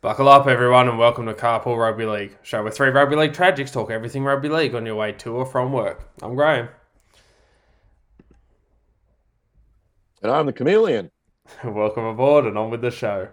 Buckle 0.00 0.28
up, 0.28 0.46
everyone, 0.46 0.88
and 0.88 0.96
welcome 0.96 1.26
to 1.26 1.34
Carpool 1.34 1.76
Rugby 1.76 2.06
League, 2.06 2.38
show 2.42 2.62
with 2.62 2.76
three 2.76 2.90
rugby 2.90 3.16
league 3.16 3.32
tragics 3.32 3.72
talk 3.72 3.90
everything 3.90 4.22
rugby 4.22 4.48
league 4.48 4.76
on 4.76 4.86
your 4.86 4.94
way 4.94 5.10
to 5.10 5.32
or 5.32 5.44
from 5.44 5.72
work. 5.72 6.08
I'm 6.22 6.36
Graham. 6.36 6.68
And 10.22 10.30
I'm 10.30 10.46
the 10.46 10.52
chameleon. 10.52 11.10
welcome 11.64 12.04
aboard 12.04 12.46
and 12.46 12.56
on 12.56 12.70
with 12.70 12.80
the 12.80 12.92
show. 12.92 13.26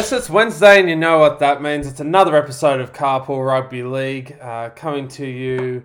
Yes, 0.00 0.12
it's 0.12 0.30
Wednesday, 0.30 0.80
and 0.80 0.88
you 0.88 0.96
know 0.96 1.18
what 1.18 1.40
that 1.40 1.60
means. 1.60 1.86
It's 1.86 2.00
another 2.00 2.34
episode 2.34 2.80
of 2.80 2.90
Carpool 2.90 3.46
Rugby 3.46 3.82
League 3.82 4.34
uh, 4.40 4.70
coming 4.70 5.08
to 5.08 5.26
you 5.26 5.82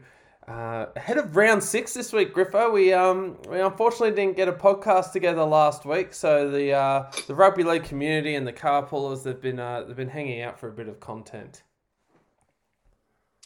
uh, 0.48 0.86
ahead 0.96 1.18
of 1.18 1.36
round 1.36 1.62
six 1.62 1.94
this 1.94 2.14
week. 2.14 2.34
Griffo, 2.34 2.72
we 2.72 2.94
um 2.94 3.38
we 3.50 3.60
unfortunately 3.60 4.12
didn't 4.12 4.38
get 4.38 4.48
a 4.48 4.54
podcast 4.54 5.12
together 5.12 5.44
last 5.44 5.86
week, 5.86 6.14
so 6.14 6.50
the 6.50 6.72
uh, 6.72 7.12
the 7.28 7.36
rugby 7.36 7.64
league 7.64 7.84
community 7.84 8.36
and 8.36 8.48
the 8.48 8.54
carpoolers 8.54 9.22
they've 9.22 9.42
been 9.42 9.60
uh, 9.60 9.84
they've 9.84 9.98
been 9.98 10.08
hanging 10.08 10.42
out 10.44 10.58
for 10.58 10.70
a 10.70 10.74
bit 10.74 10.88
of 10.88 11.02
content. 11.02 11.64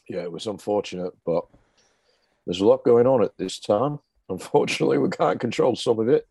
Yeah, 0.07 0.21
it 0.21 0.31
was 0.31 0.45
unfortunate, 0.45 1.15
but 1.25 1.45
there's 2.45 2.61
a 2.61 2.67
lot 2.67 2.83
going 2.83 3.07
on 3.07 3.23
at 3.23 3.35
this 3.37 3.57
time. 3.57 3.97
Unfortunately, 4.29 4.99
we 4.99 5.09
can't 5.09 5.39
control 5.39 5.75
some 5.75 5.97
of 5.97 6.09
it, 6.09 6.27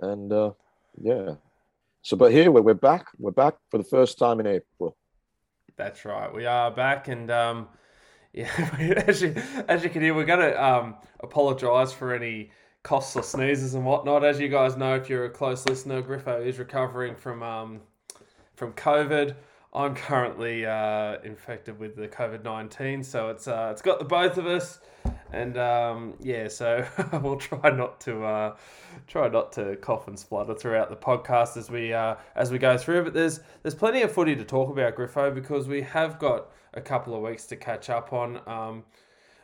and 0.00 0.30
uh, 0.34 0.50
yeah, 1.00 1.36
so, 2.02 2.16
but 2.16 2.32
here 2.32 2.50
we're, 2.50 2.62
we're 2.62 2.74
back. 2.74 3.06
We're 3.18 3.30
back 3.30 3.54
for 3.70 3.78
the 3.78 3.84
first 3.84 4.18
time 4.18 4.40
in 4.40 4.46
April. 4.46 4.96
That's 5.76 6.04
right. 6.04 6.32
We 6.32 6.46
are 6.46 6.70
back, 6.70 7.08
and 7.08 7.30
um, 7.30 7.68
yeah, 8.32 8.50
as 9.06 9.22
you 9.22 9.34
as 9.68 9.82
you 9.82 9.90
can 9.90 10.02
hear, 10.02 10.14
we're 10.14 10.24
going 10.24 10.40
to 10.40 10.64
um, 10.64 10.96
apologise 11.20 11.92
for 11.92 12.14
any 12.14 12.50
coughs 12.82 13.16
or 13.16 13.22
sneezes 13.22 13.74
and 13.74 13.84
whatnot. 13.84 14.24
As 14.24 14.40
you 14.40 14.48
guys 14.48 14.76
know, 14.76 14.94
if 14.94 15.08
you're 15.08 15.24
a 15.24 15.30
close 15.30 15.66
listener, 15.66 16.02
Griffo 16.02 16.44
is 16.44 16.58
recovering 16.58 17.14
from 17.16 17.42
um, 17.42 17.80
from 18.54 18.72
COVID. 18.72 19.34
I'm 19.72 19.94
currently 19.94 20.66
uh, 20.66 21.18
infected 21.22 21.78
with 21.78 21.94
the 21.94 22.08
COVID 22.08 22.42
nineteen, 22.42 23.04
so 23.04 23.28
it's 23.28 23.46
uh, 23.46 23.68
it's 23.70 23.82
got 23.82 24.00
the 24.00 24.04
both 24.04 24.36
of 24.36 24.46
us, 24.46 24.80
and 25.32 25.56
um, 25.56 26.14
yeah, 26.18 26.48
so 26.48 26.84
we'll 27.22 27.36
try 27.36 27.70
not 27.70 28.00
to 28.00 28.24
uh, 28.24 28.56
try 29.06 29.28
not 29.28 29.52
to 29.52 29.76
cough 29.76 30.08
and 30.08 30.18
splutter 30.18 30.56
throughout 30.56 30.90
the 30.90 30.96
podcast 30.96 31.56
as 31.56 31.70
we 31.70 31.92
uh, 31.92 32.16
as 32.34 32.50
we 32.50 32.58
go 32.58 32.76
through. 32.76 33.04
But 33.04 33.14
there's 33.14 33.40
there's 33.62 33.76
plenty 33.76 34.02
of 34.02 34.10
footy 34.10 34.34
to 34.34 34.44
talk 34.44 34.70
about, 34.70 34.96
Griffo, 34.96 35.32
because 35.32 35.68
we 35.68 35.82
have 35.82 36.18
got 36.18 36.50
a 36.74 36.80
couple 36.80 37.14
of 37.14 37.22
weeks 37.22 37.46
to 37.46 37.56
catch 37.56 37.90
up 37.90 38.12
on. 38.12 38.40
Um, 38.48 38.82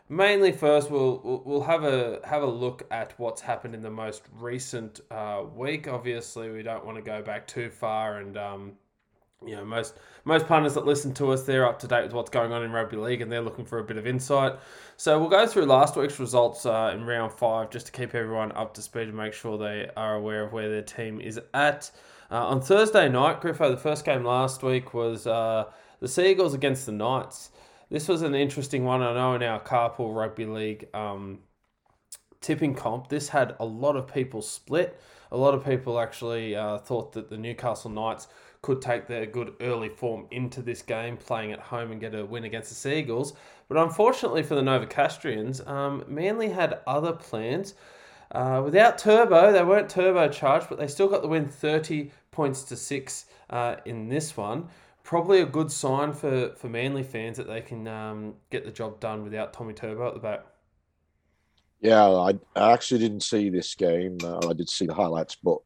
mainly, 0.08 0.50
first 0.50 0.90
we'll 0.90 1.42
we'll 1.46 1.62
have 1.62 1.84
a 1.84 2.18
have 2.24 2.42
a 2.42 2.46
look 2.46 2.82
at 2.90 3.14
what's 3.16 3.42
happened 3.42 3.76
in 3.76 3.82
the 3.82 3.90
most 3.90 4.24
recent 4.32 5.02
uh, 5.12 5.44
week. 5.54 5.86
Obviously, 5.86 6.50
we 6.50 6.64
don't 6.64 6.84
want 6.84 6.96
to 6.96 7.02
go 7.02 7.22
back 7.22 7.46
too 7.46 7.70
far 7.70 8.18
and. 8.18 8.36
Um, 8.36 8.72
you 9.44 9.54
know, 9.54 9.64
most 9.64 9.94
most 10.24 10.46
punters 10.46 10.74
that 10.74 10.86
listen 10.86 11.12
to 11.14 11.32
us, 11.32 11.42
they're 11.42 11.66
up 11.66 11.78
to 11.80 11.86
date 11.86 12.04
with 12.04 12.12
what's 12.12 12.30
going 12.30 12.52
on 12.52 12.62
in 12.62 12.72
rugby 12.72 12.96
league, 12.96 13.20
and 13.20 13.30
they're 13.30 13.42
looking 13.42 13.64
for 13.64 13.78
a 13.78 13.84
bit 13.84 13.96
of 13.96 14.06
insight. 14.06 14.54
So 14.96 15.18
we'll 15.18 15.28
go 15.28 15.46
through 15.46 15.66
last 15.66 15.96
week's 15.96 16.18
results 16.18 16.64
uh, 16.64 16.92
in 16.94 17.04
round 17.04 17.32
five, 17.32 17.70
just 17.70 17.86
to 17.86 17.92
keep 17.92 18.14
everyone 18.14 18.52
up 18.52 18.74
to 18.74 18.82
speed 18.82 19.08
and 19.08 19.16
make 19.16 19.34
sure 19.34 19.58
they 19.58 19.90
are 19.96 20.14
aware 20.14 20.44
of 20.44 20.52
where 20.52 20.68
their 20.70 20.82
team 20.82 21.20
is 21.20 21.38
at. 21.52 21.90
Uh, 22.30 22.46
on 22.46 22.60
Thursday 22.60 23.08
night, 23.08 23.40
Griffo, 23.40 23.70
the 23.70 23.76
first 23.76 24.04
game 24.04 24.24
last 24.24 24.62
week 24.62 24.94
was 24.94 25.26
uh, 25.26 25.64
the 26.00 26.08
Seagulls 26.08 26.54
against 26.54 26.86
the 26.86 26.92
Knights. 26.92 27.50
This 27.88 28.08
was 28.08 28.22
an 28.22 28.34
interesting 28.34 28.84
one. 28.84 29.00
I 29.02 29.14
know 29.14 29.34
in 29.34 29.42
our 29.42 29.60
carpool 29.60 30.16
rugby 30.16 30.44
league 30.44 30.88
um, 30.92 31.40
tipping 32.40 32.74
comp, 32.74 33.08
this 33.10 33.28
had 33.28 33.54
a 33.60 33.64
lot 33.64 33.96
of 33.96 34.12
people 34.12 34.42
split. 34.42 34.98
A 35.30 35.36
lot 35.36 35.54
of 35.54 35.64
people 35.64 36.00
actually 36.00 36.56
uh, 36.56 36.78
thought 36.78 37.12
that 37.12 37.30
the 37.30 37.36
Newcastle 37.36 37.90
Knights 37.90 38.28
could 38.66 38.82
take 38.82 39.06
their 39.06 39.26
good 39.26 39.54
early 39.60 39.88
form 39.88 40.26
into 40.32 40.60
this 40.60 40.82
game, 40.82 41.16
playing 41.16 41.52
at 41.52 41.60
home 41.60 41.92
and 41.92 42.00
get 42.00 42.16
a 42.16 42.26
win 42.26 42.42
against 42.42 42.68
the 42.68 42.74
Seagulls. 42.74 43.34
But 43.68 43.78
unfortunately 43.78 44.42
for 44.42 44.56
the 44.56 44.60
Novocastrians, 44.60 45.64
um, 45.68 46.04
Manly 46.08 46.48
had 46.48 46.80
other 46.84 47.12
plans. 47.12 47.74
Uh, 48.32 48.62
without 48.64 48.98
Turbo, 48.98 49.52
they 49.52 49.62
weren't 49.62 49.88
turbocharged, 49.88 50.68
but 50.68 50.78
they 50.78 50.88
still 50.88 51.06
got 51.06 51.22
the 51.22 51.28
win 51.28 51.46
30 51.46 52.10
points 52.32 52.64
to 52.64 52.76
6 52.76 53.26
uh, 53.50 53.76
in 53.84 54.08
this 54.08 54.36
one. 54.36 54.68
Probably 55.04 55.42
a 55.42 55.46
good 55.46 55.70
sign 55.70 56.12
for, 56.12 56.52
for 56.56 56.68
Manly 56.68 57.04
fans 57.04 57.36
that 57.36 57.46
they 57.46 57.60
can 57.60 57.86
um, 57.86 58.34
get 58.50 58.64
the 58.64 58.72
job 58.72 58.98
done 58.98 59.22
without 59.22 59.52
Tommy 59.52 59.74
Turbo 59.74 60.08
at 60.08 60.14
the 60.14 60.20
back. 60.20 60.44
Yeah, 61.80 62.04
I, 62.04 62.32
actually 62.56 62.98
didn't 62.98 63.22
see 63.22 63.48
this 63.48 63.76
game. 63.76 64.18
Uh, 64.24 64.48
I 64.48 64.54
did 64.54 64.68
see 64.68 64.86
the 64.86 64.94
highlights, 64.94 65.36
but 65.36 65.58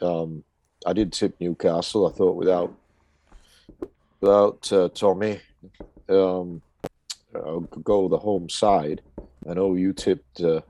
um, 0.00 0.42
I 0.86 0.92
did 0.92 1.12
tip 1.12 1.34
Newcastle. 1.40 2.06
I 2.06 2.12
thought 2.12 2.36
without 2.36 2.74
without 4.20 4.72
uh, 4.72 4.88
Tommy, 4.94 5.40
um, 6.08 6.62
I'll 7.34 7.60
go 7.60 8.08
the 8.08 8.18
home 8.18 8.48
side. 8.48 9.02
I 9.48 9.54
know 9.54 9.74
you 9.74 9.92
tipped 9.92 10.40
uh, 10.40 10.60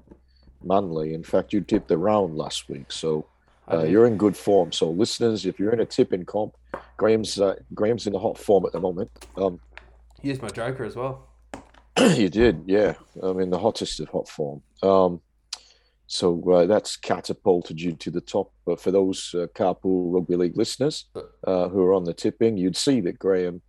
Manly. 0.63 1.15
In 1.15 1.23
fact, 1.23 1.53
you 1.53 1.61
tipped 1.61 1.89
the 1.89 1.99
round 1.99 2.37
last 2.37 2.69
week, 2.69 2.91
so 2.91 3.27
uh, 3.71 3.85
you're 3.85 4.07
in 4.07 4.17
good 4.17 4.37
form. 4.37 4.73
So, 4.73 4.91
listeners, 4.91 5.47
if 5.47 5.59
you're 5.59 5.73
in 5.73 5.81
a 5.81 5.87
tipping 5.87 6.25
comp, 6.25 6.57
Graham's 6.97 7.41
uh, 7.41 7.57
Graham's 7.75 8.07
in 8.07 8.13
the 8.13 8.19
hot 8.19 8.39
form 8.39 8.65
at 8.67 8.73
the 8.73 8.81
moment. 8.81 9.11
Um, 9.37 9.61
used 10.23 10.43
my 10.43 10.49
joker 10.49 10.85
as 10.85 10.97
well. 10.97 11.29
you 12.15 12.29
did, 12.29 12.63
yeah. 12.67 12.95
I'm 13.21 13.41
in 13.41 13.51
the 13.51 13.59
hottest 13.59 14.01
of 14.01 14.09
hot 14.09 14.29
form. 14.29 14.63
Um, 14.83 15.21
so 16.13 16.43
uh, 16.53 16.67
that's 16.67 16.95
catapulted 16.99 17.81
you 17.81 17.93
to 17.93 18.11
the 18.11 18.21
top. 18.21 18.53
But 18.67 18.79
for 18.79 18.91
those 18.91 19.35
uh, 19.35 19.47
Carpool 19.55 20.13
Rugby 20.13 20.37
League 20.37 20.59
listeners 20.59 21.07
uh, 21.47 21.71
who 21.71 21.83
are 21.83 21.95
on 21.95 22.05
the 22.05 22.13
tipping, 22.13 22.59
you'd 22.59 22.77
see 22.77 23.01
that 23.01 23.19
Graham 23.19 23.63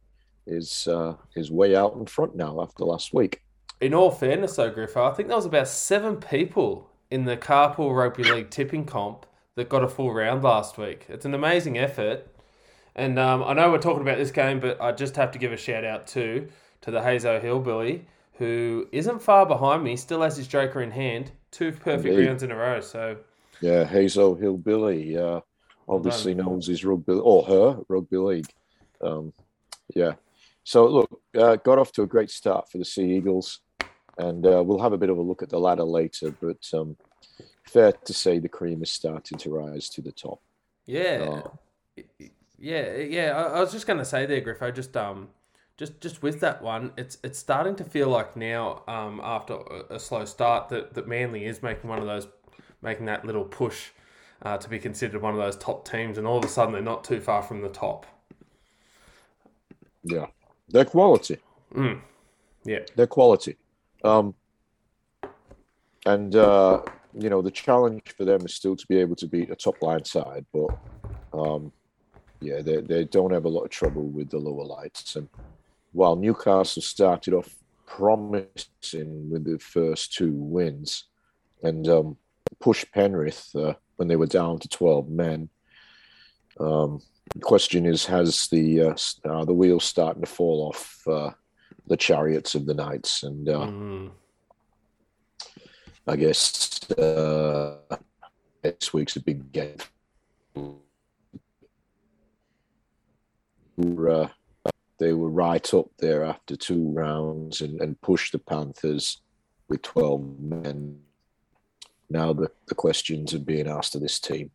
is 0.46 0.86
uh, 0.90 1.16
is 1.38 1.52
way 1.52 1.74
out 1.74 1.94
in 1.94 2.06
front 2.06 2.36
now 2.36 2.62
after 2.62 2.84
last 2.84 3.14
week. 3.14 3.42
In 3.80 3.94
all 3.94 4.12
fairness, 4.12 4.58
though, 4.58 4.70
Griffo, 4.70 5.10
I 5.10 5.14
think 5.14 5.30
there 5.30 5.38
was 5.38 5.46
about 5.46 5.70
seven 5.70 6.18
people 6.18 6.90
in 7.10 7.24
the 7.24 7.38
Carpool 7.38 7.96
Rugby 7.96 8.26
League 8.26 8.50
tipping 8.50 8.84
comp 8.84 9.26
that 9.56 9.70
got 9.70 9.82
a 9.82 9.88
full 9.88 10.14
round 10.14 10.44
last 10.44 10.78
week. 10.78 11.06
It's 11.08 11.24
an 11.24 11.34
amazing 11.34 11.78
effort. 11.78 12.28
And 12.94 13.18
um, 13.20 13.42
I 13.42 13.54
know 13.54 13.72
we're 13.72 13.78
talking 13.78 14.02
about 14.02 14.18
this 14.18 14.32
game, 14.32 14.60
but 14.60 14.82
I 14.82 14.92
just 14.92 15.16
have 15.16 15.32
to 15.32 15.40
give 15.40 15.54
a 15.54 15.58
shout 15.58 15.86
out 15.86 16.08
too 16.08 16.50
to 16.82 16.92
the 16.92 17.00
Hazo 17.00 17.42
Hillbilly, 17.42 18.06
who 18.34 18.90
isn't 18.92 19.22
far 19.22 19.46
behind 19.46 19.82
me, 19.82 19.96
still 19.96 20.24
has 20.24 20.36
his 20.36 20.48
Joker 20.48 20.82
in 20.82 20.92
hand 20.92 21.32
two 21.54 21.72
perfect 21.72 22.14
Indeed. 22.14 22.28
rounds 22.28 22.44
in 22.44 22.52
a 22.52 22.56
row. 22.56 22.82
So 22.82 23.18
yeah, 23.62 23.86
Hazel 23.86 24.36
Hillbilly 24.36 25.18
uh, 25.18 25.40
obviously 25.88 26.34
knows 26.34 26.68
his 26.68 26.84
rugby 26.84 27.14
or 27.14 27.44
her 27.44 27.80
rugby 27.88 28.18
league. 28.18 28.52
Um, 29.02 29.32
yeah. 29.96 30.14
So 30.66 30.88
look, 30.88 31.22
uh, 31.38 31.56
got 31.58 31.78
off 31.80 31.92
to 31.94 32.04
a 32.04 32.08
great 32.08 32.32
start 32.32 32.70
for 32.70 32.78
the 32.78 32.86
Sea 32.86 33.16
Eagles, 33.16 33.60
and 34.18 34.46
uh, 34.46 34.64
we'll 34.66 34.82
have 34.82 34.94
a 34.94 34.98
bit 34.98 35.10
of 35.10 35.18
a 35.18 35.22
look 35.22 35.44
at 35.44 35.50
the 35.50 35.60
ladder 35.60 35.84
later. 35.84 36.34
But 36.42 36.66
um, 36.74 36.98
fair 37.68 37.92
to 37.92 38.14
say, 38.14 38.40
the 38.40 38.50
cream 38.50 38.82
is 38.82 38.90
starting 38.90 39.38
to 39.40 39.50
rise 39.50 39.90
to 39.90 40.02
the 40.02 40.12
top. 40.12 40.42
Yeah, 40.86 41.44
uh, 41.98 42.04
yeah, 42.58 42.96
yeah. 42.98 43.32
I, 43.32 43.58
I 43.58 43.60
was 43.62 43.72
just 43.72 43.88
going 43.88 44.00
to 44.00 44.06
say 44.06 44.26
there, 44.26 44.42
Griffo. 44.42 44.74
Just 44.74 44.96
um, 44.98 45.30
just 45.78 46.00
just 46.02 46.22
with 46.22 46.40
that 46.42 46.62
one, 46.62 46.92
it's 46.98 47.18
it's 47.24 47.40
starting 47.40 47.76
to 47.76 47.84
feel 47.84 48.10
like 48.10 48.36
now, 48.36 48.84
um, 48.88 49.20
after 49.24 49.54
a, 49.54 49.96
a 49.96 50.00
slow 50.00 50.26
start, 50.26 50.70
that, 50.70 50.94
that 50.94 51.08
Manly 51.08 51.46
is 51.46 51.64
making 51.64 51.90
one 51.90 52.00
of 52.00 52.06
those, 52.06 52.28
making 52.82 53.06
that 53.08 53.26
little 53.26 53.44
push 53.44 53.90
uh, 54.44 54.58
to 54.58 54.70
be 54.70 54.78
considered 54.78 55.22
one 55.22 55.34
of 55.34 55.40
those 55.40 55.58
top 55.58 55.88
teams, 55.88 56.18
and 56.18 56.28
all 56.28 56.38
of 56.38 56.46
a 56.46 56.48
sudden 56.48 56.74
they're 56.74 56.82
not 56.82 57.04
too 57.04 57.20
far 57.20 57.42
from 57.42 57.62
the 57.62 57.70
top. 57.70 58.06
Yeah, 60.04 60.28
their 60.70 60.86
quality. 60.86 61.40
Mm. 61.74 62.02
Yeah, 62.66 62.80
their 62.96 63.08
quality. 63.08 63.58
Um, 64.04 64.36
and 66.06 66.36
uh, 66.36 66.82
you 67.18 67.30
know 67.30 67.42
the 67.42 67.52
challenge 67.52 68.14
for 68.16 68.26
them 68.26 68.46
is 68.46 68.54
still 68.54 68.76
to 68.76 68.86
be 68.88 69.00
able 69.00 69.16
to 69.16 69.28
beat 69.28 69.50
a 69.50 69.56
top 69.56 69.82
line 69.82 70.06
side, 70.06 70.46
but 70.54 70.78
um, 71.34 71.72
yeah, 72.42 72.62
they 72.62 72.82
they 72.82 73.06
don't 73.06 73.32
have 73.32 73.46
a 73.46 73.50
lot 73.50 73.64
of 73.64 73.72
trouble 73.72 74.04
with 74.04 74.30
the 74.30 74.38
lower 74.38 74.66
lights 74.66 75.16
and 75.16 75.28
while 75.94 76.16
Newcastle 76.16 76.82
started 76.82 77.34
off 77.34 77.56
promising 77.86 79.30
with 79.30 79.46
the 79.46 79.60
first 79.60 80.14
two 80.14 80.34
wins 80.34 81.06
and 81.62 81.88
um, 81.88 82.18
pushed 82.60 82.92
Penrith 82.92 83.50
uh, 83.56 83.74
when 83.96 84.08
they 84.08 84.16
were 84.16 84.28
down 84.28 84.60
to 84.60 84.68
12 84.68 85.10
men. 85.10 85.50
Um, 86.60 87.02
the 87.34 87.42
question 87.42 87.86
is, 87.86 88.06
has 88.06 88.48
the 88.48 88.82
uh, 88.82 88.96
uh, 89.26 89.46
the 89.46 89.54
wheels 89.54 89.86
starting 89.86 90.22
to 90.24 90.30
fall 90.30 90.70
off 90.70 91.02
uh, 91.08 91.32
the 91.88 91.98
chariots 91.98 92.54
of 92.54 92.66
the 92.66 92.74
Knights? 92.74 93.24
And 93.24 93.48
mm. 93.48 94.12
I 96.08 96.16
guess 96.16 96.92
uh, 96.92 97.78
next 98.64 98.94
week's 98.94 99.16
a 99.16 99.22
big 99.22 99.52
game. 99.52 99.78
Uh, 103.76 104.28
they 105.04 105.14
were 105.14 105.30
right 105.30 105.74
up 105.74 105.88
there 106.00 106.24
after 106.24 106.56
two 106.56 106.90
rounds 106.92 107.62
and, 107.62 107.82
and 107.82 108.00
pushed 108.02 108.32
the 108.32 108.40
Panthers 108.40 109.22
with 109.68 109.82
12 109.82 110.40
men. 110.40 111.00
Now 112.10 112.32
the, 112.32 112.50
the 112.68 112.76
questions 112.76 113.34
are 113.34 113.40
being 113.40 113.68
asked 113.68 113.96
of 113.96 114.02
this 114.02 114.20
team. 114.20 114.52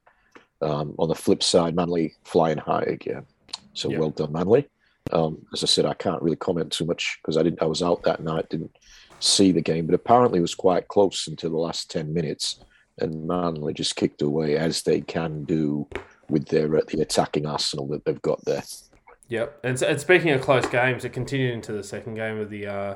Um, 0.62 0.95
on 0.99 1.09
the 1.09 1.15
flip 1.15 1.43
side, 1.43 1.77
Manly 1.77 2.15
flying 2.25 2.59
high 2.59 2.85
again. 2.87 3.27
So 3.75 3.91
well 3.91 4.11
done, 4.11 4.33
Manly. 4.33 4.67
Um, 5.12 5.47
as 5.53 5.62
I 5.62 5.67
said, 5.67 5.85
I 5.85 5.95
can't 5.95 6.23
really 6.23 6.37
comment 6.37 6.73
too 6.73 6.85
much 6.85 7.19
because 7.23 7.37
I 7.37 7.43
didn't. 7.43 7.62
I 7.62 7.67
was 7.67 7.83
out 7.83 8.03
that 8.03 8.23
night, 8.23 8.50
didn't 8.50 8.77
see 9.21 9.53
the 9.53 9.61
game, 9.61 9.87
but 9.87 9.95
apparently 9.95 10.39
it 10.39 10.43
was 10.43 10.55
quite 10.55 10.89
close 10.89 11.29
until 11.29 11.50
the 11.50 11.59
last 11.59 11.91
ten 11.91 12.12
minutes, 12.12 12.61
and 12.99 13.27
Manly 13.27 13.73
just 13.73 13.97
kicked 13.97 14.21
away 14.21 14.56
as 14.56 14.83
they 14.83 15.00
can 15.00 15.45
do 15.45 15.87
with 16.29 16.49
their 16.49 16.77
uh, 16.77 16.83
the 16.89 17.00
attacking 17.00 17.47
arsenal 17.47 17.87
that 17.89 18.05
they've 18.05 18.21
got 18.21 18.45
there. 18.45 18.65
Yep, 19.28 19.60
and, 19.62 19.82
and 19.82 20.00
speaking 20.00 20.30
of 20.30 20.40
close 20.40 20.66
games, 20.66 21.04
it 21.04 21.12
continued 21.12 21.52
into 21.52 21.72
the 21.72 21.84
second 21.84 22.14
game 22.14 22.38
of 22.38 22.48
the 22.50 22.66
uh, 22.66 22.94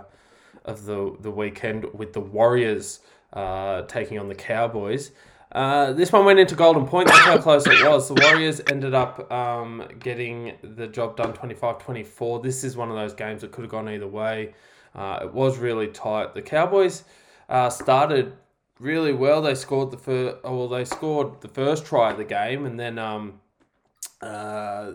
of 0.65 0.87
the 0.87 1.17
the 1.21 1.31
weekend 1.31 1.87
with 1.93 2.15
the 2.15 2.21
Warriors 2.21 3.01
uh, 3.33 3.83
taking 3.83 4.19
on 4.19 4.29
the 4.29 4.35
Cowboys. 4.35 5.13
Uh, 5.53 5.93
this 5.93 6.11
one 6.11 6.25
went 6.25 6.39
into 6.39 6.55
golden 6.55 6.87
point. 6.87 7.09
That's 7.09 7.21
how 7.21 7.37
close 7.37 7.67
it 7.67 7.87
was. 7.87 8.09
The 8.09 8.15
Warriors 8.15 8.63
ended 8.71 8.95
up 8.95 9.31
um, 9.31 9.87
getting 9.99 10.55
the 10.63 10.87
job 10.87 11.17
done 11.17 11.35
25 11.35 11.79
24. 11.79 12.41
This 12.41 12.65
is 12.65 12.77
one 12.77 12.91
of 12.91 12.97
those 12.97 13.13
games 13.13 13.43
that 13.43 13.53
could 13.53 13.63
have 13.63 13.71
gone 13.71 13.89
either 13.91 14.09
way. 14.09 14.55
Uh, 14.95 15.21
it 15.23 15.35
was 15.35 15.59
really 15.59 15.89
tight. 15.89 16.33
The 16.33 16.41
Cowboys 16.41 17.05
uh, 17.51 17.69
started 17.69 18.33
really 18.79 19.13
well. 19.13 19.43
They 19.43 19.55
scored 19.55 19.91
the 19.91 19.99
first, 19.99 20.39
oh, 20.43 20.57
well, 20.57 20.69
they 20.69 20.87
scored 20.87 21.43
the 21.43 21.49
first 21.49 21.85
try 21.85 22.13
of 22.13 22.17
the 22.17 22.25
game, 22.25 22.65
and 22.65 22.81
then 22.81 22.99
um, 22.99 23.41
uh, 24.23 24.93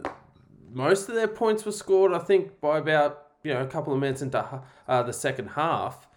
most 0.71 1.09
of 1.09 1.15
their 1.15 1.27
points 1.27 1.65
were 1.65 1.71
scored, 1.71 2.13
I 2.13 2.19
think, 2.19 2.59
by 2.59 2.77
about 2.77 3.27
you 3.43 3.53
know 3.53 3.61
a 3.61 3.67
couple 3.67 3.93
of 3.93 3.99
minutes 3.99 4.21
into 4.21 4.61
uh, 4.87 5.03
the 5.03 5.13
second 5.13 5.49
half. 5.49 6.07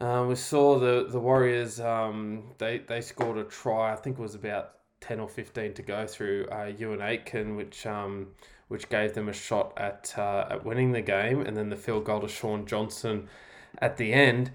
Uh, 0.00 0.26
we 0.28 0.34
saw 0.34 0.78
the 0.78 1.06
the 1.08 1.20
Warriors. 1.20 1.80
Um, 1.80 2.44
they 2.58 2.78
they 2.78 3.00
scored 3.00 3.38
a 3.38 3.44
try. 3.44 3.92
I 3.92 3.96
think 3.96 4.18
it 4.18 4.22
was 4.22 4.34
about 4.34 4.72
ten 5.00 5.20
or 5.20 5.28
fifteen 5.28 5.72
to 5.74 5.82
go 5.82 6.06
through 6.06 6.46
uh, 6.50 6.72
Euan 6.72 7.00
Aitken, 7.00 7.56
which 7.56 7.86
um, 7.86 8.28
which 8.68 8.88
gave 8.88 9.14
them 9.14 9.28
a 9.28 9.32
shot 9.32 9.72
at 9.76 10.14
uh, 10.18 10.46
at 10.50 10.64
winning 10.64 10.92
the 10.92 11.02
game, 11.02 11.40
and 11.40 11.56
then 11.56 11.70
the 11.70 11.76
field 11.76 12.04
goal 12.04 12.20
to 12.20 12.28
Shaun 12.28 12.66
Johnson 12.66 13.28
at 13.78 13.96
the 13.96 14.12
end. 14.12 14.50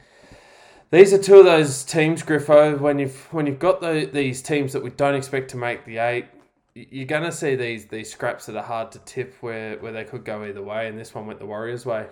These 0.91 1.13
are 1.13 1.17
two 1.17 1.38
of 1.38 1.45
those 1.45 1.85
teams, 1.85 2.21
Griffo. 2.21 2.77
When 2.77 3.00
you've 3.00 3.33
when 3.33 3.47
you've 3.47 3.59
got 3.59 3.79
the, 3.79 4.09
these 4.12 4.41
teams 4.41 4.74
that 4.74 4.83
we 4.83 4.89
don't 4.89 5.15
expect 5.15 5.50
to 5.51 5.57
make 5.57 5.85
the 5.85 6.00
eight, 6.00 6.25
you're 6.73 7.06
to 7.23 7.31
see 7.31 7.56
these 7.56 7.85
these 7.85 8.12
scraps 8.12 8.45
that 8.45 8.56
are 8.56 8.63
hard 8.63 8.91
to 8.94 9.00
tip, 9.00 9.35
where 9.41 9.77
where 9.79 9.91
they 9.91 10.03
could 10.03 10.23
go 10.23 10.44
either 10.44 10.62
way, 10.62 10.88
and 10.88 10.97
this 10.97 11.13
one 11.13 11.27
went 11.27 11.39
the 11.39 11.45
Warriors' 11.45 11.85
way. 11.85 12.07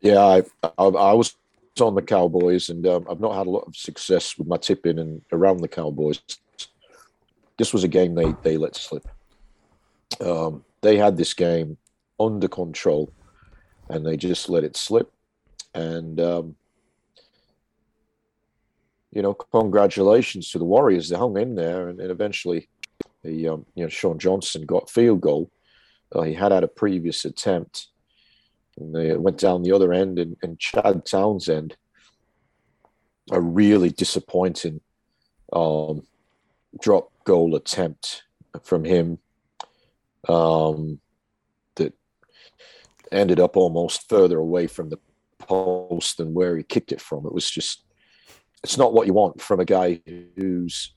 Yeah, 0.00 0.20
I 0.20 0.42
I, 0.62 0.84
I 0.84 1.12
was 1.12 1.34
on 1.80 1.94
the 1.94 2.02
Cowboys, 2.02 2.70
and 2.70 2.86
um, 2.86 3.06
I've 3.10 3.20
not 3.20 3.36
had 3.36 3.46
a 3.46 3.50
lot 3.50 3.64
of 3.66 3.76
success 3.76 4.36
with 4.38 4.48
my 4.48 4.56
tipping 4.56 4.98
and 4.98 5.22
around 5.32 5.60
the 5.60 5.68
Cowboys. 5.68 6.20
This 7.56 7.72
was 7.72 7.84
a 7.84 7.88
game 7.88 8.14
they 8.14 8.34
they 8.42 8.56
let 8.56 8.76
slip. 8.76 9.06
Um, 10.20 10.64
they 10.80 10.96
had 10.96 11.16
this 11.16 11.34
game 11.34 11.76
under 12.20 12.48
control, 12.48 13.12
and 13.88 14.06
they 14.06 14.16
just 14.16 14.48
let 14.48 14.64
it 14.64 14.76
slip. 14.76 15.12
And 15.74 16.20
um, 16.20 16.56
you 19.12 19.22
know, 19.22 19.34
congratulations 19.34 20.50
to 20.50 20.58
the 20.58 20.64
Warriors. 20.64 21.08
They 21.08 21.16
hung 21.16 21.36
in 21.36 21.54
there, 21.54 21.88
and, 21.88 22.00
and 22.00 22.10
eventually, 22.10 22.68
the 23.22 23.48
um, 23.48 23.66
you 23.74 23.84
know 23.84 23.88
Shaun 23.88 24.18
Johnson 24.18 24.66
got 24.66 24.90
field 24.90 25.20
goal. 25.20 25.50
Uh, 26.14 26.22
he 26.22 26.34
had 26.34 26.52
had 26.52 26.64
a 26.64 26.68
previous 26.68 27.24
attempt 27.24 27.88
and 28.78 28.94
they 28.94 29.16
went 29.16 29.38
down 29.38 29.62
the 29.62 29.72
other 29.72 29.92
end, 29.92 30.18
and, 30.18 30.36
and 30.42 30.58
Chad 30.58 31.04
Townsend, 31.04 31.76
a 33.30 33.40
really 33.40 33.90
disappointing 33.90 34.80
um, 35.52 36.02
drop 36.80 37.10
goal 37.24 37.54
attempt 37.56 38.22
from 38.62 38.84
him 38.84 39.18
um, 40.28 41.00
that 41.76 41.92
ended 43.12 43.40
up 43.40 43.56
almost 43.56 44.08
further 44.08 44.38
away 44.38 44.66
from 44.66 44.90
the 44.90 44.98
post 45.38 46.18
than 46.18 46.34
where 46.34 46.56
he 46.56 46.62
kicked 46.62 46.92
it 46.92 47.00
from. 47.00 47.26
It 47.26 47.34
was 47.34 47.50
just, 47.50 47.84
it's 48.62 48.78
not 48.78 48.92
what 48.92 49.06
you 49.06 49.12
want 49.12 49.40
from 49.40 49.60
a 49.60 49.64
guy 49.64 50.00
who's 50.36 50.94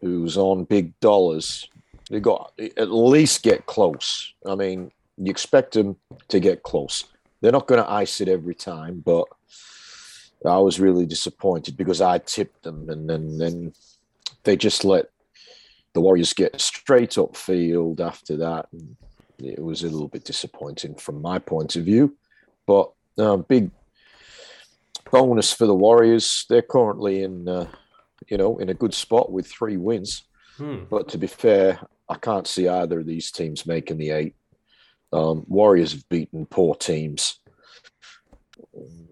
who's 0.00 0.36
on 0.36 0.64
big 0.64 0.98
dollars. 1.00 1.68
You 2.10 2.20
got 2.20 2.52
at 2.76 2.90
least 2.90 3.42
get 3.42 3.66
close. 3.66 4.32
I 4.46 4.54
mean, 4.54 4.90
you 5.16 5.30
expect 5.30 5.74
them 5.74 5.96
to 6.28 6.40
get 6.40 6.62
close. 6.62 7.04
They're 7.40 7.52
not 7.52 7.66
going 7.66 7.82
to 7.82 7.90
ice 7.90 8.20
it 8.20 8.28
every 8.28 8.54
time, 8.54 9.02
but 9.04 9.26
I 10.44 10.58
was 10.58 10.80
really 10.80 11.06
disappointed 11.06 11.76
because 11.76 12.00
I 12.00 12.18
tipped 12.18 12.62
them, 12.62 12.88
and 12.88 13.08
then 13.08 13.38
then 13.38 13.72
they 14.44 14.56
just 14.56 14.84
let 14.84 15.10
the 15.92 16.00
Warriors 16.00 16.32
get 16.32 16.60
straight 16.60 17.18
up 17.18 17.36
field 17.36 18.00
after 18.00 18.36
that. 18.36 18.68
And 18.72 18.96
it 19.38 19.62
was 19.62 19.82
a 19.82 19.88
little 19.88 20.08
bit 20.08 20.24
disappointing 20.24 20.94
from 20.94 21.20
my 21.20 21.38
point 21.38 21.76
of 21.76 21.84
view, 21.84 22.16
but 22.66 22.90
uh, 23.18 23.36
big 23.36 23.70
bonus 25.10 25.52
for 25.52 25.66
the 25.66 25.74
Warriors. 25.74 26.46
They're 26.48 26.62
currently 26.62 27.22
in, 27.22 27.48
uh, 27.48 27.66
you 28.26 28.36
know, 28.36 28.58
in 28.58 28.68
a 28.68 28.74
good 28.74 28.94
spot 28.94 29.30
with 29.30 29.46
three 29.46 29.76
wins. 29.76 30.24
Hmm. 30.56 30.84
But 30.90 31.08
to 31.10 31.18
be 31.18 31.26
fair, 31.26 31.78
I 32.08 32.16
can't 32.16 32.46
see 32.46 32.68
either 32.68 33.00
of 33.00 33.06
these 33.06 33.30
teams 33.30 33.66
making 33.66 33.98
the 33.98 34.10
eight. 34.10 34.34
Um, 35.12 35.44
Warriors 35.46 35.92
have 35.92 36.08
beaten 36.08 36.46
poor 36.46 36.74
teams 36.74 37.40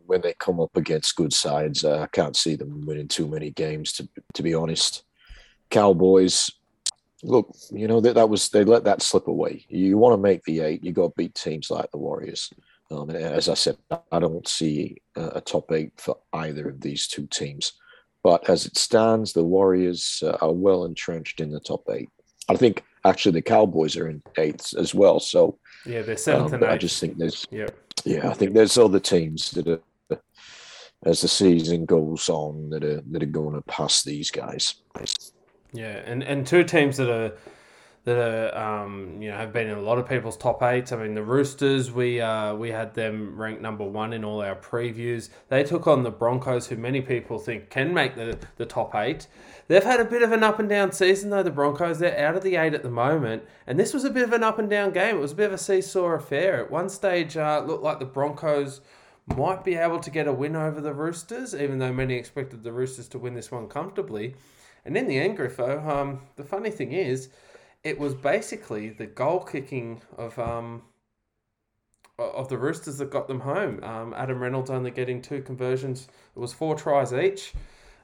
when 0.06 0.20
they 0.20 0.34
come 0.34 0.60
up 0.60 0.76
against 0.76 1.16
good 1.16 1.32
sides. 1.32 1.84
Uh, 1.84 2.00
I 2.00 2.06
can't 2.06 2.36
see 2.36 2.56
them 2.56 2.84
winning 2.86 3.08
too 3.08 3.26
many 3.26 3.50
games, 3.50 3.92
to 3.94 4.08
to 4.34 4.42
be 4.42 4.54
honest. 4.54 5.04
Cowboys, 5.70 6.50
look, 7.22 7.54
you 7.72 7.88
know 7.88 8.00
that 8.00 8.14
that 8.14 8.28
was 8.28 8.48
they 8.48 8.64
let 8.64 8.84
that 8.84 9.02
slip 9.02 9.26
away. 9.26 9.64
You 9.68 9.98
want 9.98 10.12
to 10.14 10.22
make 10.22 10.42
the 10.44 10.60
eight, 10.60 10.84
you 10.84 10.92
got 10.92 11.08
to 11.08 11.14
beat 11.16 11.34
teams 11.34 11.70
like 11.70 11.90
the 11.90 11.98
Warriors. 11.98 12.52
Um, 12.90 13.10
and 13.10 13.18
as 13.18 13.48
I 13.48 13.54
said, 13.54 13.76
I 14.12 14.18
don't 14.20 14.46
see 14.46 14.98
a, 15.16 15.26
a 15.36 15.40
top 15.40 15.72
eight 15.72 15.92
for 15.96 16.18
either 16.32 16.68
of 16.68 16.80
these 16.80 17.08
two 17.08 17.26
teams. 17.26 17.72
But 18.26 18.50
as 18.50 18.66
it 18.66 18.76
stands, 18.76 19.32
the 19.32 19.44
Warriors 19.44 20.20
uh, 20.26 20.36
are 20.40 20.50
well 20.50 20.84
entrenched 20.84 21.40
in 21.40 21.52
the 21.52 21.60
top 21.60 21.84
eight. 21.92 22.08
I 22.48 22.56
think 22.56 22.82
actually 23.04 23.34
the 23.34 23.42
Cowboys 23.42 23.96
are 23.96 24.08
in 24.08 24.20
eighth 24.36 24.74
as 24.76 24.92
well. 24.92 25.20
So 25.20 25.60
yeah, 25.84 26.02
they're 26.02 26.16
seventh 26.16 26.48
um, 26.48 26.54
and 26.54 26.62
eighth. 26.64 26.70
I 26.70 26.76
just 26.76 26.98
think 26.98 27.18
there's 27.18 27.46
yeah, 27.52 27.68
yeah, 28.04 28.28
I 28.28 28.34
think 28.34 28.52
there's 28.52 28.78
other 28.78 28.98
teams 28.98 29.52
that 29.52 29.68
are 29.68 30.18
as 31.04 31.20
the 31.20 31.28
season 31.28 31.84
goes 31.84 32.28
on 32.28 32.68
that 32.70 32.82
are 32.82 33.00
that 33.12 33.22
are 33.22 33.26
going 33.26 33.54
to 33.54 33.62
pass 33.62 34.02
these 34.02 34.32
guys. 34.32 34.74
Yeah, 35.72 36.02
and 36.04 36.24
and 36.24 36.44
two 36.44 36.64
teams 36.64 36.96
that 36.96 37.08
are 37.08 37.32
that 38.06 38.18
are 38.18 38.84
um, 38.84 39.20
you 39.20 39.28
know 39.28 39.36
have 39.36 39.52
been 39.52 39.66
in 39.66 39.76
a 39.76 39.80
lot 39.80 39.98
of 39.98 40.08
people's 40.08 40.36
top 40.36 40.62
eights. 40.62 40.92
I 40.92 40.96
mean, 40.96 41.14
the 41.14 41.24
Roosters, 41.24 41.90
we 41.90 42.20
uh, 42.20 42.54
we 42.54 42.70
had 42.70 42.94
them 42.94 43.36
ranked 43.36 43.60
number 43.60 43.84
one 43.84 44.12
in 44.12 44.24
all 44.24 44.40
our 44.40 44.54
previews. 44.54 45.28
They 45.48 45.64
took 45.64 45.88
on 45.88 46.04
the 46.04 46.12
Broncos, 46.12 46.68
who 46.68 46.76
many 46.76 47.00
people 47.00 47.40
think 47.40 47.68
can 47.68 47.92
make 47.92 48.14
the 48.14 48.38
the 48.58 48.64
top 48.64 48.94
eight. 48.94 49.26
They've 49.66 49.82
had 49.82 49.98
a 49.98 50.04
bit 50.04 50.22
of 50.22 50.30
an 50.30 50.44
up 50.44 50.60
and 50.60 50.68
down 50.68 50.92
season 50.92 51.30
though. 51.30 51.42
The 51.42 51.50
Broncos, 51.50 51.98
they're 51.98 52.16
out 52.16 52.36
of 52.36 52.44
the 52.44 52.54
eight 52.54 52.74
at 52.74 52.84
the 52.84 52.90
moment, 52.90 53.42
and 53.66 53.78
this 53.78 53.92
was 53.92 54.04
a 54.04 54.10
bit 54.10 54.22
of 54.22 54.32
an 54.32 54.44
up 54.44 54.60
and 54.60 54.70
down 54.70 54.92
game. 54.92 55.16
It 55.16 55.20
was 55.20 55.32
a 55.32 55.36
bit 55.36 55.46
of 55.46 55.54
a 55.54 55.58
seesaw 55.58 56.10
affair. 56.10 56.62
At 56.64 56.70
one 56.70 56.88
stage, 56.88 57.36
uh, 57.36 57.64
looked 57.66 57.82
like 57.82 57.98
the 57.98 58.04
Broncos 58.04 58.82
might 59.36 59.64
be 59.64 59.74
able 59.74 59.98
to 59.98 60.10
get 60.10 60.28
a 60.28 60.32
win 60.32 60.54
over 60.54 60.80
the 60.80 60.94
Roosters, 60.94 61.56
even 61.56 61.80
though 61.80 61.92
many 61.92 62.14
expected 62.14 62.62
the 62.62 62.72
Roosters 62.72 63.08
to 63.08 63.18
win 63.18 63.34
this 63.34 63.50
one 63.50 63.66
comfortably. 63.66 64.36
And 64.84 64.96
in 64.96 65.08
the 65.08 65.18
end, 65.18 65.36
Griffo, 65.36 65.84
um, 65.84 66.20
the 66.36 66.44
funny 66.44 66.70
thing 66.70 66.92
is 66.92 67.30
it 67.86 68.00
was 68.00 68.14
basically 68.14 68.88
the 68.88 69.06
goal 69.06 69.38
kicking 69.38 70.02
of 70.18 70.36
um, 70.40 70.82
of 72.18 72.48
the 72.48 72.58
Roosters 72.58 72.98
that 72.98 73.10
got 73.10 73.28
them 73.28 73.38
home. 73.38 73.82
Um, 73.84 74.12
Adam 74.16 74.40
Reynolds 74.40 74.70
only 74.70 74.90
getting 74.90 75.22
two 75.22 75.40
conversions. 75.40 76.08
It 76.34 76.38
was 76.40 76.52
four 76.52 76.74
tries 76.74 77.12
each. 77.12 77.52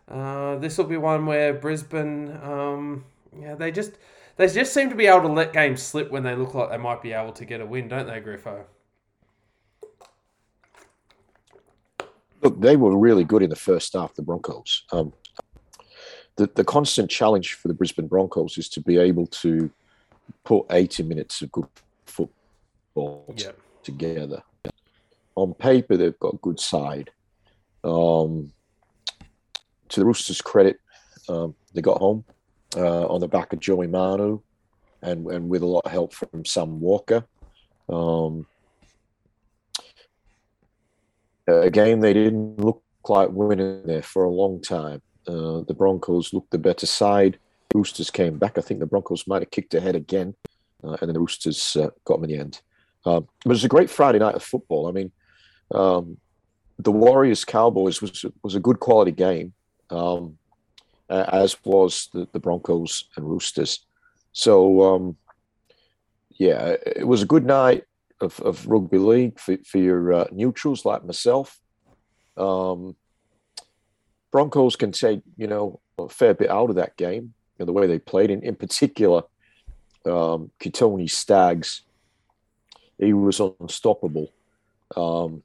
Uh, 0.07 0.55
this 0.59 0.79
will 0.79 0.85
be 0.85 0.97
one 0.97 1.27
where 1.27 1.53
Brisbane, 1.53 2.39
um, 2.43 3.05
yeah, 3.37 3.57
they 3.57 3.73
just 3.73 3.93
they 4.37 4.47
just 4.47 4.73
seem 4.73 4.89
to 4.89 4.95
be 4.95 5.07
able 5.07 5.23
to 5.23 5.33
let 5.33 5.53
games 5.53 5.83
slip 5.83 6.13
when 6.13 6.23
they 6.23 6.37
look 6.37 6.55
like 6.55 6.71
they 6.71 6.79
might 6.79 7.03
be 7.03 7.13
able 7.13 7.33
to 7.33 7.45
get 7.45 7.61
a 7.61 7.67
win, 7.67 7.89
don't 7.89 8.07
they, 8.07 8.21
Griffo? 8.21 8.63
Look, 12.41 12.61
they 12.61 12.77
were 12.77 12.97
really 12.97 13.25
good 13.25 13.43
in 13.43 13.51
the 13.51 13.57
first 13.57 13.95
half. 13.95 14.15
The 14.15 14.23
Broncos. 14.23 14.85
Um, 14.93 15.13
the, 16.37 16.51
the 16.55 16.65
constant 16.65 17.11
challenge 17.11 17.55
for 17.55 17.69
the 17.69 17.75
Brisbane 17.75 18.07
Broncos 18.07 18.59
is 18.59 18.69
to 18.71 18.81
be 18.81 18.99
able 18.99 19.27
to 19.29 19.71
put 20.45 20.67
80 20.71 21.03
minutes 21.05 21.43
of 21.43 21.53
good 21.53 21.67
football 22.07 23.35
together. 23.83 24.43
On 25.35 25.55
paper, 25.55 25.97
they've 25.97 26.19
got 26.19 26.35
a 26.35 26.39
good 26.39 26.61
side. 26.61 27.11
Um, 27.85 28.53
to 29.89 30.01
the 30.01 30.07
Roosters' 30.07 30.41
credit, 30.41 30.79
um, 31.29 31.55
they 31.75 31.81
got 31.81 31.99
home 31.99 32.25
uh, 32.77 33.07
on 33.07 33.21
the 33.21 33.29
back 33.29 33.53
of 33.53 33.61
Joey 33.61 33.87
Manu, 33.87 34.41
and 35.03 35.27
and 35.27 35.49
with 35.49 35.63
a 35.63 35.67
lot 35.67 35.85
of 35.85 35.91
help 35.91 36.13
from 36.13 36.45
Sam 36.45 36.81
Walker. 36.81 37.25
Um, 37.89 38.47
a 41.47 41.71
game 41.71 42.01
they 42.01 42.13
didn't 42.13 42.59
look 42.59 42.83
like 43.09 43.31
winning 43.31 43.83
there 43.85 44.03
for 44.03 44.25
a 44.25 44.31
long 44.31 44.61
time. 44.61 45.03
Uh, 45.27 45.61
the 45.67 45.75
Broncos 45.77 46.33
looked 46.33 46.51
the 46.51 46.59
better 46.59 46.87
side. 46.87 47.39
Roosters 47.75 48.11
came 48.11 48.39
back. 48.39 48.59
I 48.59 48.61
think 48.61 48.81
the 48.81 48.87
Broncos 48.87 49.27
might 49.27 49.43
have 49.43 49.51
kicked 49.51 49.75
ahead 49.75 49.97
again, 49.97 50.35
uh, 50.85 50.97
and 51.01 51.09
then 51.09 51.15
the 51.15 51.21
Roosters 51.21 51.77
uh, 51.77 51.91
got 52.05 52.21
them 52.21 52.25
in 52.25 52.31
the 52.31 52.43
end. 52.43 52.61
Um, 53.05 53.29
but 53.45 53.51
it 53.51 53.55
was 53.55 53.65
a 53.65 53.69
great 53.69 53.91
Friday 53.91 54.19
night 54.19 54.35
of 54.35 54.43
football. 54.43 54.89
I 54.89 54.93
mean, 54.93 55.11
um, 55.73 56.19
the 56.79 56.93
Warriors 56.93 57.45
Cowboys 57.45 58.01
was 58.01 58.25
was 58.43 58.55
a 58.55 58.61
good 58.61 58.81
quality 58.81 59.13
game, 59.13 59.53
um, 59.91 60.39
as 61.09 61.57
was 61.65 62.09
the, 62.13 62.29
the, 62.33 62.41
Broncos 62.41 63.05
and 63.17 63.29
Roosters. 63.29 63.85
So, 64.33 64.83
um, 64.95 65.17
yeah, 66.31 66.77
it 66.87 67.07
was 67.07 67.23
a 67.23 67.27
good 67.27 67.45
night 67.45 67.85
of, 68.21 68.41
of 68.41 68.67
rugby 68.67 68.99
league 68.99 69.39
for, 69.39 69.57
for 69.65 69.79
your 69.79 70.13
uh, 70.13 70.25
neutrals 70.33 70.85
like 70.85 71.05
myself. 71.05 71.61
Um, 72.37 72.97
Broncos 74.33 74.75
can 74.75 74.91
take 74.91 75.21
you 75.37 75.47
know 75.47 75.81
a 75.99 76.09
fair 76.09 76.35
bit 76.35 76.51
out 76.51 76.71
of 76.71 76.77
that 76.77 76.97
game, 76.97 77.35
know, 77.63 77.67
the 77.67 77.73
way 77.73 77.87
they 77.87 77.99
played. 77.99 78.31
In 78.31 78.43
in 78.43 78.57
particular, 78.57 79.23
um, 80.05 80.51
Staggs, 81.07 81.83
he 82.99 83.13
was 83.13 83.41
unstoppable. 83.61 84.33
Um, 84.97 85.43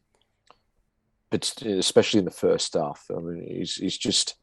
but 1.29 1.61
especially 1.61 2.19
in 2.19 2.25
the 2.25 2.31
first 2.31 2.73
half, 2.73 3.05
I 3.15 3.19
mean, 3.19 3.45
he's 3.47 3.75
he's 3.75 3.97
just 3.97 4.35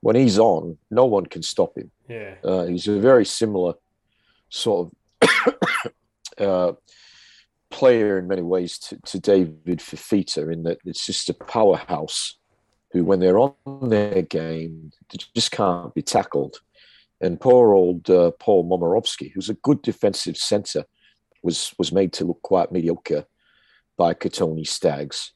when 0.00 0.16
he's 0.16 0.38
on, 0.38 0.78
no 0.90 1.06
one 1.06 1.26
can 1.26 1.42
stop 1.42 1.76
him. 1.76 1.90
Yeah, 2.08 2.34
uh, 2.44 2.64
he's 2.64 2.88
a 2.88 2.98
very 2.98 3.24
similar 3.24 3.74
sort 4.48 4.90
of 5.22 5.30
uh, 6.38 6.72
player 7.70 8.18
in 8.18 8.28
many 8.28 8.42
ways 8.42 8.78
to, 8.78 9.00
to 9.06 9.20
David 9.20 9.78
Fifita 9.78 10.52
in 10.52 10.64
that 10.64 10.78
it's 10.84 11.06
just 11.06 11.30
a 11.30 11.34
powerhouse 11.34 12.36
who, 12.92 13.04
when 13.04 13.20
they're 13.20 13.38
on 13.38 13.54
their 13.88 14.22
game, 14.22 14.92
just 15.34 15.50
can't 15.50 15.94
be 15.94 16.02
tackled. 16.02 16.56
And 17.20 17.40
poor 17.40 17.72
old 17.72 18.10
uh, 18.10 18.32
Paul 18.38 18.68
Momirovski, 18.68 19.32
who's 19.32 19.48
a 19.48 19.54
good 19.54 19.80
defensive 19.82 20.36
centre, 20.36 20.84
was 21.42 21.74
was 21.78 21.92
made 21.92 22.12
to 22.14 22.24
look 22.24 22.42
quite 22.42 22.72
mediocre 22.72 23.24
by 23.96 24.14
Kotoni 24.14 24.66
Staggs. 24.66 25.32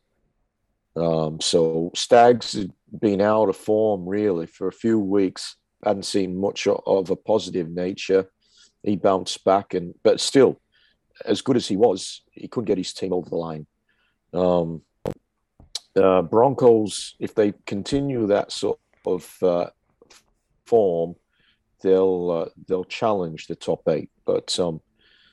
Um, 0.97 1.41
so 1.41 1.91
Staggs 1.95 2.55
had 2.55 2.73
been 3.01 3.21
out 3.21 3.49
of 3.49 3.57
form 3.57 4.09
really 4.09 4.47
for 4.47 4.69
a 4.69 4.73
few 4.73 4.99
weeks, 4.99 5.57
hadn't 5.85 6.05
seen 6.05 6.41
much 6.41 6.67
of 6.67 7.11
a 7.11 7.17
positive 7.17 7.71
nature. 7.71 8.31
He 8.83 8.97
bounced 8.97 9.45
back, 9.45 9.75
and 9.75 9.95
but 10.03 10.21
still, 10.21 10.61
as 11.25 11.43
good 11.43 11.57
as 11.57 11.69
he 11.69 11.77
was, 11.77 12.23
he 12.33 12.49
couldn't 12.49 12.67
get 12.67 12.79
his 12.79 12.93
team 12.93 13.13
over 13.13 13.29
the 13.29 13.37
line. 13.37 13.67
Um, 14.33 14.83
uh, 15.97 16.23
Broncos, 16.23 17.15
if 17.19 17.35
they 17.35 17.53
continue 17.67 18.27
that 18.27 18.53
sort 18.53 18.79
of 19.07 19.37
uh, 19.43 19.71
form, 20.67 21.17
they'll 21.83 22.31
uh, 22.31 22.51
they'll 22.67 22.85
challenge 22.85 23.47
the 23.47 23.57
top 23.57 23.83
eight. 23.89 24.11
But 24.25 24.59
um, 24.59 24.81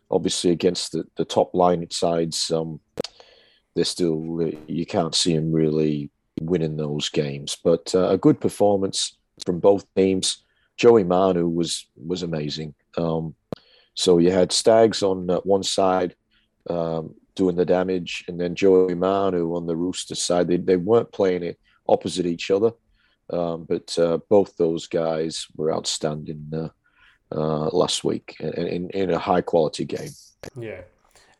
obviously, 0.10 0.52
against 0.52 0.92
the, 0.92 1.06
the 1.16 1.26
top 1.26 1.54
line 1.54 1.90
sides, 1.90 2.52
um, 2.52 2.80
they're 3.76 3.86
still 3.86 4.52
you 4.68 4.86
can't 4.86 5.16
see 5.16 5.36
them 5.36 5.52
really 5.52 6.10
winning 6.42 6.78
those 6.78 7.10
games. 7.10 7.58
But 7.64 7.94
uh, 7.96 8.10
a 8.10 8.18
good 8.18 8.40
performance 8.40 9.18
from 9.46 9.60
both 9.60 9.86
teams. 9.96 10.44
Joey 10.78 11.04
Manu 11.04 11.48
was 11.48 11.88
was 11.96 12.24
amazing. 12.24 12.74
Um, 12.98 13.36
so 13.96 14.18
you 14.18 14.32
had 14.32 14.52
Staggs 14.52 15.04
on 15.04 15.30
uh, 15.30 15.40
one 15.42 15.64
side 15.64 16.16
um, 16.70 17.16
doing 17.36 17.56
the 17.56 17.66
damage, 17.66 18.24
and 18.28 18.40
then 18.40 18.56
Joey 18.56 18.96
Manu 18.96 19.56
on 19.56 19.66
the 19.66 19.76
Rooster 19.76 20.16
side. 20.16 20.48
They, 20.48 20.58
they 20.58 20.78
weren't 20.78 21.12
playing 21.12 21.44
it 21.44 21.60
opposite 21.88 22.26
each 22.26 22.52
other, 22.52 22.72
um, 23.30 23.66
but 23.66 23.98
uh, 23.98 24.20
both 24.30 24.56
those 24.58 24.88
guys 24.88 25.48
were 25.56 25.74
outstanding 25.74 26.52
uh, 26.54 26.70
uh 27.32 27.70
last 27.70 28.04
week 28.04 28.36
in, 28.40 28.54
in, 28.54 28.90
in, 28.92 29.10
a 29.10 29.20
high 29.20 29.42
quality 29.42 29.86
game. 29.86 30.12
Yeah. 30.58 30.82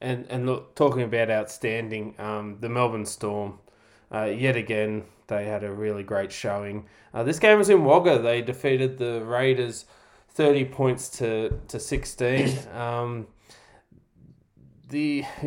And, 0.02 0.26
and 0.30 0.46
look, 0.46 0.76
talking 0.76 1.04
about 1.04 1.30
outstanding, 1.30 2.16
um, 2.20 2.58
the 2.60 2.68
Melbourne 2.68 3.06
Storm, 3.06 3.60
uh, 4.14 4.26
yet 4.26 4.58
again, 4.58 5.04
they 5.28 5.46
had 5.46 5.64
a 5.64 5.72
really 5.72 6.04
great 6.04 6.32
showing. 6.32 6.86
Uh, 7.14 7.24
this 7.24 7.40
game 7.40 7.58
was 7.58 7.70
in 7.70 7.86
Wagga. 7.86 8.20
They 8.20 8.42
defeated 8.42 8.98
the 8.98 9.24
Raiders 9.24 9.86
30 10.32 10.66
points 10.66 11.10
to, 11.20 11.58
to 11.68 11.80
16. 11.80 12.58
Um, 12.74 13.28
the 14.94 15.26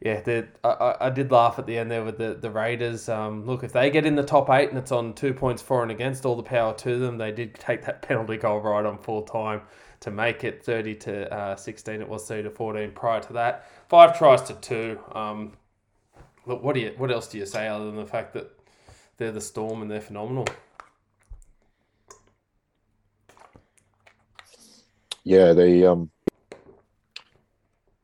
yeah, 0.00 0.20
the, 0.20 0.48
I, 0.62 0.96
I 1.06 1.10
did 1.10 1.30
laugh 1.30 1.58
at 1.58 1.66
the 1.66 1.78
end 1.78 1.90
there 1.90 2.04
with 2.04 2.18
the 2.18 2.34
the 2.34 2.50
Raiders. 2.50 3.08
Um, 3.08 3.46
look, 3.46 3.64
if 3.64 3.72
they 3.72 3.88
get 3.88 4.04
in 4.04 4.16
the 4.16 4.22
top 4.22 4.50
eight 4.50 4.68
and 4.68 4.76
it's 4.76 4.92
on 4.92 5.14
two 5.14 5.32
points 5.32 5.62
for 5.62 5.82
and 5.82 5.90
against, 5.90 6.26
all 6.26 6.36
the 6.36 6.42
power 6.42 6.74
to 6.74 6.98
them. 6.98 7.16
They 7.16 7.32
did 7.32 7.54
take 7.54 7.86
that 7.86 8.02
penalty 8.08 8.36
goal 8.36 8.60
right 8.60 8.84
on 8.84 8.98
full 8.98 9.22
time 9.22 9.62
to 10.00 10.10
make 10.10 10.44
it 10.44 10.62
thirty 10.62 10.94
to 10.96 11.32
uh, 11.32 11.56
sixteen. 11.56 12.02
It 12.02 12.08
was 12.08 12.26
thirty 12.26 12.42
to 12.42 12.50
fourteen 12.50 12.90
prior 12.90 13.20
to 13.20 13.32
that. 13.34 13.70
Five 13.88 14.18
tries 14.18 14.42
to 14.42 14.54
two. 14.54 14.98
Um, 15.12 15.52
look, 16.44 16.62
what 16.62 16.74
do 16.74 16.80
you 16.80 16.92
what 16.98 17.10
else 17.10 17.28
do 17.28 17.38
you 17.38 17.46
say 17.46 17.68
other 17.68 17.86
than 17.86 17.96
the 17.96 18.06
fact 18.06 18.34
that 18.34 18.50
they're 19.16 19.32
the 19.32 19.40
Storm 19.40 19.80
and 19.80 19.90
they're 19.90 20.00
phenomenal? 20.00 20.46
Yeah, 25.24 25.52
they 25.52 25.86
um 25.86 26.10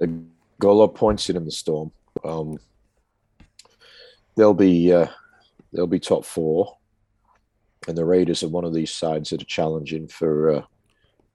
lot 0.01 0.85
of 0.85 0.95
points 0.95 1.29
in 1.29 1.37
in 1.37 1.45
the 1.45 1.51
storm. 1.51 1.93
Um, 2.25 2.59
they'll 4.37 4.55
be 4.55 4.93
uh, 4.93 5.09
they'll 5.73 5.87
be 5.87 6.01
top 6.01 6.25
four, 6.25 6.77
and 7.87 7.97
the 7.97 8.05
Raiders 8.05 8.43
are 8.43 8.49
one 8.49 8.65
of 8.65 8.75
these 8.75 8.93
sides 8.93 9.31
that 9.31 9.43
are 9.43 9.47
challenging 9.47 10.09
for 10.09 10.51
uh, 10.51 10.63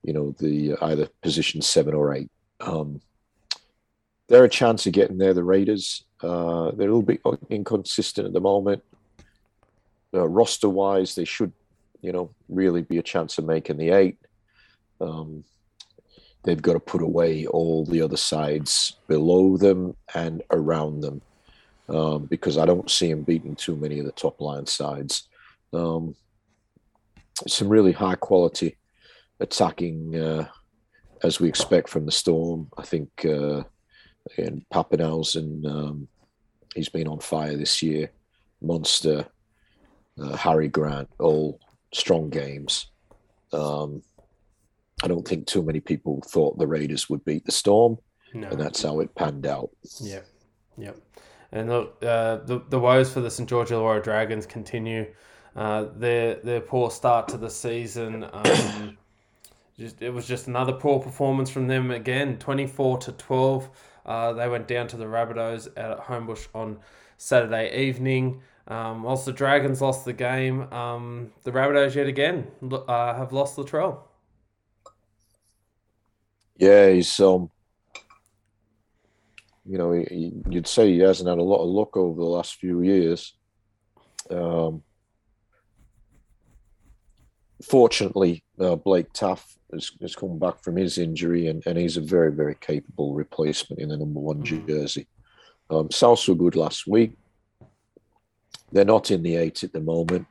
you 0.04 0.14
know 0.14 0.36
the 0.40 0.74
uh, 0.74 0.86
either 0.88 1.08
position 1.22 1.62
seven 1.62 1.94
or 1.94 2.14
eight. 2.14 2.30
Um, 2.60 3.02
they're 4.30 4.46
a 4.46 4.50
chance 4.50 4.86
of 4.86 4.94
getting 4.94 5.18
there. 5.18 5.34
The 5.34 5.44
Raiders 5.44 6.04
uh, 6.22 6.72
they're 6.72 6.90
a 6.90 6.96
little 6.96 7.02
bit 7.02 7.22
inconsistent 7.50 8.28
at 8.28 8.34
the 8.34 8.40
moment. 8.40 8.82
Uh, 10.14 10.28
roster 10.28 10.70
wise, 10.70 11.16
they 11.16 11.26
should 11.26 11.52
you 12.02 12.12
know 12.12 12.30
really 12.50 12.82
be 12.82 12.98
a 12.98 13.04
chance 13.04 13.38
of 13.38 13.46
making 13.46 13.78
the 13.78 13.90
eight. 13.90 14.18
Um, 15.02 15.44
they've 16.44 16.62
got 16.62 16.74
to 16.74 16.80
put 16.80 17.02
away 17.02 17.46
all 17.48 17.86
the 17.86 18.02
other 18.02 18.18
sides 18.18 18.98
below 19.08 19.58
them 19.58 19.96
and 20.14 20.44
around 20.52 21.02
them 21.02 21.22
um, 21.90 22.26
because 22.26 22.58
I 22.58 22.66
don't 22.66 22.90
see 22.90 23.10
them 23.10 23.24
beating 23.24 23.56
too 23.56 23.76
many 23.76 24.00
of 24.00 24.06
the 24.06 24.12
top 24.12 24.42
line 24.42 24.66
sides. 24.66 25.28
Um, 25.74 26.16
some 27.48 27.70
really 27.70 27.92
high 27.92 28.16
quality 28.16 28.78
attacking 29.40 30.16
uh, 30.16 30.48
as 31.24 31.40
we 31.40 31.48
expect 31.48 31.90
from 31.90 32.06
the 32.06 32.12
Storm. 32.12 32.70
I 32.78 32.84
think 32.84 33.10
uh, 33.26 33.64
and 34.38 34.66
Papenhuyzen, 34.74 35.66
um, 35.66 36.08
he's 36.76 36.90
been 36.90 37.08
on 37.08 37.20
fire 37.20 37.58
this 37.58 37.82
year. 37.82 38.12
Monster, 38.62 39.26
uh, 40.22 40.36
Harry 40.38 40.70
Grant, 40.70 41.10
all 41.20 41.60
strong 41.94 42.30
games. 42.30 42.88
Um, 43.52 44.02
I 45.04 45.08
don't 45.08 45.28
think 45.28 45.46
too 45.46 45.62
many 45.62 45.82
people 45.82 46.24
thought 46.26 46.58
the 46.58 46.66
Raiders 46.66 47.10
would 47.10 47.26
beat 47.26 47.46
the 47.46 47.52
Storm, 47.52 47.98
no. 48.34 48.48
and 48.48 48.60
that's 48.60 48.82
how 48.82 49.02
it 49.02 49.14
panned 49.16 49.46
out. 49.46 49.70
Yeah, 50.00 50.22
yeah. 50.78 50.94
And 51.52 51.70
the 51.70 51.82
uh, 52.02 52.46
the, 52.46 52.64
the 52.70 52.80
woes 52.80 53.12
for 53.12 53.20
the 53.20 53.30
St 53.30 53.48
George 53.48 53.70
Illawarra 53.70 54.02
Dragons 54.02 54.46
continue. 54.46 55.06
Uh, 55.58 55.88
their 55.98 56.36
their 56.36 56.62
poor 56.62 56.90
start 56.90 57.28
to 57.28 57.38
the 57.38 57.50
season. 57.50 58.26
Um, 58.32 58.98
just 59.78 60.02
it 60.02 60.10
was 60.10 60.26
just 60.26 60.48
another 60.48 60.72
poor 60.72 61.02
performance 61.02 61.50
from 61.50 61.68
them 61.68 61.92
again. 61.92 62.38
Twenty 62.38 62.66
four 62.66 62.98
to 63.00 63.12
twelve. 63.12 63.70
Uh, 64.06 64.32
they 64.32 64.48
went 64.48 64.70
down 64.70 64.88
to 64.88 64.96
the 64.96 65.06
Rabbitohs 65.06 65.68
at 65.76 66.00
Homebush 66.00 66.48
on 66.56 66.80
Saturday 67.18 67.88
evening. 67.88 68.42
Um, 68.70 69.04
whilst 69.04 69.26
the 69.26 69.34
Dragons 69.34 69.82
lost 69.82 70.06
the 70.06 70.14
game, 70.14 70.72
um, 70.72 71.34
the 71.44 71.52
Rabbitohs 71.52 71.94
yet 71.96 72.08
again 72.08 72.48
uh, 72.72 73.16
have 73.16 73.34
lost 73.34 73.58
the 73.58 73.66
Latrell. 73.66 74.00
Yeah, 76.58 76.90
he's 76.92 77.20
um, 77.20 77.50
you 79.66 79.78
know, 79.78 79.92
he, 79.94 80.04
he, 80.10 80.34
you'd 80.50 80.68
say 80.68 80.92
he 80.92 81.00
hasn't 81.00 81.30
had 81.30 81.38
a 81.38 81.44
lot 81.44 81.64
of 81.64 81.70
luck 81.70 81.96
over 81.96 82.20
the 82.20 82.28
last 82.28 82.56
few 82.56 82.82
years. 82.82 83.34
Um, 84.30 84.84
fortunately, 87.64 88.44
uh, 88.60 88.76
Blake 88.76 89.12
Taaffe 89.14 89.58
has, 89.72 89.92
has 90.02 90.16
come 90.16 90.38
back 90.38 90.62
from 90.64 90.76
his 90.76 90.98
injury, 90.98 91.48
and, 91.48 91.64
and 91.66 91.78
he's 91.78 91.98
a 91.98 92.02
very, 92.02 92.32
very 92.32 92.56
capable 92.56 93.14
replacement 93.14 93.82
in 93.82 93.90
the 93.90 93.98
number 93.98 94.20
one 94.20 94.44
mm. 94.44 94.68
jersey. 94.68 95.08
Um, 95.70 95.90
South 95.92 96.28
were 96.28 96.36
good 96.36 96.56
last 96.56 96.86
week. 96.86 97.18
They're 98.72 98.86
not 98.86 99.12
in 99.12 99.24
the 99.24 99.38
eight 99.38 99.64
at 99.64 99.72
the 99.72 99.82
moment. 99.82 100.28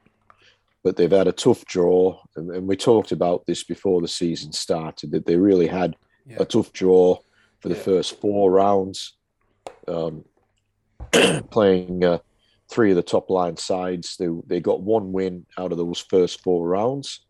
but 0.82 0.96
they've 0.96 1.10
had 1.10 1.28
a 1.28 1.32
tough 1.32 1.64
draw, 1.64 2.20
and, 2.36 2.50
and 2.50 2.66
we 2.66 2.76
talked 2.76 3.12
about 3.12 3.46
this 3.46 3.62
before 3.62 4.00
the 4.00 4.08
season 4.08 4.52
started 4.52 5.12
that 5.12 5.26
they 5.26 5.36
really 5.36 5.68
had 5.68 5.94
Yeah. 6.26 6.36
a 6.40 6.44
tough 6.44 6.72
draw 6.72 7.18
for 7.60 7.68
the 7.68 7.74
Yeah. 7.76 7.82
first 7.82 8.20
four 8.20 8.50
rounds, 8.50 9.16
um, 9.88 10.24
playing 11.50 12.04
uh, 12.04 12.18
three 12.70 12.90
of 12.90 12.96
the 12.96 13.02
top 13.02 13.30
line 13.30 13.56
sides. 13.56 14.16
They 14.16 14.28
they 14.46 14.60
got 14.60 14.80
one 14.82 15.12
win 15.12 15.46
out 15.58 15.72
of 15.72 15.78
those 15.78 16.00
first 16.00 16.42
four 16.42 16.66
rounds 16.68 17.24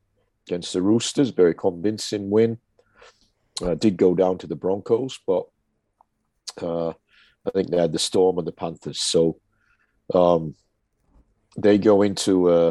against 0.47 0.73
the 0.73 0.83
Roosters, 0.83 1.31
very 1.31 1.55
convincing 1.55 2.31
win. 2.31 2.59
Uh, 3.61 3.75
did 3.75 3.97
go 3.97 4.15
down 4.15 4.39
to 4.39 4.47
the 4.47 4.57
Broncos, 4.57 5.19
but 5.27 5.45
uh, 6.61 6.91
I 6.91 7.51
think 7.53 7.71
they 7.71 7.77
had 7.79 7.93
the 7.93 7.99
Storm 7.99 8.39
and 8.39 8.47
the 8.47 8.53
Panthers. 8.53 9.01
So 9.01 9.39
um, 10.15 10.55
they 11.57 11.79
go 11.79 12.03
into 12.03 12.51
a, 12.51 12.69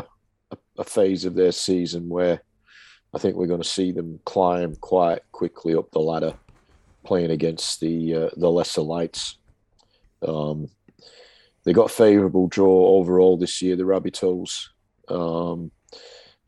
a, 0.51 0.58
a 0.80 0.84
phase 0.84 1.24
of 1.25 1.36
their 1.36 1.51
season 1.51 2.10
where 2.10 2.42
I 3.13 3.18
think 3.18 3.36
we're 3.36 3.48
going 3.48 3.62
to 3.62 3.68
see 3.68 3.91
them 3.91 4.20
climb 4.25 4.75
quite 4.77 5.20
quickly 5.32 5.75
up 5.75 5.91
the 5.91 6.00
ladder, 6.00 6.34
playing 7.03 7.32
against 7.32 7.80
the 7.80 8.15
uh, 8.15 8.30
the 8.38 8.50
lesser 8.50 8.82
lights. 8.82 9.38
Um, 10.25 10.70
they 11.63 11.74
got 11.74 11.91
a 11.91 11.94
favourable 11.94 12.48
draw 12.48 12.96
overall 12.98 13.38
this 13.38 13.62
year, 13.62 13.75
the 13.75 13.84
Rabbitohs, 13.84 14.68
um, 15.10 15.72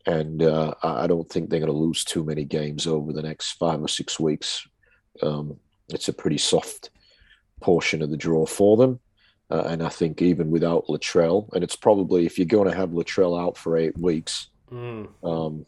and 0.06 0.42
uh, 0.42 0.74
I 0.82 1.04
I 1.04 1.06
don't 1.06 1.28
think 1.28 1.50
they're 1.50 1.60
going 1.60 1.72
to 1.72 1.78
lose 1.78 2.02
too 2.04 2.24
many 2.24 2.44
games 2.44 2.86
over 2.86 3.12
the 3.12 3.22
next 3.22 3.52
five 3.52 3.80
or 3.80 3.88
six 3.88 4.18
weeks. 4.18 4.66
Um, 5.22 5.58
it's 5.90 6.08
a 6.08 6.12
pretty 6.12 6.38
soft 6.38 6.90
portion 7.60 8.00
of 8.02 8.10
the 8.10 8.16
draw 8.16 8.46
for 8.46 8.76
them. 8.76 9.00
Uh, 9.50 9.64
and 9.66 9.82
I 9.82 9.90
think 9.90 10.22
even 10.22 10.50
without 10.50 10.86
Latrell, 10.86 11.52
and 11.52 11.62
it's 11.62 11.76
probably 11.76 12.24
if 12.24 12.38
you're 12.38 12.46
going 12.46 12.68
to 12.70 12.76
have 12.76 12.90
Latrell 12.90 13.38
out 13.38 13.58
for 13.58 13.76
eight 13.76 13.96
weeks, 13.98 14.48
Mm. 14.72 15.08
um, 15.22 15.66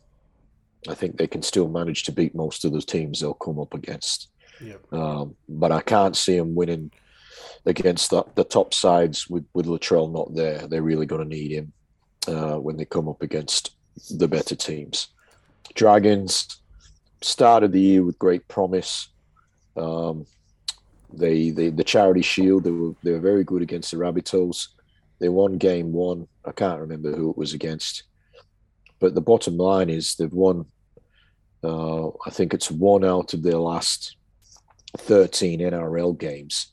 I 0.88 0.94
think 0.94 1.16
they 1.16 1.26
can 1.26 1.42
still 1.42 1.68
manage 1.68 2.04
to 2.04 2.12
beat 2.12 2.34
most 2.34 2.64
of 2.64 2.72
the 2.72 2.80
teams 2.80 3.20
they'll 3.20 3.34
come 3.34 3.58
up 3.58 3.74
against. 3.74 4.28
Yep. 4.60 4.92
Um, 4.92 5.36
but 5.48 5.72
I 5.72 5.80
can't 5.80 6.16
see 6.16 6.38
them 6.38 6.54
winning 6.54 6.90
against 7.66 8.10
the, 8.10 8.24
the 8.34 8.44
top 8.44 8.72
sides 8.72 9.28
with, 9.28 9.44
with 9.52 9.66
Latrell 9.66 10.12
not 10.12 10.34
there. 10.34 10.66
They're 10.66 10.82
really 10.82 11.06
going 11.06 11.28
to 11.28 11.36
need 11.36 11.52
him 11.52 11.72
uh, 12.28 12.56
when 12.56 12.76
they 12.76 12.84
come 12.84 13.08
up 13.08 13.22
against 13.22 13.74
the 14.10 14.28
better 14.28 14.54
teams. 14.54 15.08
Dragons 15.74 16.60
started 17.22 17.72
the 17.72 17.80
year 17.80 18.04
with 18.04 18.18
great 18.18 18.46
promise. 18.48 19.08
Um, 19.76 20.26
they, 21.12 21.50
they 21.50 21.70
the 21.70 21.84
charity 21.84 22.22
shield 22.22 22.64
they 22.64 22.70
were 22.70 22.92
they 23.02 23.12
were 23.12 23.20
very 23.20 23.44
good 23.44 23.62
against 23.62 23.90
the 23.90 23.96
Rabbitohs. 23.96 24.68
They 25.18 25.28
won 25.28 25.58
game 25.58 25.92
one. 25.92 26.28
I 26.44 26.52
can't 26.52 26.80
remember 26.80 27.14
who 27.14 27.30
it 27.30 27.38
was 27.38 27.54
against, 27.54 28.04
but 28.98 29.14
the 29.14 29.20
bottom 29.20 29.56
line 29.56 29.90
is 29.90 30.14
they've 30.14 30.32
won. 30.32 30.66
Uh, 31.62 32.08
I 32.26 32.30
think 32.30 32.54
it's 32.54 32.70
one 32.70 33.04
out 33.04 33.34
of 33.34 33.42
their 33.42 33.58
last 33.58 34.16
thirteen 34.96 35.60
NRL 35.60 36.18
games, 36.18 36.72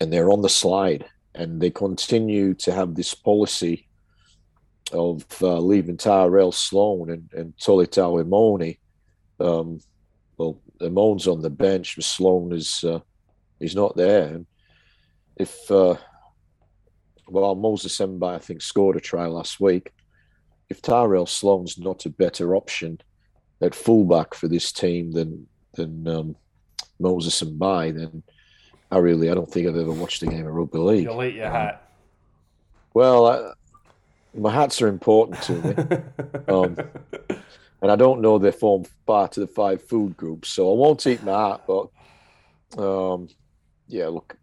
and 0.00 0.12
they're 0.12 0.30
on 0.30 0.42
the 0.42 0.48
slide. 0.48 1.06
And 1.34 1.60
they 1.60 1.70
continue 1.70 2.54
to 2.54 2.72
have 2.72 2.94
this 2.94 3.12
policy 3.12 3.86
of 4.90 5.24
uh, 5.42 5.58
leaving 5.58 5.98
Tyrell 5.98 6.50
Sloan 6.50 7.10
and, 7.10 7.28
and 7.34 7.56
Talatau 7.58 8.24
Amone. 8.24 8.78
Um, 9.38 9.80
well, 10.38 10.58
Amone's 10.80 11.26
on 11.26 11.42
the 11.42 11.50
bench, 11.50 11.96
but 11.96 12.04
Sloan 12.04 12.52
is 12.52 12.82
uh, 12.84 13.00
he's 13.58 13.74
not 13.74 13.96
there. 13.96 14.34
And 14.34 14.46
if 15.36 15.70
uh, 15.70 15.96
well, 17.28 17.54
Moses 17.54 17.98
Mbye, 17.98 18.34
I 18.34 18.38
think, 18.38 18.62
scored 18.62 18.96
a 18.96 19.00
try 19.00 19.26
last 19.26 19.60
week. 19.60 19.92
If 20.68 20.82
Tyrell 20.82 21.26
Sloan's 21.26 21.78
not 21.78 22.06
a 22.06 22.10
better 22.10 22.56
option 22.56 23.00
at 23.60 23.74
fullback 23.74 24.34
for 24.34 24.48
this 24.48 24.72
team 24.72 25.12
than 25.12 25.46
than 25.74 26.06
um, 26.08 26.36
Moses 26.98 27.42
Mbye, 27.42 27.94
then 27.96 28.22
I 28.90 28.98
really 28.98 29.30
I 29.30 29.34
don't 29.34 29.50
think 29.50 29.68
I've 29.68 29.76
ever 29.76 29.92
watched 29.92 30.22
a 30.22 30.26
game 30.26 30.46
of 30.46 30.54
rugby 30.54 30.78
league. 30.78 31.04
You'll 31.04 31.22
eat 31.24 31.34
your 31.34 31.50
hat. 31.50 31.90
Well, 32.94 33.26
I, 33.26 33.52
my 34.34 34.52
hats 34.52 34.80
are 34.80 34.88
important 34.88 35.42
to 35.42 35.52
me, 35.52 35.98
Um, 36.48 36.76
and 37.82 37.92
I 37.92 37.96
don't 37.96 38.20
know 38.20 38.38
they 38.38 38.52
form 38.52 38.84
part 39.06 39.36
of 39.36 39.42
the 39.42 39.52
five 39.52 39.82
food 39.82 40.16
groups, 40.16 40.48
so 40.48 40.72
I 40.72 40.76
won't 40.76 41.06
eat 41.06 41.22
my 41.22 41.50
hat. 41.50 41.62
But 41.66 41.88
um, 42.78 43.28
yeah, 43.88 44.08
look, 44.08 44.36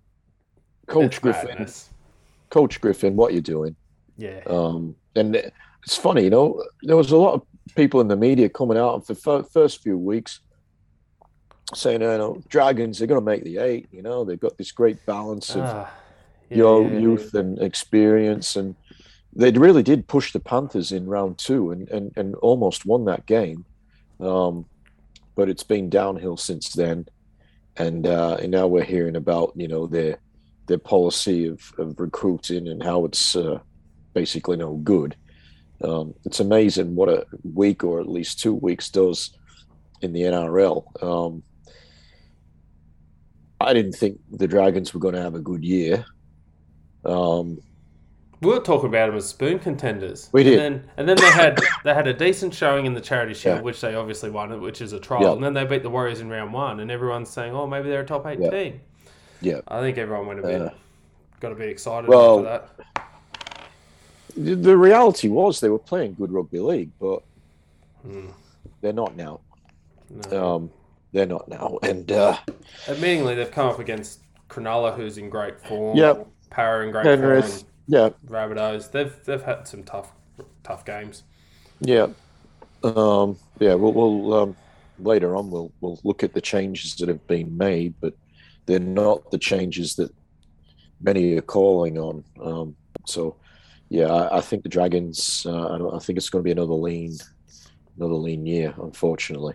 Coach 0.88 1.06
It's 1.06 1.20
Griffin, 1.20 1.50
madness. 1.50 1.90
Coach 2.50 2.80
Griffin, 2.82 3.16
what 3.16 3.34
you 3.34 3.42
doing? 3.42 3.76
Yeah. 4.18 4.42
Um, 4.46 4.96
and 5.16 5.36
it's 5.36 5.98
funny, 5.98 6.26
you 6.26 6.30
know, 6.30 6.64
there 6.84 6.98
was 6.98 7.12
a 7.12 7.18
lot 7.18 7.34
of 7.34 7.42
people 7.76 8.02
in 8.02 8.08
the 8.08 8.16
media 8.16 8.50
coming 8.50 8.78
out 8.78 9.06
for 9.06 9.14
the 9.14 9.44
first 9.52 9.82
few 9.82 9.98
weeks 9.98 10.40
saying, 11.74 12.02
you 12.02 12.08
know, 12.08 12.42
Dragons, 12.50 12.98
they're 12.98 13.08
going 13.08 13.22
to 13.22 13.26
make 13.26 13.44
the 13.44 13.58
eight. 13.58 13.88
You 13.92 14.02
know, 14.02 14.24
they've 14.24 14.40
got 14.40 14.58
this 14.58 14.72
great 14.72 15.04
balance 15.06 15.56
of 15.56 15.64
Ah, 15.64 15.92
yeah, 16.50 16.58
your 16.58 16.84
yeah, 16.84 17.00
youth 17.00 17.34
and 17.34 17.60
experience. 17.60 18.56
And 18.56 18.76
they 19.34 19.52
really 19.52 19.84
did 19.84 20.08
push 20.08 20.34
the 20.34 20.40
Panthers 20.40 20.92
in 20.92 21.08
round 21.08 21.38
two 21.38 21.72
and, 21.72 21.90
and, 21.90 22.12
and 22.16 22.36
almost 22.36 22.86
won 22.86 23.06
that 23.06 23.26
game. 23.26 23.66
Um, 24.20 24.66
but 25.36 25.50
it's 25.50 25.64
been 25.64 25.90
downhill 25.90 26.38
since 26.38 26.74
then. 26.74 27.08
And, 27.78 28.06
uh, 28.06 28.38
and 28.40 28.52
now 28.52 28.68
we're 28.68 28.84
hearing 28.84 29.16
about, 29.16 29.54
you 29.56 29.68
know, 29.68 29.88
their, 29.88 30.20
their 30.68 30.78
policy 30.78 31.48
of, 31.48 31.74
of 31.80 32.00
recruiting 32.00 32.68
and 32.68 32.84
how 32.84 33.06
it's 33.06 33.36
uh, 33.36 33.60
basically 34.14 34.58
no 34.58 34.76
good. 34.76 35.16
Um, 35.84 36.14
it's 36.26 36.40
amazing 36.40 36.96
what 36.96 37.10
a 37.10 37.26
week 37.44 37.84
or 37.84 38.00
at 38.00 38.08
least 38.08 38.40
two 38.40 38.54
weeks 38.54 38.90
does 38.90 39.38
in 40.02 40.14
the 40.14 40.22
NRL. 40.22 41.04
Um, 41.04 41.44
I 43.60 43.74
didn't 43.74 43.94
think 43.94 44.20
the 44.32 44.48
Dragons 44.48 44.94
were 44.94 45.00
going 45.00 45.16
to 45.16 45.22
have 45.22 45.36
a 45.36 45.40
good 45.40 45.64
year. 45.64 46.06
Um, 47.06 47.60
We 48.42 48.50
were 48.50 48.60
talking 48.60 48.90
about 48.90 49.08
them 49.08 49.16
as 49.18 49.28
spoon 49.28 49.60
contenders. 49.60 50.30
We 50.34 50.44
did. 50.44 50.60
And 50.60 50.76
then, 50.76 50.90
and 50.98 51.10
then 51.10 51.18
they 51.18 51.32
had 51.32 51.60
they 51.84 51.94
had 51.94 52.08
a 52.08 52.14
decent 52.14 52.54
showing 52.54 52.86
in 52.86 52.94
the 52.94 53.02
Charity 53.02 53.34
Shield, 53.34 53.58
Yeah. 53.58 53.62
which 53.64 53.80
they 53.82 53.96
obviously 53.96 54.30
won, 54.30 54.60
which 54.62 54.82
is 54.82 54.94
a 54.94 55.00
trial. 55.00 55.22
Yeah. 55.24 55.32
And 55.34 55.44
then 55.44 55.54
they 55.54 55.66
beat 55.66 55.84
the 55.84 55.90
Warriors 55.90 56.20
in 56.22 56.30
round 56.30 56.54
one, 56.54 56.80
and 56.82 56.92
everyone's 56.92 57.30
saying, 57.30 57.54
"Oh, 57.54 57.68
maybe 57.68 57.90
they're 57.90 58.02
a 58.02 58.06
top 58.06 58.26
eight 58.26 58.40
Yeah. 58.40 58.50
team." 58.50 58.82
Yeah. 59.42 59.62
I 59.68 59.80
think 59.82 59.98
everyone 59.98 60.28
went 60.28 60.40
a 60.40 60.44
bit. 60.44 60.62
Uh, 60.62 60.70
got 61.40 61.50
to 61.50 61.56
be 61.56 61.66
excited 61.66 62.10
well, 62.10 62.38
for 62.38 62.44
that. 62.44 62.70
The, 64.36 64.56
the 64.56 64.78
reality 64.78 65.28
was 65.30 65.60
they 65.60 65.70
were 65.70 65.80
playing 65.80 66.16
good 66.16 66.32
rugby 66.32 66.60
league, 66.60 66.92
but 67.00 67.24
Hmm. 68.02 68.28
they're 68.82 68.94
not 68.94 69.16
now. 69.16 69.40
No. 70.32 70.56
Um, 70.56 70.72
they're 71.12 71.26
not 71.26 71.48
now. 71.48 71.80
And 71.84 72.12
uh, 72.12 72.38
Admittingly, 72.86 73.36
they've 73.36 73.50
come 73.52 73.68
up 73.70 73.80
against 73.80 74.20
Cronulla, 74.50 74.96
who's 74.96 75.18
in 75.18 75.30
great 75.30 75.60
form. 75.62 75.98
Yep. 75.98 76.28
Para 76.50 76.86
in 76.86 76.92
great 76.92 77.04
Penrith, 77.06 77.46
form. 77.62 77.66
yeah, 77.88 78.10
Rabbitohs. 78.28 78.92
They've 78.92 79.16
they've 79.26 79.42
had 79.42 79.68
some 79.68 79.84
tough 79.84 80.12
tough 80.64 80.86
games. 80.86 81.24
yeah, 81.80 82.08
um, 82.84 83.38
yeah. 83.60 83.74
We'll, 83.74 83.94
we'll 83.94 84.34
um, 84.34 84.56
later 85.00 85.36
on 85.36 85.50
we'll 85.50 85.72
we'll 85.82 86.00
look 86.04 86.24
at 86.24 86.34
the 86.34 86.42
changes 86.42 86.96
that 86.98 87.08
have 87.10 87.26
been 87.28 87.58
made, 87.58 87.96
but 88.02 88.14
they're 88.68 88.80
not 88.80 89.32
the 89.32 89.40
changes 89.40 89.96
that 89.96 90.14
many 91.02 91.36
are 91.38 91.42
calling 91.42 91.98
on. 91.98 92.24
Um, 92.40 92.76
so, 93.08 93.36
yeah, 93.94 94.08
I, 94.12 94.38
I 94.38 94.42
think 94.42 94.64
the 94.64 94.70
Dragons. 94.70 95.46
Uh, 95.46 95.76
I, 95.76 95.78
don't, 95.78 95.94
I 95.94 96.00
think 96.00 96.18
it's 96.18 96.30
going 96.30 96.42
to 96.42 96.44
be 96.44 96.52
another 96.52 96.74
lean, 96.74 97.16
another 97.98 98.16
lean 98.16 98.46
year, 98.46 98.74
unfortunately. 98.82 99.54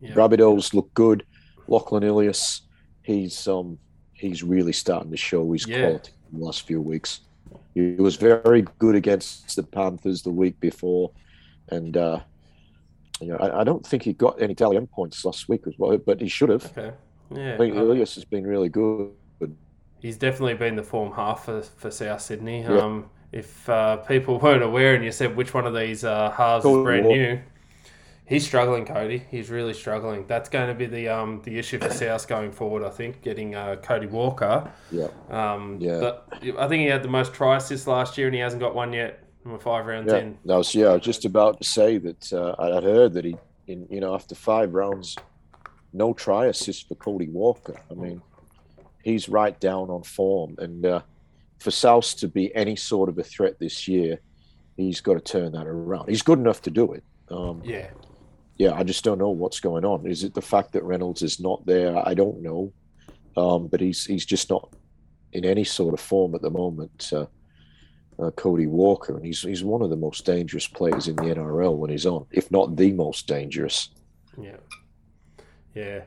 Yeah. 0.00 0.14
Rabbitohs 0.14 0.74
look 0.74 0.92
good. 0.94 1.24
Lachlan 1.68 2.02
Ilias, 2.02 2.62
he's 3.02 3.46
um 3.46 3.78
he's 4.12 4.42
really 4.42 4.72
starting 4.72 5.10
to 5.10 5.16
show 5.16 5.52
his 5.52 5.66
Yeah. 5.66 5.82
quality 5.82 6.12
in 6.32 6.40
the 6.40 6.44
last 6.44 6.66
few 6.66 6.80
weeks. 6.80 7.20
He 7.74 7.94
was 7.94 8.16
very 8.16 8.64
good 8.78 8.96
against 8.96 9.54
the 9.54 9.62
Panthers 9.62 10.22
the 10.22 10.30
week 10.30 10.58
before, 10.60 11.12
and 11.68 11.96
uh, 11.96 12.20
you 13.20 13.28
know 13.28 13.36
I, 13.36 13.60
I 13.60 13.64
don't 13.64 13.86
think 13.86 14.02
he 14.02 14.12
got 14.12 14.42
any 14.42 14.54
tally 14.54 14.84
points 14.86 15.24
last 15.24 15.48
week 15.48 15.62
as 15.66 15.74
well, 15.78 15.96
but 15.98 16.20
he 16.20 16.28
should 16.28 16.48
have. 16.48 16.64
Okay. 16.76 16.92
Yeah. 17.34 17.54
I 17.54 17.56
think 17.58 17.76
uh, 17.76 17.80
Ilias 17.80 18.14
has 18.16 18.24
been 18.24 18.46
really 18.46 18.68
good. 18.68 19.12
He's 20.00 20.16
definitely 20.18 20.54
been 20.54 20.76
the 20.76 20.82
form 20.82 21.12
half 21.12 21.46
for, 21.46 21.62
for 21.62 21.90
South 21.90 22.20
Sydney. 22.20 22.62
Yeah. 22.62 22.78
Um, 22.78 23.10
if 23.32 23.68
uh, 23.68 23.98
people 23.98 24.38
weren't 24.42 24.62
aware 24.62 24.94
and 24.94 25.04
you 25.04 25.12
said 25.12 25.36
which 25.36 25.54
one 25.54 25.66
of 25.66 25.74
these 25.74 26.04
uh, 26.04 26.30
halves 26.30 26.62
Cool. 26.62 26.80
is 26.80 26.84
brand 26.84 27.06
new, 27.06 27.40
he's 28.26 28.44
struggling, 28.44 28.84
Cody. 28.84 29.22
He's 29.30 29.50
really 29.50 29.74
struggling. 29.74 30.26
That's 30.26 30.48
going 30.48 30.68
to 30.68 30.74
be 30.74 30.86
the 30.86 31.08
um, 31.08 31.40
the 31.44 31.58
issue 31.58 31.78
for 31.78 31.90
South 31.90 32.26
going 32.28 32.52
forward, 32.52 32.84
I 32.84 32.90
think, 32.90 33.22
getting 33.22 33.54
uh, 33.54 33.76
Cody 33.76 34.06
Walker. 34.06 34.70
Yeah, 34.90 35.08
Um, 35.30 35.78
Yeah. 35.80 36.00
But 36.00 36.28
I 36.58 36.68
think 36.68 36.80
he 36.82 36.86
had 36.86 37.02
the 37.02 37.08
most 37.08 37.32
try 37.32 37.56
assists 37.56 37.86
last 37.86 38.18
year 38.18 38.26
and 38.26 38.34
he 38.34 38.40
hasn't 38.40 38.60
got 38.60 38.74
one 38.74 38.92
yet. 38.92 39.22
We're 39.44 39.58
five 39.58 39.86
rounds 39.86 40.12
yeah. 40.12 40.18
in. 40.18 40.38
Was 40.44 40.74
yeah, 40.74 40.88
I 40.88 40.92
was 40.94 41.02
just 41.02 41.24
about 41.24 41.60
to 41.60 41.64
say 41.64 41.98
that 41.98 42.32
uh, 42.32 42.56
I'd 42.58 42.82
heard 42.82 43.12
that 43.14 43.24
he, 43.24 43.36
in 43.68 43.86
you 43.88 44.00
know, 44.00 44.12
after 44.12 44.34
five 44.34 44.74
rounds, 44.74 45.16
no 45.92 46.12
try 46.12 46.46
assist 46.46 46.88
for 46.88 46.96
Cody 46.96 47.28
Walker. 47.28 47.76
I 47.88 47.94
mean, 47.94 48.22
he's 49.04 49.28
right 49.28 49.58
down 49.60 49.88
on 49.88 50.02
form, 50.02 50.56
and 50.58 50.84
uh, 50.84 51.00
for 51.58 51.70
South 51.70 52.16
to 52.18 52.28
be 52.28 52.54
any 52.54 52.76
sort 52.76 53.08
of 53.08 53.18
a 53.18 53.22
threat 53.22 53.58
this 53.58 53.88
year, 53.88 54.20
he's 54.76 55.00
got 55.00 55.14
to 55.14 55.20
turn 55.20 55.52
that 55.52 55.66
around. 55.66 56.08
He's 56.08 56.22
good 56.22 56.38
enough 56.38 56.62
to 56.62 56.70
do 56.70 56.92
it. 56.92 57.04
Um, 57.30 57.62
yeah, 57.64 57.90
yeah. 58.56 58.74
I 58.74 58.82
just 58.82 59.04
don't 59.04 59.18
know 59.18 59.30
what's 59.30 59.60
going 59.60 59.84
on. 59.84 60.06
Is 60.06 60.22
it 60.22 60.34
the 60.34 60.42
fact 60.42 60.72
that 60.72 60.84
Reynolds 60.84 61.22
is 61.22 61.40
not 61.40 61.64
there? 61.66 61.96
I 61.96 62.14
don't 62.14 62.42
know, 62.42 62.72
um, 63.36 63.68
but 63.68 63.80
he's 63.80 64.04
he's 64.04 64.26
just 64.26 64.50
not 64.50 64.72
in 65.32 65.44
any 65.44 65.64
sort 65.64 65.94
of 65.94 66.00
form 66.00 66.34
at 66.34 66.42
the 66.42 66.50
moment. 66.50 67.10
Uh, 67.12 67.26
uh, 68.18 68.30
Cody 68.30 68.66
Walker, 68.66 69.16
and 69.16 69.24
he's 69.24 69.42
he's 69.42 69.64
one 69.64 69.82
of 69.82 69.90
the 69.90 69.96
most 69.96 70.24
dangerous 70.24 70.66
players 70.66 71.08
in 71.08 71.16
the 71.16 71.22
NRL 71.22 71.76
when 71.76 71.90
he's 71.90 72.06
on, 72.06 72.26
if 72.30 72.50
not 72.50 72.76
the 72.76 72.92
most 72.92 73.26
dangerous. 73.26 73.90
Yeah, 74.40 74.56
yeah. 75.74 76.00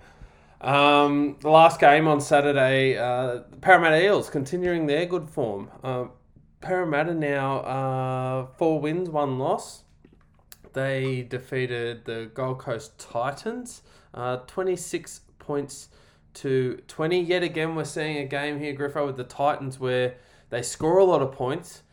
Um, 0.62 1.38
the 1.40 1.50
last 1.50 1.80
game 1.80 2.08
on 2.08 2.20
Saturday, 2.20 2.98
uh, 2.98 3.40
Parramatta 3.62 4.04
Eels 4.04 4.30
continuing 4.30 4.88
their 4.88 5.06
good 5.06 5.30
form. 5.30 5.70
Uh, 5.84 6.06
Parramatta 6.60 7.14
now 7.14 7.60
uh, 7.60 8.46
four 8.58 8.82
wins, 8.82 9.10
one 9.10 9.40
loss. 9.40 9.84
They 10.74 11.24
defeated 11.24 12.06
the 12.06 12.30
Gold 12.34 12.60
Coast 12.60 13.00
Titans, 13.00 13.82
uh, 14.14 14.38
26 14.48 15.22
points 15.40 15.90
to 16.36 16.82
20. 16.88 17.22
Yet 17.22 17.42
again, 17.42 17.76
we're 17.76 17.86
seeing 17.86 18.18
a 18.18 18.26
game 18.26 18.60
here, 18.60 18.74
Griffo, 18.76 19.06
with 19.06 19.18
the 19.18 19.24
Titans 19.24 19.80
where 19.80 20.16
they 20.50 20.62
score 20.62 20.98
a 20.98 21.06
lot 21.06 21.22
of 21.22 21.32
points, 21.32 21.84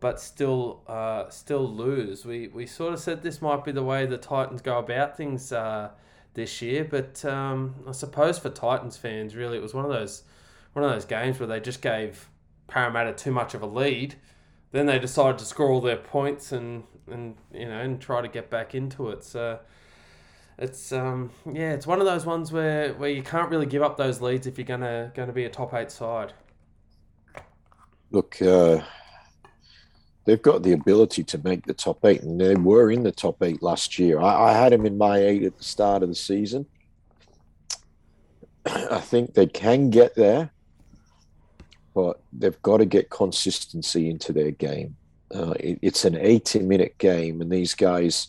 but 0.00 0.20
still 0.20 0.82
uh, 0.88 1.30
still 1.30 1.72
lose. 1.72 2.26
We, 2.26 2.48
we 2.48 2.66
sort 2.66 2.92
of 2.92 3.00
said 3.00 3.22
this 3.22 3.40
might 3.40 3.64
be 3.64 3.72
the 3.72 3.84
way 3.84 4.06
the 4.06 4.18
Titans 4.18 4.60
go 4.60 4.78
about 4.78 5.16
things 5.16 5.52
uh, 5.52 5.90
this 6.36 6.62
year, 6.62 6.84
but 6.84 7.24
um, 7.24 7.74
I 7.88 7.92
suppose 7.92 8.38
for 8.38 8.50
Titans 8.50 8.96
fans, 8.96 9.34
really, 9.34 9.56
it 9.56 9.62
was 9.62 9.74
one 9.74 9.84
of 9.84 9.90
those 9.90 10.22
one 10.74 10.84
of 10.84 10.90
those 10.90 11.06
games 11.06 11.40
where 11.40 11.46
they 11.46 11.58
just 11.58 11.82
gave 11.82 12.28
Parramatta 12.68 13.14
too 13.14 13.32
much 13.32 13.54
of 13.54 13.62
a 13.62 13.66
lead. 13.66 14.14
Then 14.70 14.86
they 14.86 14.98
decided 14.98 15.38
to 15.38 15.44
score 15.44 15.70
all 15.70 15.80
their 15.80 15.96
points 15.96 16.52
and, 16.52 16.84
and 17.10 17.34
you 17.52 17.66
know 17.66 17.80
and 17.80 18.00
try 18.00 18.20
to 18.20 18.28
get 18.28 18.50
back 18.50 18.74
into 18.74 19.08
it. 19.10 19.24
So 19.24 19.58
it's 20.58 20.92
um 20.92 21.30
yeah, 21.50 21.72
it's 21.72 21.86
one 21.86 21.98
of 22.00 22.06
those 22.06 22.24
ones 22.26 22.52
where, 22.52 22.94
where 22.94 23.10
you 23.10 23.22
can't 23.22 23.50
really 23.50 23.66
give 23.66 23.82
up 23.82 23.96
those 23.96 24.20
leads 24.20 24.46
if 24.46 24.58
you're 24.58 24.66
gonna 24.66 25.12
gonna 25.14 25.32
be 25.32 25.44
a 25.44 25.50
top 25.50 25.74
eight 25.74 25.90
side. 25.90 26.32
Look, 28.10 28.40
uh, 28.40 28.82
they've 30.26 30.42
got 30.42 30.62
the 30.62 30.72
ability 30.72 31.24
to 31.24 31.38
make 31.38 31.64
the 31.64 31.72
top 31.72 32.04
eight, 32.04 32.22
and 32.22 32.38
they 32.40 32.54
were 32.56 32.90
in 32.90 33.04
the 33.04 33.12
top 33.12 33.42
eight 33.42 33.62
last 33.62 33.98
year. 33.98 34.20
I, 34.20 34.50
I 34.50 34.52
had 34.52 34.72
them 34.72 34.84
in 34.84 34.98
my 34.98 35.18
eight 35.18 35.44
at 35.44 35.56
the 35.56 35.64
start 35.64 36.02
of 36.02 36.08
the 36.08 36.14
season. 36.14 36.66
I 38.66 39.00
think 39.00 39.34
they 39.34 39.46
can 39.46 39.88
get 39.88 40.14
there, 40.16 40.50
but 41.94 42.20
they've 42.32 42.60
got 42.62 42.78
to 42.78 42.84
get 42.84 43.08
consistency 43.08 44.10
into 44.10 44.32
their 44.32 44.50
game. 44.50 44.96
Uh, 45.34 45.54
it, 45.58 45.78
it's 45.80 46.04
an 46.04 46.16
80 46.16 46.60
minute 46.60 46.98
game, 46.98 47.40
and 47.40 47.50
these 47.50 47.74
guys, 47.74 48.28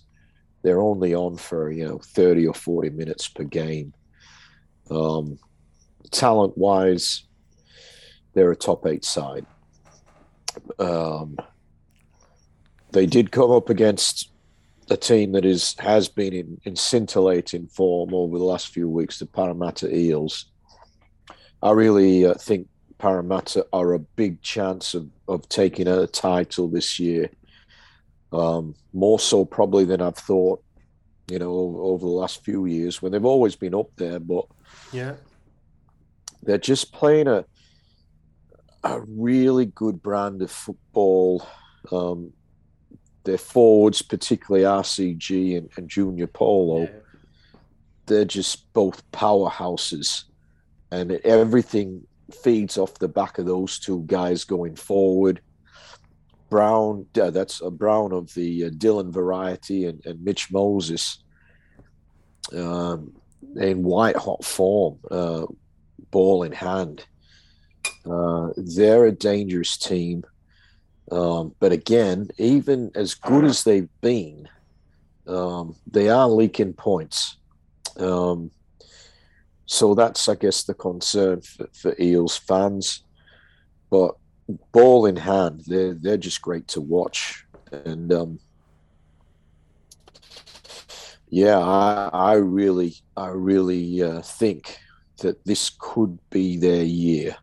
they're 0.62 0.81
only 0.81 1.13
on 1.13 1.38
for, 1.38 1.71
you 1.71 1.86
know, 1.86 1.97
30 1.99 2.47
or 2.47 2.53
40 2.53 2.91
minutes 2.91 3.27
per 3.27 3.43
game. 3.43 3.93
Um, 4.89 5.39
talent 6.12 6.57
wise, 6.57 7.23
they're 8.33 8.51
a 8.51 8.55
top 8.55 8.86
eight 8.86 9.03
side. 9.03 9.45
Um, 10.79 11.38
they 12.97 13.05
did 13.05 13.31
come 13.31 13.51
up 13.51 13.69
against 13.69 14.31
a 14.89 14.97
team 14.97 15.33
that 15.33 15.45
is 15.45 15.75
has 15.77 16.10
been 16.10 16.33
in, 16.33 16.60
in 16.63 16.75
scintillating 16.75 17.67
form 17.67 18.12
over 18.12 18.39
the 18.39 18.43
last 18.43 18.69
few 18.69 18.89
weeks, 18.89 19.19
the 19.19 19.27
Parramatta 19.27 19.95
Eels. 19.95 20.45
I 21.62 21.71
really 21.73 22.25
uh, 22.25 22.33
think 22.33 22.67
Parramatta 22.97 23.67
are 23.71 23.93
a 23.93 23.99
big 23.99 24.41
chance 24.41 24.95
of, 24.95 25.07
of 25.27 25.47
taking 25.47 25.88
a 25.88 26.07
title 26.07 26.67
this 26.67 26.99
year. 26.99 27.29
Um, 28.33 28.73
more 28.93 29.19
so 29.19 29.45
probably 29.45 29.86
than 29.86 30.01
I've 30.01 30.17
thought, 30.17 30.63
you 31.29 31.38
know, 31.38 31.51
over, 31.51 31.77
over 31.77 32.03
the 32.03 32.12
last 32.12 32.43
few 32.43 32.65
years 32.65 32.99
when 32.99 33.12
they've 33.12 33.23
always 33.23 33.55
been 33.55 33.75
up 33.75 33.91
there, 33.97 34.19
but 34.19 34.45
Yeah. 34.91 35.13
they're 36.41 36.57
just 36.57 36.91
playing 36.91 37.27
a 37.27 37.45
a 38.83 39.01
really 39.01 39.65
good 39.67 40.01
brand 40.01 40.41
of 40.41 40.49
football. 40.49 41.45
Um, 41.91 42.33
their 43.27 43.37
forwards, 43.37 44.01
particularly 44.01 44.65
RCG 44.65 45.57
and, 45.57 45.69
and 45.75 45.89
Junior 45.89 46.27
Paulo, 46.27 46.83
yeah. 46.83 46.89
they're 48.05 48.25
just 48.25 48.71
both 48.73 49.09
powerhouses, 49.11 50.23
and 50.91 51.11
everything 51.23 52.07
feeds 52.41 52.77
off 52.77 52.93
the 52.95 53.07
back 53.09 53.37
of 53.37 53.45
those 53.45 53.79
two 53.79 54.03
guys 54.07 54.45
going 54.45 54.75
forward. 54.75 55.41
Brown, 56.49 57.05
yeah, 57.13 57.29
that's 57.29 57.61
a 57.61 57.69
Brown 57.69 58.13
of 58.13 58.33
the 58.33 58.65
uh, 58.65 58.69
Dylan 58.69 59.11
variety, 59.11 59.85
and, 59.85 60.03
and 60.05 60.23
Mitch 60.23 60.49
Moses 60.49 61.21
um, 62.53 63.11
in 63.57 63.83
white 63.83 64.15
hot 64.15 64.45
form, 64.45 64.99
uh, 65.11 65.45
ball 66.11 66.43
in 66.43 66.53
hand. 66.53 67.05
Uh, 68.09 68.51
they're 68.55 69.07
a 69.07 69.11
dangerous 69.11 69.75
team. 69.75 70.23
Um, 71.12 71.56
but 71.60 71.72
again, 71.72 72.30
even 72.38 72.91
as 72.96 73.13
good 73.13 73.46
as 73.46 73.63
they've 73.63 73.89
been, 74.02 74.50
um, 75.28 75.76
they 75.89 76.10
are 76.10 76.28
leaking 76.28 76.74
points. 76.74 77.38
Um, 77.98 78.52
so 79.65 79.96
that's, 79.96 80.28
I 80.30 80.36
guess, 80.36 80.63
the 80.63 80.74
concern 80.74 81.41
for, 81.41 81.67
for 81.74 81.96
Eels 82.00 82.38
fans. 82.38 83.04
But 83.89 84.15
ball 84.72 85.06
in 85.06 85.15
hand, 85.15 85.63
they're 85.67 85.93
they're 85.93 86.17
just 86.17 86.41
great 86.41 86.67
to 86.70 86.82
watch, 86.82 87.46
and 87.72 88.12
um, 88.13 88.39
yeah, 91.30 91.60
I, 91.60 92.10
I 92.13 92.34
really, 92.34 92.96
I 93.15 93.28
really 93.28 94.02
uh, 94.02 94.22
think 94.22 94.80
that 95.22 95.43
this 95.46 95.72
could 95.80 96.17
be 96.30 96.58
their 96.58 96.84
year. 96.84 97.36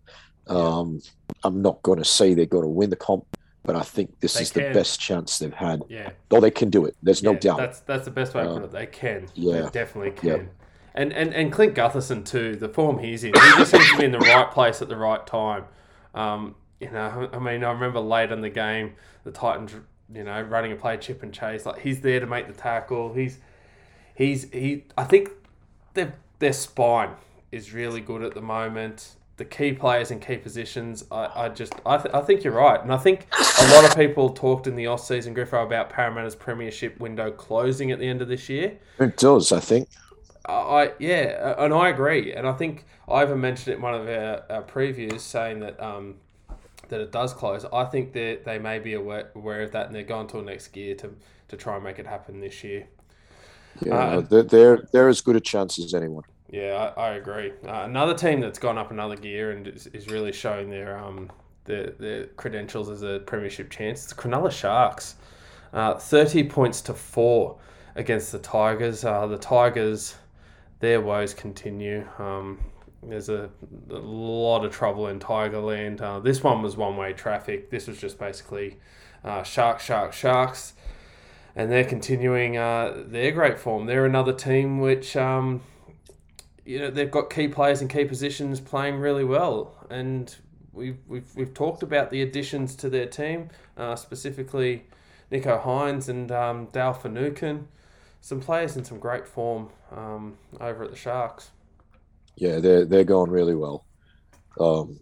Um, 0.47 1.01
I'm 1.43 1.61
not 1.61 1.83
going 1.83 1.99
to 1.99 2.05
say 2.05 2.35
they're 2.35 2.47
going 2.47 2.65
to 2.65 2.69
win 2.69 2.91
the 2.91 2.97
comp, 2.97 3.27
but 3.65 3.75
I 3.77 3.83
think 3.83 4.21
this 4.21 4.35
They 4.35 4.43
is 4.43 4.53
can. 4.53 4.63
the 4.65 4.71
best 4.79 5.01
chance 5.01 5.39
they've 5.39 5.53
had. 5.53 5.83
Yeah. 5.89 6.11
Oh, 6.31 6.41
they 6.41 6.51
can 6.51 6.71
do 6.71 6.85
it. 6.85 6.97
There's 7.03 7.23
no 7.23 7.35
doubt. 7.35 7.59
That's 7.59 7.81
that's 7.81 8.05
the 8.05 8.11
best 8.11 8.35
way 8.35 8.45
to 8.45 8.53
put 8.53 8.63
it. 8.65 8.73
They 8.73 8.87
can. 8.87 9.27
yeah. 9.35 9.63
They 9.63 9.71
definitely 9.71 10.13
can. 10.13 10.29
Yeah. 10.29 10.43
And, 10.95 11.13
and 11.13 11.35
and 11.35 11.51
Clint 11.53 11.75
Gutherson 11.75 12.25
too. 12.25 12.55
The 12.57 12.69
form 12.69 12.99
he's 12.99 13.25
in, 13.25 13.33
he 13.35 13.41
just 13.59 13.73
seems 13.73 13.91
to 13.91 13.99
be 13.99 14.05
in 14.05 14.13
the 14.13 14.19
right 14.21 14.51
place 14.51 14.81
at 14.81 14.89
the 14.89 14.97
right 14.97 15.27
time. 15.27 15.65
Um, 16.15 16.55
you 16.81 16.91
know, 16.91 17.29
I 17.33 17.39
mean, 17.39 17.65
I 17.65 17.73
remember 17.73 17.99
late 18.01 18.31
in 18.31 18.43
the 18.43 18.51
game, 18.51 18.95
the 19.25 19.33
Titans, 19.33 19.73
you 20.15 20.23
know, 20.23 20.41
running 20.43 20.71
a 20.71 20.77
play 20.77 20.97
chip 20.97 21.23
and 21.23 21.33
chase. 21.33 21.67
Like 21.67 21.81
he's 21.81 22.01
there 22.03 22.21
to 22.21 22.27
make 22.27 22.47
the 22.47 22.53
tackle. 22.53 23.15
He's 23.15 23.39
he's 24.15 24.51
he. 24.53 24.85
I 24.97 25.05
think 25.05 25.31
their 25.95 26.15
their 26.39 26.53
spine 26.53 27.11
is 27.51 27.73
really 27.73 28.01
good 28.01 28.23
at 28.23 28.35
the 28.35 28.43
moment. 28.43 29.15
The 29.37 29.45
key 29.45 29.73
players 29.73 30.13
in 30.13 30.21
key 30.21 30.37
positions, 30.37 31.05
I, 31.11 31.29
I 31.35 31.49
just 31.49 31.75
I, 31.85 31.97
th- 31.97 32.15
I 32.15 32.21
think 32.21 32.45
you're 32.45 32.53
right, 32.53 32.81
and 32.81 32.93
I 32.93 32.97
think 32.99 33.27
a 33.33 33.75
lot 33.75 33.85
of 33.85 33.97
people 33.97 34.31
talked 34.31 34.69
in 34.69 34.77
the 34.77 34.87
off 34.87 35.05
season, 35.05 35.35
Griffo, 35.35 35.65
about 35.65 35.91
Parramatta's 35.91 36.37
premiership 36.37 37.01
window 37.01 37.33
closing 37.33 37.91
at 37.91 37.99
the 37.99 38.07
end 38.07 38.23
of 38.23 38.29
this 38.29 38.49
year. 38.49 38.79
it 39.01 39.17
does, 39.17 39.51
I 39.51 39.59
think. 39.59 39.89
I 40.47 40.93
yeah, 40.99 41.55
and 41.59 41.75
I 41.75 41.89
agree, 41.89 42.33
and 42.33 42.47
I 42.47 42.53
think 42.53 42.85
I 43.09 43.23
even 43.25 43.41
mentioned 43.41 43.73
it 43.73 43.77
in 43.77 43.83
one 43.83 43.95
of 43.95 44.07
our, 44.09 44.45
our 44.51 44.63
previews, 44.63 45.21
saying 45.21 45.61
that 45.61 45.83
um, 45.83 46.17
that 46.89 47.01
it 47.01 47.11
does 47.11 47.33
close. 47.33 47.65
I 47.73 47.85
think 47.87 48.13
that 48.13 48.45
they 48.45 48.59
may 48.59 48.79
be 48.79 48.95
aware, 48.95 49.31
aware 49.35 49.63
of 49.63 49.73
that, 49.73 49.87
and 49.87 49.95
they're 49.95 50.03
going 50.05 50.29
to 50.29 50.43
next 50.43 50.77
year 50.77 50.95
to 50.97 51.15
to 51.49 51.57
try 51.57 51.75
and 51.75 51.85
make 51.85 51.99
it 51.99 52.07
happen 52.07 52.41
this 52.41 52.63
year. 52.63 52.87
Yeah, 53.81 53.95
Uh, 53.95 54.21
they're, 54.21 54.43
they're 54.43 54.89
they're 54.93 55.09
as 55.09 55.21
good 55.21 55.37
a 55.37 55.41
chance 55.41 55.79
as 55.79 55.95
anyone. 55.95 56.25
Yeah, 56.51 56.93
I, 56.97 57.09
I 57.09 57.15
agree. 57.15 57.53
Uh, 57.67 57.83
another 57.85 58.15
team 58.15 58.41
that's 58.41 58.59
gone 58.59 58.79
up 58.79 58.91
another 58.91 59.17
gear 59.17 59.51
and 59.53 59.67
is, 59.67 59.87
is 59.89 60.09
really 60.09 60.33
showing 60.33 60.71
their 60.71 60.99
um 60.99 61.31
their, 61.65 61.91
their 61.99 62.27
credentials 62.27 62.91
as 62.91 63.03
a 63.03 63.21
premiership 63.21 63.71
chance. 63.71 64.05
It's 64.05 64.13
Cronulla 64.13 64.51
Sharks, 64.51 65.17
uh, 65.73 65.95
thirty 65.95 66.45
points 66.45 66.83
to 66.83 66.95
four 66.95 67.59
against 67.95 68.33
the 68.33 68.39
Tigers. 68.39 69.05
Uh, 69.05 69.27
the 69.27 69.39
Tigers, 69.39 70.17
their 70.81 71.01
woes 71.01 71.33
continue. 71.33 72.07
Um, 72.19 72.59
there's 73.03 73.29
a, 73.29 73.51
a 73.91 73.95
lot 73.95 74.65
of 74.65 74.73
trouble 74.73 75.09
in 75.09 75.19
Tigerland. 75.19 76.01
Uh, 76.01 76.21
this 76.21 76.43
one 76.43 76.63
was 76.63 76.77
one 76.77 76.97
way 76.97 77.13
traffic. 77.13 77.71
This 77.71 77.87
was 77.87 77.99
just 77.99 78.19
basically 78.19 78.79
uh, 79.25 79.43
Sharks, 79.43 79.85
Sharks, 79.85 80.17
Sharks. 80.17 80.75
And 81.57 81.71
they're 81.71 81.85
continuing 81.85 82.57
uh, 82.57 83.05
their 83.07 83.31
great 83.31 83.59
form. 83.59 83.87
They're 83.87 84.07
another 84.07 84.33
team 84.33 84.81
which 84.81 85.17
um, 85.17 85.61
you 86.65 86.79
know 86.79 86.91
they've 86.91 87.11
got 87.11 87.31
key 87.31 87.49
players 87.49 87.83
in 87.83 87.89
key 87.89 88.05
positions 88.05 88.61
playing 88.61 88.97
really 88.97 89.25
well, 89.25 89.75
and 89.91 90.35
we've 90.73 90.99
we've, 91.07 91.29
we've 91.35 91.55
talked 91.55 91.83
about 91.83 92.11
the 92.11 92.23
additions 92.23 92.75
to 92.77 92.89
their 92.89 93.07
team, 93.07 93.51
uh, 93.77 93.97
specifically 93.97 94.85
Nicho 95.31 95.63
Hynes 95.63 96.09
and 96.09 96.31
um, 96.33 96.67
Dale 96.67 96.93
Finucane, 96.93 97.69
some 98.21 98.41
players 98.41 98.77
in 98.77 98.85
some 98.85 98.99
great 98.99 99.27
form 99.27 99.69
um, 99.93 100.37
over 100.61 100.85
at 100.85 100.91
the 100.91 100.97
Sharks. 100.97 101.51
Yeah, 102.37 102.59
they're 102.59 102.85
they're 102.85 103.05
going 103.05 103.31
really 103.31 103.55
well. 103.55 103.85
Um, 104.59 105.01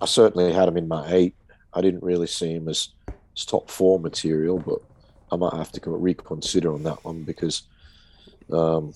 I 0.00 0.06
certainly 0.06 0.52
had 0.52 0.66
them 0.66 0.76
in 0.76 0.88
my 0.88 1.10
eight. 1.12 1.34
I 1.72 1.80
didn't 1.80 2.02
really 2.02 2.26
see 2.26 2.54
them 2.54 2.68
as 2.68 2.88
it's 3.32 3.44
top 3.44 3.68
four 3.68 3.98
material, 3.98 4.58
but 4.58 4.78
I 5.32 5.36
might 5.36 5.54
have 5.54 5.72
to 5.72 5.90
reconsider 5.90 6.72
on 6.72 6.84
that 6.84 7.04
one 7.04 7.22
because 7.24 7.62
um, 8.52 8.94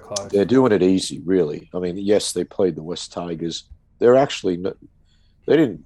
close. 0.00 0.30
They're 0.30 0.44
doing 0.44 0.72
it 0.72 0.82
easy, 0.82 1.20
really. 1.24 1.70
I 1.74 1.78
mean, 1.78 1.96
yes, 1.96 2.32
they 2.32 2.44
played 2.44 2.76
the 2.76 2.82
West 2.82 3.12
Tigers. 3.12 3.64
They're 3.98 4.16
actually 4.16 4.56
they 4.56 5.56
didn't 5.56 5.84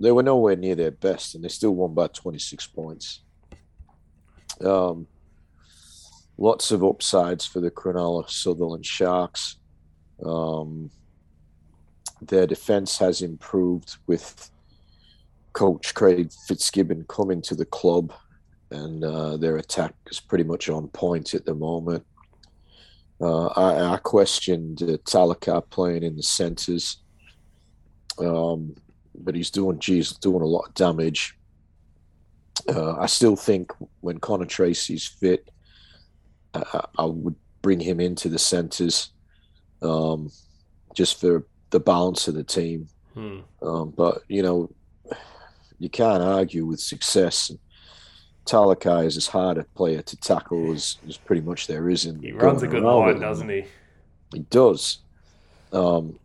they 0.00 0.12
were 0.12 0.22
nowhere 0.22 0.56
near 0.56 0.74
their 0.74 0.90
best, 0.90 1.34
and 1.34 1.44
they 1.44 1.48
still 1.48 1.74
won 1.74 1.94
by 1.94 2.08
26 2.08 2.66
points. 2.68 3.20
Um, 4.64 5.06
lots 6.38 6.70
of 6.70 6.84
upsides 6.84 7.46
for 7.46 7.60
the 7.60 7.70
Cronulla 7.70 8.28
Sutherland 8.28 8.84
Sharks. 8.84 9.56
Um, 10.24 10.90
their 12.20 12.46
defense 12.46 12.98
has 12.98 13.22
improved 13.22 13.96
with 14.06 14.50
coach 15.52 15.94
Craig 15.94 16.30
Fitzgibbon 16.46 17.04
coming 17.08 17.42
to 17.42 17.54
the 17.54 17.66
club, 17.66 18.12
and 18.70 19.04
uh, 19.04 19.36
their 19.36 19.56
attack 19.56 19.94
is 20.10 20.20
pretty 20.20 20.44
much 20.44 20.68
on 20.68 20.88
point 20.88 21.34
at 21.34 21.44
the 21.44 21.54
moment. 21.54 22.04
Uh, 23.22 23.46
I, 23.46 23.94
I, 23.94 23.96
questioned 23.98 24.82
uh, 24.82 24.98
Talakai 25.04 25.70
playing 25.70 26.02
in 26.02 26.16
the 26.16 26.24
centres, 26.24 26.96
um, 28.18 28.74
but 29.14 29.36
he's 29.36 29.50
doing, 29.50 29.78
geez, 29.78 30.12
doing 30.14 30.42
a 30.42 30.46
lot 30.46 30.66
of 30.66 30.74
damage. 30.74 31.38
Uh, 32.68 32.96
I 32.98 33.06
still 33.06 33.36
think 33.36 33.70
when 34.00 34.18
Connor 34.18 34.46
Tracey's 34.46 35.06
fit, 35.06 35.50
I, 36.52 36.84
I 36.98 37.04
would 37.04 37.36
bring 37.62 37.78
him 37.78 38.00
into 38.00 38.28
the 38.28 38.40
centres 38.40 39.10
um, 39.82 40.30
just 40.94 41.20
for 41.20 41.46
the 41.70 41.80
balance 41.80 42.26
of 42.26 42.34
the 42.34 42.44
team. 42.44 42.88
Hmm. 43.14 43.40
Um, 43.62 43.90
but 43.96 44.22
you 44.28 44.42
know, 44.42 44.70
you 45.78 45.88
can't 45.88 46.22
argue 46.22 46.66
with 46.66 46.80
success. 46.80 47.52
Talakai 48.46 49.06
is 49.06 49.16
as 49.16 49.26
hard 49.26 49.58
a 49.58 49.64
player 49.64 50.02
to 50.02 50.16
tackle 50.16 50.72
as, 50.72 50.98
as 51.08 51.16
pretty 51.16 51.42
much 51.42 51.66
there 51.66 51.88
is 51.88 52.06
in. 52.06 52.20
He 52.20 52.32
runs 52.32 52.62
a 52.62 52.66
good 52.66 52.82
line, 52.82 53.20
doesn't 53.20 53.48
he? 53.48 53.64
He 54.32 54.40
does. 54.40 54.98
Um, 55.72 56.18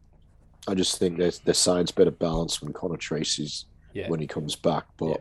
I 0.67 0.73
just 0.73 0.97
think 0.97 1.17
their 1.17 1.31
their 1.45 1.53
side's 1.53 1.91
better 1.91 2.11
balanced 2.11 2.61
when 2.61 2.73
Connor 2.73 2.97
Tracey's 2.97 3.65
yeah. 3.93 4.09
when 4.09 4.19
he 4.19 4.27
comes 4.27 4.55
back. 4.55 4.85
But 4.97 5.09
yeah. 5.09 5.15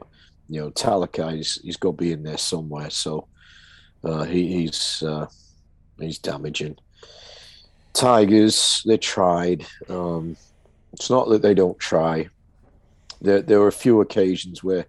you 0.48 0.60
know, 0.60 0.70
Talakai 0.70 1.36
he's, 1.36 1.60
he's 1.62 1.76
got 1.76 1.92
to 1.92 1.96
be 1.96 2.12
in 2.12 2.22
there 2.22 2.38
somewhere. 2.38 2.90
So 2.90 3.28
uh, 4.02 4.24
he, 4.24 4.48
he's 4.48 5.02
uh, 5.02 5.26
he's 5.98 6.18
damaging. 6.18 6.76
Tigers, 7.92 8.82
they 8.86 8.98
tried. 8.98 9.66
Um, 9.88 10.36
it's 10.92 11.10
not 11.10 11.28
that 11.28 11.42
they 11.42 11.54
don't 11.54 11.78
try. 11.78 12.28
There, 13.20 13.40
there 13.40 13.60
were 13.60 13.68
a 13.68 13.72
few 13.72 14.00
occasions 14.00 14.62
where 14.62 14.86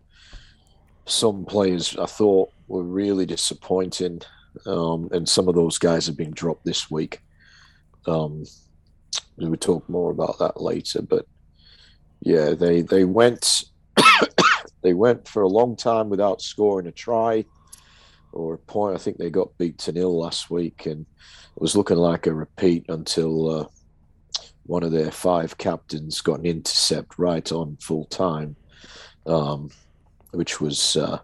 some 1.08 1.46
players 1.46 1.96
I 1.98 2.06
thought 2.06 2.52
were 2.68 2.84
really 2.84 3.26
disappointing, 3.26 4.22
um, 4.66 5.10
and 5.12 5.28
some 5.28 5.48
of 5.48 5.56
those 5.56 5.78
guys 5.78 6.06
have 6.08 6.18
been 6.18 6.32
dropped 6.32 6.66
this 6.66 6.92
week. 6.92 7.22
Um, 8.06 8.46
we'll 9.38 9.56
talk 9.56 9.88
more 9.90 10.12
about 10.12 10.40
that 10.40 10.62
later, 10.62 11.02
but 11.02 11.26
yeah, 12.22 12.52
they 12.52 12.82
they 12.82 13.06
went 13.06 13.64
they 14.82 14.94
went 14.94 15.28
for 15.28 15.44
a 15.44 15.48
long 15.48 15.76
time 15.76 16.10
without 16.10 16.42
scoring 16.42 16.88
a 16.88 16.92
try 16.92 17.46
or 18.32 18.56
a 18.56 18.58
point. 18.58 18.96
I 18.96 19.00
think 19.00 19.18
they 19.18 19.30
got 19.30 19.58
beat 19.58 19.78
to 19.80 19.92
nil 19.92 20.18
last 20.20 20.50
week, 20.50 20.86
and 20.86 21.06
it 21.56 21.62
was 21.62 21.76
looking 21.76 21.98
like 21.98 22.28
a 22.28 22.34
repeat 22.34 22.86
until 22.90 23.50
uh, 23.50 23.66
one 24.66 24.84
of 24.84 24.92
their 24.92 25.12
five 25.12 25.58
captains 25.58 26.22
got 26.22 26.40
an 26.40 26.46
intercept 26.46 27.18
right 27.18 27.50
on 27.52 27.78
full 27.78 28.06
time, 28.06 28.56
um, 29.26 29.70
which 30.38 30.62
was. 30.62 30.96
Uh, 30.96 31.20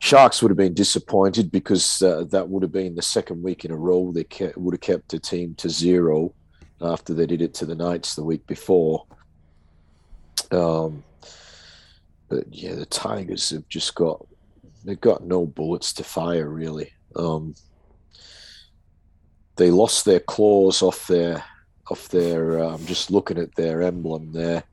Sharks 0.00 0.42
would 0.42 0.50
have 0.50 0.58
been 0.58 0.74
disappointed 0.74 1.52
because 1.52 2.02
uh, 2.02 2.24
that 2.30 2.48
would 2.48 2.64
have 2.64 2.72
been 2.72 2.96
the 2.96 3.02
second 3.02 3.40
week 3.40 3.64
in 3.64 3.70
a 3.70 3.76
row 3.76 4.10
they 4.10 4.24
kept, 4.24 4.58
would 4.58 4.74
have 4.74 4.80
kept 4.80 5.10
the 5.10 5.20
team 5.20 5.54
to 5.54 5.68
zero 5.70 6.34
after 6.80 7.14
they 7.14 7.24
did 7.24 7.40
it 7.40 7.54
to 7.54 7.66
the 7.66 7.76
Knights 7.76 8.16
the 8.16 8.24
week 8.24 8.44
before. 8.48 9.06
Um, 10.50 11.04
but 12.28 12.44
yeah, 12.50 12.74
the 12.74 12.86
Tigers 12.86 13.50
have 13.50 13.68
just 13.68 13.94
got 13.94 14.26
they've 14.84 15.00
got 15.00 15.24
no 15.24 15.46
bullets 15.46 15.92
to 15.94 16.04
fire 16.04 16.48
really. 16.48 16.92
Um, 17.14 17.54
they 19.56 19.70
lost 19.70 20.04
their 20.04 20.20
claws 20.20 20.82
off 20.82 21.06
their 21.06 21.44
off 21.90 22.08
their. 22.08 22.58
I'm 22.58 22.84
just 22.86 23.10
looking 23.10 23.38
at 23.38 23.54
their 23.54 23.82
emblem 23.82 24.32
there, 24.32 24.64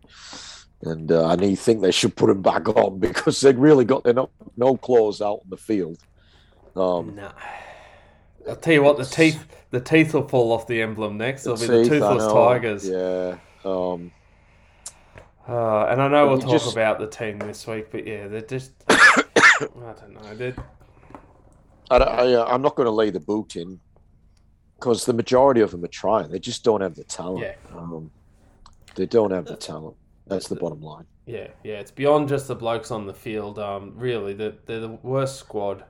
and 0.82 1.12
uh, 1.12 1.28
I 1.28 1.56
think 1.56 1.82
they 1.82 1.92
should 1.92 2.16
put 2.16 2.28
them 2.28 2.42
back 2.42 2.68
on 2.76 3.00
because 3.00 3.42
they've 3.42 3.58
really 3.58 3.86
got 3.86 4.04
their 4.04 4.14
no, 4.14 4.30
no 4.58 4.78
claws 4.78 5.22
out 5.22 5.42
in 5.44 5.50
the 5.50 5.58
field. 5.58 6.00
Um, 6.76 7.16
nah. 7.16 7.32
I'll 8.48 8.56
tell 8.56 8.74
you 8.74 8.84
what, 8.84 8.98
the 8.98 9.06
teeth 9.06 9.46
the 9.72 9.80
teeth 9.80 10.14
will 10.14 10.28
fall 10.28 10.52
off 10.52 10.66
the 10.68 10.82
emblem 10.82 11.18
next. 11.18 11.46
It'll 11.46 11.58
be 11.58 11.68
the 11.68 11.88
toothless 11.88 12.32
tigers. 12.32 12.88
Yeah. 12.88 13.38
Um, 13.64 14.12
uh, 15.48 15.86
and 15.86 16.02
I 16.02 16.08
know 16.08 16.28
we'll 16.28 16.40
talk 16.40 16.52
just... 16.52 16.72
about 16.72 17.00
the 17.00 17.08
team 17.08 17.40
this 17.40 17.68
week, 17.68 17.92
but 17.92 18.08
yeah, 18.08 18.28
they're 18.28 18.42
just. 18.42 18.72
I 18.90 19.68
don't 19.70 20.14
know. 20.14 20.36
They're... 20.36 20.56
I, 21.92 21.98
I, 21.98 22.34
uh, 22.34 22.46
I'm 22.46 22.62
not 22.62 22.76
going 22.76 22.86
to 22.86 22.92
lay 22.92 23.10
the 23.10 23.20
boot 23.20 23.56
in 23.56 23.80
because 24.76 25.06
the 25.06 25.14
majority 25.14 25.62
of 25.62 25.72
them 25.72 25.84
are 25.84 25.90
trying. 25.90 26.32
They 26.32 26.40
just 26.40 26.64
don't 26.64 26.82
have 26.82 26.96
the 26.96 27.04
talent. 27.04 27.44
Yeah. 27.44 27.78
Um, 27.78 28.12
they 28.96 29.06
don't 29.06 29.32
have 29.32 29.46
the 29.46 29.56
talent. 29.56 29.98
That's 30.30 30.48
the 30.48 30.56
bottom 30.56 30.82
line. 30.82 31.06
Yeah, 31.26 31.48
yeah. 31.64 31.76
It's 31.80 31.92
beyond 31.92 32.30
just 32.30 32.48
the 32.48 32.56
blokes 32.56 32.92
on 32.92 33.06
the 33.08 33.14
field. 33.14 33.60
Um, 33.60 33.94
really, 33.96 34.34
they're, 34.34 34.54
they're 34.66 34.80
the 34.80 34.90
worst 35.04 35.38
squad 35.38 35.84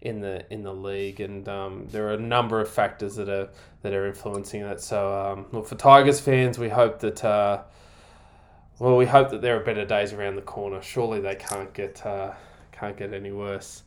in 0.00 0.20
the 0.20 0.44
in 0.52 0.62
the 0.62 0.72
league, 0.72 1.20
and 1.20 1.48
um, 1.48 1.88
there 1.90 2.08
are 2.08 2.14
a 2.14 2.20
number 2.20 2.60
of 2.60 2.68
factors 2.68 3.16
that 3.16 3.28
are 3.28 3.48
that 3.82 3.92
are 3.92 4.06
influencing 4.06 4.62
that. 4.62 4.80
So, 4.80 5.14
um, 5.14 5.46
look 5.52 5.66
for 5.66 5.74
Tigers 5.74 6.20
fans, 6.20 6.58
we 6.58 6.68
hope 6.68 7.00
that. 7.00 7.24
Uh, 7.24 7.62
well, 8.78 8.96
we 8.96 9.06
hope 9.06 9.30
that 9.30 9.40
there 9.40 9.56
are 9.56 9.64
better 9.64 9.84
days 9.84 10.12
around 10.12 10.36
the 10.36 10.42
corner. 10.42 10.82
Surely 10.82 11.20
they 11.20 11.36
can't 11.36 11.72
get 11.72 12.04
uh, 12.04 12.32
can't 12.72 12.96
get 12.96 13.12
any 13.12 13.32
worse. 13.32 13.82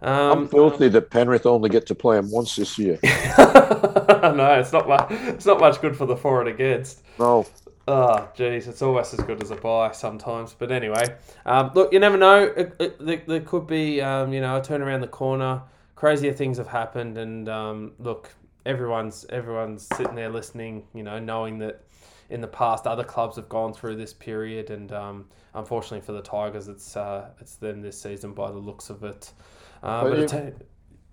Um, 0.00 0.38
I'm 0.38 0.48
filthy 0.48 0.88
that 0.88 1.10
Penrith 1.10 1.44
only 1.46 1.68
get 1.68 1.86
to 1.86 1.94
play 1.94 2.16
them 2.16 2.30
once 2.30 2.54
this 2.54 2.78
year. 2.78 2.98
no, 3.02 4.56
it's 4.60 4.72
not 4.72 4.88
much. 4.88 5.06
It's 5.10 5.46
not 5.46 5.58
much 5.58 5.80
good 5.80 5.96
for 5.96 6.06
the 6.06 6.16
for 6.16 6.40
and 6.40 6.48
against. 6.48 7.02
No. 7.18 7.46
Oh, 7.88 8.28
geez, 8.34 8.68
it's 8.68 8.82
almost 8.82 9.14
as 9.14 9.20
good 9.20 9.42
as 9.42 9.50
a 9.50 9.56
buy 9.56 9.92
sometimes. 9.92 10.52
But 10.52 10.70
anyway, 10.70 11.04
um, 11.46 11.70
look, 11.74 11.90
you 11.90 11.98
never 11.98 12.18
know. 12.18 12.42
It, 12.42 12.76
it, 12.78 13.04
there, 13.04 13.22
there, 13.26 13.40
could 13.40 13.66
be, 13.66 14.02
um, 14.02 14.30
you 14.30 14.42
know, 14.42 14.58
a 14.58 14.62
turn 14.62 14.82
around 14.82 15.00
the 15.00 15.08
corner. 15.08 15.62
Crazier 15.94 16.34
things 16.34 16.58
have 16.58 16.66
happened, 16.66 17.16
and 17.16 17.48
um, 17.48 17.92
look, 17.98 18.30
everyone's 18.66 19.24
everyone's 19.30 19.88
sitting 19.96 20.14
there 20.14 20.28
listening. 20.28 20.84
You 20.94 21.02
know, 21.02 21.18
knowing 21.18 21.58
that 21.60 21.82
in 22.28 22.42
the 22.42 22.46
past 22.46 22.86
other 22.86 23.04
clubs 23.04 23.36
have 23.36 23.48
gone 23.48 23.72
through 23.72 23.96
this 23.96 24.12
period, 24.12 24.68
and 24.68 24.92
um, 24.92 25.24
unfortunately 25.54 26.02
for 26.04 26.12
the 26.12 26.20
Tigers, 26.20 26.68
it's 26.68 26.94
uh, 26.94 27.30
it's 27.40 27.56
them 27.56 27.80
this 27.80 27.98
season 27.98 28.34
by 28.34 28.50
the 28.50 28.58
looks 28.58 28.90
of 28.90 29.02
it. 29.02 29.32
Uh, 29.82 30.02
but, 30.02 30.30
but 30.30 30.34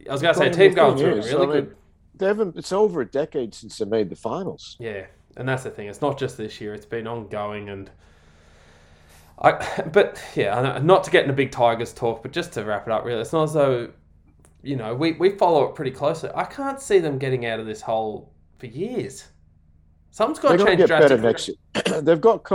I 0.10 0.12
was 0.12 0.22
going 0.22 0.34
to 0.34 0.40
say, 0.40 0.50
team 0.50 0.74
going 0.74 0.98
through 0.98 1.20
is, 1.20 1.28
really 1.28 1.36
I 1.36 1.46
mean, 1.46 1.52
good. 1.54 1.76
They 2.16 2.26
haven't. 2.26 2.58
It's 2.58 2.74
over 2.74 3.00
a 3.00 3.06
decade 3.06 3.54
since 3.54 3.78
they 3.78 3.86
made 3.86 4.10
the 4.10 4.18
finals. 4.18 4.76
Yeah, 4.78 5.06
and 5.38 5.48
that's 5.48 5.64
the 5.64 5.70
thing. 5.70 5.88
It's 5.88 6.02
not 6.02 6.18
just 6.18 6.38
this 6.38 6.60
year. 6.62 6.74
It's 6.74 6.86
been 6.86 7.08
ongoing, 7.08 7.70
and 7.70 7.90
I. 9.40 9.84
But 9.92 10.22
yeah, 10.36 10.80
not 10.84 11.04
to 11.06 11.12
get 11.12 11.24
into 11.24 11.34
big 11.34 11.52
Tigers 11.52 11.94
talk, 11.94 12.22
but 12.22 12.32
just 12.32 12.54
to 12.54 12.64
wrap 12.64 12.88
it 12.88 12.92
up, 12.92 13.06
really, 13.06 13.22
it's 13.22 13.34
not 13.34 13.44
as 13.44 13.54
though 13.54 13.90
you 14.64 14.76
know 14.76 14.96
we 14.96 15.14
we 15.14 15.32
follow 15.32 15.64
it 15.66 15.76
pretty 15.76 15.92
closely. 15.92 16.30
I 16.36 16.46
can't 16.46 16.82
see 16.82 17.00
them 17.00 17.18
getting 17.18 17.46
out 17.46 17.60
of 17.60 17.66
this 17.66 17.82
hole 17.82 18.32
for 18.58 18.68
years. 18.68 19.26
Something's 20.12 20.40
got 20.40 20.58
to 20.58 20.66
change 20.66 20.78
get 20.78 20.90
better 20.90 21.18
next 21.18 21.50
year. 21.50 21.58
they've 22.02 22.22
got 22.22 22.50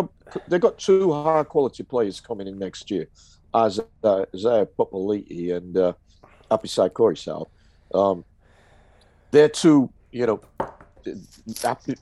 they've 0.49 0.61
got 0.61 0.79
two 0.79 1.13
high 1.13 1.45
quality 1.45 1.83
players 1.83 2.21
coming 2.21 2.47
in 2.47 2.59
next 2.59 2.91
year 2.91 3.07
as 3.55 3.81
uh, 4.03 4.25
Isaiah 4.35 4.67
Papali'i 4.67 5.57
and 5.57 5.77
uh, 5.77 5.93
Apisai 6.51 6.89
Koroisau. 6.91 7.49
Um, 7.95 8.25
they're 9.31 9.49
two, 9.49 9.91
you 10.11 10.27
know, 10.27 10.41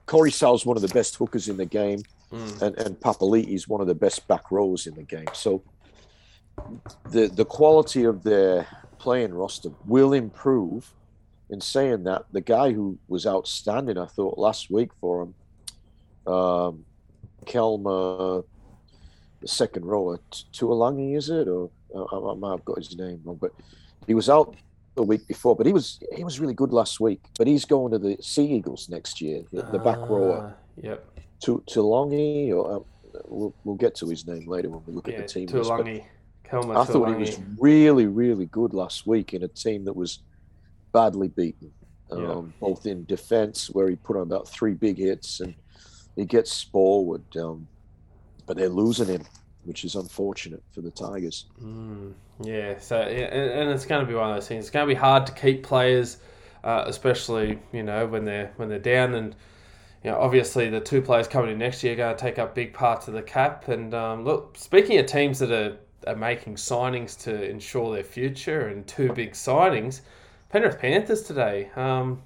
Koroisau 0.07 0.55
is 0.55 0.67
one 0.67 0.77
of 0.77 0.83
the 0.83 0.89
best 0.89 1.17
hookers 1.17 1.49
in 1.49 1.57
the 1.57 1.67
game, 1.67 2.03
mm. 2.33 2.63
and, 2.63 2.77
and 2.79 2.99
Papali'i 3.01 3.55
is 3.55 3.69
one 3.69 3.81
of 3.81 3.87
the 3.87 3.95
best 3.95 4.27
back 4.29 4.51
rows 4.51 4.87
in 4.87 4.95
the 4.95 5.03
game. 5.03 5.29
So 5.33 5.63
the 7.11 7.29
the 7.29 7.45
quality 7.45 8.05
of 8.05 8.23
their 8.23 8.67
playing 8.99 9.35
roster 9.35 9.71
will 9.87 10.13
improve. 10.13 10.93
In 11.51 11.63
saying 11.63 12.05
that, 12.05 12.27
the 12.31 12.43
guy 12.43 12.73
who 12.73 12.99
was 13.09 13.27
outstanding, 13.27 13.97
I 13.97 14.05
thought 14.05 14.37
last 14.37 14.71
week 14.71 14.91
for 15.01 15.23
him, 15.23 15.35
um, 16.31 16.85
Kelma 17.47 18.45
the 19.41 19.49
second 19.49 19.85
rower, 19.85 20.19
Tuolangi, 20.53 21.17
is 21.17 21.31
it? 21.31 21.49
Or 21.49 21.71
I, 21.95 22.33
I 22.33 22.35
might 22.35 22.51
have 22.51 22.65
got 22.65 22.79
his 22.79 22.97
name 22.97 23.21
wrong, 23.25 23.39
but 23.41 23.53
he 24.07 24.15
was 24.15 24.29
out 24.29 24.57
the 24.99 25.05
week 25.05 25.27
before, 25.29 25.55
but 25.55 25.65
he 25.65 25.73
was 25.73 26.01
he 26.15 26.25
was 26.25 26.41
really 26.41 26.55
good 26.55 26.73
last 26.73 26.99
week. 26.99 27.21
But 27.39 27.47
he's 27.47 27.65
going 27.65 27.93
to 27.93 27.99
the 27.99 28.17
Sea 28.21 28.47
Eagles 28.57 28.89
next 28.89 29.21
year, 29.21 29.45
the, 29.53 29.63
the 29.63 29.79
back 29.79 29.99
rower. 29.99 30.53
Ah, 30.53 30.83
yep. 30.83 31.07
Tu, 31.41 31.63
Tuolangi, 31.71 32.51
or 32.53 32.77
um, 32.77 32.85
we'll, 33.27 33.55
we'll 33.63 33.77
get 33.77 33.95
to 33.97 34.09
his 34.09 34.27
name 34.27 34.49
later 34.49 34.69
when 34.71 34.83
we 34.87 34.93
look 34.93 35.07
yeah, 35.07 35.15
at 35.15 35.29
the 35.29 35.33
team. 35.33 35.49
Tuolangi. 35.49 36.05
Kelma 36.45 36.77
I 36.77 36.85
thought 36.85 37.09
he 37.11 37.15
was 37.15 37.39
really, 37.59 38.07
really 38.07 38.47
good 38.47 38.75
last 38.75 39.07
week 39.07 39.35
in 39.35 39.43
a 39.45 39.49
team 39.49 39.85
that 39.85 39.95
was 39.95 40.21
badly 40.93 41.29
beaten, 41.29 41.71
um, 42.11 42.53
both 42.59 42.87
in 42.87 43.05
defense, 43.05 43.71
where 43.71 43.89
he 43.89 43.97
put 43.97 44.17
on 44.17 44.23
about 44.23 44.49
three 44.49 44.75
big 44.75 44.99
hits, 44.99 45.41
and 45.41 45.55
he 46.17 46.25
gets 46.25 46.63
forward. 46.63 47.23
Um, 47.37 47.69
but 48.47 48.57
they're 48.57 48.69
losing 48.69 49.09
him, 49.09 49.25
which 49.69 49.85
is 49.85 49.95
unfortunate 49.95 50.63
for 50.73 50.81
the 50.81 50.91
Tigers. 50.91 51.45
Mm, 51.63 52.15
yeah, 52.41 52.79
so 52.79 53.01
yeah, 53.01 53.27
and, 53.27 53.61
and 53.61 53.71
it's 53.71 53.85
going 53.85 54.01
to 54.01 54.11
be 54.11 54.15
one 54.15 54.31
of 54.31 54.37
those 54.37 54.49
things. 54.49 54.65
It's 54.65 54.71
going 54.71 54.89
to 54.89 54.93
be 54.93 54.99
hard 54.99 55.27
to 55.27 55.33
keep 55.33 55.63
players, 55.63 56.17
uh, 56.65 56.85
especially 56.87 57.59
you 57.71 57.83
know 57.83 58.07
when 58.07 58.25
they're 58.25 58.51
when 58.57 58.71
they're 58.71 58.79
down, 58.79 59.15
and 59.15 59.37
you 60.03 60.11
know 60.11 60.19
obviously 60.19 60.71
the 60.71 60.81
two 60.81 61.03
players 61.03 61.29
coming 61.29 61.51
in 61.51 61.59
next 61.59 61.85
year 61.85 61.93
are 61.93 61.97
going 61.97 62.17
to 62.17 62.21
take 62.21 62.39
up 62.39 62.55
big 62.55 62.73
parts 62.73 63.09
of 63.09 63.15
the 63.15 63.23
cap. 63.23 63.69
And 63.69 63.93
um, 63.93 64.25
look, 64.25 64.57
speaking 64.57 64.99
of 64.99 65.05
teams 65.05 65.39
that 65.41 65.53
are, 65.53 65.77
are 66.07 66.17
making 66.17 66.55
signings 66.55 67.21
to 67.25 67.49
ensure 67.49 67.95
their 67.95 68.05
future, 68.05 68.69
and 68.69 68.87
two 68.87 69.13
big 69.13 69.33
signings, 69.33 70.01
Penrith 70.49 70.81
Panthers 70.81 71.23
today. 71.23 71.69
Um, 71.77 72.23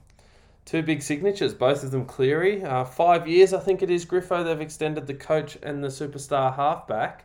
Two 0.64 0.80
big 0.80 1.02
signatures, 1.02 1.54
both 1.54 1.82
of 1.82 1.90
them 1.90 2.06
Cleary. 2.06 2.62
Uh, 2.62 2.84
five 2.84 3.26
years, 3.26 3.52
I 3.52 3.58
think 3.58 3.82
it 3.82 3.90
is, 3.90 4.06
Griffo. 4.06 4.44
They've 4.44 4.60
extended 4.60 5.08
the 5.08 5.14
coach 5.14 5.58
and 5.60 5.82
the 5.82 5.88
superstar 5.88 6.54
halfback. 6.54 7.24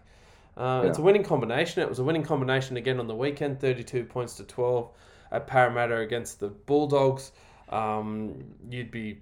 Uh, 0.58 0.84
It's 0.86 0.98
a 0.98 1.02
winning 1.02 1.24
combination. 1.24 1.82
It 1.84 1.90
was 1.90 2.00
a 2.00 2.04
winning 2.04 2.24
combination 2.24 2.78
again 2.78 3.00
on 3.00 3.08
the 3.08 3.16
weekend 3.16 3.60
32 3.60 4.04
points 4.06 4.36
to 4.38 4.44
12 4.44 4.90
at 5.32 5.46
Parramatta 5.48 5.98
against 6.00 6.40
the 6.40 6.48
Bulldogs. 6.48 7.32
Um, 7.70 8.44
you'd 8.70 8.92
be 8.92 9.22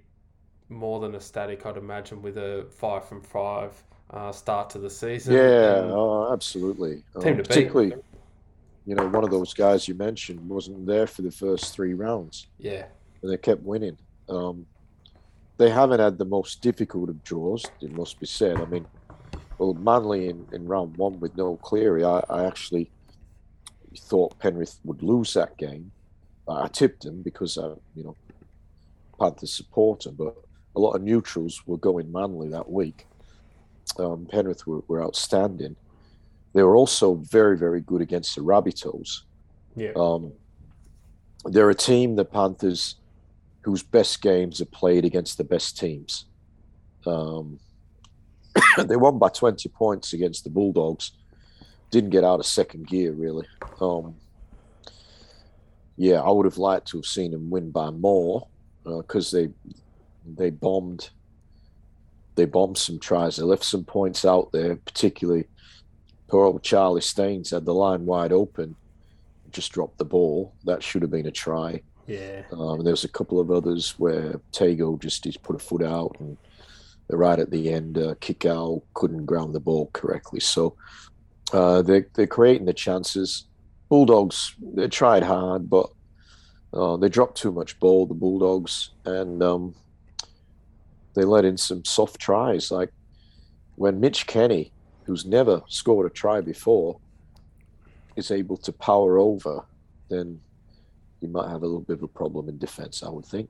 more 0.68 0.98
than 1.00 1.14
ecstatic, 1.14 1.66
I'd 1.66 1.76
imagine, 1.76 2.22
with 2.22 2.38
a 2.38 2.66
five 2.70 3.04
from 3.06 3.20
five 3.22 3.72
uh, 4.10 4.32
start 4.32 4.70
to 4.70 4.78
the 4.78 4.90
season. 4.90 5.34
Yeah, 5.34 5.82
And- 5.82 5.90
oh, 5.92 6.32
absolutely. 6.32 7.02
Um, 7.14 7.22
Team 7.22 7.36
beat. 7.36 7.48
particularly, 7.48 7.94
you 8.86 8.94
know, 8.94 9.06
one 9.08 9.24
of 9.24 9.30
those 9.30 9.52
guys 9.52 9.86
you 9.88 9.94
mentioned 9.94 10.48
wasn't 10.48 10.86
there 10.86 11.06
for 11.06 11.22
the 11.22 11.30
first 11.30 11.74
three 11.74 11.92
rounds, 11.94 12.46
yeah. 12.58 12.86
and 13.22 13.30
they 13.32 13.36
kept 13.36 13.62
winning. 13.62 13.98
Um, 14.28 14.64
they 15.58 15.70
haven't 15.70 16.00
had 16.00 16.18
the 16.18 16.24
most 16.24 16.62
difficult 16.62 17.08
of 17.08 17.22
draws, 17.24 17.64
it 17.80 17.90
must 17.92 18.20
be 18.20 18.26
said. 18.26 18.58
I 18.60 18.64
mean, 18.66 18.86
well, 19.58 19.74
Manly 19.74 20.28
in, 20.28 20.46
in 20.52 20.66
round 20.66 20.96
one 20.96 21.18
with 21.20 21.36
no 21.36 21.56
Cleary, 21.56 22.04
I, 22.04 22.22
I 22.28 22.46
actually 22.46 22.90
thought 23.98 24.38
Penrith 24.38 24.78
would 24.84 25.02
lose 25.02 25.34
that 25.34 25.56
game. 25.56 25.90
I 26.48 26.68
tipped 26.68 27.02
them 27.02 27.22
because 27.22 27.58
I, 27.58 27.68
you 27.94 28.04
know, 28.04 28.16
Panther 29.18 29.46
supporter, 29.46 30.10
but 30.10 30.36
a 30.76 30.80
lot 30.80 30.92
of 30.92 31.02
neutrals 31.02 31.66
were 31.66 31.78
going 31.78 32.12
Manly 32.12 32.48
that 32.50 32.70
week. 32.70 33.06
Um, 33.98 34.26
Penrith 34.30 34.66
were, 34.66 34.82
were 34.88 35.02
outstanding. 35.02 35.76
They 36.52 36.62
were 36.62 36.76
also 36.76 37.14
very, 37.14 37.56
very 37.56 37.80
good 37.80 38.00
against 38.00 38.36
the 38.36 38.42
Rabbitohs. 38.42 39.22
Yeah. 39.74 39.92
Um, 39.96 40.32
they're 41.44 41.70
a 41.70 41.74
team, 41.74 42.16
the 42.16 42.24
Panthers, 42.24 42.96
whose 43.62 43.82
best 43.82 44.22
games 44.22 44.60
are 44.60 44.66
played 44.66 45.04
against 45.04 45.38
the 45.38 45.44
best 45.44 45.78
teams. 45.78 46.26
Um, 47.04 47.58
they 48.84 48.96
won 48.96 49.18
by 49.18 49.28
20 49.28 49.68
points 49.70 50.12
against 50.12 50.44
the 50.44 50.50
Bulldogs. 50.50 51.12
Didn't 51.90 52.10
get 52.10 52.24
out 52.24 52.40
of 52.40 52.46
second 52.46 52.86
gear, 52.86 53.12
really. 53.12 53.46
Um, 53.80 54.14
yeah, 55.96 56.20
I 56.20 56.30
would 56.30 56.44
have 56.44 56.58
liked 56.58 56.88
to 56.88 56.98
have 56.98 57.06
seen 57.06 57.30
them 57.30 57.50
win 57.50 57.70
by 57.70 57.90
more 57.90 58.46
because 58.84 59.30
they 59.30 59.48
they 60.36 60.50
bombed 60.50 61.10
they 62.34 62.44
bombed 62.44 62.76
some 62.76 62.98
tries. 62.98 63.36
They 63.36 63.44
left 63.44 63.64
some 63.64 63.84
points 63.84 64.24
out 64.24 64.52
there, 64.52 64.76
particularly 64.76 65.46
poor 66.28 66.46
old 66.46 66.62
Charlie 66.62 67.00
Staines 67.00 67.50
had 67.50 67.64
the 67.64 67.74
line 67.74 68.04
wide 68.04 68.32
open, 68.32 68.76
just 69.52 69.72
dropped 69.72 69.98
the 69.98 70.04
ball. 70.04 70.52
That 70.64 70.82
should 70.82 71.02
have 71.02 71.10
been 71.10 71.26
a 71.26 71.30
try. 71.30 71.80
Yeah. 72.06 72.42
Um, 72.52 72.84
there 72.84 72.92
was 72.92 73.04
a 73.04 73.08
couple 73.08 73.40
of 73.40 73.50
others 73.50 73.98
where 73.98 74.40
Tago 74.52 75.00
just 75.00 75.24
just 75.24 75.42
put 75.42 75.56
a 75.56 75.58
foot 75.58 75.82
out 75.82 76.16
and 76.20 76.36
right 77.08 77.38
at 77.38 77.50
the 77.50 77.72
end, 77.72 77.98
uh, 77.98 78.14
kick 78.20 78.44
out 78.44 78.82
couldn't 78.94 79.26
ground 79.26 79.54
the 79.54 79.60
ball 79.60 79.90
correctly. 79.92 80.40
So 80.40 80.76
uh, 81.52 81.82
they're 81.82 82.06
they're 82.14 82.26
creating 82.26 82.66
the 82.66 82.72
chances. 82.74 83.44
Bulldogs 83.88 84.54
they 84.60 84.88
tried 84.88 85.22
hard, 85.22 85.70
but 85.70 85.90
uh, 86.72 86.96
they 86.96 87.08
dropped 87.08 87.36
too 87.36 87.52
much 87.52 87.78
ball. 87.78 88.06
The 88.06 88.14
Bulldogs 88.14 88.90
and 89.04 89.42
um, 89.42 89.74
they 91.14 91.24
let 91.24 91.44
in 91.44 91.56
some 91.56 91.84
soft 91.84 92.20
tries, 92.20 92.70
like 92.70 92.90
when 93.76 94.00
Mitch 94.00 94.26
Kenny, 94.26 94.72
who's 95.04 95.24
never 95.24 95.62
scored 95.68 96.06
a 96.06 96.10
try 96.10 96.40
before, 96.40 96.98
is 98.16 98.30
able 98.30 98.56
to 98.58 98.72
power 98.72 99.18
over, 99.18 99.64
then 100.08 100.40
you 101.20 101.28
might 101.28 101.48
have 101.48 101.62
a 101.62 101.66
little 101.66 101.80
bit 101.80 101.98
of 101.98 102.02
a 102.02 102.08
problem 102.08 102.48
in 102.48 102.58
defence, 102.58 103.02
I 103.02 103.08
would 103.08 103.24
think. 103.24 103.48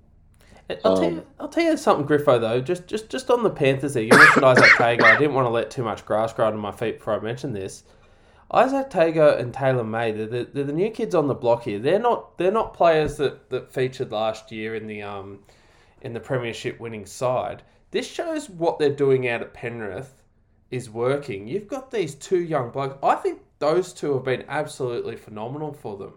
I'll, 0.84 0.92
tell 0.92 1.10
Um, 1.10 1.12
you, 1.12 1.26
I'll 1.40 1.48
tell 1.48 1.64
you 1.64 1.76
something, 1.76 2.06
Griffo. 2.06 2.40
Though, 2.40 2.60
just 2.60 2.86
just 2.86 3.08
just 3.10 3.30
on 3.30 3.42
the 3.42 3.50
Panthers, 3.50 3.94
there, 3.94 4.02
you 4.02 4.14
mentioned 4.16 4.44
Izack 4.44 4.76
Tago. 4.76 5.02
I 5.02 5.16
didn't 5.16 5.34
want 5.34 5.46
to 5.46 5.50
let 5.50 5.70
too 5.70 5.82
much 5.82 6.04
grass 6.06 6.32
grow 6.32 6.46
under 6.46 6.58
my 6.58 6.70
feet 6.72 6.98
before 6.98 7.14
I 7.14 7.20
mentioned 7.20 7.54
this. 7.56 7.82
Izack 8.52 8.90
Tago 8.90 9.38
and 9.38 9.54
Taylor 9.54 9.84
May, 9.84 10.12
they're 10.12 10.26
the, 10.26 10.44
they're 10.52 10.64
the 10.64 10.72
new 10.72 10.90
kids 10.90 11.14
on 11.14 11.28
the 11.28 11.34
block 11.34 11.64
here. 11.64 11.78
They're 11.78 11.98
not 12.00 12.38
they're 12.38 12.52
not 12.52 12.74
players 12.74 13.16
that, 13.18 13.50
that 13.50 13.72
featured 13.72 14.12
last 14.12 14.52
year 14.52 14.74
in 14.74 14.86
the 14.88 15.02
um 15.02 15.40
in 16.02 16.12
the 16.14 16.20
premiership 16.20 16.80
winning 16.80 17.06
side. 17.06 17.62
This 17.92 18.06
shows 18.10 18.50
what 18.50 18.78
they're 18.78 18.90
doing 18.94 19.28
out 19.28 19.42
at 19.42 19.54
Penrith 19.54 20.22
is 20.70 20.90
working. 20.90 21.48
You've 21.48 21.68
got 21.68 21.90
these 21.90 22.14
two 22.14 22.40
young 22.40 22.70
blokes. 22.70 22.98
I 23.02 23.16
think 23.16 23.42
those 23.60 23.92
two 23.92 24.14
have 24.14 24.24
been 24.24 24.44
absolutely 24.48 25.16
phenomenal 25.16 25.72
for 25.72 25.96
them. 25.98 26.14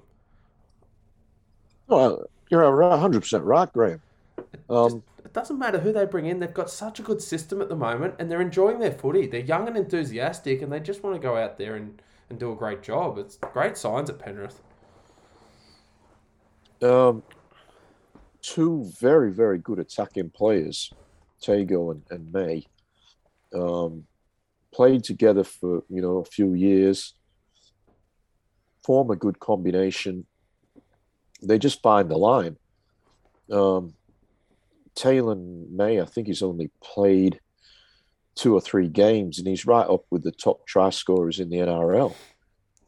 Well, 1.88 2.24
you're 2.50 2.64
100% 2.64 3.44
right, 3.46 3.72
Graham. 3.74 4.02
Um, 4.70 5.04
It 5.26 5.34
doesn't 5.34 5.60
matter 5.60 5.80
who 5.80 5.92
they 5.92 6.06
bring 6.06 6.26
in. 6.26 6.40
They've 6.40 6.54
got 6.54 6.70
such 6.70 7.00
a 7.00 7.04
good 7.04 7.22
system 7.22 7.62
at 7.62 7.70
the 7.70 7.76
moment, 7.76 8.16
and 8.20 8.30
they're 8.30 8.42
enjoying 8.42 8.80
their 8.80 8.92
footy. 8.92 9.28
They're 9.28 9.42
young 9.42 9.68
and 9.68 9.78
enthusiastic, 9.78 10.62
and 10.62 10.72
they 10.72 10.80
just 10.80 11.04
want 11.04 11.16
to 11.16 11.22
go 11.22 11.38
out 11.38 11.58
there 11.58 11.76
and, 11.76 12.02
and 12.30 12.40
do 12.40 12.52
a 12.52 12.56
great 12.56 12.82
job. 12.82 13.18
It's 13.18 13.38
great 13.38 13.78
signs 13.78 14.10
at 14.10 14.20
Penrith. 14.20 14.62
um, 16.82 17.24
two 18.42 18.90
very, 19.00 19.32
very 19.32 19.58
good 19.58 19.80
attacking 19.80 20.30
players, 20.30 20.92
Tago 21.42 21.92
and, 21.92 22.04
and 22.10 22.32
May, 22.32 22.66
um, 23.54 24.06
played 24.74 25.04
together 25.04 25.44
for 25.44 25.84
you 25.90 26.02
know 26.02 26.18
a 26.18 26.26
few 26.26 26.54
years, 26.54 27.16
form 28.86 29.12
a 29.12 29.16
good 29.16 29.40
combination. 29.40 30.26
They 31.42 31.58
just 31.58 31.82
find 31.82 32.10
the 32.10 32.18
line. 32.18 32.58
Um, 33.52 33.94
Taylor 34.96 35.36
May, 35.36 36.02
I 36.02 36.06
think 36.06 36.28
he's 36.28 36.42
only 36.42 36.72
played 36.82 37.40
two 38.36 38.56
or 38.56 38.62
three 38.62 38.88
games, 38.88 39.38
and 39.38 39.48
he's 39.48 39.66
right 39.66 39.88
up 39.88 40.06
with 40.10 40.24
the 40.24 40.32
top 40.32 40.66
try 40.66 40.90
scorers 40.90 41.40
in 41.40 41.50
the 41.50 41.58
NRL. 41.58 42.16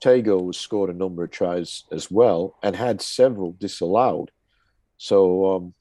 Tago 0.01 0.47
has 0.47 0.57
scored 0.57 0.89
a 0.89 0.97
number 0.97 1.23
of 1.23 1.31
tries 1.31 1.83
as 1.91 2.09
well 2.09 2.57
and 2.63 2.75
had 2.75 3.01
several 3.01 3.55
disallowed. 3.59 4.31
So 4.97 5.55
um, 5.55 5.73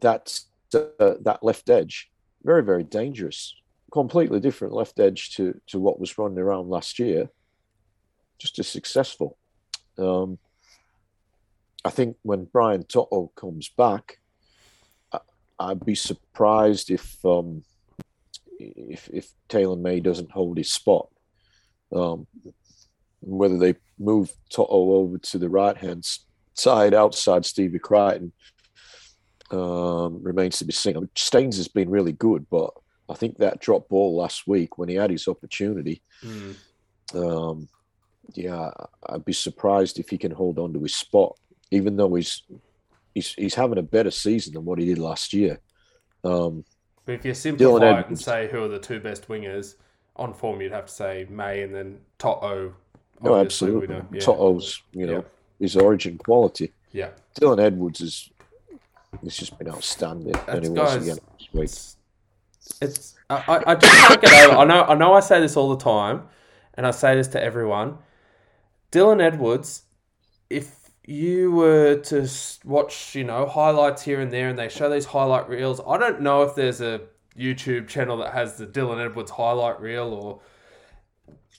that's 0.00 0.46
uh, 0.74 1.14
that 1.20 1.42
left 1.42 1.70
edge, 1.70 2.10
very 2.42 2.62
very 2.62 2.84
dangerous. 2.84 3.54
Completely 3.92 4.40
different 4.40 4.74
left 4.74 4.98
edge 4.98 5.34
to 5.36 5.60
to 5.68 5.78
what 5.78 6.00
was 6.00 6.16
running 6.18 6.38
around 6.38 6.68
last 6.68 6.98
year. 6.98 7.28
Just 8.38 8.58
as 8.58 8.66
successful. 8.66 9.38
Um, 9.98 10.38
I 11.84 11.90
think 11.90 12.16
when 12.22 12.44
Brian 12.44 12.84
To'o 12.84 13.32
comes 13.34 13.68
back, 13.68 14.18
I, 15.12 15.18
I'd 15.58 15.84
be 15.84 15.94
surprised 15.94 16.90
if 16.90 17.16
um, 17.24 17.64
if 18.58 19.08
if 19.12 19.30
Taylor 19.48 19.76
May 19.76 20.00
doesn't 20.00 20.30
hold 20.30 20.58
his 20.58 20.70
spot. 20.70 21.08
Um, 21.94 22.26
whether 23.20 23.58
they 23.58 23.76
move 23.98 24.32
To'o 24.50 24.94
over 24.94 25.18
to 25.18 25.38
the 25.38 25.48
right 25.48 25.76
hand 25.76 26.06
side 26.54 26.94
outside 26.94 27.46
Stevie 27.46 27.78
Crichton 27.78 28.32
um, 29.50 30.22
remains 30.22 30.58
to 30.58 30.64
be 30.64 30.72
seen. 30.72 30.96
I 30.96 31.00
mean, 31.00 31.10
Staines 31.16 31.56
has 31.56 31.68
been 31.68 31.90
really 31.90 32.12
good, 32.12 32.46
but 32.50 32.70
I 33.08 33.14
think 33.14 33.38
that 33.38 33.60
drop 33.60 33.88
ball 33.88 34.16
last 34.16 34.46
week 34.46 34.78
when 34.78 34.88
he 34.88 34.94
had 34.96 35.10
his 35.10 35.28
opportunity, 35.28 36.02
um, 37.14 37.68
yeah, 38.34 38.70
I'd 39.08 39.24
be 39.24 39.32
surprised 39.32 39.98
if 39.98 40.08
he 40.08 40.18
can 40.18 40.30
hold 40.30 40.58
on 40.58 40.72
to 40.72 40.82
his 40.82 40.94
spot, 40.94 41.36
even 41.72 41.96
though 41.96 42.14
he's 42.14 42.42
he's 43.14 43.32
he's 43.34 43.54
having 43.54 43.78
a 43.78 43.82
better 43.82 44.10
season 44.10 44.52
than 44.54 44.64
what 44.64 44.78
he 44.78 44.84
did 44.86 44.98
last 44.98 45.32
year. 45.32 45.58
Um, 46.22 46.64
But 47.04 47.14
if 47.16 47.24
you 47.24 47.34
simplify 47.34 47.98
it 48.00 48.06
and 48.08 48.18
say 48.18 48.48
who 48.48 48.62
are 48.62 48.68
the 48.68 48.78
two 48.78 49.00
best 49.00 49.26
wingers 49.28 49.74
on 50.16 50.32
form, 50.34 50.60
you'd 50.60 50.72
have 50.72 50.86
to 50.86 50.92
say 50.92 51.26
May 51.28 51.62
and 51.62 51.74
then 51.74 51.98
To'o. 52.18 52.74
no, 53.22 53.32
we 53.34 53.40
absolutely. 53.40 53.88
know. 53.88 54.06
Yeah. 54.12 54.20
To'o's, 54.20 54.82
you 54.92 55.06
know, 55.06 55.12
Yeah. 55.16 55.22
his 55.58 55.76
origin 55.76 56.18
quality. 56.18 56.72
Yeah. 56.92 57.10
Dylan 57.40 57.58
Edwards 57.58 58.00
is 58.02 58.30
he's 59.22 59.36
just 59.36 59.58
been 59.58 59.68
outstanding. 59.68 60.34
and 60.46 60.62
he 60.62 60.68
was 60.70 60.78
guys- 60.94 61.02
again 61.02 61.18
this 61.38 61.48
week. 61.52 61.62
It's, 61.64 61.96
it's 62.80 63.14
I, 63.30 63.36
I- 63.48 63.70
I 63.72 63.74
just 63.74 63.92
can't 64.06 64.20
get 64.20 64.48
over. 64.48 64.58
I 64.58 64.64
know 64.64 64.82
I 64.84 64.94
know 64.94 65.14
I 65.14 65.20
say 65.20 65.40
this 65.40 65.56
all 65.56 65.74
the 65.74 65.82
time, 65.82 66.28
and 66.74 66.86
I 66.86 66.90
say 66.92 67.14
this 67.16 67.28
to 67.28 67.42
everyone, 67.42 67.98
Dylan 68.92 69.20
Edwards, 69.22 69.82
if 70.50 70.81
you 71.04 71.50
were 71.52 71.96
to 71.96 72.28
watch, 72.64 73.14
you 73.14 73.24
know, 73.24 73.46
highlights 73.46 74.02
here 74.02 74.20
and 74.20 74.32
there, 74.32 74.48
and 74.48 74.58
they 74.58 74.68
show 74.68 74.88
these 74.88 75.06
highlight 75.06 75.48
reels, 75.48 75.80
I 75.86 75.98
don't 75.98 76.20
know 76.20 76.42
if 76.42 76.54
there's 76.54 76.80
a 76.80 77.00
YouTube 77.38 77.88
channel 77.88 78.18
that 78.18 78.32
has 78.32 78.56
the 78.56 78.66
Dylan 78.66 79.04
Edwards 79.04 79.30
highlight 79.30 79.80
reel 79.80 80.12
or 80.12 80.40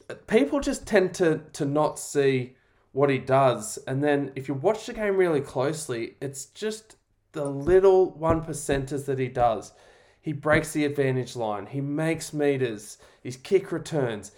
uh, 0.09 0.15
people 0.27 0.59
just 0.59 0.85
tend 0.85 1.13
to 1.15 1.41
to 1.53 1.65
not 1.65 1.97
see 1.97 2.55
what 2.91 3.09
he 3.09 3.17
does. 3.17 3.79
And 3.87 4.03
then 4.03 4.31
if 4.35 4.47
you 4.47 4.53
watch 4.53 4.85
the 4.85 4.93
game 4.93 5.17
really 5.17 5.41
closely 5.41 6.15
it's 6.21 6.45
just 6.45 6.97
the 7.31 7.45
little 7.45 8.11
one 8.11 8.43
percenters 8.43 9.05
that 9.05 9.19
he 9.19 9.27
does. 9.27 9.73
He 10.21 10.31
breaks 10.31 10.71
the 10.71 10.85
advantage 10.85 11.35
line. 11.35 11.65
He 11.65 11.81
makes 11.81 12.33
meters. 12.33 12.97
His 13.21 13.35
kick 13.35 13.71
returns. 13.71 14.31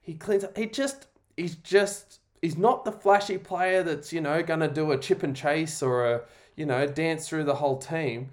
He 0.00 0.14
cleans 0.14 0.44
up. 0.44 0.56
He 0.56 0.66
just 0.66 1.06
he's 1.36 1.54
just 1.54 2.19
he's 2.42 2.56
not 2.56 2.84
the 2.84 2.92
flashy 2.92 3.38
player 3.38 3.82
that's 3.82 4.12
you 4.12 4.20
know 4.20 4.42
going 4.42 4.60
to 4.60 4.68
do 4.68 4.90
a 4.92 4.98
chip 4.98 5.22
and 5.22 5.36
chase 5.36 5.82
or 5.82 6.06
a 6.06 6.20
you 6.56 6.66
know 6.66 6.86
dance 6.86 7.28
through 7.28 7.44
the 7.44 7.56
whole 7.56 7.76
team 7.78 8.30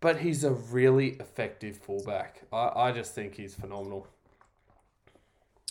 but 0.00 0.18
he's 0.20 0.44
a 0.44 0.52
really 0.52 1.10
effective 1.20 1.76
fullback 1.76 2.42
i, 2.52 2.70
I 2.74 2.92
just 2.92 3.14
think 3.14 3.34
he's 3.34 3.54
phenomenal 3.54 4.06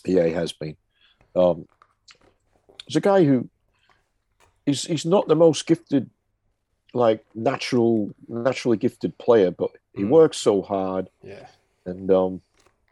Yeah, 0.04 0.24
he 0.26 0.32
has 0.32 0.52
been. 0.52 0.76
Um, 1.34 1.66
he's 2.86 2.96
a 2.96 3.00
guy 3.00 3.24
who 3.24 3.48
he's 4.64 4.84
he's 4.84 5.04
not 5.04 5.28
the 5.28 5.36
most 5.36 5.66
gifted, 5.66 6.08
like 6.94 7.24
natural 7.34 8.14
naturally 8.28 8.76
gifted 8.76 9.18
player, 9.18 9.50
but 9.50 9.70
he 9.92 10.04
Mm. 10.04 10.08
works 10.10 10.38
so 10.38 10.62
hard, 10.62 11.10
yeah 11.22 11.46
and 11.84 12.10
um, 12.10 12.40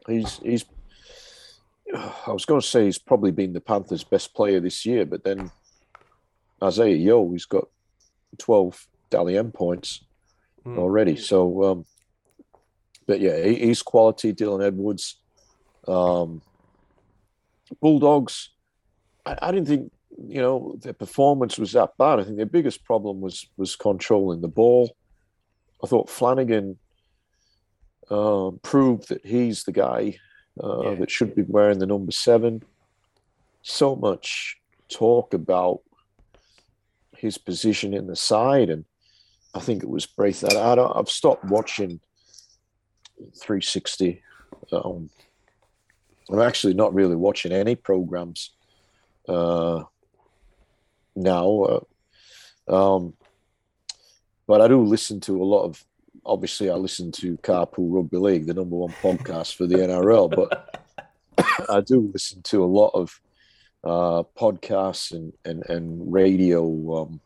he's 0.09 0.39
he's. 0.43 0.65
I 1.95 2.33
was 2.33 2.45
going 2.45 2.61
to 2.61 2.67
say 2.67 2.85
he's 2.85 2.99
probably 2.99 3.31
been 3.31 3.53
the 3.53 3.61
Panthers' 3.61 4.05
best 4.05 4.35
player 4.35 4.61
this 4.61 4.85
year, 4.85 5.05
but 5.05 5.25
then 5.25 5.51
Isaiah 6.63 6.97
Yeo, 6.97 7.31
he's 7.31 7.45
got 7.47 7.69
twelve 8.39 8.87
Dally 9.11 9.39
M 9.39 9.53
points 9.53 10.03
Mm. 10.67 10.79
already. 10.79 11.15
So, 11.17 11.63
um, 11.63 11.85
but 13.07 13.21
yeah, 13.21 13.41
he, 13.45 13.55
he's 13.67 13.83
quality. 13.83 14.33
Dylan 14.35 14.67
Edwards, 14.67 15.21
um, 15.87 16.43
Bulldogs. 17.81 18.51
I, 19.25 19.39
I 19.41 19.53
didn't 19.53 19.69
think 19.69 19.93
you 20.19 20.41
know 20.41 20.77
their 20.83 20.93
performance 20.93 21.57
was 21.57 21.73
that 21.73 21.97
bad. 21.99 22.19
I 22.19 22.25
think 22.25 22.37
their 22.37 22.47
biggest 22.47 22.85
problem 22.85 23.21
was 23.21 23.47
was 23.57 23.77
controlling 23.77 24.41
the 24.41 24.49
ball. 24.49 24.97
I 25.85 25.87
thought 25.87 26.11
Flanagan 26.11 26.79
um, 28.11 28.59
proved 28.63 29.09
that 29.11 29.25
he's 29.25 29.63
the 29.65 29.73
guy 29.73 30.19
uh, 30.63 30.83
Yeah. 30.83 30.95
that 30.97 31.11
should 31.11 31.35
be 31.35 31.43
wearing 31.43 31.79
the 31.79 31.87
number 31.87 32.13
seven. 32.13 32.63
So 33.63 33.97
much 33.97 34.59
talk 34.89 35.35
about 35.35 35.81
his 37.17 37.39
position 37.39 37.93
in 37.95 38.07
the 38.07 38.17
side, 38.17 38.71
and 38.71 38.85
I 39.55 39.61
think 39.61 39.83
it 39.83 39.89
was 39.89 40.07
Braith. 40.07 40.45
I, 40.45 40.73
I 40.73 40.75
don't, 40.75 40.97
I've 40.97 41.09
stopped 41.09 41.45
watching 41.45 42.01
360. 43.19 44.23
Um, 44.73 45.11
I'm 46.31 46.41
actually 46.41 46.75
not 46.75 46.95
really 46.95 47.17
watching 47.17 47.53
any 47.53 47.75
programs 47.75 48.51
uh, 49.29 49.85
now. 51.15 51.83
Uh, 52.69 52.97
um, 52.97 53.15
but 54.47 54.61
I 54.61 54.69
do 54.69 54.83
listen 54.83 55.21
to 55.21 55.43
a 55.43 55.45
lot 55.45 55.65
of. 55.65 55.85
Obviously, 56.27 56.71
I 56.71 56.75
listen 56.75 57.13
to 57.13 57.37
Carpool 57.39 57.95
Rugby 57.95 58.19
League, 58.19 58.47
the 58.47 58.55
number 58.55 58.77
one 58.77 58.93
podcast 59.03 59.55
for 59.55 59.67
the 59.67 59.77
NRL. 59.77 60.35
But 60.35 60.85
I 61.71 61.81
do 61.81 62.11
listen 62.13 62.43
to 62.43 62.65
a 62.65 62.67
lot 62.67 62.91
of 62.95 63.21
uh, 63.85 64.25
podcasts 64.39 65.13
and 65.13 65.33
and 65.45 65.65
and 65.69 66.13
radio 66.13 67.03
um, 67.03 67.21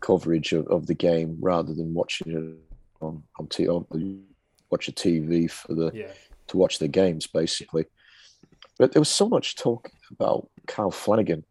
coverage 0.00 0.52
of, 0.52 0.66
of 0.68 0.86
the 0.86 0.94
game 0.94 1.36
rather 1.40 1.74
than 1.74 1.94
watching 1.94 2.32
it 2.32 3.04
on 3.04 3.22
on, 3.38 3.46
t- 3.48 3.68
on 3.68 4.24
watch 4.70 4.88
a 4.88 4.92
TV 4.92 5.50
for 5.50 5.74
the 5.74 5.90
yeah 5.94 6.12
to 6.48 6.56
watch 6.56 6.78
the 6.78 6.88
games 6.88 7.26
basically. 7.26 7.86
But 8.78 8.92
there 8.92 9.00
was 9.00 9.08
so 9.08 9.28
much 9.28 9.56
talk 9.56 9.90
about 10.10 10.48
Kyle 10.66 10.90
Flanagan 10.90 11.44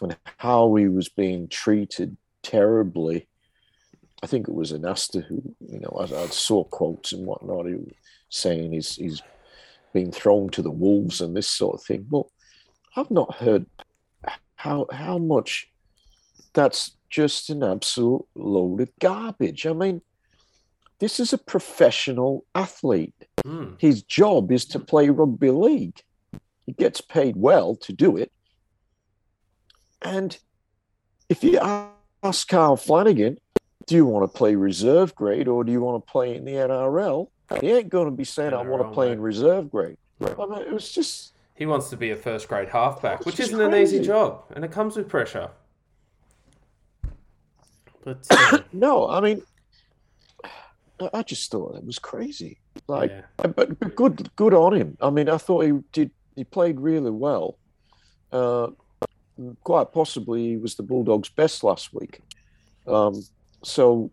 and 0.00 0.16
how 0.38 0.74
he 0.74 0.88
was 0.88 1.08
being 1.08 1.48
treated 1.48 2.16
terribly. 2.42 3.28
I 4.22 4.26
think 4.26 4.48
it 4.48 4.54
was 4.54 4.72
Anasta 4.72 5.24
who, 5.24 5.42
you 5.60 5.80
know, 5.80 5.96
I, 5.98 6.04
I 6.04 6.26
saw 6.28 6.64
quotes 6.64 7.12
and 7.12 7.26
whatnot, 7.26 7.66
who 7.66 7.86
saying 8.28 8.72
he's 8.72 8.96
he's 8.96 9.22
being 9.92 10.12
thrown 10.12 10.48
to 10.50 10.62
the 10.62 10.70
wolves 10.70 11.20
and 11.20 11.36
this 11.36 11.48
sort 11.48 11.74
of 11.74 11.82
thing. 11.84 12.06
Well, 12.08 12.30
I've 12.96 13.10
not 13.10 13.34
heard 13.36 13.66
how 14.56 14.86
how 14.92 15.18
much 15.18 15.68
that's 16.52 16.96
just 17.10 17.50
an 17.50 17.62
absolute 17.62 18.24
load 18.34 18.80
of 18.80 18.90
garbage. 19.00 19.66
I 19.66 19.72
mean, 19.72 20.02
this 20.98 21.18
is 21.20 21.32
a 21.32 21.38
professional 21.38 22.44
athlete 22.54 23.14
Mm. 23.44 23.80
his 23.80 24.02
job 24.04 24.52
is 24.52 24.64
to 24.66 24.78
play 24.78 25.08
rugby 25.08 25.50
league. 25.50 26.00
He 26.64 26.72
gets 26.72 27.00
paid 27.00 27.34
well 27.36 27.74
to 27.76 27.92
do 27.92 28.16
it. 28.16 28.30
And 30.00 30.38
if 31.28 31.42
you 31.42 31.58
ask 32.22 32.46
Carl 32.46 32.76
Flanagan, 32.76 33.38
do 33.86 33.94
you 33.96 34.06
want 34.06 34.30
to 34.30 34.36
play 34.38 34.54
reserve 34.54 35.14
grade 35.14 35.48
or 35.48 35.64
do 35.64 35.72
you 35.72 35.80
want 35.80 36.04
to 36.04 36.10
play 36.10 36.36
in 36.36 36.44
the 36.44 36.52
NRL? 36.52 37.28
He 37.60 37.70
ain't 37.70 37.88
going 37.90 38.06
to 38.06 38.10
be 38.10 38.24
saying, 38.24 38.54
I 38.54 38.62
want 38.62 38.82
to 38.82 38.90
play 38.90 39.08
mate. 39.08 39.12
in 39.14 39.20
reserve 39.20 39.70
grade. 39.70 39.96
I 40.22 40.26
mean, 40.46 40.60
it 40.62 40.72
was 40.72 40.90
just, 40.92 41.34
He 41.54 41.66
wants 41.66 41.90
to 41.90 41.96
be 41.96 42.10
a 42.10 42.16
first 42.16 42.48
grade 42.48 42.68
halfback, 42.68 43.20
which 43.20 43.26
Which 43.26 43.40
is 43.40 43.48
isn't 43.48 43.60
an 43.60 43.74
easy 43.74 44.00
job, 44.00 44.44
and 44.54 44.64
it 44.64 44.70
comes 44.72 44.96
with 44.96 45.08
pressure. 45.08 45.50
But 48.04 48.26
uh, 48.30 48.58
no, 48.72 49.08
I 49.08 49.20
mean, 49.20 49.42
I- 51.00 51.10
I 51.14 51.22
just 51.22 51.50
thought 51.50 51.76
it 51.76 51.84
was 51.84 51.98
crazy. 51.98 52.58
Like, 52.88 53.10
yeah, 53.10 53.22
but, 53.54 53.78
but 53.78 53.94
good, 53.96 54.30
good 54.36 54.54
on 54.54 54.74
him. 54.74 54.96
I 55.00 55.10
mean, 55.10 55.28
I 55.28 55.36
thought 55.36 55.64
he 55.64 55.72
did. 55.92 56.10
He 56.36 56.44
played 56.44 56.80
really 56.80 57.10
well. 57.10 57.58
Uh, 58.32 58.68
quite 59.62 59.92
possibly, 59.92 60.48
he 60.50 60.56
was 60.56 60.74
the 60.76 60.82
Bulldogs' 60.82 61.28
best 61.28 61.62
last 61.62 61.92
week. 61.92 62.20
Um, 62.86 63.22
so 63.64 64.10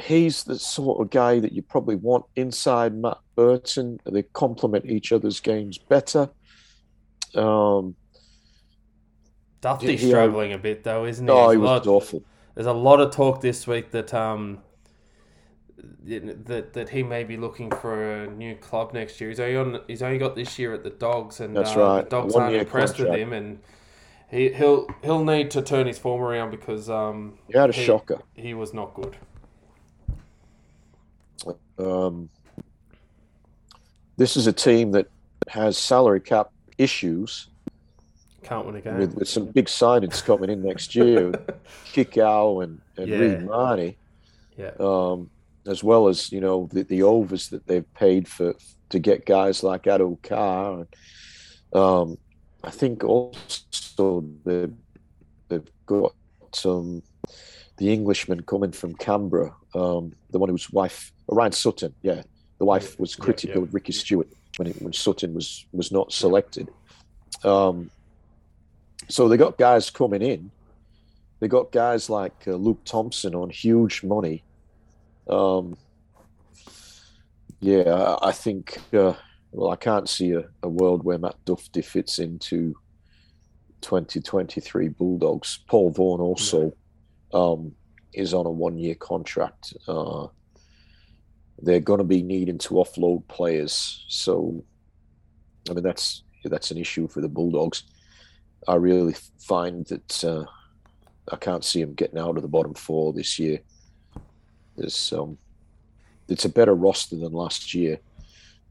he's 0.00 0.44
the 0.44 0.58
sort 0.58 1.00
of 1.00 1.10
guy 1.10 1.40
that 1.40 1.52
you 1.52 1.62
probably 1.62 1.96
want 1.96 2.24
inside 2.36 2.94
Matt 2.94 3.18
Burton. 3.34 3.98
They 4.04 4.22
complement 4.22 4.86
each 4.86 5.12
other's 5.12 5.40
games 5.40 5.78
better. 5.78 6.28
Um, 7.34 7.94
Dufty's 9.60 10.00
he- 10.00 10.08
struggling 10.08 10.52
a 10.52 10.58
bit 10.58 10.84
though, 10.84 11.04
isn't 11.04 11.26
he? 11.26 11.32
oh, 11.32 11.36
There's 11.48 11.52
he 11.52 11.58
was 11.58 11.66
lot- 11.68 11.86
awful. 11.86 12.22
There's 12.54 12.66
a 12.66 12.72
lot 12.72 13.00
of 13.00 13.12
talk 13.12 13.40
this 13.40 13.66
week 13.66 13.90
that 13.92 14.12
um 14.14 14.60
that 16.04 16.72
that 16.72 16.88
he 16.88 17.02
may 17.02 17.22
be 17.24 17.36
looking 17.36 17.70
for 17.70 18.22
a 18.24 18.26
new 18.26 18.56
club 18.56 18.92
next 18.92 19.20
year. 19.20 19.30
He's 19.30 19.38
only 19.40 19.56
on. 19.56 19.80
He's 19.86 20.02
only 20.02 20.18
got 20.18 20.34
this 20.34 20.58
year 20.58 20.74
at 20.74 20.82
the 20.82 20.90
Dogs, 20.90 21.40
and 21.40 21.56
That's 21.56 21.76
uh, 21.76 21.80
right, 21.80 22.02
the 22.04 22.10
Dogs 22.10 22.34
a 22.34 22.40
aren't 22.40 22.56
impressed 22.56 22.98
with 22.98 23.14
him, 23.14 23.32
and 23.32 23.60
he 24.30 24.50
he'll 24.52 24.86
he'll 25.02 25.24
need 25.24 25.50
to 25.52 25.62
turn 25.62 25.86
his 25.86 25.98
form 25.98 26.20
around 26.22 26.50
because 26.50 26.88
um 26.90 27.38
He 27.50 27.56
had 27.58 27.70
a 27.70 27.72
he- 27.72 27.84
shocker. 27.84 28.20
he 28.34 28.54
was 28.54 28.72
not 28.74 28.94
good. 28.94 29.16
Um, 31.78 32.28
this 34.16 34.36
is 34.36 34.46
a 34.48 34.52
team 34.52 34.90
that 34.92 35.06
has 35.48 35.78
salary 35.78 36.20
cap 36.20 36.50
issues. 36.76 37.48
Can't 38.42 38.66
win 38.66 38.76
a 38.76 38.80
game. 38.80 38.98
with, 38.98 39.14
with 39.14 39.28
some 39.28 39.46
big 39.46 39.66
signings 39.66 40.24
coming 40.24 40.50
in 40.50 40.62
next 40.62 40.94
year, 40.96 41.30
Kikau 41.92 42.64
and, 42.64 42.80
and 42.96 43.08
Yeah. 43.08 43.18
Reed 43.18 43.42
Mahoney, 43.44 43.96
yeah, 44.56 44.70
um, 44.80 45.30
as 45.66 45.84
well 45.84 46.08
as 46.08 46.32
you 46.32 46.40
know 46.40 46.68
the, 46.72 46.82
the 46.82 47.02
overs 47.02 47.48
that 47.50 47.66
they've 47.66 47.92
paid 47.94 48.26
for 48.26 48.54
to 48.90 48.98
get 48.98 49.24
guys 49.26 49.62
like 49.62 49.82
Addo-Carr. 49.84 50.80
And, 51.72 51.80
um, 51.80 52.18
I 52.64 52.70
think 52.70 53.04
also 53.04 53.38
they've, 54.44 54.74
they've 55.48 55.70
got 55.86 56.14
some 56.52 57.02
the 57.78 57.92
Englishman 57.92 58.42
coming 58.42 58.72
from 58.72 58.94
Canberra, 58.94 59.54
um, 59.74 60.12
the 60.30 60.38
one 60.38 60.48
whose 60.48 60.70
wife 60.72 61.12
Ryan 61.28 61.52
Sutton, 61.52 61.94
yeah, 62.02 62.22
the 62.58 62.64
wife 62.64 62.98
was 62.98 63.16
Yeah, 63.16 63.24
critical 63.24 63.60
yeah. 63.62 63.68
of 63.68 63.74
Ricky 63.74 63.92
Stuart 63.92 64.28
when 64.56 64.68
it, 64.68 64.82
when 64.82 64.92
Sutton 64.92 65.34
was 65.34 65.66
was 65.72 65.92
not 65.92 66.12
selected. 66.12 66.68
Um, 67.44 67.90
so 69.08 69.28
they 69.28 69.36
got 69.36 69.58
guys 69.58 69.90
coming 69.90 70.22
in. 70.22 70.50
They 71.40 71.46
got 71.48 71.70
guys 71.70 72.10
like 72.10 72.34
uh, 72.48 72.54
Luke 72.54 72.84
Thompson 72.84 73.34
on 73.34 73.48
huge 73.50 74.02
money. 74.02 74.42
Um, 75.28 75.76
yeah, 77.60 77.92
I- 77.92 78.28
I 78.28 78.32
think. 78.32 78.78
Uh, 78.92 79.14
well, 79.52 79.70
I 79.70 79.76
can't 79.76 80.08
see 80.08 80.32
a, 80.32 80.44
a 80.62 80.68
world 80.68 81.04
where 81.04 81.16
Matt 81.18 81.36
Dufty 81.46 81.82
fits 81.82 82.18
into 82.18 82.74
2023 83.80 84.88
Bulldogs. 84.88 85.60
Paul 85.66 85.90
Vaughan 85.90 86.20
also 86.20 86.72
um, 87.32 87.72
is 88.12 88.34
on 88.34 88.46
a 88.46 88.50
one-year 88.50 88.94
contract. 88.96 89.74
Uh, 89.86 90.26
they're 91.60 91.80
going 91.80 91.98
to 91.98 92.04
be 92.04 92.22
needing 92.22 92.58
to 92.58 92.74
offload 92.74 93.26
players, 93.28 94.04
so 94.08 94.64
I 95.68 95.74
mean 95.74 95.82
that's 95.82 96.22
that's 96.44 96.70
an 96.70 96.78
issue 96.78 97.08
for 97.08 97.20
the 97.20 97.28
Bulldogs. 97.28 97.82
I 98.66 98.76
really 98.76 99.14
find 99.40 99.84
that 99.86 100.24
uh, 100.24 100.44
I 101.32 101.36
can't 101.36 101.64
see 101.64 101.82
them 101.82 101.94
getting 101.94 102.18
out 102.18 102.36
of 102.36 102.42
the 102.42 102.48
bottom 102.48 102.74
four 102.74 103.12
this 103.12 103.38
year. 103.38 103.60
There's 104.76 105.12
um, 105.12 105.36
it's 106.28 106.44
a 106.44 106.48
better 106.48 106.74
roster 106.74 107.16
than 107.16 107.32
last 107.32 107.74
year, 107.74 107.98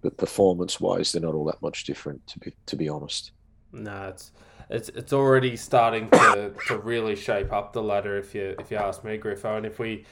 but 0.01 0.17
performance-wise, 0.17 1.11
they're 1.11 1.21
not 1.21 1.33
all 1.33 1.45
that 1.45 1.61
much 1.61 1.83
different. 1.83 2.25
To 2.27 2.39
be 2.39 2.53
to 2.67 2.75
be 2.75 2.87
honest. 2.87 3.31
No, 3.73 4.07
it's 4.07 4.31
it's 4.69 4.89
it's 4.89 5.13
already 5.13 5.55
starting 5.55 6.09
to, 6.09 6.53
to 6.67 6.77
really 6.77 7.15
shape 7.15 7.53
up 7.53 7.73
the 7.73 7.81
ladder. 7.81 8.17
If 8.17 8.35
you 8.35 8.55
if 8.59 8.71
you 8.71 8.77
ask 8.77 9.03
me, 9.03 9.17
Griffo, 9.17 9.57
and 9.57 9.65
if 9.65 9.79
we 9.79 10.05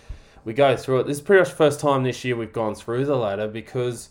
we 0.44 0.54
go 0.54 0.78
through 0.78 1.02
it, 1.02 1.08
this 1.08 1.18
is 1.18 1.24
pretty 1.24 1.42
much 1.42 1.50
the 1.50 1.56
first 1.56 1.80
time 1.80 2.04
this 2.04 2.24
year 2.24 2.36
we've 2.36 2.54
gone 2.54 2.76
through 2.76 3.06
the 3.06 3.16
ladder 3.16 3.48
because 3.48 4.10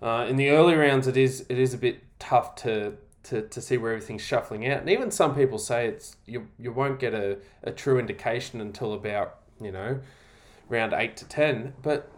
uh, 0.00 0.26
in 0.28 0.36
the 0.36 0.50
early 0.50 0.74
rounds 0.74 1.06
it 1.06 1.16
is 1.16 1.44
it 1.48 1.58
is 1.58 1.74
a 1.74 1.78
bit 1.78 2.02
tough 2.18 2.54
to 2.56 2.94
to, 3.24 3.42
to 3.42 3.60
see 3.60 3.76
where 3.76 3.92
everything's 3.92 4.22
shuffling 4.22 4.66
out. 4.68 4.80
And 4.80 4.90
even 4.90 5.10
some 5.10 5.34
people 5.34 5.58
say 5.58 5.86
it's 5.88 6.16
you 6.26 6.48
you 6.58 6.72
won't 6.72 6.98
get 6.98 7.14
a, 7.14 7.38
a 7.62 7.70
true 7.70 7.98
indication 7.98 8.60
until 8.60 8.92
about, 8.94 9.40
you 9.60 9.72
know, 9.72 10.00
round 10.68 10.92
eight 10.92 11.16
to 11.18 11.24
ten. 11.26 11.74
But 11.82 12.10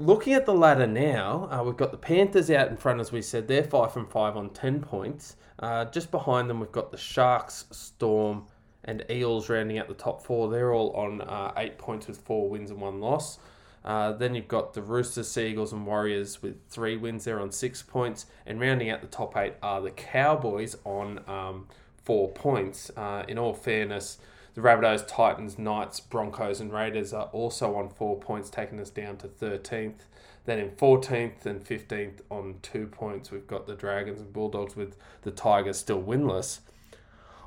looking 0.00 0.32
at 0.32 0.46
the 0.46 0.54
ladder 0.54 0.86
now, 0.86 1.48
uh, 1.50 1.62
we've 1.62 1.76
got 1.76 1.92
the 1.92 1.98
Panthers 1.98 2.50
out 2.50 2.68
in 2.68 2.76
front, 2.76 3.00
as 3.00 3.12
we 3.12 3.22
said. 3.22 3.46
They're 3.46 3.62
five 3.62 3.92
from 3.92 4.06
five 4.06 4.36
on 4.36 4.50
ten 4.50 4.80
points. 4.80 5.36
Uh, 5.58 5.84
just 5.84 6.10
behind 6.10 6.48
them, 6.48 6.58
we've 6.58 6.72
got 6.72 6.90
the 6.90 6.96
Sharks, 6.96 7.66
Storm, 7.70 8.46
and 8.84 9.04
Eels 9.10 9.48
rounding 9.48 9.78
out 9.78 9.88
the 9.88 9.94
top 9.94 10.24
four. 10.24 10.50
They're 10.50 10.72
all 10.72 10.90
on 10.92 11.20
uh, 11.20 11.52
eight 11.58 11.78
points 11.78 12.06
with 12.06 12.18
four 12.18 12.48
wins 12.48 12.70
and 12.70 12.80
one 12.80 13.00
loss. 13.00 13.38
Uh, 13.84 14.12
then 14.12 14.34
you've 14.34 14.48
got 14.48 14.74
the 14.74 14.82
Roosters, 14.82 15.28
Sea 15.28 15.48
Eagles, 15.48 15.72
and 15.72 15.86
Warriors 15.86 16.42
with 16.42 16.56
three 16.68 16.96
wins. 16.96 17.24
They're 17.24 17.40
on 17.40 17.52
six 17.52 17.82
points. 17.82 18.26
And 18.46 18.60
rounding 18.60 18.90
out 18.90 19.00
the 19.00 19.06
top 19.06 19.36
eight 19.36 19.54
are 19.62 19.80
the 19.80 19.90
Cowboys 19.90 20.76
on 20.84 21.20
um, 21.26 21.68
four 22.04 22.30
points. 22.30 22.90
Uh, 22.96 23.24
in 23.28 23.38
all 23.38 23.54
fairness, 23.54 24.18
the 24.54 24.60
Rabbitohs, 24.60 25.06
Titans, 25.06 25.58
Knights, 25.58 26.00
Broncos, 26.00 26.60
and 26.60 26.72
Raiders 26.72 27.12
are 27.12 27.26
also 27.32 27.76
on 27.76 27.88
four 27.88 28.18
points, 28.18 28.50
taking 28.50 28.80
us 28.80 28.90
down 28.90 29.16
to 29.18 29.28
13th. 29.28 30.06
Then 30.44 30.58
in 30.58 30.70
14th 30.70 31.46
and 31.46 31.64
15th 31.64 32.20
on 32.30 32.56
two 32.62 32.86
points, 32.86 33.30
we've 33.30 33.46
got 33.46 33.66
the 33.66 33.74
Dragons 33.74 34.20
and 34.20 34.32
Bulldogs 34.32 34.74
with 34.74 34.96
the 35.22 35.30
Tigers 35.30 35.78
still 35.78 36.02
winless. 36.02 36.60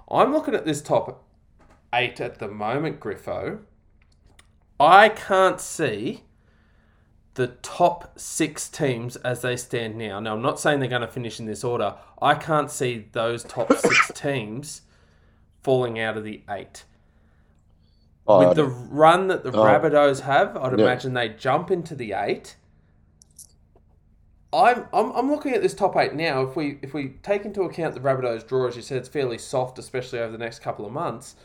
I'm 0.10 0.32
looking 0.32 0.56
at 0.56 0.66
this 0.66 0.82
top 0.82 1.24
eight 1.94 2.22
at 2.22 2.40
the 2.40 2.48
moment, 2.48 3.00
Griffo. 3.00 3.60
I 4.80 5.10
can't 5.10 5.60
see 5.60 6.24
the 7.36 7.48
top 7.48 8.20
six 8.20 8.70
teams 8.70 9.16
as 9.18 9.42
they 9.42 9.56
stand 9.56 9.98
now. 9.98 10.20
Now, 10.20 10.36
I'm 10.36 10.42
not 10.42 10.60
saying 10.60 10.80
they're 10.80 10.90
going 10.90 11.02
to 11.02 11.08
finish 11.08 11.40
in 11.40 11.46
this 11.46 11.64
order. 11.64 11.96
I 12.22 12.36
can't 12.36 12.70
see 12.70 13.08
those 13.12 13.44
top 13.44 13.74
six 13.74 14.12
teams 14.16 14.82
falling 15.64 16.00
out 16.00 16.18
of 16.18 16.24
the 16.24 16.44
eight. 16.50 16.84
Uh, 18.28 18.46
With 18.48 18.56
the 18.56 18.66
run 18.66 19.28
that 19.28 19.44
the 19.44 19.50
uh, 19.50 19.54
Rabbitohs 19.54 20.22
have, 20.22 20.56
I'd 20.56 20.78
yeah. 20.78 20.86
imagine 20.86 21.14
they 21.14 21.30
jump 21.30 21.70
into 21.70 21.94
the 21.94 22.14
eight. 22.14 22.56
I'm, 24.54 24.86
I'm, 24.94 25.12
I'm 25.12 25.32
looking 25.32 25.54
at 25.54 25.62
this 25.62 25.74
top 25.74 25.98
eight 25.98 26.14
now. 26.14 26.44
If 26.44 26.56
we 26.56 26.78
if 26.82 26.94
we 26.94 27.16
take 27.24 27.44
into 27.44 27.64
account 27.64 27.96
the 27.96 28.00
Rabbitohs 28.00 28.48
draw, 28.48 28.68
as 28.68 28.76
you 28.76 28.82
said, 28.82 28.98
it's 28.98 29.10
fairly 29.10 29.38
soft, 29.38 29.80
especially 29.80 30.20
over 30.20 30.32
the 30.32 30.38
next 30.38 30.60
couple 30.60 30.86
of 30.86 30.92
months 30.94 31.36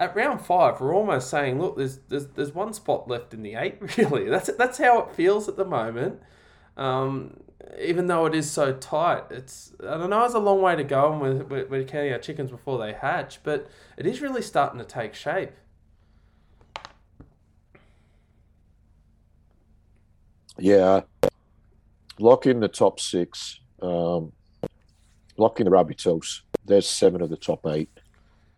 at 0.00 0.14
round 0.16 0.40
five, 0.40 0.80
we're 0.80 0.94
almost 0.94 1.30
saying, 1.30 1.60
look, 1.60 1.76
there's 1.76 1.98
there's 2.08 2.26
there's 2.28 2.52
one 2.52 2.72
spot 2.72 3.08
left 3.08 3.32
in 3.32 3.42
the 3.42 3.54
eight. 3.54 3.78
Really, 3.96 4.28
that's 4.28 4.50
that's 4.56 4.78
how 4.78 5.00
it 5.00 5.14
feels 5.14 5.48
at 5.48 5.56
the 5.56 5.64
moment. 5.64 6.20
Um, 6.76 7.38
even 7.80 8.08
though 8.08 8.26
it 8.26 8.34
is 8.34 8.50
so 8.50 8.72
tight, 8.72 9.24
it's 9.30 9.72
I 9.80 9.96
don't 9.96 10.10
know. 10.10 10.24
It's 10.24 10.34
a 10.34 10.38
long 10.38 10.60
way 10.60 10.74
to 10.76 10.84
go, 10.84 11.12
and 11.12 11.20
we're, 11.20 11.44
we're, 11.44 11.66
we're 11.66 11.84
counting 11.84 12.12
our 12.12 12.18
chickens 12.18 12.50
before 12.50 12.78
they 12.78 12.92
hatch, 12.92 13.40
but 13.44 13.68
it 13.96 14.06
is 14.06 14.20
really 14.20 14.42
starting 14.42 14.78
to 14.78 14.84
take 14.84 15.14
shape. 15.14 15.52
Yeah, 20.58 21.02
lock 22.18 22.46
in 22.46 22.60
the 22.60 22.68
top 22.68 23.00
six. 23.00 23.60
Um, 23.82 24.32
lock 25.36 25.60
in 25.60 25.64
the 25.64 25.70
Rabbitohs. 25.70 26.40
There's 26.64 26.88
seven 26.88 27.20
of 27.20 27.30
the 27.30 27.36
top 27.36 27.66
eight 27.66 27.90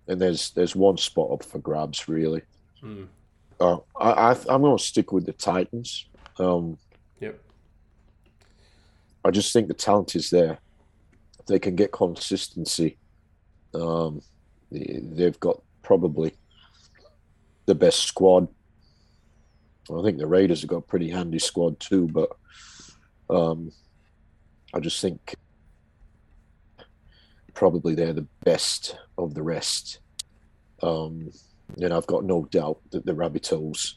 and 0.09 0.21
there's 0.21 0.51
there's 0.51 0.77
one 0.77 0.97
spot 0.97 1.31
up 1.33 1.45
for 1.45 1.59
grabs 1.59 2.09
really. 2.09 2.43
Hmm. 2.81 3.05
Uh, 3.59 3.79
I, 3.99 4.11
I 4.11 4.55
am 4.55 4.61
going 4.61 4.77
to 4.77 4.83
stick 4.83 5.13
with 5.13 5.25
the 5.25 5.33
Titans. 5.33 6.07
Um, 6.39 6.77
yep. 7.21 7.41
I 9.25 9.31
just 9.31 9.53
think 9.53 9.69
the 9.69 9.75
talent 9.75 10.15
is 10.15 10.29
there. 10.29 10.59
They 11.47 11.59
can 11.59 11.75
get 11.75 11.91
consistency. 11.91 12.99
Um, 13.73 14.21
they've 14.71 15.41
got 15.41 15.63
probably 15.83 16.35
the 17.65 17.75
best 17.75 18.01
squad. 18.01 18.49
I 19.91 20.03
think 20.03 20.19
the 20.19 20.27
Raiders 20.27 20.63
have 20.63 20.71
got 20.71 20.77
a 20.79 20.83
pretty 20.83 21.11
handy 21.11 21.39
squad 21.39 21.79
too, 21.79 22.09
but 22.09 22.31
um, 23.31 23.71
I 24.75 24.81
just 24.81 25.01
think 25.01 25.37
probably 27.55 27.95
they're 27.95 28.13
the 28.13 28.27
best 28.45 28.99
of 29.17 29.35
the 29.35 29.43
rest. 29.43 30.01
Um, 30.83 31.31
and 31.81 31.93
I've 31.93 32.07
got 32.07 32.25
no 32.25 32.45
doubt 32.47 32.79
that 32.91 33.07
the 33.07 33.15
Rabbitohs 33.15 33.95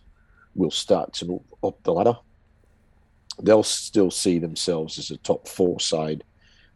will 0.56 0.72
start 0.72 1.14
to 1.14 1.26
move 1.26 1.42
up 1.64 1.82
the 1.84 1.94
ladder. 1.94 2.18
They'll 3.42 3.64
still 3.64 4.12
see 4.12 4.40
themselves 4.40 4.98
as 4.98 5.12
a 5.12 5.18
top 5.18 5.48
four 5.48 5.80
side, 5.80 6.24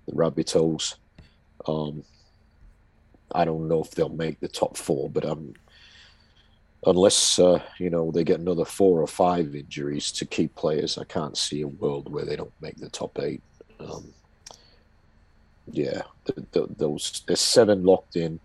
the 0.08 0.14
Rabbitohs. 0.14 0.96
Um, 1.68 2.04
I 3.34 3.46
don't 3.46 3.68
know 3.68 3.82
if 3.82 3.92
they'll 3.92 4.10
make 4.10 4.40
the 4.40 4.48
top 4.48 4.78
four, 4.78 5.10
but 5.10 5.26
um, 5.26 5.54
unless 6.86 7.40
uh, 7.40 7.62
you 7.78 7.90
know 7.90 8.12
they 8.12 8.24
get 8.24 8.40
another 8.40 8.66
four 8.66 9.02
or 9.02 9.08
five 9.08 9.56
injuries 9.56 10.12
to 10.14 10.26
key 10.26 10.48
players, 10.48 10.98
I 10.98 11.06
can't 11.06 11.38
see 11.38 11.62
a 11.62 11.68
world 11.68 12.12
where 12.12 12.26
they 12.26 12.36
don't 12.36 12.54
make 12.62 12.78
the 12.78 12.90
top 12.90 13.20
eight. 13.20 13.42
Um, 13.80 14.14
yeah, 15.72 16.02
the, 16.26 16.46
the, 16.52 16.68
those 16.78 17.24
there's 17.28 17.40
seven 17.40 17.84
locked 17.84 18.16
in, 18.16 18.40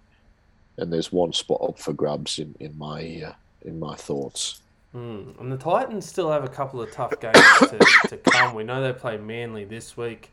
and 0.77 0.93
there's 0.93 1.13
one 1.13 1.33
spot 1.33 1.61
up 1.63 1.79
for 1.79 1.93
grabs 1.93 2.39
in 2.39 2.55
in 2.61 2.77
my 2.79 3.23
uh, 3.27 3.33
in 3.63 3.79
my 3.79 3.95
thoughts. 3.97 4.61
Mm. 4.95 5.39
And 5.39 5.53
the 5.53 5.59
Titans 5.59 6.07
still 6.07 6.31
have 6.31 6.45
a 6.45 6.49
couple 6.49 6.81
of 6.81 6.91
tough 6.91 7.21
games 7.21 7.37
to, 7.61 7.79
to 8.09 8.17
come. 8.17 8.55
We 8.55 8.65
know 8.65 8.81
they 8.81 8.99
play 8.99 9.19
Manly 9.19 9.65
this 9.65 9.97
week. 9.97 10.31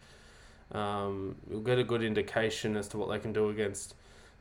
Um, 0.71 1.35
we'll 1.47 1.59
get 1.59 1.77
a 1.77 1.83
good 1.83 2.01
indication 2.01 2.77
as 2.77 2.87
to 2.89 2.97
what 2.97 3.09
they 3.09 3.19
can 3.19 3.33
do 3.33 3.49
against 3.49 3.95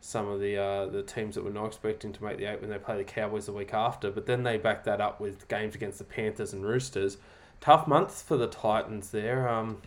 some 0.05 0.29
of 0.29 0.39
the 0.39 0.59
uh, 0.59 0.87
the 0.87 1.03
teams 1.03 1.35
that 1.35 1.43
we're 1.43 1.51
not 1.51 1.65
expecting 1.65 2.13
to 2.13 2.23
make 2.23 2.37
the 2.37 2.45
eight 2.45 2.61
when 2.61 2.69
they 2.69 2.77
play 2.77 2.99
the 2.99 3.05
Cowboys 3.05 3.47
the 3.47 3.53
week 3.53 3.73
after. 3.73 4.11
But 4.11 4.27
then 4.27 4.43
they 4.43 4.59
back 4.59 4.85
that 4.85 5.01
up 5.01 5.19
with 5.19 5.49
games 5.49 5.75
against 5.75 5.97
the 5.97 6.05
Panthers 6.05 6.53
and 6.53 6.63
Roosters. 6.63 7.17
Tough 7.63 7.89
months 7.89 8.21
for 8.21 8.37
the 8.37 8.47
Titans 8.47 9.11
there. 9.11 9.49
Um, 9.49 9.81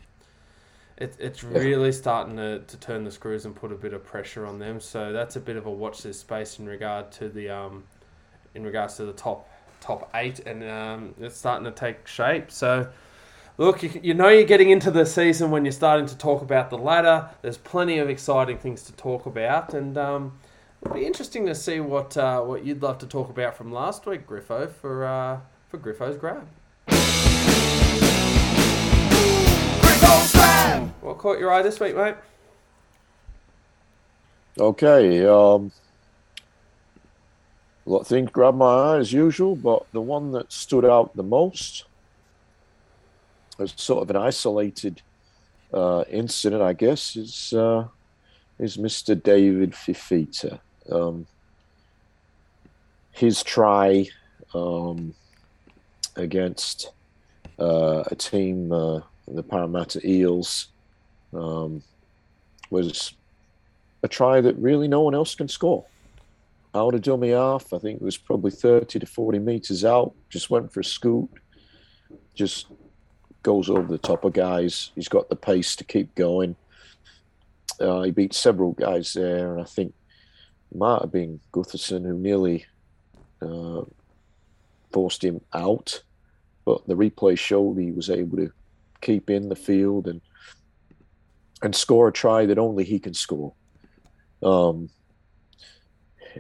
it, 0.97 1.15
it's 1.19 1.43
really 1.43 1.91
starting 1.91 2.35
to, 2.37 2.59
to 2.59 2.77
turn 2.77 3.03
the 3.03 3.11
screws 3.11 3.45
and 3.45 3.55
put 3.55 3.71
a 3.71 3.75
bit 3.75 3.93
of 3.93 4.03
pressure 4.03 4.47
on 4.47 4.57
them. 4.57 4.81
So 4.81 5.13
that's 5.13 5.35
a 5.35 5.39
bit 5.39 5.55
of 5.55 5.67
a 5.67 5.71
watch 5.71 6.01
this 6.01 6.19
space 6.19 6.57
in 6.57 6.65
regard 6.65 7.11
to 7.13 7.29
the 7.29 7.49
um, 7.49 7.83
in 8.55 8.63
regards 8.63 8.95
to 8.95 9.05
the 9.05 9.13
top 9.13 9.47
top 9.81 10.09
eight, 10.15 10.39
and 10.39 10.63
um, 10.63 11.13
it's 11.19 11.37
starting 11.37 11.65
to 11.65 11.71
take 11.71 12.07
shape. 12.07 12.49
So. 12.51 12.89
Look, 13.59 13.81
you, 13.81 13.89
you 14.03 14.13
know 14.13 14.29
you're 14.29 14.43
getting 14.43 14.69
into 14.69 14.91
the 14.91 15.03
season 15.03 15.49
when 15.49 15.65
you're 15.65 15.71
starting 15.71 16.05
to 16.05 16.15
talk 16.15 16.43
about 16.43 16.69
the 16.69 16.77
ladder. 16.77 17.31
There's 17.41 17.57
plenty 17.57 17.97
of 17.97 18.07
exciting 18.07 18.59
things 18.59 18.83
to 18.83 18.91
talk 18.93 19.25
about, 19.25 19.73
and 19.73 19.97
um, 19.97 20.37
it'll 20.83 20.93
be 20.93 21.07
interesting 21.07 21.47
to 21.47 21.55
see 21.55 21.79
what 21.79 22.15
uh, 22.15 22.41
what 22.41 22.63
you'd 22.63 22.83
love 22.83 22.99
to 22.99 23.07
talk 23.07 23.31
about 23.31 23.57
from 23.57 23.71
last 23.71 24.05
week, 24.05 24.27
Griffo, 24.27 24.69
for 24.69 25.05
uh, 25.05 25.39
for 25.69 25.79
Griffo's 25.79 26.17
grab. 26.17 26.47
What 31.01 31.17
caught 31.17 31.39
your 31.39 31.51
eye 31.51 31.63
this 31.63 31.79
week, 31.79 31.95
mate? 31.95 32.15
Okay. 34.59 35.25
Um, 35.25 35.71
a 37.87 37.89
lot 37.89 38.01
of 38.01 38.07
things 38.07 38.29
grabbed 38.29 38.57
my 38.57 38.93
eye 38.93 38.97
as 38.97 39.11
usual, 39.13 39.55
but 39.55 39.91
the 39.93 40.01
one 40.01 40.31
that 40.33 40.51
stood 40.51 40.85
out 40.85 41.15
the 41.15 41.23
most 41.23 41.86
was 43.57 43.73
sort 43.75 44.03
of 44.03 44.09
an 44.09 44.15
isolated 44.15 45.01
uh, 45.73 46.03
incident, 46.09 46.61
I 46.61 46.73
guess, 46.73 47.15
is 47.15 47.53
uh, 47.53 47.87
is 48.59 48.77
Mr. 48.77 49.21
David 49.21 49.71
Fifita. 49.71 50.59
Um, 50.91 51.27
his 53.11 53.43
try 53.43 54.07
um, 54.53 55.13
against 56.15 56.91
uh, 57.59 58.03
a 58.11 58.15
team 58.15 58.71
uh, 58.71 59.01
the 59.27 59.43
Parramatta 59.43 59.99
Eels 60.07 60.67
um, 61.33 61.83
was 62.69 63.13
a 64.03 64.07
try 64.07 64.39
that 64.41 64.55
really 64.57 64.87
no 64.87 65.01
one 65.01 65.15
else 65.15 65.35
can 65.35 65.47
score. 65.47 65.85
Out 66.75 66.93
of 66.93 67.01
dummy 67.01 67.29
half, 67.29 67.73
I 67.73 67.79
think 67.79 68.01
it 68.01 68.05
was 68.05 68.17
probably 68.17 68.51
30 68.51 68.99
to 68.99 69.05
40 69.05 69.39
metres 69.39 69.83
out, 69.83 70.13
just 70.29 70.49
went 70.49 70.71
for 70.71 70.81
a 70.81 70.83
scoot, 70.83 71.29
just 72.35 72.67
goes 73.47 73.69
over 73.69 73.87
the 73.87 73.97
top 73.97 74.25
of 74.25 74.33
guys. 74.33 74.91
He's 74.93 75.07
got 75.07 75.29
the 75.29 75.35
pace 75.37 75.77
to 75.77 75.85
keep 75.85 76.13
going. 76.15 76.57
Uh, 77.79 78.01
he 78.01 78.11
beat 78.11 78.33
several 78.33 78.73
guys 78.73 79.13
there, 79.13 79.53
and 79.53 79.61
I 79.61 79.63
think 79.63 79.93
might 80.75 80.99
have 80.99 81.13
been 81.13 81.39
Gutherson 81.53 82.03
who 82.03 82.17
nearly 82.17 82.65
uh, 83.41 83.83
forced 84.91 85.23
him 85.23 85.39
out. 85.53 86.03
But 86.65 86.85
the 86.87 86.95
replay 86.95 87.39
showed 87.39 87.77
he 87.77 87.93
was 87.93 88.09
able 88.09 88.35
to 88.35 88.51
keep 88.99 89.29
in 89.29 89.47
the 89.47 89.55
field 89.55 90.09
and 90.09 90.19
and 91.61 91.73
score 91.73 92.09
a 92.09 92.11
try 92.11 92.45
that 92.47 92.59
only 92.59 92.83
he 92.83 92.99
can 92.99 93.13
score. 93.13 93.53
Um, 94.43 94.89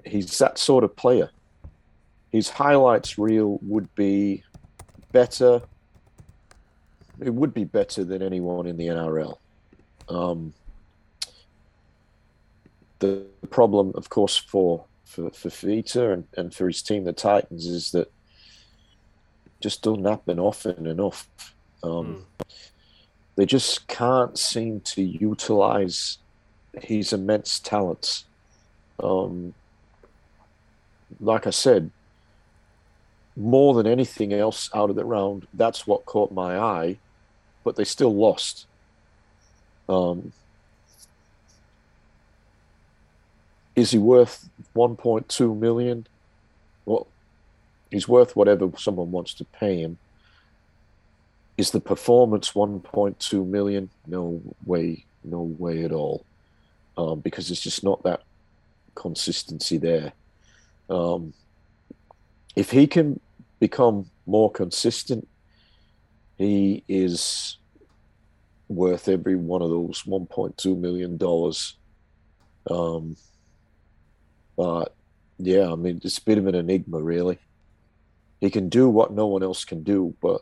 he's 0.05 0.37
that 0.39 0.57
sort 0.57 0.83
of 0.83 0.93
player. 0.97 1.29
His 2.33 2.49
highlights 2.49 3.17
reel 3.17 3.59
would 3.61 3.95
be 3.95 4.43
better. 5.13 5.61
It 7.21 7.33
would 7.33 7.53
be 7.53 7.63
better 7.63 8.03
than 8.03 8.21
anyone 8.21 8.67
in 8.67 8.77
the 8.77 8.87
NRL. 8.87 9.37
Um, 10.09 10.53
the 12.99 13.25
problem, 13.49 13.91
of 13.95 14.09
course, 14.09 14.37
for 14.37 14.85
for 15.05 15.29
for 15.31 15.49
and, 15.69 16.25
and 16.35 16.53
for 16.53 16.67
his 16.67 16.81
team, 16.81 17.03
the 17.03 17.13
Titans, 17.13 17.65
is 17.65 17.91
that 17.91 18.11
just 19.59 19.81
doesn't 19.81 20.05
happen 20.05 20.39
often 20.39 20.85
enough. 20.85 21.27
Um, 21.83 22.25
mm. 22.39 22.45
They 23.35 23.45
just 23.45 23.87
can't 23.87 24.37
seem 24.37 24.81
to 24.81 25.01
utilize 25.01 26.17
his 26.81 27.13
immense 27.13 27.59
talents. 27.59 28.25
Um, 29.01 29.53
like 31.19 31.47
I 31.47 31.51
said, 31.51 31.91
more 33.35 33.75
than 33.75 33.87
anything 33.87 34.33
else 34.33 34.69
out 34.73 34.89
of 34.89 34.95
the 34.95 35.05
round, 35.05 35.47
that's 35.53 35.85
what 35.85 36.05
caught 36.05 36.31
my 36.31 36.57
eye. 36.57 36.97
But 37.67 37.75
they 37.75 37.83
still 37.83 38.15
lost. 38.15 38.65
Um, 39.89 40.31
is 43.75 43.91
he 43.91 43.97
worth 43.97 44.47
1.2 44.73 45.59
million? 45.59 46.07
Well, 46.85 47.07
he's 47.91 48.07
worth 48.07 48.37
whatever 48.37 48.69
someone 48.77 49.11
wants 49.11 49.33
to 49.33 49.43
pay 49.43 49.81
him. 49.81 49.97
Is 51.57 51.71
the 51.71 51.81
performance 51.81 52.53
1.2 52.53 53.45
million? 53.45 53.89
No 54.05 54.41
way, 54.65 55.03
no 55.25 55.41
way 55.41 55.83
at 55.83 55.91
all. 55.91 56.23
Um, 56.97 57.19
because 57.19 57.49
there's 57.49 57.59
just 57.59 57.83
not 57.83 58.01
that 58.03 58.21
consistency 58.95 59.77
there. 59.77 60.13
Um, 60.89 61.33
if 62.55 62.71
he 62.71 62.87
can 62.87 63.19
become 63.59 64.09
more 64.25 64.49
consistent, 64.49 65.27
he 66.37 66.83
is 66.87 67.56
worth 68.69 69.07
every 69.07 69.35
one 69.35 69.61
of 69.61 69.69
those 69.69 70.03
1.2 70.03 70.77
million 70.77 71.17
dollars. 71.17 71.77
Um, 72.69 73.15
but 74.55 74.93
yeah, 75.37 75.71
I 75.71 75.75
mean, 75.75 76.01
it's 76.03 76.17
a 76.17 76.23
bit 76.23 76.37
of 76.37 76.47
an 76.47 76.55
enigma, 76.55 77.01
really. 77.01 77.39
He 78.41 78.49
can 78.49 78.69
do 78.69 78.89
what 78.89 79.13
no 79.13 79.27
one 79.27 79.43
else 79.43 79.65
can 79.65 79.83
do, 79.83 80.15
but 80.21 80.41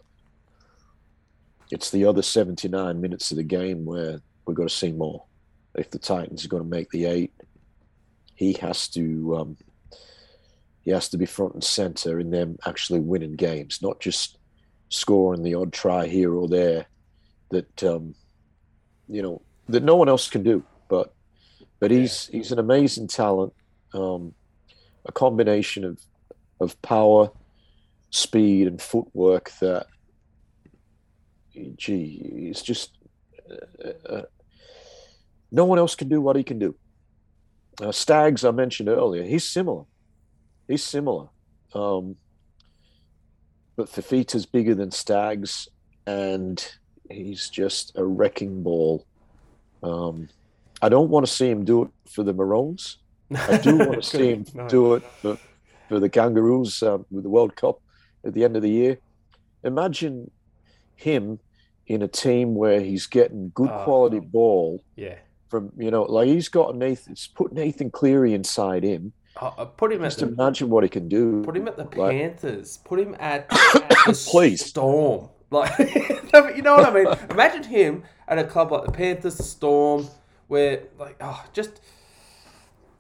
it's 1.72 1.92
the 1.92 2.06
other 2.06 2.22
79 2.22 3.00
minutes 3.00 3.32
of 3.32 3.38
the 3.38 3.44
game 3.44 3.86
where 3.86 4.22
we've 4.46 4.58
got 4.58 4.70
to 4.70 4.76
see 4.76 4.92
more. 4.92 5.24
If 5.76 5.92
the 5.92 6.00
Titans 6.00 6.46
are 6.46 6.50
going 6.50 6.64
to 6.64 6.70
make 6.70 6.90
the 6.90 7.06
eight, 7.06 7.34
he 8.36 8.54
has 8.54 8.88
to 8.90 9.36
um, 9.38 9.58
he 10.82 10.92
has 10.92 11.10
to 11.10 11.18
be 11.18 11.26
front 11.26 11.54
and 11.54 11.64
center 11.64 12.20
in 12.20 12.32
them 12.32 12.58
actually 12.66 13.00
winning 13.00 13.36
games, 13.36 13.82
not 13.82 14.00
just 14.00 14.38
scoring 14.90 15.44
the 15.44 15.56
odd 15.56 15.74
try 15.74 16.08
here 16.08 16.34
or 16.34 16.48
there 16.48 16.86
that 17.50 17.84
um, 17.84 18.16
you 19.08 19.22
know 19.22 19.42
that 19.70 19.84
no 19.84 19.96
one 19.96 20.10
else 20.10 20.30
can 20.30 20.44
do. 20.44 20.64
But 20.88 21.14
but 21.80 21.92
he's 21.92 22.28
he's 22.28 22.52
an 22.52 22.60
amazing 22.60 23.08
talent, 23.08 23.54
um, 23.94 24.34
a 25.06 25.12
combination 25.12 25.84
of 25.84 26.00
of 26.60 26.82
power, 26.82 27.32
speed, 28.10 28.68
and 28.68 28.82
footwork 28.82 29.52
that 29.62 29.88
gee, 31.78 32.50
it's 32.50 32.62
just 32.62 32.92
uh, 33.50 33.90
uh, 34.10 34.22
no 35.52 35.66
one 35.66 35.80
else 35.80 35.96
can 35.96 36.10
do 36.10 36.20
what 36.20 36.36
he 36.36 36.44
can 36.44 36.60
do. 36.60 36.76
Uh, 37.82 37.92
Staggs, 37.92 38.46
I 38.46 38.52
mentioned 38.52 38.90
earlier, 38.90 39.24
he's 39.24 39.48
similar 39.48 39.86
he's 40.68 40.84
similar. 40.84 41.28
Um, 41.74 42.16
but 43.76 43.90
Fifita's 43.90 44.46
bigger 44.46 44.74
than 44.76 44.92
Stags, 44.92 45.68
and 46.08 46.66
he's 47.10 47.50
just 47.50 47.98
a 47.98 48.04
wrecking 48.04 48.64
ball. 48.64 49.06
Um, 49.84 50.30
I 50.82 50.90
don't 50.90 51.10
want 51.10 51.26
to 51.26 51.32
see 51.32 51.50
him 51.50 51.66
do 51.66 51.84
it 51.84 51.90
for 52.10 52.24
the 52.24 52.34
Maroons. 52.34 52.98
I 53.36 53.58
do 53.58 53.78
want 53.80 54.04
to 54.04 54.10
see 54.10 54.30
him 54.30 54.46
no. 54.54 54.68
do 54.68 54.94
it 54.96 55.04
for, 55.22 55.38
for 55.88 56.00
the 56.00 56.10
Kangaroos 56.10 56.82
um, 56.84 57.06
with 57.12 57.24
the 57.24 57.30
World 57.30 57.56
Cup 57.56 57.80
at 58.26 58.34
the 58.34 58.44
end 58.44 58.56
of 58.56 58.62
the 58.62 58.70
year. 58.70 58.98
Imagine 59.64 60.30
him 60.96 61.40
in 61.88 62.02
a 62.02 62.08
team 62.08 62.56
where 62.56 62.82
he's 62.82 63.08
getting 63.08 63.52
good 63.54 63.70
uh, 63.70 63.84
quality 63.84 64.20
ball. 64.20 64.84
Yeah. 64.96 65.16
From 65.50 65.72
you 65.78 65.92
know, 65.92 66.04
like 66.04 66.28
he's 66.28 66.50
got 66.50 66.76
Nathan, 66.76 67.14
he's 67.14 67.28
put 67.28 67.54
Nathan 67.54 67.92
Cleary 67.92 68.34
inside 68.34 68.84
him 68.84 69.14
uh, 69.38 69.66
put 69.66 69.92
him 69.92 70.02
Just 70.02 70.22
at 70.22 70.30
the, 70.30 70.34
imagine 70.34 70.70
what 70.70 70.84
he 70.84 70.90
can 70.90 71.10
do. 71.10 71.44
Put 71.44 71.58
him 71.58 71.68
at 71.68 71.76
the 71.76 71.84
like, 71.84 72.12
Panthers. 72.12 72.78
Put 72.78 73.00
him 73.00 73.16
at, 73.20 73.48
at 73.76 73.90
the 74.06 74.28
Please. 74.30 74.66
Storm. 74.66 75.30
Like, 75.52 75.78
you 75.80 76.62
know 76.62 76.76
what 76.76 76.86
I 76.86 76.94
mean? 76.94 77.08
Imagine 77.30 77.64
him 77.64 78.04
at 78.28 78.38
a 78.40 78.44
club 78.44 78.72
like 78.72 78.86
the 78.86 78.92
Panthers, 78.92 79.38
the 79.38 79.44
Storm, 79.44 80.08
where 80.48 80.84
like, 81.00 81.18
oh, 81.22 81.46
just 81.54 81.82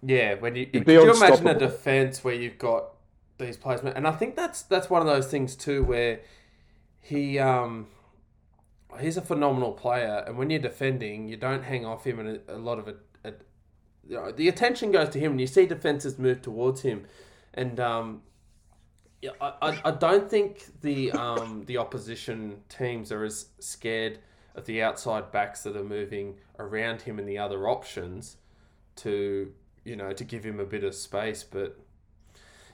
yeah. 0.04 0.36
When 0.36 0.56
you 0.56 0.68
could 0.68 0.88
you 0.88 1.12
imagine 1.12 1.48
a 1.48 1.58
defense 1.58 2.24
where 2.24 2.36
you've 2.36 2.58
got 2.58 2.92
these 3.38 3.58
players, 3.58 3.82
and 3.82 4.08
I 4.08 4.12
think 4.12 4.36
that's 4.36 4.62
that's 4.64 4.90
one 4.90 5.02
of 5.02 5.08
those 5.08 5.28
things 5.28 5.56
too, 5.56 5.84
where 5.84 6.22
he 7.02 7.40
um 7.40 7.88
he's 9.00 9.18
a 9.18 9.22
phenomenal 9.22 9.74
player, 9.74 10.24
and 10.28 10.38
when 10.38 10.50
you're 10.50 10.60
defending, 10.60 11.28
you 11.28 11.38
don't 11.38 11.64
hang 11.64 11.86
off 11.86 12.06
him, 12.06 12.20
and 12.20 12.40
a, 12.48 12.56
a 12.56 12.58
lot 12.58 12.80
of 12.80 12.88
it 12.88 13.00
you 14.08 14.16
know, 14.16 14.32
the 14.32 14.48
attention 14.48 14.92
goes 14.92 15.10
to 15.10 15.20
him, 15.20 15.32
and 15.32 15.42
you 15.42 15.48
see 15.48 15.66
defenses 15.66 16.20
move 16.20 16.42
towards 16.42 16.82
him, 16.82 17.06
and 17.54 17.80
um, 17.80 18.22
yeah, 19.26 19.52
I, 19.62 19.80
I 19.84 19.92
don't 19.92 20.30
think 20.30 20.82
the 20.82 21.12
um, 21.12 21.64
the 21.66 21.78
opposition 21.78 22.62
teams 22.70 23.12
are 23.12 23.24
as 23.24 23.48
scared 23.60 24.20
of 24.56 24.66
the 24.66 24.82
outside 24.82 25.32
backs 25.32 25.64
that 25.64 25.76
are 25.76 25.84
moving 25.84 26.36
around 26.60 27.02
him 27.02 27.20
and 27.20 27.28
the 27.28 27.38
other 27.38 27.68
options 27.68 28.38
to 28.98 29.52
you 29.84 29.96
know 29.96 30.14
to 30.14 30.24
give 30.24 30.44
him 30.44 30.60
a 30.60 30.66
bit 30.66 30.84
of 30.84 30.94
space. 30.96 31.44
But 31.44 31.78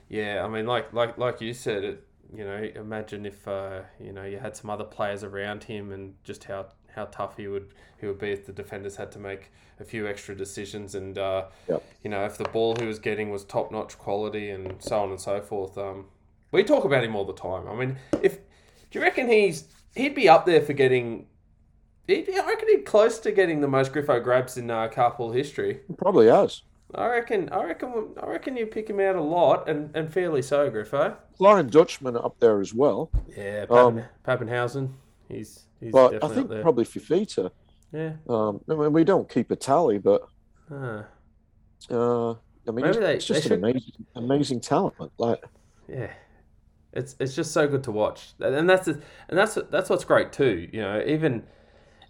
yeah, 0.08 0.44
I 0.44 0.48
mean, 0.48 0.66
like 0.66 0.92
like 0.92 1.18
like 1.18 1.40
you 1.40 1.54
said, 1.54 1.84
it 1.84 2.06
you 2.34 2.44
know, 2.44 2.68
imagine 2.74 3.26
if 3.26 3.46
uh, 3.46 3.80
you 4.00 4.12
know 4.12 4.24
you 4.24 4.38
had 4.38 4.56
some 4.56 4.70
other 4.70 4.84
players 4.84 5.22
around 5.22 5.64
him 5.64 5.92
and 5.92 6.14
just 6.24 6.44
how 6.44 6.66
how 6.94 7.04
tough 7.06 7.36
he 7.36 7.46
would 7.46 7.72
he 7.98 8.06
would 8.06 8.18
be 8.18 8.30
if 8.30 8.46
the 8.46 8.52
defenders 8.52 8.96
had 8.96 9.12
to 9.12 9.18
make 9.18 9.50
a 9.80 9.84
few 9.84 10.06
extra 10.06 10.34
decisions 10.34 10.94
and 10.94 11.18
uh, 11.18 11.46
yep. 11.68 11.82
you 12.02 12.10
know 12.10 12.24
if 12.24 12.36
the 12.36 12.44
ball 12.44 12.76
he 12.78 12.86
was 12.86 12.98
getting 12.98 13.30
was 13.30 13.44
top 13.44 13.72
notch 13.72 13.98
quality 13.98 14.50
and 14.50 14.82
so 14.82 15.00
on 15.00 15.10
and 15.10 15.20
so 15.20 15.40
forth. 15.40 15.76
Um, 15.76 16.06
we 16.52 16.62
talk 16.62 16.84
about 16.84 17.02
him 17.02 17.16
all 17.16 17.24
the 17.24 17.32
time. 17.32 17.66
I 17.68 17.74
mean, 17.74 17.98
if 18.22 18.36
do 18.90 18.98
you 18.98 19.00
reckon 19.00 19.28
he's 19.28 19.64
he'd 19.96 20.14
be 20.14 20.28
up 20.28 20.46
there 20.46 20.60
for 20.62 20.74
getting? 20.74 21.26
He'd, 22.06 22.28
I 22.30 22.46
reckon 22.46 22.68
he'd 22.68 22.84
close 22.84 23.18
to 23.20 23.32
getting 23.32 23.60
the 23.60 23.68
most 23.68 23.92
Griffo 23.92 24.22
grabs 24.22 24.56
in 24.56 24.70
uh, 24.70 24.88
carpool 24.88 25.34
history. 25.34 25.80
Probably 25.98 26.28
has. 26.28 26.62
I 26.94 27.06
reckon. 27.06 27.48
I 27.50 27.64
reckon. 27.64 28.14
I 28.22 28.26
reckon 28.26 28.56
you 28.56 28.66
pick 28.66 28.88
him 28.88 29.00
out 29.00 29.16
a 29.16 29.22
lot, 29.22 29.68
and, 29.68 29.94
and 29.96 30.12
fairly 30.12 30.42
so, 30.42 30.70
Griffo. 30.70 31.16
Flying 31.38 31.68
Dutchman 31.68 32.16
up 32.16 32.38
there 32.38 32.60
as 32.60 32.74
well. 32.74 33.10
Yeah, 33.36 33.64
Pappen, 33.66 33.98
um, 33.98 34.04
Papenhuyzen. 34.26 34.90
He's 35.28 35.64
he's 35.80 35.92
but 35.92 36.22
I 36.22 36.28
think 36.28 36.50
probably 36.60 36.84
Fifita. 36.84 37.50
Yeah. 37.92 38.12
Um, 38.28 38.60
I 38.68 38.74
mean, 38.74 38.92
we 38.92 39.04
don't 39.04 39.28
keep 39.28 39.50
a 39.50 39.56
tally, 39.56 39.98
but 39.98 40.26
uh, 40.70 41.02
uh 41.90 42.34
I 42.68 42.70
mean, 42.70 42.86
it's, 42.86 42.98
they, 42.98 43.14
it's 43.14 43.26
just 43.26 43.44
an 43.44 43.48
should... 43.50 43.58
amazing, 43.58 44.06
amazing 44.14 44.60
talent. 44.60 44.94
Like, 45.18 45.42
yeah, 45.88 46.10
it's 46.92 47.16
it's 47.18 47.34
just 47.34 47.52
so 47.52 47.66
good 47.66 47.84
to 47.84 47.92
watch, 47.92 48.32
and 48.40 48.68
that's 48.68 48.86
and 48.86 49.02
that's 49.28 49.58
that's 49.70 49.88
what's 49.88 50.04
great 50.04 50.32
too. 50.32 50.68
You 50.72 50.80
know, 50.80 51.02
even 51.06 51.44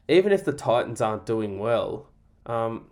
even 0.08 0.32
if 0.32 0.44
the 0.44 0.52
Titans 0.52 1.00
aren't 1.00 1.24
doing 1.24 1.58
well, 1.58 2.08
um, 2.46 2.86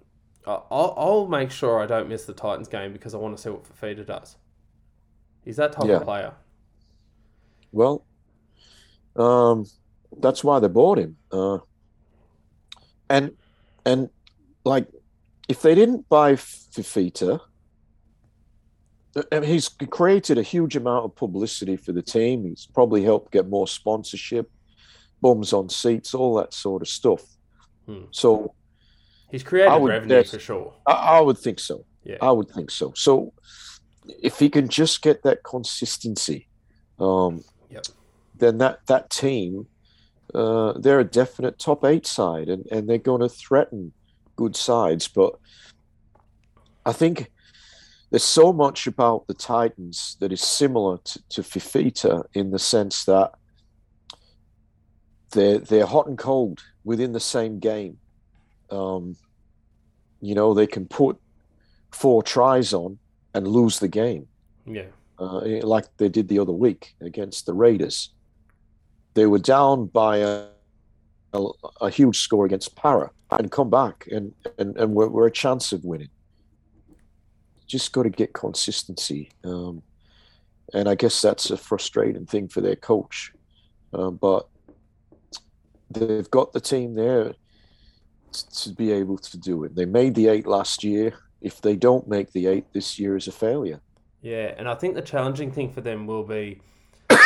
I'll, 0.46 0.94
I'll 0.96 1.26
make 1.26 1.50
sure 1.50 1.80
I 1.80 1.86
don't 1.86 2.08
miss 2.08 2.24
the 2.24 2.32
Titans 2.32 2.68
game 2.68 2.92
because 2.92 3.14
I 3.14 3.18
want 3.18 3.36
to 3.36 3.42
see 3.42 3.50
what 3.50 3.64
Fifita 3.64 4.06
does. 4.06 4.36
He's 5.44 5.56
that 5.56 5.72
type 5.72 5.86
yeah. 5.86 5.96
of 5.96 6.04
player. 6.04 6.32
Well, 7.72 8.04
um, 9.16 9.66
that's 10.18 10.44
why 10.44 10.60
they 10.60 10.68
bought 10.68 10.98
him. 10.98 11.16
Uh, 11.32 11.58
and 13.08 13.32
and 13.84 14.10
like, 14.64 14.86
if 15.48 15.62
they 15.62 15.74
didn't 15.74 16.08
buy 16.08 16.34
Fifita, 16.34 17.40
uh, 17.40 17.44
he's 19.42 19.68
created 19.68 20.38
a 20.38 20.42
huge 20.42 20.76
amount 20.76 21.04
of 21.04 21.16
publicity 21.16 21.76
for 21.76 21.92
the 21.92 22.02
team. 22.02 22.44
He's 22.44 22.66
probably 22.72 23.02
helped 23.02 23.32
get 23.32 23.48
more 23.48 23.66
sponsorship, 23.66 24.50
bums 25.20 25.52
on 25.52 25.68
seats, 25.68 26.14
all 26.14 26.34
that 26.36 26.54
sort 26.54 26.82
of 26.82 26.88
stuff. 26.88 27.22
Hmm. 27.86 28.04
So 28.10 28.54
He's 29.30 29.42
created 29.42 29.76
would 29.78 29.90
revenue 29.90 30.24
for 30.24 30.38
sure. 30.38 30.74
I, 30.86 30.92
I 30.92 31.20
would 31.20 31.38
think 31.38 31.60
so. 31.60 31.84
Yeah. 32.04 32.16
I 32.20 32.32
would 32.32 32.50
think 32.50 32.70
so. 32.70 32.92
So 32.96 33.32
if 34.22 34.38
he 34.38 34.48
can 34.48 34.68
just 34.68 35.02
get 35.02 35.22
that 35.22 35.42
consistency, 35.44 36.48
um, 36.98 37.44
Yep. 37.70 37.84
then 38.36 38.58
that 38.58 38.80
that 38.86 39.10
team, 39.10 39.66
uh, 40.34 40.72
they're 40.78 41.00
a 41.00 41.04
definite 41.04 41.58
top 41.58 41.84
eight 41.84 42.06
side, 42.06 42.48
and, 42.48 42.66
and 42.72 42.88
they're 42.88 42.98
going 42.98 43.20
to 43.20 43.28
threaten 43.28 43.92
good 44.36 44.56
sides. 44.56 45.06
But 45.06 45.34
I 46.84 46.92
think 46.92 47.30
there's 48.10 48.24
so 48.24 48.52
much 48.52 48.86
about 48.86 49.26
the 49.28 49.34
Titans 49.34 50.16
that 50.20 50.32
is 50.32 50.40
similar 50.40 50.98
to, 50.98 51.22
to 51.30 51.42
Fifita 51.42 52.24
in 52.34 52.50
the 52.50 52.58
sense 52.58 53.04
that 53.04 53.32
they're 55.32 55.58
they're 55.58 55.86
hot 55.86 56.06
and 56.08 56.18
cold 56.18 56.60
within 56.84 57.12
the 57.12 57.20
same 57.20 57.58
game. 57.58 57.98
Um, 58.70 59.16
you 60.20 60.34
know, 60.34 60.54
they 60.54 60.66
can 60.66 60.86
put 60.86 61.18
four 61.92 62.22
tries 62.22 62.72
on 62.72 62.98
and 63.34 63.46
lose 63.46 63.78
the 63.78 63.88
game, 63.88 64.26
Yeah. 64.66 64.86
uh, 65.18 65.40
like 65.62 65.86
they 65.96 66.08
did 66.08 66.28
the 66.28 66.38
other 66.38 66.52
week 66.52 66.94
against 67.00 67.46
the 67.46 67.54
Raiders. 67.54 68.10
They 69.14 69.26
were 69.26 69.38
down 69.38 69.86
by 69.86 70.18
a, 70.18 70.46
a, 71.32 71.46
a 71.80 71.90
huge 71.90 72.18
score 72.18 72.44
against 72.44 72.76
Para 72.76 73.10
and 73.30 73.50
come 73.50 73.70
back 73.70 74.06
and, 74.10 74.32
and, 74.58 74.76
and 74.76 74.94
we're, 74.94 75.08
we're 75.08 75.26
a 75.26 75.32
chance 75.32 75.72
of 75.72 75.84
winning. 75.84 76.08
Just 77.70 77.92
got 77.92 78.02
to 78.02 78.10
get 78.10 78.32
consistency. 78.32 79.30
Um, 79.44 79.82
and 80.74 80.88
I 80.88 80.96
guess 80.96 81.22
that's 81.22 81.50
a 81.50 81.56
frustrating 81.56 82.26
thing 82.26 82.48
for 82.48 82.60
their 82.60 82.74
coach. 82.74 83.32
Uh, 83.94 84.10
but 84.10 84.48
they've 85.88 86.30
got 86.30 86.52
the 86.52 86.60
team 86.60 86.94
there 86.94 87.34
to 88.32 88.70
be 88.70 88.90
able 88.90 89.18
to 89.18 89.38
do 89.38 89.62
it. 89.62 89.76
They 89.76 89.84
made 89.84 90.16
the 90.16 90.26
eight 90.26 90.48
last 90.48 90.82
year. 90.82 91.14
If 91.40 91.60
they 91.60 91.76
don't 91.76 92.08
make 92.08 92.32
the 92.32 92.48
eight 92.48 92.72
this 92.72 92.98
year, 92.98 93.16
is 93.16 93.28
a 93.28 93.32
failure. 93.32 93.80
Yeah, 94.20 94.52
and 94.58 94.68
I 94.68 94.74
think 94.74 94.96
the 94.96 95.02
challenging 95.02 95.52
thing 95.52 95.72
for 95.72 95.80
them 95.80 96.08
will 96.08 96.24
be 96.24 96.60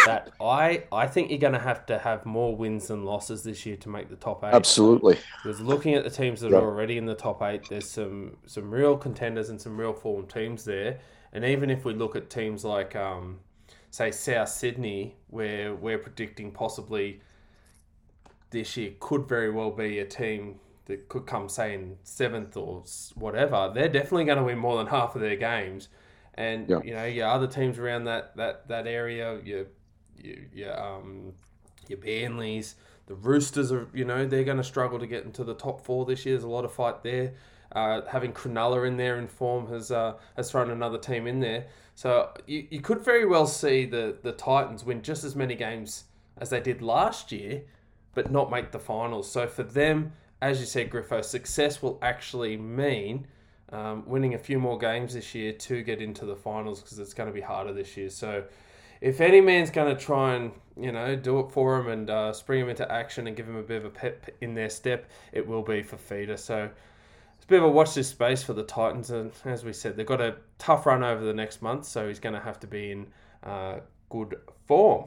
that 0.07 0.33
I 0.41 0.85
I 0.91 1.07
think 1.07 1.31
you're 1.31 1.39
going 1.39 1.53
to 1.53 1.59
have 1.59 1.87
to 1.87 1.99
have 1.99 2.25
more 2.27 2.57
wins 2.57 2.89
than 2.89 3.05
losses 3.05 3.43
this 3.43 3.65
year 3.67 3.77
to 3.79 3.89
make 3.89 4.09
the 4.09 4.17
top 4.17 4.43
eight. 4.45 4.55
Absolutely. 4.55 5.19
Because 5.43 5.61
looking 5.61 5.95
at 5.95 6.05
the 6.05 6.11
teams 6.11 6.41
that 6.41 6.51
Yeah. 6.51 6.59
are 6.59 6.65
already 6.65 6.99
in 6.99 7.07
the 7.07 7.15
top 7.15 7.43
eight, 7.43 7.69
there's 7.69 7.89
some 7.91 8.37
some 8.47 8.71
real 8.71 8.97
contenders 8.97 9.51
and 9.51 9.61
some 9.61 9.79
real 9.79 9.93
form 9.93 10.27
teams 10.27 10.65
there. 10.65 10.99
And 11.33 11.45
even 11.45 11.71
if 11.71 11.85
we 11.85 11.95
look 11.95 12.15
at 12.15 12.31
teams 12.31 12.65
like, 12.65 12.95
um, 12.95 13.41
say, 13.91 14.11
South 14.13 14.49
Sydney, 14.49 15.17
where 15.29 15.75
we're 15.75 15.99
predicting 15.99 16.53
possibly 16.53 17.21
this 18.51 18.77
year 18.77 18.93
could 19.01 19.27
very 19.27 19.51
well 19.51 19.71
be 19.71 19.99
a 19.99 20.05
team 20.05 20.61
that 20.87 21.09
could 21.09 21.27
come, 21.27 21.49
say, 21.49 21.75
in 21.75 21.97
seventh 22.05 22.57
or 22.57 22.85
whatever, 23.15 23.71
they're 23.75 23.89
definitely 23.89 24.25
going 24.25 24.39
to 24.39 24.45
win 24.45 24.59
more 24.59 24.77
than 24.77 24.87
half 24.87 25.15
of 25.17 25.21
their 25.23 25.35
games. 25.37 25.89
And 26.37 26.69
Yeah. 26.69 26.81
you 26.85 26.95
know, 26.95 27.05
your 27.05 27.29
other 27.29 27.47
teams 27.47 27.79
around 27.79 28.05
that 28.05 28.37
that 28.37 28.69
that 28.69 28.87
area, 28.87 29.41
your 29.45 29.67
your, 30.17 30.37
your 30.53 30.81
um 30.81 31.33
your 31.89 31.99
Burnleys, 31.99 32.75
the 33.07 33.15
Roosters 33.15 33.71
are 33.73 33.89
you 33.95 34.05
know 34.05 34.27
they're 34.27 34.45
going 34.45 34.57
to 34.57 34.65
struggle 34.65 34.99
to 34.99 35.07
get 35.07 35.25
into 35.25 35.45
the 35.45 35.55
top 35.55 35.85
four 35.85 36.05
this 36.05 36.25
year. 36.27 36.35
There's 36.35 36.45
a 36.45 36.49
lot 36.49 36.65
of 36.65 36.73
fight 36.73 37.03
there. 37.03 37.35
Uh, 37.73 38.03
having 38.09 38.33
Cronulla 38.33 38.87
in 38.87 38.97
there 38.97 39.19
in 39.19 39.27
form 39.27 39.67
has 39.69 39.91
uh, 39.91 40.15
has 40.37 40.51
thrown 40.51 40.71
another 40.71 40.99
team 40.99 41.27
in 41.27 41.41
there. 41.41 41.67
So 41.97 42.31
you, 42.47 42.67
you 42.71 42.81
could 42.81 43.01
very 43.05 43.27
well 43.27 43.47
see 43.47 43.85
the 43.85 44.17
the 44.23 44.33
Titans 44.33 44.85
win 44.85 45.03
just 45.03 45.25
as 45.25 45.35
many 45.37 45.55
games 45.55 46.05
as 46.39 46.51
they 46.51 46.61
did 46.61 46.83
last 46.83 47.31
year, 47.33 47.63
but 48.15 48.31
not 48.31 48.51
make 48.51 48.73
the 48.73 48.79
finals. 48.79 49.31
So 49.31 49.47
for 49.47 49.63
them, 49.63 50.13
as 50.41 50.61
you 50.61 50.67
said, 50.67 50.91
Griffo, 50.91 51.25
success 51.25 51.81
will 51.83 51.99
actually 52.03 52.57
mean 52.57 53.27
um, 53.71 54.05
winning 54.07 54.35
a 54.35 54.39
few 54.39 54.59
more 54.59 54.79
games 54.79 55.15
this 55.15 55.35
year 55.35 55.53
to 55.53 55.83
get 55.83 56.01
into 56.01 56.27
the 56.27 56.37
finals 56.37 56.83
because 56.83 56.99
it's 56.99 57.15
going 57.15 57.29
to 57.29 57.33
be 57.33 57.41
harder 57.41 57.73
this 57.73 57.97
year. 57.97 58.11
So 58.11 58.45
if 59.01 59.21
any 59.21 59.41
man's 59.41 59.71
going 59.71 59.95
to 59.95 60.01
try 60.01 60.35
and 60.35 60.53
you 60.77 60.93
know 60.93 61.15
do 61.17 61.41
it 61.41 61.51
for 61.51 61.79
him 61.79 61.89
and 61.89 62.11
uh, 62.11 62.33
spring 62.33 62.63
him 62.63 62.69
into 62.69 62.91
action 62.91 63.27
and 63.27 63.37
give 63.37 63.49
him 63.49 63.57
a 63.57 63.63
bit 63.63 63.79
of 63.79 63.85
a 63.85 63.91
pep 63.91 64.31
in 64.41 64.55
their 64.55 64.71
step, 64.71 65.11
it 65.33 65.47
will 65.47 65.63
be 65.63 65.83
for 65.83 65.97
Fifita. 65.97 66.39
So 66.39 66.71
it's 67.37 67.45
a 67.45 67.49
bit 67.49 67.59
of 67.59 67.65
a 67.65 67.71
watch 67.71 67.95
this 67.95 68.09
space 68.09 68.43
for 68.43 68.55
the 68.55 68.63
Titans, 68.63 69.11
and 69.11 69.33
as 69.45 69.65
we 69.65 69.73
said, 69.73 69.97
they've 69.97 70.07
got 70.07 70.21
a 70.21 70.37
tough 70.59 70.87
run 70.87 71.03
over 71.03 71.23
the 71.25 71.35
next 71.35 71.61
month, 71.61 71.85
so 71.85 72.09
he's 72.09 72.19
going 72.19 72.35
to 72.35 72.41
have 72.41 72.59
to 72.61 72.67
be 72.67 72.93
in 72.93 73.07
uh, 73.43 73.81
good 74.09 74.37
form. 74.67 75.07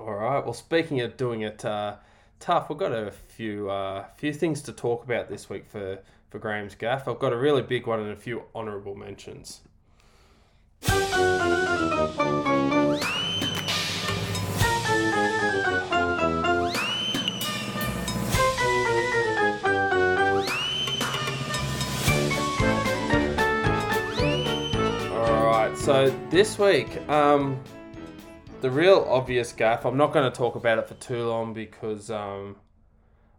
All 0.00 0.14
right. 0.14 0.44
Well, 0.44 0.52
speaking 0.52 1.00
of 1.00 1.16
doing 1.16 1.42
it 1.42 1.64
uh, 1.64 1.96
tough, 2.40 2.68
we've 2.68 2.78
got 2.78 2.92
a 2.92 3.10
few 3.10 3.70
uh, 3.70 4.06
few 4.16 4.32
things 4.32 4.62
to 4.62 4.72
talk 4.72 5.04
about 5.04 5.28
this 5.28 5.48
week 5.48 5.66
for 5.68 6.00
for 6.36 6.40
Graham's 6.40 6.74
gaff. 6.74 7.08
I've 7.08 7.18
got 7.18 7.32
a 7.32 7.36
really 7.36 7.62
big 7.62 7.86
one 7.86 7.98
and 7.98 8.10
a 8.10 8.16
few 8.16 8.42
honourable 8.54 8.94
mentions. 8.94 9.62
So 25.78 26.10
this 26.30 26.58
week, 26.58 27.08
um, 27.08 27.62
the 28.60 28.68
real 28.68 29.06
obvious 29.08 29.52
gaff. 29.52 29.84
I'm 29.86 29.96
not 29.96 30.12
going 30.12 30.28
to 30.30 30.36
talk 30.36 30.56
about 30.56 30.78
it 30.78 30.88
for 30.88 30.94
too 30.94 31.24
long 31.28 31.54
because, 31.54 32.10
um, 32.10 32.56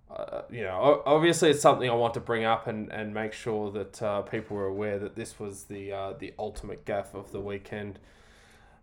uh, 0.10 0.43
you 0.49 0.64
know, 0.64 1.01
obviously 1.05 1.49
it's 1.49 1.62
something 1.62 1.89
I 1.89 1.93
want 1.93 2.14
to 2.14 2.20
bring 2.20 2.45
up 2.45 2.68
and, 2.68 2.89
and 2.91 3.14
make 3.14 3.34
sure 3.34 3.72
that 3.72 4.01
uh, 4.01 4.22
people 4.22 4.58
are 4.58 4.66
aware 4.66 4.97
that 4.99 5.16
this 5.16 5.39
was 5.39 5.66
the 5.66 5.91
uh, 5.91 6.14
the 6.18 6.34
ultimate 6.39 6.86
gaff 6.86 7.14
of 7.14 7.32
the 7.32 7.41
weekend. 7.41 7.99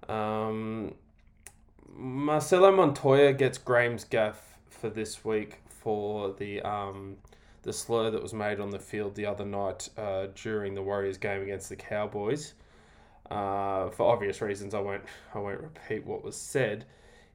Um, 0.08 0.94
Marcelo 1.96 2.70
Montoya 2.72 3.32
gets 3.32 3.56
Graham's 3.56 4.04
gaff 4.04 4.58
for 4.68 4.90
this 4.90 5.24
week 5.24 5.60
for 5.66 6.34
the 6.34 6.60
um, 6.62 7.16
the 7.62 7.72
slur 7.72 8.10
that 8.10 8.22
was 8.22 8.34
made 8.34 8.60
on 8.60 8.70
the 8.70 8.78
field 8.78 9.14
the 9.14 9.24
other 9.24 9.46
night 9.46 9.88
uh, 9.96 10.26
during 10.34 10.74
the 10.74 10.82
Warriors 10.82 11.16
game 11.16 11.42
against 11.42 11.70
the 11.70 11.76
Cowboys. 11.76 12.52
Uh, 13.30 13.88
for 13.88 14.12
obvious 14.12 14.42
reasons, 14.42 14.74
I 14.74 14.80
won't 14.80 15.04
I 15.34 15.38
won't 15.38 15.60
repeat 15.60 16.04
what 16.04 16.22
was 16.22 16.36
said. 16.36 16.84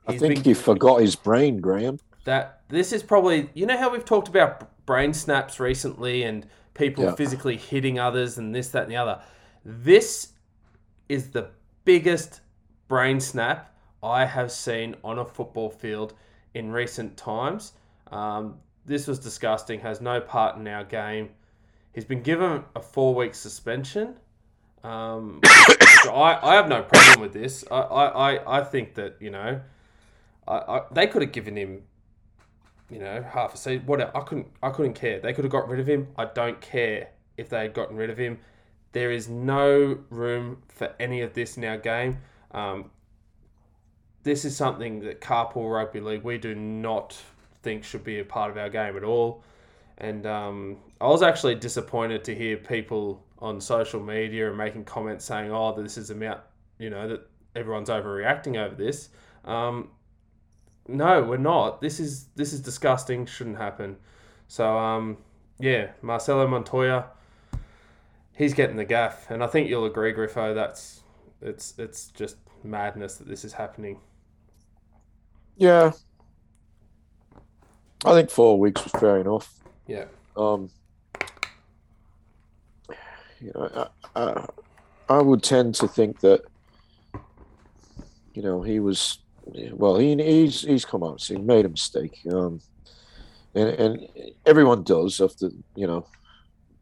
I 0.08 0.18
think 0.18 0.36
been- 0.36 0.44
he 0.44 0.54
forgot 0.54 1.02
his 1.02 1.16
brain, 1.16 1.60
Graham. 1.60 2.00
That 2.26 2.62
this 2.70 2.92
is 2.94 3.04
probably 3.04 3.50
you 3.54 3.66
know 3.66 3.78
how 3.78 3.90
we've 3.90 4.06
talked 4.06 4.28
about 4.28 4.86
brain 4.86 5.14
snaps 5.14 5.60
recently 5.60 6.24
and 6.24 6.48
people 6.74 7.04
Yeah. 7.04 7.16
physically 7.16 7.58
hitting 7.58 8.00
others 8.00 8.38
and 8.38 8.54
this 8.54 8.70
that 8.70 8.84
and 8.84 8.92
the 8.92 8.98
other? 8.98 9.22
This 9.66 10.34
is 11.08 11.32
the 11.32 11.50
biggest 11.86 12.42
brain 12.88 13.20
snap 13.20 13.74
i 14.02 14.26
have 14.26 14.52
seen 14.52 14.96
on 15.04 15.20
a 15.20 15.26
football 15.26 15.70
field 15.70 16.14
in 16.54 16.72
recent 16.72 17.18
times. 17.18 17.74
Um, 18.12 18.58
this 18.86 19.08
was 19.08 19.20
disgusting 19.20 19.82
has 19.82 20.02
no 20.02 20.20
part 20.20 20.56
in 20.58 20.68
our 20.68 20.84
game. 20.84 21.30
He's 21.94 22.06
been 22.06 22.24
given 22.24 22.64
a 22.76 22.82
four 22.82 23.14
week 23.14 23.36
suspension. 23.36 24.16
Um, 24.84 25.42
so 26.04 26.14
I, 26.14 26.54
I 26.54 26.56
have 26.56 26.70
no 26.70 26.82
problem 26.84 27.22
with 27.22 27.34
this. 27.34 27.66
I, 27.70 27.76
I, 27.76 28.60
I, 28.60 28.64
think 28.64 28.96
that 28.96 29.18
you 29.20 29.30
know 29.30 29.60
I, 30.48 30.56
I, 30.56 30.82
they 30.92 31.06
could 31.08 31.22
have 31.22 31.34
given 31.34 31.58
him 31.58 31.84
you 32.90 33.00
know, 33.00 33.22
half 33.22 33.54
a 33.54 33.58
season. 33.58 33.86
Whatever. 33.86 34.16
I 34.16 34.22
couldn't. 34.22 34.48
I 34.62 34.70
couldn't 34.70 34.94
care. 34.94 35.20
They 35.20 35.34
could 35.34 35.44
have 35.44 35.52
got 35.52 35.68
rid 35.68 35.80
of 35.80 35.88
him. 35.88 36.08
I 36.18 36.26
don't 36.26 36.60
care 36.62 37.10
if 37.38 37.50
they 37.50 37.62
had 37.62 37.74
gotten 37.74 37.96
rid 37.96 38.10
of 38.10 38.18
him. 38.18 38.40
There 38.92 39.12
is 39.12 39.30
no 39.30 40.00
room 40.10 40.64
for 40.68 40.94
any 41.00 41.22
of 41.22 41.34
this 41.34 41.58
in 41.58 41.64
our 41.64 41.78
game. 41.78 42.18
Um, 42.52 42.90
this 44.24 44.46
is 44.46 44.56
something 44.56 45.00
that 45.02 45.22
carpool 45.22 45.72
rugby 45.72 46.00
league 46.00 46.24
we 46.24 46.38
do 46.38 46.56
not 46.56 47.18
think 47.62 47.84
should 47.84 48.04
be 48.04 48.20
a 48.20 48.26
part 48.26 48.52
of 48.52 48.58
our 48.58 48.70
game 48.70 48.98
at 48.98 49.04
all. 49.04 49.44
And 50.00 50.26
um, 50.26 50.78
I 51.00 51.08
was 51.08 51.22
actually 51.22 51.56
disappointed 51.56 52.24
to 52.26 52.36
hear 52.36 52.58
people 52.58 53.24
on 53.40 53.62
social 53.62 54.02
media 54.02 54.48
and 54.48 54.58
making 54.58 54.86
comments 54.86 55.26
saying, 55.26 55.52
"Oh, 55.52 55.74
this 55.82 55.98
is 55.98 56.10
amount," 56.10 56.42
you 56.78 56.90
know, 56.90 57.08
that 57.08 57.28
everyone's 57.56 57.90
overreacting 57.90 58.58
over 58.58 58.76
this. 58.76 59.10
Um, 59.46 59.90
no, 60.90 61.24
we're 61.24 61.38
not. 61.38 61.82
This 61.82 62.00
is 62.00 62.26
this 62.36 62.54
is 62.54 62.60
disgusting. 62.60 63.26
Shouldn't 63.26 63.58
happen. 63.58 63.98
So 64.48 64.78
um, 64.78 65.18
yeah, 65.60 65.92
Marcelo 66.02 66.48
Montoya, 66.48 67.06
he's 68.34 68.54
getting 68.54 68.78
the 68.78 68.86
gaff, 68.86 69.30
and 69.30 69.44
I 69.44 69.48
think 69.48 69.70
you'll 69.70 69.86
agree, 69.86 70.14
Griffo. 70.14 70.54
That's 70.54 71.02
it's 71.42 71.74
it's 71.78 72.08
just 72.08 72.38
madness 72.64 73.16
that 73.18 73.28
this 73.28 73.46
is 73.46 73.54
happening. 73.54 74.00
Yeah. 75.58 75.92
I 78.06 78.14
think 78.14 78.30
four 78.30 78.58
weeks 78.58 78.84
was 78.84 78.94
fair 78.94 79.18
enough. 79.18 79.60
Yeah, 79.86 80.06
Um, 80.38 80.70
you 83.42 83.52
know, 83.54 83.90
I, 84.16 84.22
I, 84.22 84.46
I 85.10 85.22
would 85.22 85.44
tend 85.44 85.76
to 85.76 85.88
think 85.88 86.22
that, 86.22 86.44
you 88.34 88.42
know, 88.42 88.62
he 88.62 88.80
was, 88.80 89.20
well, 89.74 89.98
he, 89.98 90.16
he's 90.16 90.62
he's 90.62 90.86
come 90.86 91.04
out, 91.04 91.22
so 91.22 91.36
he 91.36 91.42
made 91.42 91.66
a 91.66 91.70
mistake. 91.70 92.20
Um, 92.32 92.60
and 93.56 93.70
and 93.70 94.08
everyone 94.46 94.84
does 94.84 95.20
after, 95.22 95.50
you 95.76 95.88
know, 95.88 96.06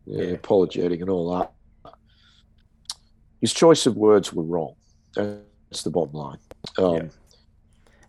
yeah, 0.05 0.23
Yeah. 0.23 0.31
apologetic 0.33 1.01
and 1.01 1.09
all 1.09 1.37
that. 1.37 1.51
His 3.41 3.53
choice 3.53 3.85
of 3.85 3.95
words 3.95 4.33
were 4.33 4.43
wrong. 4.43 4.75
That's 5.15 5.83
the 5.83 5.89
bottom 5.91 6.13
line. 6.13 6.39
Um, 6.77 6.95
Yeah. 6.95 7.07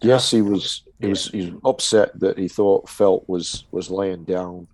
Yes, 0.01 0.31
he 0.31 0.43
was. 0.43 0.85
He 1.01 1.07
Yeah. 1.07 1.11
was. 1.11 1.29
He 1.29 1.51
was 1.51 1.61
upset 1.65 2.19
that 2.21 2.39
he 2.39 2.49
thought 2.49 2.87
Feldt 2.87 3.29
was 3.29 3.65
was 3.73 3.91
laying 3.91 4.25
down. 4.25 4.69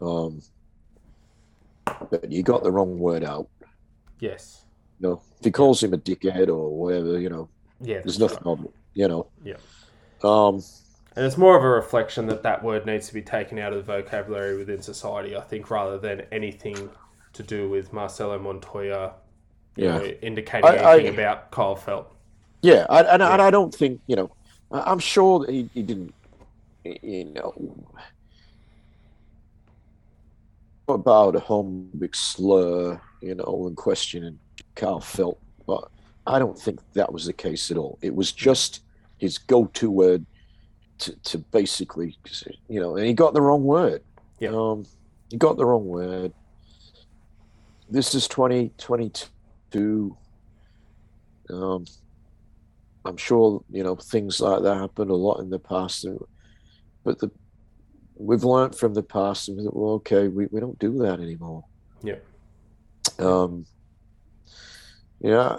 Um, 0.00 0.40
but 2.10 2.30
you 2.32 2.42
got 2.42 2.62
the 2.62 2.72
wrong 2.72 2.98
word 2.98 3.22
out. 3.22 3.48
Yes. 4.18 4.64
You 4.98 5.08
know, 5.08 5.22
if 5.38 5.44
he 5.44 5.50
calls 5.50 5.82
him 5.82 5.92
a 5.92 5.98
dickhead 5.98 6.48
or 6.48 6.74
whatever, 6.76 7.18
you 7.20 7.28
know, 7.28 7.48
Yeah. 7.80 8.00
there's 8.00 8.18
nothing 8.18 8.38
right. 8.44 8.64
it. 8.64 8.74
You 9.00 9.08
know. 9.08 9.26
Yeah. 9.42 9.54
Um. 10.22 10.62
And 11.16 11.24
it's 11.26 11.38
more 11.38 11.56
of 11.56 11.64
a 11.64 11.68
reflection 11.68 12.26
that 12.26 12.42
that 12.42 12.62
word 12.62 12.84
needs 12.84 13.08
to 13.08 13.14
be 13.14 13.22
taken 13.22 13.58
out 13.58 13.72
of 13.72 13.78
the 13.78 13.92
vocabulary 14.00 14.56
within 14.58 14.80
society, 14.82 15.34
I 15.36 15.40
think, 15.40 15.70
rather 15.70 15.98
than 15.98 16.22
anything 16.30 16.90
to 17.32 17.42
do 17.42 17.68
with 17.70 17.92
Marcelo 17.94 18.38
Montoya 18.38 19.14
you 19.76 19.84
Yeah. 19.86 19.98
know, 19.98 20.04
indicating 20.04 20.66
I- 20.68 20.76
I- 20.76 20.94
anything 20.96 21.14
about 21.14 21.50
Kyle 21.50 21.76
Feldt. 21.76 22.06
Yeah, 22.62 22.84
I, 22.90 23.00
and, 23.00 23.20
Yeah. 23.20 23.32
and 23.32 23.40
I 23.42 23.50
don't 23.50 23.74
think 23.74 24.00
you 24.06 24.16
know. 24.16 24.30
I- 24.70 24.82
I'm 24.90 24.98
sure 24.98 25.40
that 25.40 25.48
he, 25.50 25.70
he 25.72 25.82
didn't. 25.82 26.12
You 26.84 27.24
know. 27.24 27.54
About 30.88 31.36
a 31.36 31.40
homophobic 31.40 32.14
slur, 32.14 33.00
you 33.22 33.34
know, 33.36 33.64
and 33.66 33.76
questioning 33.76 34.38
Carl 34.74 35.00
Feldt, 35.00 35.38
but 35.66 35.88
I 36.26 36.38
don't 36.38 36.58
think 36.58 36.80
that 36.92 37.10
was 37.12 37.24
the 37.26 37.32
case 37.32 37.70
at 37.70 37.76
all. 37.78 37.98
It 38.02 38.14
was 38.14 38.32
just 38.32 38.80
his 39.20 39.38
go-to 39.38 39.90
word 39.90 40.26
to, 40.98 41.14
to 41.22 41.38
basically, 41.38 42.16
you 42.68 42.80
know, 42.80 42.96
and 42.96 43.06
he 43.06 43.12
got 43.12 43.34
the 43.34 43.42
wrong 43.42 43.64
word. 43.64 44.02
Yeah. 44.38 44.50
Um, 44.50 44.86
he 45.30 45.36
got 45.36 45.56
the 45.56 45.66
wrong 45.66 45.86
word. 45.86 46.32
This 47.88 48.14
is 48.14 48.26
2022. 48.28 50.16
Um, 51.50 51.84
I'm 53.04 53.16
sure 53.16 53.64
you 53.70 53.82
know 53.82 53.96
things 53.96 54.40
like 54.40 54.62
that 54.62 54.76
happened 54.76 55.10
a 55.10 55.14
lot 55.14 55.40
in 55.40 55.50
the 55.50 55.58
past, 55.58 56.06
but 57.02 57.18
the 57.18 57.30
we've 58.14 58.44
learned 58.44 58.76
from 58.76 58.94
the 58.94 59.02
past, 59.02 59.48
and 59.48 59.56
we 59.56 59.64
thought, 59.64 59.76
well, 59.76 59.92
okay, 59.94 60.28
we, 60.28 60.46
we 60.50 60.60
don't 60.60 60.78
do 60.78 60.98
that 60.98 61.18
anymore. 61.20 61.64
Yeah. 62.02 62.16
Um. 63.18 63.64
Yeah. 65.20 65.58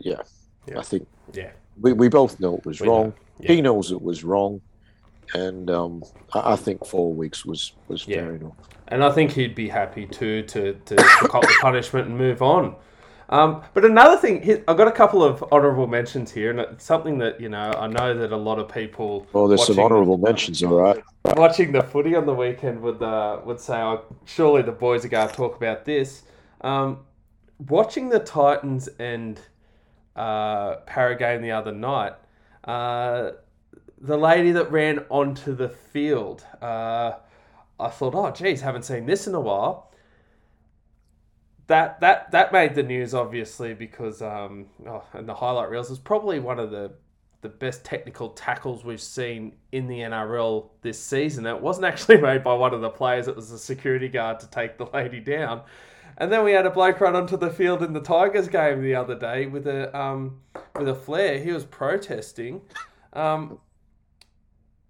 Yeah. 0.00 0.22
Yeah. 0.68 0.78
I 0.78 0.82
think 0.82 1.08
Yeah. 1.32 1.52
We, 1.80 1.92
we 1.92 2.08
both 2.08 2.38
know 2.40 2.56
it 2.56 2.64
was 2.66 2.80
We 2.80 2.86
know. 2.86 2.92
wrong. 2.92 3.14
Yeah. 3.40 3.52
He 3.52 3.62
knows 3.62 3.90
it 3.90 4.02
was 4.02 4.22
wrong, 4.24 4.60
and 5.34 5.70
um, 5.70 6.02
I, 6.34 6.52
I 6.52 6.56
think 6.56 6.84
four 6.86 7.12
weeks 7.12 7.44
was 7.44 7.72
was 7.88 8.06
Yeah. 8.06 8.16
fair 8.20 8.34
enough. 8.36 8.56
And 8.88 9.04
I 9.04 9.10
think 9.12 9.30
he'd 9.32 9.54
be 9.54 9.68
happy 9.68 10.04
too 10.06 10.42
to, 10.42 10.72
to, 10.74 10.96
to 10.96 11.04
cop 11.28 11.42
the 11.42 11.56
punishment 11.62 12.08
and 12.08 12.18
move 12.18 12.42
on. 12.42 12.74
Um, 13.28 13.62
but 13.74 13.84
another 13.84 14.16
thing, 14.16 14.42
I've 14.66 14.76
got 14.76 14.88
a 14.88 14.92
couple 14.92 15.22
of 15.22 15.44
honourable 15.52 15.86
mentions 15.86 16.32
here, 16.32 16.50
and 16.50 16.58
it's 16.58 16.84
something 16.84 17.16
that, 17.18 17.40
you 17.40 17.48
know, 17.48 17.70
I 17.78 17.86
know 17.86 18.12
that 18.18 18.32
a 18.32 18.36
lot 18.36 18.58
of 18.58 18.68
people 18.68 19.28
Oh, 19.32 19.46
there's 19.46 19.64
some 19.64 19.78
honourable 19.78 20.18
mentions, 20.18 20.60
all 20.64 20.74
right. 20.74 21.00
watching 21.36 21.70
the 21.70 21.80
footy 21.84 22.16
on 22.16 22.26
the 22.26 22.34
weekend 22.34 22.80
would 22.82 23.00
uh, 23.00 23.38
would 23.44 23.60
say, 23.60 23.76
oh, 23.80 24.02
surely 24.24 24.62
the 24.62 24.72
boys 24.72 25.04
are 25.04 25.08
going 25.08 25.28
to 25.28 25.34
talk 25.34 25.54
about 25.56 25.84
this. 25.84 26.22
Um, 26.62 26.98
watching 27.68 28.08
the 28.08 28.18
Titans 28.18 28.88
and 28.98 29.38
uh, 30.16 30.76
Para 30.86 31.16
game 31.16 31.42
the 31.42 31.52
other 31.52 31.72
night, 31.72 32.14
uh, 32.64 33.32
the 34.00 34.16
lady 34.16 34.52
that 34.52 34.70
ran 34.70 35.04
onto 35.08 35.54
the 35.54 35.68
field, 35.68 36.44
uh, 36.62 37.12
I 37.78 37.88
thought, 37.88 38.14
oh, 38.14 38.30
geez, 38.30 38.60
haven't 38.60 38.84
seen 38.84 39.06
this 39.06 39.26
in 39.26 39.34
a 39.34 39.40
while. 39.40 39.92
That 41.66 42.00
that 42.00 42.32
that 42.32 42.52
made 42.52 42.74
the 42.74 42.82
news 42.82 43.14
obviously 43.14 43.74
because 43.74 44.22
um 44.22 44.66
oh, 44.88 45.04
and 45.12 45.28
the 45.28 45.34
highlight 45.34 45.70
reels 45.70 45.88
was 45.88 46.00
probably 46.00 46.40
one 46.40 46.58
of 46.58 46.72
the 46.72 46.90
the 47.42 47.48
best 47.48 47.84
technical 47.84 48.30
tackles 48.30 48.84
we've 48.84 49.00
seen 49.00 49.54
in 49.72 49.86
the 49.86 50.00
NRL 50.00 50.68
this 50.82 51.02
season. 51.02 51.46
It 51.46 51.60
wasn't 51.60 51.86
actually 51.86 52.16
made 52.20 52.44
by 52.44 52.54
one 52.54 52.74
of 52.74 52.80
the 52.80 52.90
players; 52.90 53.28
it 53.28 53.36
was 53.36 53.50
a 53.50 53.58
security 53.58 54.08
guard 54.08 54.40
to 54.40 54.50
take 54.50 54.78
the 54.78 54.86
lady 54.86 55.20
down. 55.20 55.62
And 56.20 56.30
then 56.30 56.44
we 56.44 56.52
had 56.52 56.66
a 56.66 56.70
bloke 56.70 57.00
run 57.00 57.16
onto 57.16 57.38
the 57.38 57.48
field 57.48 57.82
in 57.82 57.94
the 57.94 58.00
Tigers 58.00 58.46
game 58.46 58.82
the 58.82 58.94
other 58.94 59.18
day 59.18 59.46
with 59.46 59.66
a 59.66 59.98
um, 59.98 60.42
with 60.76 60.86
a 60.86 60.94
flare. 60.94 61.38
He 61.38 61.50
was 61.50 61.64
protesting. 61.64 62.60
Um, 63.14 63.58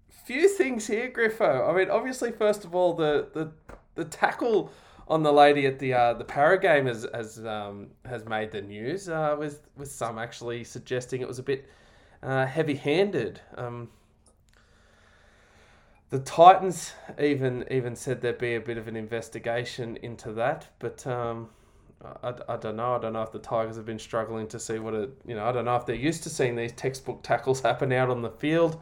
few 0.09 0.49
things 0.49 0.87
here, 0.87 1.09
Griffo. 1.09 1.69
I 1.69 1.73
mean, 1.73 1.89
obviously, 1.89 2.33
first 2.33 2.65
of 2.65 2.75
all, 2.75 2.93
the 2.93 3.29
the, 3.33 3.51
the 3.95 4.03
tackle 4.03 4.73
on 5.07 5.23
the 5.23 5.31
lady 5.31 5.65
at 5.65 5.79
the 5.79 5.93
uh, 5.93 6.13
the 6.15 6.25
para 6.25 6.59
game 6.59 6.85
has 6.85 7.07
has 7.13 7.45
um, 7.45 7.87
has 8.03 8.25
made 8.25 8.51
the 8.51 8.61
news. 8.61 9.07
Uh, 9.07 9.37
with 9.39 9.69
with 9.77 9.89
some 9.89 10.19
actually 10.19 10.65
suggesting 10.65 11.21
it 11.21 11.27
was 11.29 11.39
a 11.39 11.43
bit 11.43 11.65
uh, 12.23 12.45
heavy 12.45 12.75
handed. 12.75 13.39
Um, 13.55 13.87
the 16.11 16.19
Titans 16.19 16.91
even 17.19 17.65
even 17.71 17.95
said 17.95 18.21
there'd 18.21 18.37
be 18.37 18.55
a 18.55 18.59
bit 18.59 18.77
of 18.77 18.87
an 18.87 18.95
investigation 18.95 19.97
into 20.03 20.33
that, 20.33 20.67
but 20.77 21.07
um, 21.07 21.49
I, 22.21 22.33
I 22.49 22.57
don't 22.57 22.75
know. 22.75 22.95
I 22.95 22.99
don't 22.99 23.13
know 23.13 23.21
if 23.21 23.31
the 23.31 23.39
Tigers 23.39 23.77
have 23.77 23.85
been 23.85 23.97
struggling 23.97 24.47
to 24.49 24.59
see 24.59 24.77
what 24.77 24.93
it. 24.93 25.09
You 25.25 25.35
know, 25.35 25.45
I 25.45 25.53
don't 25.53 25.65
know 25.65 25.77
if 25.77 25.85
they're 25.85 25.95
used 25.95 26.23
to 26.23 26.29
seeing 26.29 26.55
these 26.55 26.73
textbook 26.73 27.23
tackles 27.23 27.61
happen 27.63 27.91
out 27.93 28.09
on 28.09 28.21
the 28.21 28.29
field. 28.29 28.79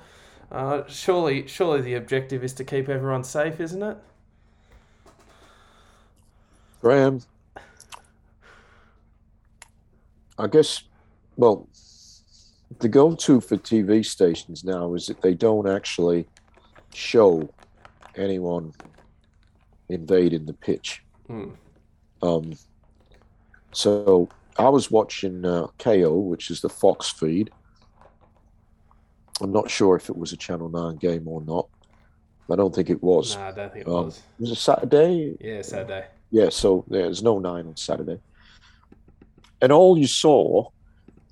Uh, 0.51 0.81
surely, 0.87 1.47
surely 1.47 1.81
the 1.81 1.93
objective 1.93 2.43
is 2.43 2.53
to 2.53 2.63
keep 2.63 2.89
everyone 2.89 3.23
safe, 3.23 3.59
isn't 3.59 3.83
it? 3.83 3.97
Graham, 6.81 7.21
I 10.39 10.47
guess, 10.47 10.83
well, 11.35 11.67
the 12.79 12.87
go 12.87 13.13
to 13.13 13.41
for 13.41 13.57
TV 13.57 14.03
stations 14.03 14.63
now 14.63 14.95
is 14.95 15.05
that 15.07 15.21
they 15.21 15.35
don't 15.35 15.67
actually 15.67 16.25
show 16.93 17.49
anyone 18.15 18.73
invading 19.89 20.45
the 20.45 20.53
pitch. 20.53 21.03
Hmm. 21.27 21.51
Um, 22.21 22.53
so 23.71 24.29
I 24.57 24.69
was 24.69 24.91
watching 24.91 25.45
uh, 25.45 25.67
Kayo, 25.77 26.21
which 26.23 26.49
is 26.51 26.61
the 26.61 26.69
Fox 26.69 27.09
feed. 27.09 27.51
I'm 29.41 29.51
not 29.51 29.69
sure 29.69 29.95
if 29.95 30.09
it 30.09 30.17
was 30.17 30.33
a 30.33 30.37
Channel 30.37 30.69
9 30.69 30.97
game 30.97 31.27
or 31.27 31.41
not. 31.41 31.67
I 32.51 32.55
don't 32.55 32.73
think 32.73 32.89
it 32.89 33.01
was. 33.01 33.35
Nah, 33.35 33.49
I 33.49 33.51
don't 33.51 33.71
think 33.73 33.85
it 33.85 33.89
Um, 33.91 34.05
was. 34.05 34.21
Was 34.39 34.51
it 34.51 34.55
Saturday? 34.55 35.37
Yeah, 35.39 35.61
Saturday. 35.61 36.05
Yeah, 36.31 36.49
so 36.49 36.83
there's 36.87 37.21
no 37.23 37.39
nine 37.39 37.67
on 37.67 37.77
Saturday. 37.77 38.19
And 39.61 39.71
all 39.71 39.97
you 39.97 40.07
saw 40.07 40.69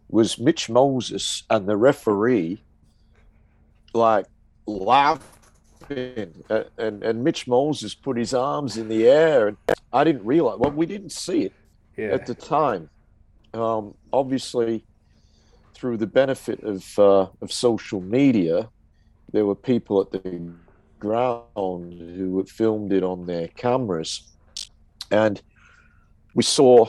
was 0.09 0.37
Mitch 0.39 0.69
Moses 0.69 1.43
and 1.49 1.67
the 1.67 1.75
referee 1.75 2.63
like 3.93 4.27
laughing. 4.67 5.25
Uh, 6.49 6.63
And, 6.77 7.03
and 7.03 7.23
Mitch 7.23 7.47
Moses 7.47 7.95
put 7.95 8.17
his 8.17 8.33
arms 8.33 8.77
in 8.77 8.87
the 8.87 9.07
air. 9.07 9.47
And 9.47 9.57
I 9.93 10.03
didn't 10.03 10.25
realize, 10.25 10.59
well, 10.59 10.71
we 10.71 10.85
didn't 10.85 11.11
see 11.11 11.43
it 11.43 11.53
Yeah, 11.97 12.13
at 12.13 12.25
the 12.25 12.35
time. 12.35 12.89
Um, 13.53 13.93
obviously, 14.11 14.85
through 15.73 15.97
the 15.97 16.07
benefit 16.07 16.63
of, 16.63 16.99
uh, 16.99 17.27
of 17.41 17.51
social 17.51 18.01
media, 18.01 18.69
there 19.31 19.45
were 19.45 19.55
people 19.55 20.01
at 20.01 20.11
the 20.11 20.51
ground 20.99 21.93
who 21.93 22.43
filmed 22.45 22.91
it 22.91 23.03
on 23.03 23.25
their 23.25 23.47
cameras 23.49 24.23
and 25.11 25.41
we 26.33 26.43
saw 26.43 26.85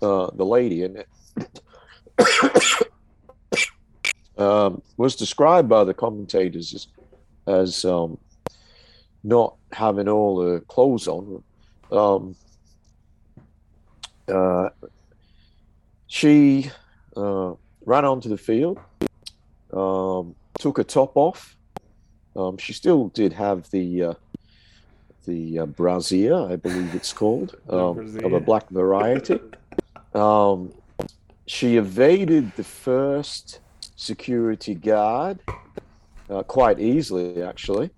uh, 0.00 0.30
the 0.34 0.44
lady 0.44 0.84
and 0.84 0.96
it 0.96 1.08
um, 4.38 4.82
was 4.96 5.16
described 5.16 5.68
by 5.68 5.84
the 5.84 5.94
commentators 5.94 6.74
as, 6.74 6.86
as 7.46 7.84
um, 7.84 8.18
not 9.24 9.56
having 9.72 10.08
all 10.08 10.36
the 10.36 10.60
clothes 10.60 11.08
on. 11.08 11.42
Um, 11.90 12.36
uh, 14.28 14.70
she 16.06 16.70
uh, 17.16 17.52
ran 17.84 18.04
onto 18.04 18.28
the 18.28 18.38
field, 18.38 18.78
um, 19.72 20.34
took 20.58 20.76
her 20.76 20.84
top 20.84 21.16
off. 21.16 21.56
Um, 22.34 22.56
she 22.56 22.72
still 22.72 23.08
did 23.08 23.32
have 23.32 23.70
the 23.70 24.02
uh, 24.02 24.14
the 25.24 25.60
uh, 25.60 25.66
brassiere, 25.66 26.50
I 26.50 26.56
believe 26.56 26.94
it's 26.94 27.12
called, 27.12 27.54
um, 27.68 27.98
of 28.24 28.32
a 28.32 28.40
black 28.40 28.68
variety. 28.70 29.38
Um, 30.14 30.72
she 31.46 31.76
evaded 31.76 32.52
the 32.56 32.64
first 32.64 33.60
security 33.94 34.74
guard 34.74 35.38
uh, 36.32 36.42
quite 36.42 36.80
easily, 36.80 37.42
actually. 37.42 37.90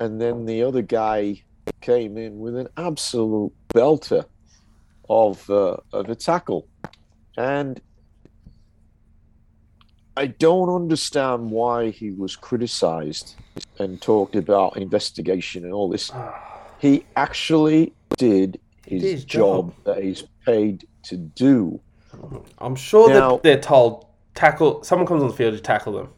And 0.00 0.20
then 0.20 0.44
the 0.44 0.62
other 0.62 0.82
guy 0.82 1.42
came 1.80 2.18
in 2.18 2.38
with 2.38 2.56
an 2.56 2.68
absolute 2.76 3.52
belter 3.72 4.24
of, 5.08 5.48
uh, 5.48 5.76
of 5.92 6.08
a 6.10 6.14
tackle. 6.14 6.66
And 7.36 7.80
I 10.16 10.26
don't 10.26 10.68
understand 10.74 11.50
why 11.50 11.90
he 11.90 12.10
was 12.10 12.36
criticized 12.36 13.36
and 13.78 14.00
talked 14.00 14.36
about 14.36 14.76
investigation 14.76 15.64
and 15.64 15.72
all 15.72 15.88
this 15.88 16.10
He 16.78 17.04
actually 17.16 17.92
did 18.16 18.60
his, 18.86 19.02
his 19.02 19.24
job. 19.24 19.74
job. 19.84 19.84
that 19.84 20.02
he's 20.04 20.22
paid 20.44 20.86
to 21.04 21.16
do. 21.16 21.80
I'm 22.58 22.76
sure 22.76 23.08
Now- 23.08 23.32
that 23.32 23.42
they're 23.42 23.60
told 23.60 24.06
tackle. 24.34 24.82
Someone 24.84 25.06
comes 25.06 25.22
on 25.22 25.28
the 25.28 25.34
field 25.34 25.54
to 25.54 25.60
tackle 25.60 25.92
them. 25.94 26.08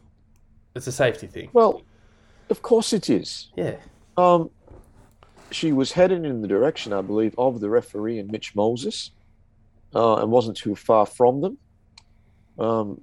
It's 0.77 0.87
a 0.87 0.91
safety 0.91 1.27
thing. 1.27 1.49
Well, 1.53 1.81
of 2.49 2.61
course 2.61 2.93
it 2.93 3.09
is. 3.09 3.49
Yeah. 3.55 3.77
Um, 4.15 4.51
she 5.51 5.71
was 5.71 5.91
heading 5.91 6.23
in 6.23 6.41
the 6.41 6.47
direction, 6.47 6.93
I 6.93 7.01
believe, 7.01 7.33
of 7.37 7.59
the 7.59 7.69
referee 7.69 8.19
and 8.19 8.31
Mitch 8.31 8.55
Moses, 8.55 9.11
uh, 9.95 10.17
and 10.17 10.31
wasn't 10.31 10.55
too 10.57 10.75
far 10.75 11.05
from 11.05 11.41
them. 11.41 11.57
Um, 12.59 13.01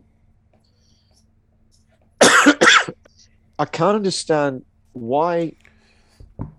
I 2.20 3.64
can't 3.70 3.96
understand 3.96 4.64
why 4.92 5.54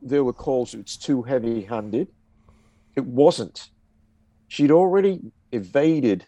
there 0.01 0.23
were 0.23 0.33
calls 0.33 0.73
it's 0.73 0.97
too 0.97 1.21
heavy-handed. 1.21 2.09
It 2.95 3.05
wasn't. 3.05 3.69
She'd 4.47 4.71
already 4.71 5.21
evaded 5.51 6.25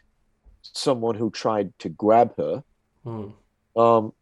someone 0.61 1.15
who 1.15 1.29
tried 1.29 1.77
to 1.79 1.89
grab 1.89 2.35
her. 2.37 2.63
Hmm. 3.03 3.29
Um, 3.75 4.13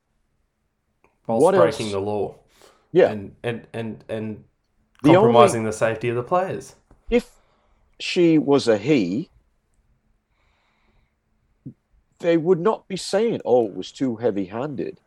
Whilst 1.28 1.44
What 1.44 1.56
breaking 1.56 1.88
else? 1.88 1.94
the 1.94 2.00
law 2.00 2.36
yeah, 2.92 3.12
and 3.12 3.36
and 3.44 3.68
and 3.74 4.04
and 4.08 4.44
The 5.04 5.10
only- 5.10 5.18
compromising 5.18 5.64
the 5.66 5.74
safety 5.74 6.08
of 6.10 6.16
the 6.16 6.24
players. 6.24 6.76
if 7.10 7.30
she 8.00 8.38
was 8.38 8.68
a 8.68 8.78
he, 8.78 9.30
they 12.20 12.38
would 12.38 12.60
not 12.60 12.88
be 12.88 12.96
saying, 12.98 13.42
"Oh, 13.44 13.68
it 13.68 13.76
was 13.76 13.92
too 13.92 14.16
heavy-handed." 14.18 15.00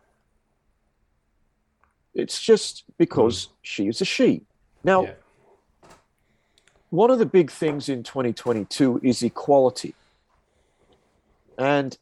It's 2.15 2.41
just 2.41 2.85
because 2.99 3.45
hmm. 3.45 3.53
she 3.63 3.89
is 3.89 4.01
a 4.01 4.05
she. 4.05 4.43
Now, 4.85 5.05
Yeah. 5.05 5.15
one 6.91 7.11
of 7.11 7.19
the 7.19 7.27
big 7.27 7.51
things 7.51 7.89
in 7.89 8.03
2022 8.03 9.01
is 9.03 9.23
equality. 9.23 9.95
And 11.57 11.97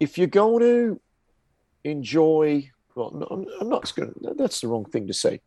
if 0.00 0.18
you're 0.18 0.26
going 0.26 0.60
to 0.60 1.00
enjoy, 1.84 2.70
well, 2.94 3.26
I'm- 3.30 3.46
I'm 3.60 3.68
not 3.68 3.92
going 3.94 4.12
to, 4.14 4.34
that's 4.34 4.60
the 4.60 4.68
wrong 4.68 4.84
thing 4.84 5.06
to 5.06 5.14
say. 5.14 5.40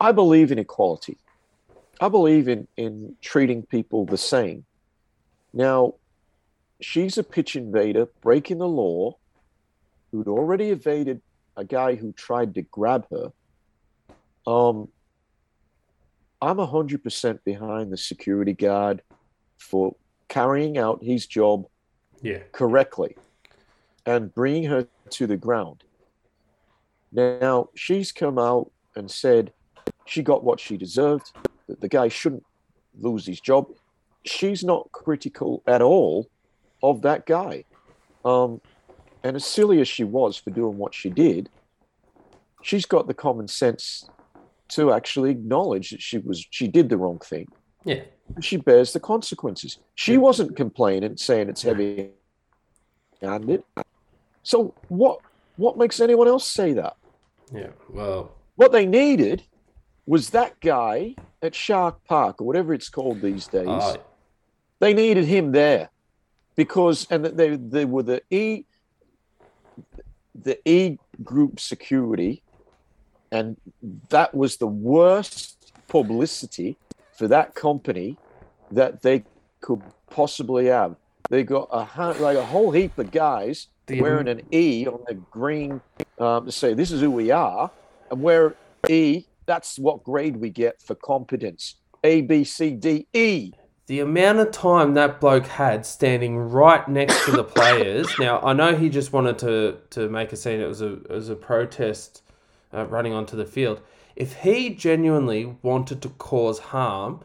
I 0.00 0.12
believe 0.12 0.50
in 0.52 0.58
equality. 0.58 1.18
I 2.00 2.08
believe 2.08 2.48
in, 2.48 2.66
in 2.76 3.16
treating 3.20 3.62
people 3.64 4.04
the 4.06 4.18
same. 4.18 4.64
Now, 5.52 5.94
she's 6.80 7.18
a 7.18 7.22
pitch 7.22 7.54
invader, 7.54 8.06
breaking 8.22 8.58
the 8.58 8.68
law, 8.68 9.16
who'd 10.10 10.28
already 10.28 10.70
evaded 10.70 11.22
a 11.56 11.64
guy 11.64 11.94
who 11.94 12.12
tried 12.12 12.54
to 12.54 12.62
grab 12.62 13.06
her. 13.10 13.32
Um, 14.46 14.88
I'm 16.40 16.56
100% 16.56 17.44
behind 17.44 17.92
the 17.92 17.96
security 17.96 18.52
guard 18.54 19.02
for 19.58 19.94
carrying 20.28 20.76
out 20.78 21.04
his 21.04 21.26
job 21.26 21.66
Yeah. 22.20 22.42
correctly 22.50 23.16
and 24.04 24.34
bringing 24.34 24.64
her 24.64 24.88
to 25.10 25.26
the 25.26 25.36
ground. 25.36 25.84
Now, 27.12 27.68
she's 27.74 28.12
come 28.12 28.38
out 28.38 28.70
and 28.96 29.10
said 29.10 29.52
she 30.06 30.22
got 30.22 30.44
what 30.44 30.60
she 30.60 30.76
deserved, 30.76 31.30
that 31.68 31.80
the 31.80 31.88
guy 31.88 32.08
shouldn't 32.08 32.44
lose 32.98 33.26
his 33.26 33.40
job. 33.40 33.66
She's 34.24 34.64
not 34.64 34.90
critical 34.92 35.62
at 35.66 35.82
all 35.82 36.28
of 36.82 37.02
that 37.02 37.26
guy. 37.26 37.64
Um, 38.24 38.60
and 39.22 39.36
as 39.36 39.44
silly 39.44 39.80
as 39.80 39.88
she 39.88 40.04
was 40.04 40.36
for 40.36 40.50
doing 40.50 40.78
what 40.78 40.94
she 40.94 41.10
did, 41.10 41.48
she's 42.62 42.86
got 42.86 43.06
the 43.06 43.14
common 43.14 43.48
sense 43.48 44.08
to 44.68 44.92
actually 44.92 45.30
acknowledge 45.30 45.90
that 45.90 46.00
she 46.00 46.18
was 46.18 46.44
she 46.50 46.66
did 46.66 46.88
the 46.88 46.96
wrong 46.96 47.18
thing 47.18 47.46
Yeah. 47.84 48.02
she 48.40 48.56
bears 48.56 48.92
the 48.94 49.00
consequences. 49.00 49.78
She 49.94 50.16
wasn't 50.16 50.56
complaining, 50.56 51.16
saying 51.18 51.50
it's 51.50 51.62
heavy 51.62 52.10
handed. 53.20 53.62
So 54.42 54.74
what 54.88 55.20
what 55.56 55.76
makes 55.76 56.00
anyone 56.00 56.28
else 56.28 56.46
say 56.46 56.72
that? 56.74 56.96
Yeah. 57.52 57.68
Well. 57.90 58.32
What 58.56 58.72
they 58.72 58.86
needed 58.86 59.42
was 60.06 60.30
that 60.30 60.58
guy 60.60 61.14
at 61.42 61.54
Shark 61.54 62.04
Park 62.04 62.40
or 62.40 62.46
whatever 62.46 62.74
it's 62.74 62.88
called 62.88 63.20
these 63.20 63.46
days. 63.46 63.68
Uh, 63.68 63.96
they 64.78 64.94
needed 64.94 65.24
him 65.24 65.52
there 65.52 65.90
because 66.56 67.06
and 67.10 67.24
they 67.24 67.56
they 67.56 67.84
were 67.84 68.02
the 68.02 68.22
E 68.30 68.64
the 70.34 70.58
E 70.68 70.98
group 71.22 71.60
security 71.60 72.42
and 73.30 73.56
that 74.08 74.34
was 74.34 74.56
the 74.56 74.66
worst 74.66 75.72
publicity 75.88 76.76
for 77.12 77.28
that 77.28 77.54
company 77.54 78.16
that 78.70 79.02
they 79.02 79.24
could 79.60 79.82
possibly 80.10 80.66
have. 80.66 80.96
They 81.30 81.42
got 81.42 81.68
a 81.70 82.14
like 82.20 82.36
a 82.36 82.44
whole 82.44 82.70
heap 82.70 82.98
of 82.98 83.10
guys 83.10 83.68
The- 83.86 84.00
wearing 84.00 84.28
an 84.28 84.42
E 84.52 84.86
on 84.86 85.00
the 85.06 85.14
green 85.14 85.80
um, 86.18 86.46
to 86.46 86.52
say 86.52 86.74
this 86.74 86.90
is 86.90 87.00
who 87.00 87.10
we 87.10 87.30
are, 87.30 87.70
and 88.10 88.22
where 88.22 88.54
E 88.88 89.24
that's 89.46 89.78
what 89.78 90.04
grade 90.04 90.36
we 90.36 90.50
get 90.50 90.80
for 90.80 90.94
competence. 90.94 91.76
A 92.04 92.22
B 92.22 92.44
C 92.44 92.70
D 92.70 93.06
E. 93.12 93.52
the 93.86 94.00
amount 94.00 94.38
of 94.38 94.50
time 94.50 94.94
that 94.94 95.20
bloke 95.20 95.46
had 95.46 95.84
standing 95.84 96.38
right 96.38 96.86
next 96.88 97.24
to 97.26 97.32
the 97.32 97.44
players. 97.44 98.08
now 98.18 98.40
I 98.40 98.52
know 98.52 98.74
he 98.76 98.88
just 98.88 99.12
wanted 99.12 99.38
to 99.38 99.78
to 99.90 100.08
make 100.08 100.32
a 100.32 100.36
scene. 100.36 100.60
It 100.60 100.68
was 100.68 100.82
a 100.82 100.94
it 100.94 101.10
was 101.10 101.28
a 101.28 101.36
protest 101.36 102.22
uh, 102.72 102.86
running 102.86 103.12
onto 103.12 103.36
the 103.36 103.44
field. 103.44 103.80
If 104.14 104.34
he 104.36 104.70
genuinely 104.70 105.56
wanted 105.62 106.02
to 106.02 106.08
cause 106.10 106.58
harm 106.58 107.20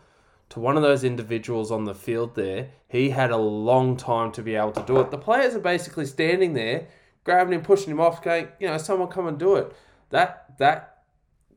to 0.58 0.62
one 0.62 0.76
of 0.76 0.82
those 0.82 1.04
individuals 1.04 1.72
on 1.72 1.86
the 1.86 1.94
field 1.94 2.36
there, 2.36 2.70
he 2.88 3.12
had 3.12 3.30
a 3.30 3.38
long 3.38 3.96
time 3.96 4.32
to 4.32 4.42
be 4.42 4.56
able 4.56 4.72
to 4.72 4.84
do 4.84 5.00
it. 5.00 5.12
The 5.12 5.18
players 5.18 5.54
are 5.54 5.60
basically 5.60 6.08
standing 6.08 6.54
there, 6.54 6.88
grabbing 7.24 7.54
him, 7.54 7.62
pushing 7.62 7.92
him 7.92 8.00
off, 8.00 8.24
going, 8.24 8.48
you 8.60 8.68
know, 8.68 8.78
someone 8.80 9.08
come 9.08 9.28
and 9.28 9.38
do 9.38 9.56
it. 9.56 9.72
That 10.10 10.58
that 10.58 11.04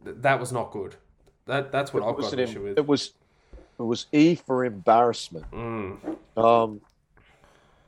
that 0.04 0.38
was 0.38 0.52
not 0.52 0.70
good. 0.70 0.96
That 1.46 1.72
that's 1.72 1.94
what 1.94 2.02
I've 2.02 2.14
was 2.14 2.26
got 2.26 2.34
an 2.34 2.40
issue 2.40 2.62
with. 2.62 2.78
It 2.78 2.86
was 2.86 3.14
it 3.78 3.82
was 3.82 4.06
E 4.12 4.34
for 4.34 4.66
embarrassment. 4.66 5.50
Mm. 5.50 6.16
Um, 6.36 6.82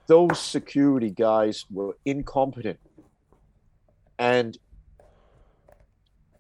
those 0.06 0.40
security 0.40 1.10
guys 1.10 1.66
were 1.70 1.94
incompetent, 2.06 2.80
and 4.18 4.56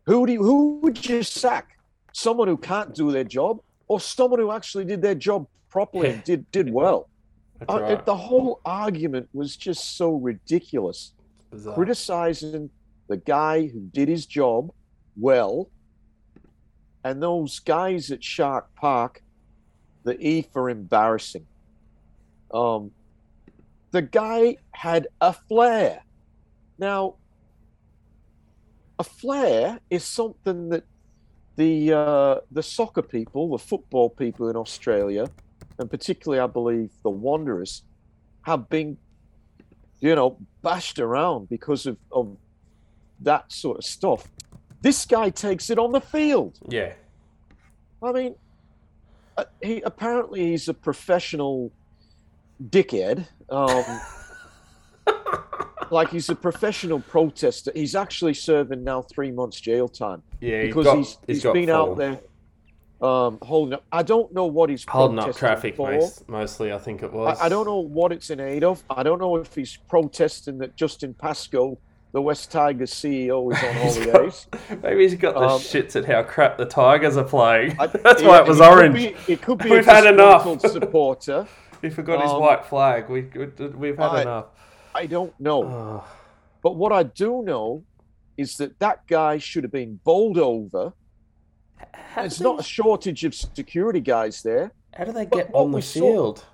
who 0.06 0.26
do 0.26 0.32
you, 0.32 0.42
who 0.42 0.78
would 0.80 1.06
you 1.06 1.22
sack? 1.22 1.78
Someone 2.14 2.48
who 2.48 2.56
can't 2.56 2.94
do 2.94 3.12
their 3.12 3.24
job, 3.24 3.60
or 3.92 4.00
someone 4.00 4.40
who 4.40 4.50
actually 4.50 4.86
did 4.86 5.02
their 5.02 5.14
job 5.14 5.46
properly 5.68 6.08
and 6.12 6.24
did 6.24 6.50
did 6.50 6.72
well? 6.72 7.00
That's 7.58 7.72
Uh, 7.74 7.80
right. 7.82 8.06
the 8.06 8.16
whole 8.28 8.60
argument 8.64 9.28
was 9.40 9.50
just 9.56 9.96
so 10.00 10.06
ridiculous. 10.30 11.12
Bizarre. 11.50 11.74
criticizing 11.74 12.70
the 13.08 13.18
guy 13.18 13.66
who 13.66 13.80
did 13.98 14.08
his 14.08 14.24
job 14.24 14.72
well, 15.26 15.68
and 17.04 17.22
those 17.22 17.58
guys 17.58 18.10
at 18.10 18.24
Shark 18.24 18.64
Park, 18.74 19.22
the 20.04 20.14
E 20.18 20.40
for 20.52 20.70
embarrassing. 20.70 21.46
Um, 22.54 22.90
the 23.90 24.00
guy 24.00 24.56
had 24.70 25.08
a 25.20 25.34
flare. 25.34 26.02
Now, 26.78 27.16
a 28.98 29.04
flare 29.04 29.78
is 29.90 30.04
something 30.04 30.70
that 30.70 30.84
the 31.56 31.92
uh, 31.92 32.36
the 32.50 32.62
soccer 32.62 33.02
people, 33.02 33.50
the 33.50 33.58
football 33.58 34.10
people 34.10 34.48
in 34.48 34.56
Australia, 34.56 35.28
and 35.78 35.90
particularly, 35.90 36.40
I 36.40 36.46
believe, 36.46 36.90
the 37.02 37.10
Wanderers, 37.10 37.82
have 38.42 38.68
been 38.68 38.96
you 40.02 40.16
know, 40.16 40.36
bashed 40.62 40.98
around 40.98 41.48
because 41.48 41.86
of, 41.86 41.96
of 42.10 42.36
that 43.20 43.50
sort 43.50 43.78
of 43.78 43.84
stuff. 43.84 44.26
This 44.82 45.06
guy 45.06 45.30
takes 45.30 45.70
it 45.70 45.78
on 45.78 45.92
the 45.92 46.00
field. 46.00 46.58
Yeah. 46.68 46.92
I 48.02 48.10
mean, 48.10 48.34
uh, 49.38 49.44
he 49.62 49.80
apparently 49.82 50.50
he's 50.50 50.68
a 50.68 50.74
professional 50.74 51.70
dickhead. 52.68 53.28
Um, 53.48 53.84
like 55.92 56.08
he's 56.10 56.28
a 56.30 56.34
professional 56.34 57.00
protester. 57.00 57.70
He's 57.74 57.94
actually 57.94 58.34
serving 58.34 58.82
now 58.82 59.02
three 59.02 59.30
months 59.30 59.60
jail 59.60 59.88
time 59.88 60.22
Yeah, 60.40 60.62
because 60.62 60.84
got, 60.86 60.96
he's 60.96 61.18
he's 61.26 61.42
been 61.42 61.66
full. 61.66 61.74
out 61.74 61.96
there 61.98 62.20
um, 63.00 63.38
holding 63.42 63.74
up. 63.74 63.84
I 63.92 64.02
don't 64.02 64.32
know 64.32 64.46
what 64.46 64.70
he's 64.70 64.84
holding 64.88 65.18
up 65.18 65.36
traffic 65.36 65.76
for. 65.76 65.90
most, 65.92 66.28
mostly. 66.28 66.72
I 66.72 66.78
think 66.78 67.02
it 67.02 67.12
was. 67.12 67.38
I, 67.40 67.46
I 67.46 67.48
don't 67.48 67.66
know 67.66 67.78
what 67.80 68.10
it's 68.12 68.30
in 68.30 68.40
aid 68.40 68.64
of. 68.64 68.82
I 68.90 69.02
don't 69.02 69.18
know 69.20 69.36
if 69.36 69.54
he's 69.54 69.76
protesting 69.88 70.58
that 70.58 70.76
Justin 70.76 71.12
Pascoe, 71.14 71.76
the 72.12 72.22
West 72.22 72.50
Tigers 72.52 72.92
CEO, 72.94 73.52
is 73.52 73.62
on 73.62 73.74
He's 73.84 73.98
got- 73.98 74.12
holidays. 74.12 74.46
Maybe 74.82 75.02
he's 75.02 75.14
got 75.16 75.34
the 75.34 75.40
Um, 75.40 75.60
shits 75.60 75.96
at 75.96 76.04
how 76.04 76.22
crap 76.22 76.56
the 76.58 76.64
Tigers 76.66 77.16
are 77.16 77.24
playing. 77.24 77.76
I- 77.78 77.86
That's 77.88 78.22
yeah, 78.22 78.28
why 78.28 78.38
it 78.38 78.46
was 78.46 78.58
could 78.58 78.68
orange. 78.68 78.94
be- 78.94 79.16
it 79.32 79.42
could 79.42 79.58
be 79.58 79.70
We've 79.70 79.86
a 79.86 79.92
had 79.92 80.06
enough. 80.06 80.60
supporter. 80.60 81.46
He 81.82 81.90
forgot 81.90 82.22
his 82.22 82.30
um, 82.30 82.40
white 82.40 82.64
flag. 82.64 83.08
We 83.10 83.22
we've 83.76 83.98
had 83.98 84.10
I- 84.10 84.22
enough. 84.22 84.46
I 84.94 85.06
don't 85.06 85.38
know. 85.40 85.64
Oh, 85.64 86.04
But 86.62 86.76
what 86.76 86.92
I 86.92 87.02
do 87.04 87.42
know 87.42 87.84
is 88.36 88.56
that 88.56 88.78
that 88.78 89.06
guy 89.06 89.38
should 89.38 89.64
have 89.64 89.72
been 89.72 90.00
bowled 90.04 90.38
over 90.38 90.92
There's 92.14 92.40
not 92.40 92.60
a 92.60 92.62
shortage 92.62 93.24
of 93.24 93.34
security 93.34 94.00
guys 94.00 94.42
there. 94.42 94.72
how 94.94 95.04
do 95.04 95.12
they 95.12 95.26
get 95.26 95.50
on 95.54 95.70
the 95.70 95.76
we 95.76 95.82
saw- 95.82 96.00
field? 96.00 96.44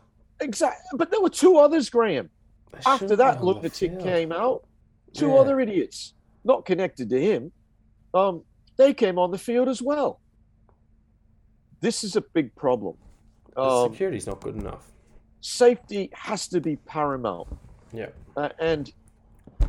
Exactly. 0.41 0.97
But 0.97 1.11
there 1.11 1.21
were 1.21 1.31
two 1.31 1.57
others, 1.59 1.91
Graham. 1.91 2.31
They 2.73 2.79
After 2.87 3.17
that 3.17 3.43
lunatic 3.43 3.99
came 4.01 4.31
out, 4.33 4.65
two 5.13 5.29
Yeah. 5.31 5.35
other 5.37 5.59
idiots, 5.61 6.15
not 6.45 6.65
connected 6.65 7.11
to 7.11 7.21
him, 7.21 7.51
um, 8.15 8.45
they 8.77 8.95
came 8.95 9.19
on 9.19 9.31
the 9.33 9.39
field 9.39 9.69
as 9.69 9.83
well. 9.83 10.21
This 11.81 12.05
is 12.05 12.15
a 12.17 12.21
big 12.21 12.55
problem. 12.55 12.97
The 13.55 13.61
Um, 13.63 13.93
security's 13.93 14.27
not 14.27 14.41
good 14.41 14.55
enough. 14.57 14.93
safety 15.41 16.11
has 16.13 16.47
to 16.49 16.61
be 16.61 16.77
paramount. 16.77 17.49
Yeah. 17.93 18.09
Uh, 18.37 18.51
and 18.59 18.93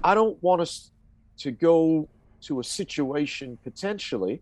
I 0.03 0.13
don't 0.13 0.41
want 0.43 0.61
us 0.61 0.91
to 1.39 1.51
go 1.51 2.07
to 2.41 2.59
a 2.59 2.63
situation 2.63 3.57
potentially, 3.63 4.41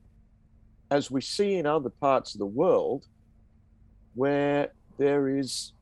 as 0.91 1.11
we 1.11 1.21
see 1.21 1.55
in 1.55 1.65
other 1.65 1.89
parts 1.89 2.33
of 2.35 2.39
the 2.39 2.45
world, 2.45 3.05
where 4.15 4.69
there 4.97 5.37
is 5.37 5.73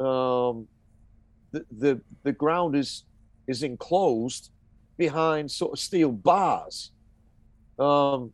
um, 0.00 0.66
the, 1.52 1.64
the 1.78 2.00
the 2.22 2.32
ground 2.32 2.74
is 2.74 3.04
is 3.46 3.62
enclosed 3.62 4.50
behind 4.96 5.50
sort 5.50 5.72
of 5.72 5.78
steel 5.78 6.10
bars. 6.10 6.90
Um, 7.78 8.32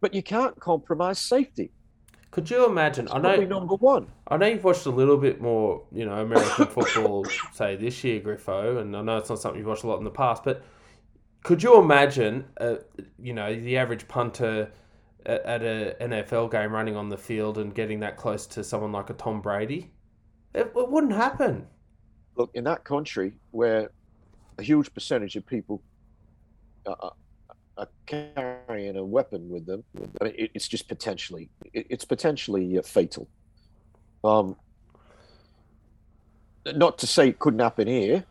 but 0.00 0.14
you 0.14 0.22
can't 0.22 0.58
compromise 0.60 1.18
safety. 1.18 1.70
Could 2.36 2.50
you 2.50 2.66
imagine? 2.66 3.06
It's 3.06 3.14
I 3.14 3.18
know, 3.18 3.36
number 3.44 3.76
one. 3.76 4.08
I 4.28 4.36
know 4.36 4.44
you've 4.44 4.62
watched 4.62 4.84
a 4.84 4.90
little 4.90 5.16
bit 5.16 5.40
more, 5.40 5.84
you 5.90 6.04
know, 6.04 6.20
American 6.20 6.66
football, 6.66 7.24
say 7.54 7.76
this 7.76 8.04
year, 8.04 8.20
Griffo, 8.20 8.78
and 8.78 8.94
I 8.94 9.00
know 9.00 9.16
it's 9.16 9.30
not 9.30 9.38
something 9.38 9.58
you've 9.58 9.66
watched 9.66 9.84
a 9.84 9.86
lot 9.86 9.96
in 9.96 10.04
the 10.04 10.10
past, 10.10 10.44
but 10.44 10.62
could 11.44 11.62
you 11.62 11.80
imagine, 11.80 12.44
uh, 12.60 12.74
you 13.18 13.32
know, 13.32 13.58
the 13.58 13.78
average 13.78 14.06
punter 14.06 14.70
at, 15.24 15.42
at 15.46 15.62
a 15.62 15.96
NFL 15.98 16.50
game 16.50 16.72
running 16.74 16.94
on 16.94 17.08
the 17.08 17.16
field 17.16 17.56
and 17.56 17.74
getting 17.74 18.00
that 18.00 18.18
close 18.18 18.46
to 18.48 18.62
someone 18.62 18.92
like 18.92 19.08
a 19.08 19.14
Tom 19.14 19.40
Brady? 19.40 19.90
It, 20.54 20.70
it 20.76 20.90
wouldn't 20.90 21.14
happen. 21.14 21.66
look 22.36 22.50
in 22.52 22.64
that 22.64 22.84
country 22.84 23.38
where 23.52 23.90
a 24.58 24.62
huge 24.62 24.92
percentage 24.92 25.36
of 25.36 25.46
people 25.46 25.80
are, 26.86 27.14
are 27.78 27.88
carrying 28.06 28.96
a 28.96 29.04
weapon 29.04 29.48
with 29.50 29.66
them 29.66 29.84
I 30.20 30.24
mean, 30.24 30.34
it, 30.38 30.50
it's 30.54 30.68
just 30.68 30.88
potentially 30.88 31.50
it, 31.72 31.86
it's 31.90 32.04
potentially 32.04 32.78
uh, 32.78 32.82
fatal 32.82 33.28
um 34.24 34.56
not 36.74 36.98
to 36.98 37.06
say 37.06 37.28
it 37.28 37.38
couldn't 37.38 37.60
happen 37.60 37.86
here 37.86 38.24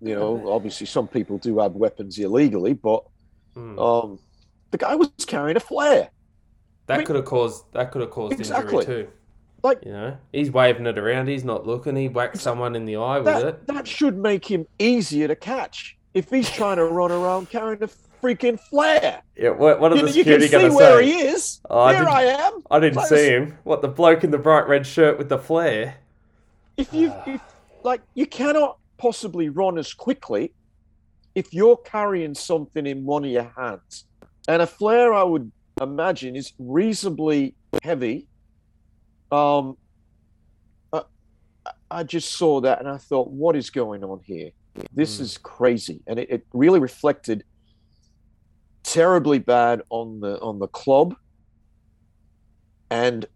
you 0.00 0.14
know 0.14 0.50
obviously 0.50 0.86
some 0.86 1.08
people 1.08 1.38
do 1.38 1.58
have 1.60 1.72
weapons 1.72 2.18
illegally 2.18 2.72
but 2.74 3.04
Hmm. 3.54 3.78
um 3.78 4.18
the 4.72 4.78
guy 4.78 4.96
was 4.96 5.10
carrying 5.28 5.56
a 5.56 5.60
flare 5.60 6.10
that 6.86 6.98
mean- 6.98 7.06
could 7.06 7.14
have 7.16 7.24
caused 7.24 7.64
that 7.72 7.92
could 7.92 8.00
have 8.02 8.10
caused 8.10 8.32
Exactly. 8.40 8.78
injury 8.80 9.04
too. 9.04 9.10
Like- 9.62 9.84
you 9.86 9.92
know, 9.92 10.18
he's 10.32 10.50
waving 10.50 10.86
it 10.86 10.98
around. 10.98 11.28
He's 11.28 11.44
not 11.44 11.66
looking. 11.66 11.96
He 11.96 12.08
whacked 12.08 12.36
someone 12.36 12.74
in 12.76 12.84
the 12.84 12.96
eye 12.96 13.16
with 13.18 13.24
that, 13.26 13.46
it. 13.46 13.66
that 13.68 13.86
should 13.88 14.18
make 14.18 14.44
him 14.44 14.66
easier 14.78 15.26
to 15.28 15.34
catch 15.36 15.96
if 16.12 16.28
he's 16.28 16.50
trying 16.50 16.76
to 16.76 16.84
run 16.84 17.10
around 17.12 17.48
carrying 17.48 17.82
a 17.82 17.86
freaking 18.24 18.58
flare 18.58 19.22
Yeah. 19.36 19.50
What, 19.50 19.80
what 19.80 19.92
are 19.92 19.96
you, 19.96 20.02
the 20.02 20.08
you 20.12 20.24
can 20.24 20.40
security 20.40 20.46
see 20.46 20.52
going 20.52 20.70
to 20.70 20.76
where 20.76 20.98
say? 21.00 21.06
he 21.06 21.18
is. 21.22 21.60
Oh, 21.68 21.80
I 21.80 21.92
Here 21.94 22.02
didn't- 22.04 22.14
I 22.16 22.22
am. 22.24 22.62
I 22.70 22.80
didn't 22.80 22.96
Like, 22.96 23.08
see 23.08 23.26
him. 23.28 23.58
What 23.64 23.82
the 23.82 23.88
bloke 23.88 24.24
in 24.24 24.30
the 24.30 24.38
bright 24.38 24.66
red 24.68 24.86
shirt 24.86 25.18
with 25.18 25.28
the 25.28 25.38
flare? 25.38 25.96
If 26.76 26.92
you, 26.92 27.12
if, 27.26 27.40
like, 27.82 28.00
you 28.14 28.26
cannot 28.26 28.78
possibly 28.96 29.48
run 29.50 29.76
as 29.78 29.92
quickly 29.92 30.52
if 31.34 31.52
you're 31.52 31.76
carrying 31.76 32.34
something 32.34 32.86
in 32.86 33.04
one 33.04 33.24
of 33.24 33.30
your 33.30 33.52
hands. 33.56 34.06
And 34.48 34.62
a 34.62 34.66
flare, 34.66 35.12
I 35.12 35.22
would 35.22 35.50
imagine, 35.80 36.36
is 36.36 36.52
reasonably 36.58 37.54
heavy. 37.82 38.26
Um, 39.32 39.76
I, 40.92 41.02
I 41.90 42.02
just 42.04 42.32
saw 42.32 42.60
that 42.60 42.78
and 42.80 42.88
I 42.88 42.98
thought, 42.98 43.30
what 43.30 43.56
is 43.56 43.70
going 43.70 44.04
on 44.04 44.20
here? 44.24 44.50
This 44.92 45.18
Hmm. 45.18 45.22
is 45.24 45.38
crazy, 45.38 46.02
and 46.06 46.18
it, 46.18 46.30
it 46.30 46.46
really 46.52 46.80
reflected 46.80 47.44
terribly 48.84 49.38
bad 49.40 49.82
on 49.90 50.20
the 50.20 50.40
on 50.40 50.58
the 50.60 50.68
club. 50.68 51.16
And 52.90 53.26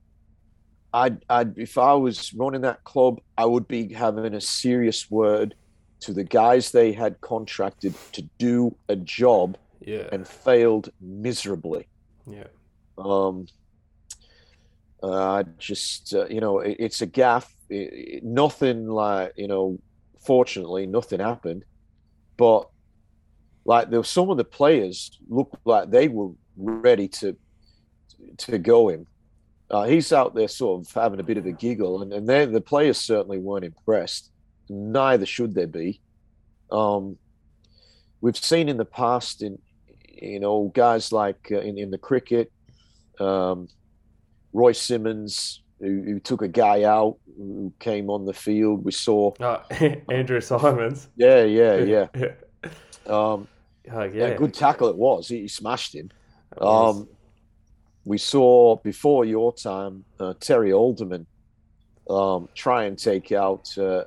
I'd, 0.92 1.24
I'd 1.28 1.59
if 1.59 1.76
I 1.78 1.94
was 1.94 2.32
running 2.34 2.61
that 2.62 2.84
club, 2.84 3.20
I 3.36 3.44
would 3.44 3.66
be 3.66 3.92
having 3.92 4.34
a 4.34 4.40
serious 4.40 5.11
word 5.11 5.55
to 6.01 6.12
the 6.12 6.22
guys 6.24 6.70
they 6.70 6.92
had 6.92 7.20
contracted 7.20 7.92
to 8.12 8.22
do 8.38 8.76
a 8.88 8.94
job 8.94 9.57
Yeah. 9.80 10.07
and 10.12 10.26
failed 10.26 10.90
miserably. 11.01 11.88
Yeah. 12.26 12.46
Um, 12.96 13.46
uh, 15.03 15.42
just 15.59 16.14
uh, 16.14 16.26
you 16.26 16.40
know, 16.40 16.61
it, 16.61 16.76
it's 16.78 17.01
a 17.03 17.07
gaff. 17.07 17.53
It, 17.68 17.74
it- 17.92 18.24
nothing 18.24 18.86
like 18.88 19.32
you 19.36 19.49
know. 19.49 19.78
Fortunately, 20.20 20.84
nothing 20.86 21.20
happened, 21.20 21.64
but 22.36 22.68
like 23.64 23.90
there 23.90 24.00
were 24.00 24.04
some 24.04 24.30
of 24.30 24.36
the 24.36 24.44
players 24.44 25.18
looked 25.28 25.56
like 25.64 25.90
they 25.90 26.09
were 26.09 26.30
ready 26.56 27.09
to 27.09 27.36
to 28.38 28.59
go 28.59 28.88
him. 28.88 29.06
Uh, 29.70 29.84
he's 29.84 30.12
out 30.12 30.34
there 30.34 30.48
sort 30.48 30.86
of 30.86 30.92
having 30.92 31.20
a 31.20 31.22
bit 31.22 31.36
of 31.36 31.44
a 31.46 31.52
giggle, 31.52 32.02
and, 32.02 32.12
and 32.12 32.28
they 32.28 32.44
the 32.46 32.61
players 32.61 32.98
certainly 32.98 33.38
weren't 33.38 33.64
impressed. 33.64 34.30
Neither 34.68 35.26
should 35.26 35.54
they 35.54 35.66
be. 35.66 36.00
Um, 36.70 37.16
we've 38.20 38.36
seen 38.36 38.68
in 38.68 38.76
the 38.76 38.84
past 38.84 39.42
in 39.42 39.59
you 40.09 40.40
know 40.40 40.70
guys 40.74 41.12
like 41.12 41.48
uh, 41.52 41.61
in 41.61 41.78
in 41.78 41.90
the 41.90 41.98
cricket, 41.98 42.50
um, 43.20 43.68
Roy 44.52 44.72
Symonds 44.72 45.62
who, 45.80 46.02
who 46.02 46.20
took 46.20 46.42
a 46.42 46.48
guy 46.48 46.82
out 46.82 47.18
who 47.36 47.72
came 47.78 48.11
on 48.11 48.24
the 48.24 48.32
field. 48.34 48.84
We 48.84 48.92
saw, 48.92 49.32
Oh, 49.40 49.62
Andrew 50.11 50.40
Symonds. 50.40 51.09
yeah, 51.16 51.44
yeah, 51.44 51.76
yeah. 51.76 52.06
Um, 53.09 53.48
Oh, 53.90 54.02
yeah, 54.02 54.28
yeah. 54.28 54.34
good 54.34 54.54
tackle 54.54 54.88
it 54.88 54.96
was. 54.96 55.28
He, 55.28 55.42
he 55.42 55.48
smashed 55.48 55.94
him. 55.94 56.11
Um, 56.61 57.09
we 58.04 58.18
saw 58.18 58.76
before 58.76 59.24
your 59.24 59.52
time 59.52 60.04
uh, 60.18 60.34
Terry 60.40 60.72
Alderman 60.72 61.26
um, 62.09 62.48
try 62.54 62.84
and 62.84 62.98
take 62.98 63.32
out 63.32 63.76
uh, 63.78 64.04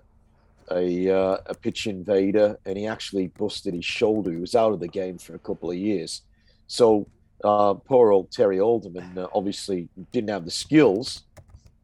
a 0.71 1.09
uh, 1.09 1.37
a 1.45 1.53
pitch 1.53 1.87
invader, 1.87 2.57
and 2.65 2.77
he 2.77 2.87
actually 2.87 3.27
busted 3.27 3.73
his 3.73 3.85
shoulder. 3.85 4.31
He 4.31 4.37
was 4.37 4.55
out 4.55 4.73
of 4.73 4.79
the 4.79 4.87
game 4.87 5.17
for 5.17 5.35
a 5.35 5.39
couple 5.39 5.69
of 5.69 5.77
years. 5.77 6.21
So 6.67 7.07
uh, 7.43 7.75
poor 7.75 8.11
old 8.11 8.31
Terry 8.31 8.59
Alderman 8.59 9.17
uh, 9.17 9.27
obviously 9.33 9.87
didn't 10.11 10.29
have 10.29 10.45
the 10.45 10.51
skills, 10.51 11.23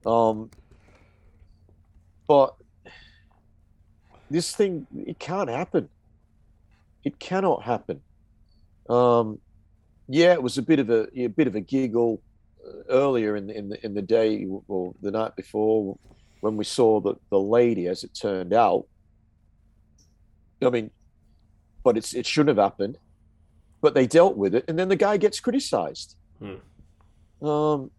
um, 0.06 0.50
but 2.28 2.56
this 4.30 4.56
thing 4.56 4.88
it 5.06 5.20
can't 5.20 5.50
happen. 5.50 5.90
It 7.04 7.20
cannot 7.20 7.64
happen. 7.64 8.02
Um, 8.90 9.40
yeah, 10.08 10.34
it 10.34 10.42
was 10.42 10.58
a 10.58 10.62
bit 10.62 10.80
of 10.80 10.90
a, 10.90 11.08
a 11.20 11.28
bit 11.28 11.48
of 11.48 11.56
a 11.56 11.62
giggle 11.62 12.22
uh, 12.66 12.84
earlier 12.90 13.36
in 13.36 13.48
the, 13.48 13.58
in 13.58 13.70
the 13.70 13.86
in 13.86 13.94
the 13.94 14.02
day 14.02 14.46
or 14.68 14.94
the 15.02 15.12
night 15.12 15.36
before 15.36 15.98
when 16.42 16.58
we 16.58 16.64
saw 16.64 17.00
the 17.00 17.16
the 17.30 17.40
lady, 17.40 17.88
as 17.88 18.04
it 18.04 18.14
turned 18.14 18.54
out. 18.54 18.86
I 20.62 20.70
mean, 20.70 20.92
but 21.84 21.98
it's 21.98 22.14
it 22.14 22.26
shouldn't 22.26 22.58
have 22.58 22.64
happened. 22.64 22.98
But 23.82 23.94
they 23.94 24.08
dealt 24.08 24.38
with 24.38 24.56
it, 24.56 24.66
and 24.68 24.78
then 24.80 24.90
the 24.90 24.96
guy 24.96 25.18
gets 25.18 25.40
criticized. 25.40 26.16
Hmm. 26.40 27.48
Um, 27.48 27.92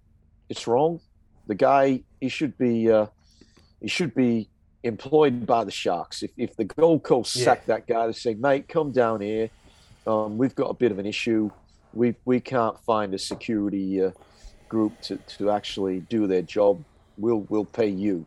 it's 0.49 0.67
wrong. 0.67 1.01
The 1.47 1.55
guy 1.55 2.03
he 2.21 2.29
should 2.29 2.57
be 2.59 2.91
uh, 2.91 3.07
he 3.81 3.89
should 3.89 4.15
be 4.15 4.49
employed 4.83 5.47
by 5.47 5.65
the 5.65 5.71
Sharks. 5.71 6.23
If 6.23 6.31
if 6.37 6.57
the 6.57 6.65
Gold 6.65 7.03
Coast 7.03 7.37
Yeah. 7.37 7.45
sack 7.45 7.67
that 7.67 7.87
guy 7.87 8.07
to 8.07 8.13
say, 8.13 8.35
mate, 8.35 8.69
come 8.69 8.93
down 8.93 9.21
here. 9.21 9.51
Um, 10.07 10.39
we've 10.39 10.55
got 10.55 10.71
a 10.71 10.75
bit 10.75 10.93
of 10.93 10.99
an 10.99 11.07
issue. 11.07 11.51
We 11.95 12.15
we 12.25 12.41
can't 12.41 12.79
find 12.81 13.15
a 13.15 13.19
security 13.19 14.03
uh, 14.03 14.11
group 14.69 15.01
to, 15.03 15.17
to 15.39 15.51
actually 15.51 16.01
do 16.01 16.27
their 16.27 16.43
job. 16.43 16.83
We'll 17.17 17.41
we'll 17.49 17.65
pay 17.65 17.89
you. 17.89 18.27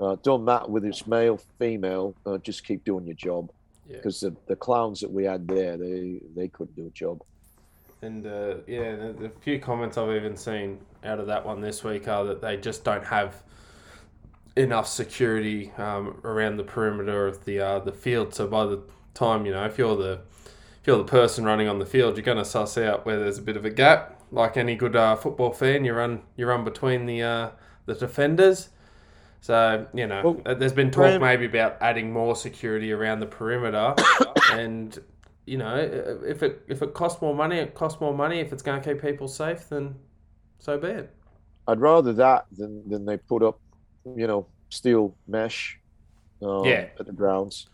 Uh, 0.00 0.16
don't 0.22 0.44
matter 0.44 0.66
whether 0.66 0.88
it's 0.88 1.06
male, 1.06 1.38
female. 1.58 2.14
Uh, 2.26 2.38
just 2.38 2.64
keep 2.64 2.84
doing 2.84 3.06
your 3.06 3.14
job. 3.14 3.50
Yeah. 3.86 3.96
Because 3.96 4.20
the, 4.20 4.34
the 4.46 4.56
clowns 4.56 5.00
that 5.00 5.10
we 5.10 5.24
had 5.24 5.46
there, 5.46 5.76
they 5.76 6.20
they 6.34 6.48
couldn't 6.48 6.74
do 6.76 6.86
a 6.86 6.90
job. 6.90 7.22
And 8.02 8.26
uh, 8.26 8.56
yeah, 8.66 8.96
the, 8.96 9.12
the 9.12 9.28
few 9.40 9.60
comments 9.60 9.96
I've 9.96 10.14
even 10.16 10.36
seen 10.36 10.80
out 11.04 11.20
of 11.20 11.26
that 11.28 11.44
one 11.46 11.60
this 11.60 11.84
week 11.84 12.08
are 12.08 12.24
that 12.24 12.40
they 12.40 12.56
just 12.56 12.82
don't 12.82 13.04
have 13.04 13.44
enough 14.56 14.86
security 14.88 15.72
um, 15.78 16.20
around 16.24 16.56
the 16.56 16.64
perimeter 16.64 17.26
of 17.26 17.44
the 17.44 17.60
uh, 17.60 17.78
the 17.80 17.92
field. 17.92 18.34
So 18.34 18.46
by 18.46 18.66
the 18.66 18.82
time 19.14 19.46
you 19.46 19.52
know, 19.52 19.64
if 19.64 19.78
you're 19.78 19.96
the 19.96 20.20
if 20.80 20.86
you're 20.86 20.98
the 20.98 21.04
person 21.04 21.44
running 21.44 21.68
on 21.68 21.78
the 21.78 21.86
field, 21.86 22.16
you're 22.16 22.24
going 22.24 22.38
to 22.38 22.44
suss 22.44 22.76
out 22.76 23.06
where 23.06 23.18
there's 23.18 23.38
a 23.38 23.42
bit 23.42 23.56
of 23.56 23.64
a 23.64 23.70
gap. 23.70 24.20
Like 24.30 24.56
any 24.56 24.76
good 24.76 24.96
uh, 24.96 25.16
football 25.16 25.52
fan, 25.52 25.84
you 25.84 25.92
run 25.94 26.22
you 26.36 26.46
run 26.46 26.64
between 26.64 27.06
the 27.06 27.22
uh, 27.22 27.50
the 27.86 27.94
defenders. 27.94 28.70
So 29.40 29.86
you 29.92 30.06
know, 30.06 30.40
Well, 30.44 30.54
there's 30.54 30.72
been 30.72 30.90
talk 30.90 30.96
Graham- 30.96 31.20
maybe 31.20 31.46
about 31.46 31.76
adding 31.80 32.12
more 32.12 32.36
security 32.36 32.92
around 32.92 33.20
the 33.20 33.26
perimeter, 33.26 33.94
and 34.52 34.96
you 35.46 35.58
know, 35.58 35.76
if 36.24 36.42
it 36.42 36.62
if 36.68 36.82
it 36.82 36.94
costs 36.94 37.20
more 37.20 37.34
money, 37.34 37.58
it 37.58 37.74
costs 37.74 38.00
more 38.00 38.14
money. 38.14 38.38
If 38.40 38.52
it's 38.52 38.62
going 38.62 38.80
to 38.80 38.94
keep 38.94 39.02
people 39.02 39.28
safe, 39.28 39.68
then 39.68 39.96
so 40.58 40.78
be 40.78 40.88
it. 40.88 41.10
I'd 41.66 41.80
rather 41.80 42.12
that 42.14 42.46
than 42.52 42.88
than 42.88 43.04
they 43.04 43.16
put 43.16 43.42
up, 43.42 43.60
you 44.04 44.26
know, 44.26 44.46
steel 44.70 45.14
mesh. 45.26 45.78
Um, 46.42 46.64
Yeah. 46.64 46.86
At 46.98 47.06
the 47.06 47.12
grounds. 47.12 47.68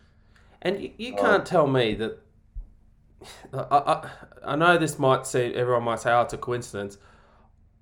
And 0.63 0.83
you, 0.83 0.91
you 0.99 1.15
can't 1.15 1.47
tell 1.47 1.67
me 1.67 1.95
that. 1.95 2.19
I, 3.53 3.59
I, 3.59 4.11
I 4.53 4.57
know 4.57 4.79
this 4.79 4.99
might 4.99 5.27
seem 5.27 5.53
everyone 5.57 5.85
might 5.85 6.01
say, 6.01 6.13
"Oh, 6.13 6.23
it's 6.23 6.33
a 6.35 6.39
coincidence." 6.39 6.99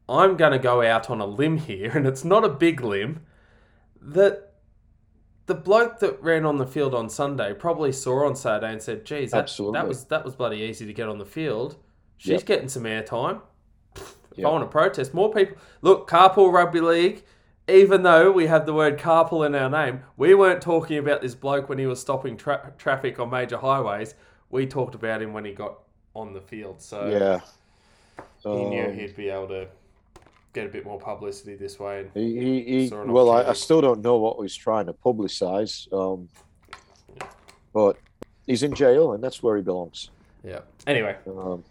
I'm 0.09 0.36
going 0.36 0.52
to 0.52 0.59
go 0.59 0.82
out 0.82 1.10
on 1.10 1.20
a 1.20 1.27
limb 1.27 1.59
here, 1.59 1.90
and 1.94 2.06
it's 2.06 2.24
not 2.24 2.44
a 2.44 2.48
big 2.48 2.81
limb. 2.82 3.20
That 4.01 4.52
the 5.47 5.55
bloke 5.55 5.98
that 6.01 6.23
ran 6.23 6.44
on 6.44 6.59
the 6.59 6.66
field 6.66 6.94
on 6.94 7.09
Sunday 7.09 7.52
probably 7.55 7.93
saw 7.93 8.27
on 8.27 8.36
Saturday 8.36 8.73
and 8.73 8.82
said, 8.82 9.05
"Geez, 9.05 9.31
that, 9.32 9.39
Absolutely. 9.39 9.78
that 9.81 9.89
was 9.89 10.05
that 10.05 10.24
was 10.24 10.35
bloody 10.36 10.59
easy 10.59 10.86
to 10.86 10.93
get 10.93 11.09
on 11.09 11.18
the 11.18 11.27
field. 11.27 11.77
She's 12.18 12.32
Yep. 12.32 12.47
getting 12.47 12.68
some 12.68 12.85
airtime." 12.85 13.40
If 13.97 14.39
Yep. 14.39 14.47
I 14.47 14.51
want 14.51 14.64
to 14.64 14.68
protest, 14.68 15.14
more 15.14 15.32
people 15.32 15.56
look 15.81 16.09
carpool 16.10 16.52
rugby 16.52 16.81
league. 16.81 17.24
Even 17.68 18.02
though 18.05 18.30
we 18.30 18.47
have 18.47 18.64
the 18.64 18.72
word 18.72 18.97
carpool 18.98 19.44
in 19.44 19.55
our 19.56 19.68
name, 19.68 20.02
we 20.16 20.34
weren't 20.34 20.60
talking 20.62 20.98
about 20.98 21.20
this 21.20 21.34
bloke 21.34 21.68
when 21.68 21.78
he 21.78 21.86
was 21.86 22.01
stopping 22.01 22.36
tra- 22.36 22.72
traffic 22.78 23.18
on 23.18 23.28
major 23.30 23.56
highways. 23.56 24.14
We 24.51 24.66
talked 24.66 24.94
about 24.94 25.20
him 25.20 25.32
when 25.32 25.44
he 25.44 25.52
got 25.52 25.78
on 26.14 26.32
the 26.32 26.40
field. 26.40 26.80
So 26.80 27.06
Yeah. 27.09 27.40
he 28.44 28.64
knew 28.66 28.84
Um, 28.84 28.93
he'd 28.94 29.16
be 29.16 29.30
able 29.30 29.48
to 29.48 29.66
get 30.52 30.66
a 30.66 30.68
bit 30.68 30.84
more 30.84 31.01
publicity 31.01 31.56
this 31.56 31.80
way. 31.80 32.01
And 32.02 32.10
He, 32.14 32.38
he, 32.38 32.88
he 32.88 32.94
well, 32.94 33.30
I, 33.30 33.43
I 33.48 33.52
still 33.52 33.80
don't 33.80 34.01
know 34.01 34.16
what 34.16 34.40
he's 34.40 34.55
trying 34.55 34.86
to 34.86 34.93
publicize, 34.93 35.93
um, 35.93 36.28
but 37.74 37.97
he's 38.47 38.62
in 38.62 38.74
jail 38.74 39.12
and 39.12 39.22
that's 39.24 39.43
where 39.43 39.56
he 39.56 39.62
belongs. 39.62 40.10
yeah. 40.44 40.60
Anyway, 40.86 41.16
Um, 41.26 41.64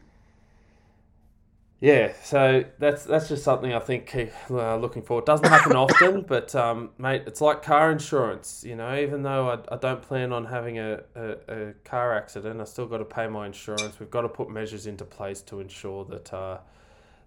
yeah. 1.80 2.14
So 2.24 2.64
that's 2.80 3.04
that's 3.06 3.28
just 3.30 3.44
something 3.44 3.74
I 3.74 3.80
think 3.80 4.08
keep 4.08 4.32
uh, 4.50 4.78
looking 4.78 5.02
forward. 5.04 5.26
Doesn't 5.26 5.48
happen 5.48 5.76
often, 5.76 6.22
but 6.24 6.56
um, 6.56 6.92
mate, 6.98 7.24
it's 7.28 7.42
like 7.42 7.62
car 7.64 7.92
insurance. 7.92 8.64
You 8.66 8.76
know, 8.76 8.96
even 8.98 9.24
though 9.24 9.50
I, 9.50 9.76
I 9.76 9.78
don't 9.78 10.02
plan 10.02 10.32
on 10.34 10.46
having 10.46 10.80
a, 10.80 11.02
a, 11.16 11.36
a 11.70 11.74
car 11.84 12.14
accident, 12.16 12.62
I 12.62 12.64
still 12.66 12.88
got 12.88 13.00
to 13.00 13.06
pay 13.06 13.28
my 13.28 13.46
insurance. 13.46 14.00
We've 14.00 14.10
got 14.12 14.22
to 14.22 14.30
put 14.30 14.50
measures 14.50 14.88
into 14.88 15.06
place 15.06 15.42
to 15.44 15.60
ensure 15.60 16.06
that 16.06 16.34
uh, 16.34 16.60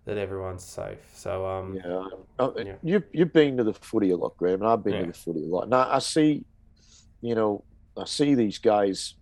that 0.07 0.19
everyone's 0.19 0.65
safe. 0.65 1.01
So 1.15 1.47
um, 1.47 1.81
yeah, 1.85 2.09
Uh, 2.39 2.53
Yeah. 2.57 2.77
you 2.83 3.03
you've 3.13 3.33
been 3.33 3.57
to 3.59 3.65
the 3.65 3.75
footy 3.75 4.11
a 4.11 4.17
lot, 4.17 4.37
Graham, 4.39 4.63
and 4.63 4.71
I've 4.71 4.85
been 4.85 4.99
Yeah. 4.99 5.01
to 5.01 5.07
the 5.07 5.13
footy 5.13 5.45
a 5.45 5.49
lot. 5.49 5.69
Now 5.69 5.89
I 5.91 5.99
see, 6.01 6.47
you 7.23 7.35
know, 7.35 7.65
I 7.97 8.05
see 8.07 8.35
these 8.35 8.59
guys 8.59 9.15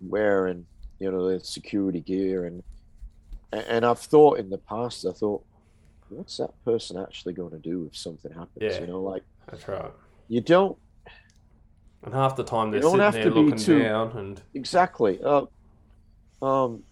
wearing, 0.00 0.66
you 1.00 1.10
know, 1.10 1.28
their 1.28 1.40
security 1.40 2.00
gear, 2.00 2.44
and 2.46 2.62
and 3.52 3.84
I've 3.84 3.98
thought 3.98 4.38
in 4.38 4.50
the 4.50 4.58
past, 4.58 5.06
I 5.06 5.12
thought, 5.12 5.44
what's 6.10 6.36
that 6.38 6.52
person 6.64 6.98
actually 6.98 7.34
going 7.34 7.50
to 7.50 7.58
do 7.58 7.88
if 7.90 7.96
something 7.96 8.32
happens? 8.32 8.50
Yeah. 8.60 8.80
You 8.80 8.86
know, 8.86 9.00
like 9.02 9.22
that's 9.50 9.66
right. 9.68 9.90
you 10.28 10.40
don't 10.40 10.76
And 12.04 12.12
half 12.14 12.36
the 12.36 12.44
time 12.44 12.70
they're 12.70 12.82
sitting 12.82 12.98
have 13.00 13.14
there 13.14 13.24
to 13.24 13.30
be 13.30 13.40
looking 13.40 13.58
too- 13.58 13.78
down, 13.82 14.16
and 14.16 14.42
Exactly. 14.54 15.20
Uh, 15.22 15.46
um, 16.42 16.82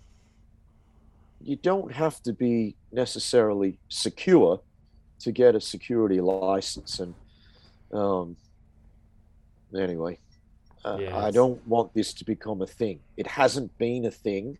you 1.41 1.57
don't 1.57 1.93
have 1.93 2.20
to 2.24 2.33
be 2.33 2.74
necessarily 2.91 3.78
secure 3.89 4.61
to 5.20 5.33
get 5.33 5.55
a 5.55 5.61
security 5.61 6.20
license, 6.20 6.99
and 7.01 7.15
um, 7.93 8.37
anyway, 9.74 10.19
uh, 10.85 10.99
Yeah, 11.01 11.16
I 11.16 11.31
don't 11.31 11.65
want 11.66 11.95
this 11.95 12.12
to 12.15 12.24
become 12.24 12.62
a 12.62 12.66
thing. 12.66 13.01
It 13.16 13.27
hasn't 13.27 13.77
been 13.78 14.05
a 14.07 14.11
thing, 14.11 14.59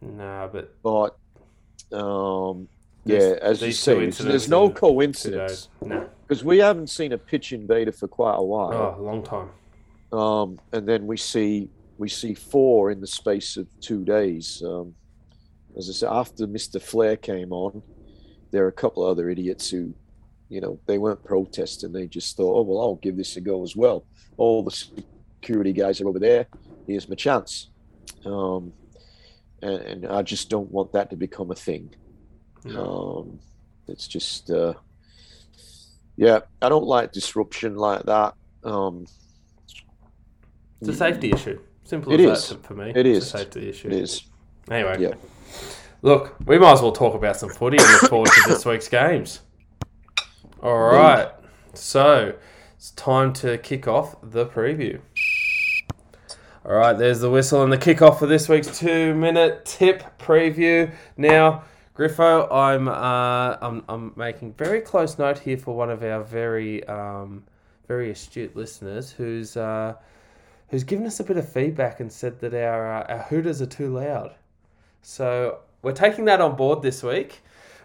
nah, 0.00 0.46
but 0.48 0.74
but 0.82 1.16
um, 1.92 2.68
yeah, 3.04 3.34
as 3.40 3.62
you 3.62 3.72
see, 3.72 3.92
there's- 4.10 4.48
no 4.48 4.68
coincidence 4.70 5.68
no, 5.84 6.08
because 6.26 6.44
we 6.44 6.58
haven't 6.58 6.88
seen 6.88 7.12
a 7.12 7.18
pitch 7.18 7.52
invader 7.52 7.92
for 7.92 8.08
quite 8.08 8.36
a 8.36 8.42
while. 8.42 8.72
oh, 8.72 9.00
a 9.00 9.02
long 9.02 9.22
time. 9.22 9.48
um, 10.12 10.58
and 10.72 10.86
then 10.88 11.06
we 11.06 11.16
see 11.16 11.70
we 11.96 12.08
see 12.08 12.34
four 12.34 12.90
in 12.90 13.00
the 13.00 13.06
space 13.06 13.56
of 13.56 13.66
two 13.80 14.04
days. 14.04 14.62
Um, 14.64 14.94
as 15.76 15.88
I 15.88 15.92
said, 15.92 16.10
after 16.10 16.46
Mister 16.46 16.78
Flair 16.80 17.16
came 17.16 17.52
on, 17.52 17.82
there 18.50 18.64
are 18.64 18.68
a 18.68 18.72
couple 18.72 19.04
of 19.04 19.10
other 19.10 19.28
idiots 19.30 19.70
who, 19.70 19.94
you 20.48 20.60
know, 20.60 20.78
they 20.86 20.98
weren't 20.98 21.22
protesting. 21.24 21.92
They 21.92 22.06
just 22.06 22.36
thought, 22.36 22.56
oh 22.58 22.62
well, 22.62 22.80
I'll 22.80 22.96
give 22.96 23.16
this 23.16 23.36
a 23.36 23.40
go 23.40 23.62
as 23.62 23.74
well. 23.76 24.04
All 24.36 24.62
the 24.62 24.70
security 24.70 25.72
guys 25.72 26.00
are 26.00 26.08
over 26.08 26.18
there. 26.18 26.46
Here's 26.86 27.08
my 27.08 27.14
chance. 27.16 27.70
Um, 28.24 28.72
and, 29.62 29.80
and 29.80 30.06
I 30.06 30.22
just 30.22 30.48
don't 30.50 30.70
want 30.70 30.92
that 30.92 31.10
to 31.10 31.16
become 31.16 31.50
a 31.50 31.54
thing. 31.54 31.94
No. 32.64 33.26
Um, 33.28 33.40
it's 33.86 34.06
just, 34.08 34.50
uh, 34.50 34.74
yeah, 36.16 36.40
I 36.60 36.68
don't 36.68 36.84
like 36.86 37.12
disruption 37.12 37.76
like 37.76 38.02
that. 38.04 38.34
Um, 38.64 39.06
It's 40.80 40.90
a 40.90 40.94
safety 40.94 41.30
issue. 41.32 41.60
Simple 41.84 42.12
It 42.12 42.20
as 42.20 42.44
is. 42.44 42.48
that 42.50 42.64
for 42.66 42.74
me. 42.74 42.92
It 42.94 43.06
It's 43.06 43.26
is. 43.26 43.34
a 43.34 43.38
safety 43.38 43.68
issue. 43.68 43.88
It 43.88 43.94
is. 43.94 44.22
Anyway, 44.70 44.96
Yeah. 45.00 45.14
look, 46.02 46.36
we 46.46 46.58
might 46.58 46.72
as 46.72 46.82
well 46.82 46.92
talk 46.92 47.14
about 47.14 47.36
some 47.36 47.48
footy 47.48 47.78
and 47.78 47.86
look 47.92 48.10
forward 48.10 48.30
to 48.30 48.48
this 48.48 48.66
week's 48.66 48.88
games. 48.88 49.40
All 50.62 50.76
right, 50.78 51.30
so 51.72 52.34
it's 52.76 52.90
time 52.90 53.32
to 53.34 53.56
kick 53.58 53.86
off 53.88 54.16
the 54.22 54.44
preview. 54.46 55.00
All 56.68 56.74
right, 56.74 56.92
there's 56.92 57.20
the 57.20 57.30
whistle 57.30 57.62
and 57.62 57.72
the 57.72 57.78
kickoff 57.78 58.18
for 58.18 58.26
this 58.26 58.46
week's 58.46 58.78
two-minute 58.78 59.64
tip 59.64 60.04
preview. 60.18 60.92
Now, 61.16 61.62
Griffo, 61.96 62.46
I'm 62.52 62.88
uh, 62.88 63.56
I'm 63.62 63.82
I'm 63.88 64.12
making 64.16 64.52
very 64.52 64.82
close 64.82 65.18
note 65.18 65.38
here 65.38 65.56
for 65.56 65.74
one 65.74 65.88
of 65.88 66.02
our 66.02 66.22
very 66.22 66.86
um, 66.86 67.44
very 67.86 68.10
astute 68.10 68.54
listeners 68.54 69.10
who's 69.10 69.56
uh, 69.56 69.94
who's 70.68 70.84
given 70.84 71.06
us 71.06 71.20
a 71.20 71.24
bit 71.24 71.38
of 71.38 71.50
feedback 71.50 72.00
and 72.00 72.12
said 72.12 72.38
that 72.40 72.52
our 72.52 72.98
uh, 72.98 73.14
our 73.14 73.22
hooters 73.22 73.62
are 73.62 73.66
too 73.66 73.88
loud. 73.88 74.34
So 75.00 75.60
we're 75.80 75.92
taking 75.92 76.26
that 76.26 76.42
on 76.42 76.54
board 76.54 76.82
this 76.82 77.02
week. 77.02 77.40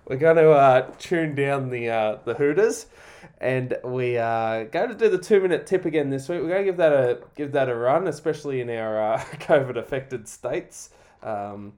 We're 0.10 0.18
going 0.18 0.36
to 0.36 0.52
uh, 0.52 0.92
tune 1.00 1.36
down 1.36 1.70
the 1.70 1.90
uh, 1.90 2.18
the 2.26 2.34
hooters, 2.34 2.88
and 3.44 3.78
we 3.84 4.18
uh, 4.18 4.64
going 4.64 4.88
to 4.88 4.96
do 4.96 5.10
the 5.10 5.18
two 5.18 5.42
minute 5.42 5.68
tip 5.68 5.84
again 5.84 6.10
this 6.10 6.30
week. 6.30 6.42
We're 6.42 6.48
going 6.48 6.66
to 6.66 6.72
give 6.72 6.78
that 6.78 6.94
a 6.94 7.20
give 7.36 7.52
that 7.52 7.68
a 7.68 7.76
run, 7.76 8.08
especially 8.08 8.62
in 8.62 8.70
our 8.70 9.16
uh, 9.16 9.20
COVID 9.34 9.76
affected 9.76 10.30
states, 10.30 10.92
um, 11.22 11.74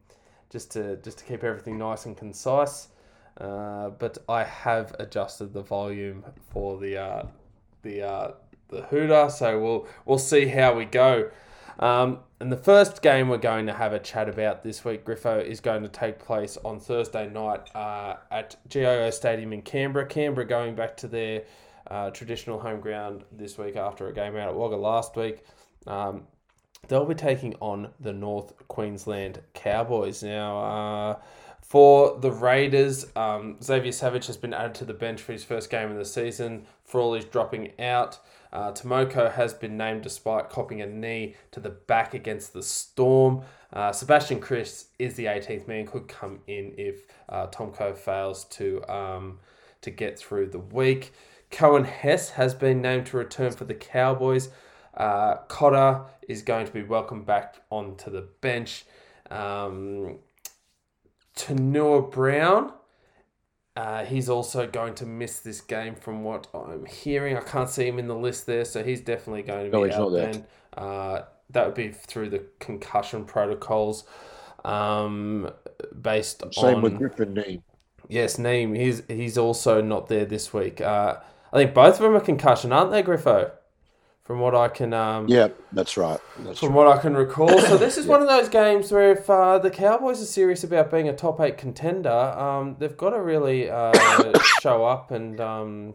just 0.52 0.72
to 0.74 0.98
just 0.98 1.18
to 1.18 1.26
keep 1.26 1.44
everything 1.44 1.80
nice 1.80 2.06
and 2.06 2.16
concise. 2.16 2.90
Uh, 3.38 3.90
but 3.90 4.20
I 4.30 4.44
have 4.44 4.96
adjusted 5.00 5.54
the 5.54 5.64
volume 5.64 6.24
for 6.52 6.78
the 6.80 6.98
uh, 6.98 7.26
the 7.82 8.04
uh, 8.04 8.32
the 8.68 8.84
hooter, 8.84 9.30
so 9.32 9.60
we'll 9.60 9.88
we'll 10.06 10.20
see 10.20 10.46
how 10.46 10.76
we 10.76 10.86
go. 10.86 11.32
Um, 11.80 12.20
and 12.40 12.52
the 12.52 12.58
first 12.58 13.02
game 13.02 13.30
we're 13.30 13.38
going 13.38 13.66
to 13.68 13.74
have 13.74 13.94
a 13.94 14.00
chat 14.00 14.28
about 14.28 14.62
this 14.64 14.84
week, 14.84 15.06
Griffo, 15.06 15.44
is 15.44 15.62
going 15.62 15.84
to 15.84 15.90
take 15.90 16.20
place 16.20 16.58
on 16.66 16.80
Thursday 16.80 17.30
night 17.30 17.74
uh, 17.74 18.18
at 18.30 18.58
GIO 18.68 19.10
Stadium 19.10 19.54
in 19.54 19.62
Canberra. 19.62 20.06
Canberra 20.06 20.46
going 20.46 20.76
back 20.76 20.98
to 20.98 21.08
their 21.08 21.44
uh, 21.88 22.10
traditional 22.10 22.60
home 22.60 22.82
ground 22.82 23.24
this 23.32 23.58
week 23.58 23.78
after 23.78 24.08
a 24.10 24.14
game 24.14 24.36
out 24.36 24.50
at 24.50 24.56
Wagga 24.56 24.76
last 24.76 25.16
week. 25.16 25.46
Um, 25.88 26.24
they'll 26.90 27.06
be 27.06 27.16
taking 27.16 27.56
on 27.62 27.90
the 28.02 28.12
North 28.12 28.54
Queensland 28.68 29.42
Cowboys. 29.54 30.22
Now, 30.22 30.60
uh, 30.60 31.20
for 31.62 32.20
the 32.20 32.32
Raiders, 32.32 33.08
um, 33.16 33.58
Xavier 33.64 33.94
Savage 33.94 34.28
has 34.28 34.38
been 34.38 34.54
added 34.54 34.76
to 34.76 34.86
the 34.86 34.94
bench 34.94 35.22
for 35.22 35.32
his 35.32 35.44
first 35.46 35.70
game 35.70 35.90
of 35.90 35.98
the 35.98 36.06
season. 36.06 36.66
Frawley 36.84 37.20
is 37.20 37.26
dropping 37.26 37.72
out. 37.80 38.20
Uh, 38.56 38.72
Timoko 38.72 39.34
has 39.34 39.54
been 39.54 39.76
named 39.76 40.04
despite 40.04 40.50
copping 40.50 40.82
a 40.82 40.86
knee 40.86 41.36
to 41.52 41.60
the 41.60 41.72
back 41.72 42.14
against 42.14 42.54
the 42.54 42.64
Storm. 42.64 43.42
Uh, 43.74 43.92
Sebastian 43.92 44.40
Kris 44.40 44.86
is 44.98 45.16
the 45.16 45.26
18th 45.26 45.68
man, 45.68 45.86
could 45.86 46.08
come 46.08 46.40
in 46.48 46.74
if 46.78 47.06
uh, 47.28 47.48
Timoko 47.48 47.98
fails 47.98 48.46
to 48.46 48.82
um, 48.90 49.40
to 49.82 49.92
get 49.92 50.18
through 50.18 50.48
the 50.48 50.60
week. 50.60 51.12
Coen 51.52 51.86
Hess 51.86 52.30
has 52.30 52.54
been 52.54 52.82
named 52.82 53.08
to 53.08 53.18
return 53.18 53.52
for 53.52 53.66
the 53.66 53.74
Cowboys. 53.74 54.48
Uh, 54.96 55.36
Cotter 55.50 56.06
is 56.30 56.42
going 56.42 56.66
to 56.66 56.72
be 56.72 56.82
welcomed 56.82 57.26
back 57.26 57.56
onto 57.70 58.10
the 58.10 58.30
bench. 58.40 58.86
Um, 59.30 60.20
Tanua 61.36 62.10
Brown, 62.10 62.72
uh, 63.76 64.06
he's 64.06 64.30
also 64.30 64.68
going 64.68 64.96
to 64.96 65.06
miss 65.06 65.40
this 65.40 65.62
game 65.62 65.96
from 65.96 66.24
what 66.24 66.48
I'm 66.54 66.86
hearing. 66.86 67.36
I 67.38 67.42
can't 67.42 67.70
see 67.70 67.88
him 67.88 68.00
in 68.00 68.08
the 68.08 68.16
list 68.16 68.46
there, 68.46 68.66
so 68.66 68.84
he's 68.84 69.02
definitely 69.02 69.44
going 69.44 69.66
to 69.66 69.72
be 69.72 69.78
No, 69.78 69.84
he's 69.84 69.96
out 69.96 70.00
not 70.00 70.10
there. 70.12 70.32
then. 70.32 70.46
Uh, 70.78 71.22
that 71.50 71.66
would 71.66 71.76
be 71.76 71.90
through 71.90 72.30
the 72.30 72.44
concussion 72.60 73.26
protocols 73.26 74.06
um, 74.64 75.52
based 76.02 76.44
Same 76.54 76.76
on 76.78 76.82
with 76.82 76.98
Griffin 76.98 77.34
Neame. 77.36 77.62
Yes, 78.08 78.38
Neame. 78.38 78.78
He's 78.78 79.04
he's 79.08 79.38
also 79.38 79.82
not 79.82 80.08
there 80.08 80.26
this 80.26 80.54
week. 80.54 80.82
Uh, 80.82 81.18
I 81.52 81.58
think 81.58 81.74
both 81.74 81.96
of 81.96 82.02
them 82.02 82.16
are 82.16 82.20
concussion, 82.20 82.72
aren't 82.72 82.92
they, 82.92 83.04
Griffo? 83.04 83.52
From 84.26 84.40
what 84.40 84.56
I 84.56 84.68
can. 84.68 84.94
Um, 84.94 85.28
yeah, 85.30 85.50
that's 85.72 85.96
right. 85.96 86.20
That's 86.40 86.60
from 86.60 86.70
right. 86.70 86.76
what 86.76 86.88
I 86.88 87.02
can 87.02 87.16
recall. 87.16 87.60
So 87.62 87.78
this 87.78 87.98
is 87.98 88.06
one 88.14 88.22
of 88.22 88.28
those 88.28 88.50
games 88.50 88.92
where 88.92 89.12
if 89.12 89.30
uh, 89.30 89.60
the 89.60 89.70
Cowboys 89.70 90.22
are 90.22 90.26
serious 90.26 90.64
about 90.64 90.92
being 90.92 91.08
a 91.08 91.16
top 91.16 91.40
eight 91.40 91.58
contender, 91.58 92.10
um, 92.10 92.76
they've 92.80 92.98
got 92.98 93.12
to 93.12 93.22
really 93.22 93.70
uh, 93.70 93.94
show 94.62 94.84
up 94.84 95.12
and 95.12 95.40
um, 95.40 95.94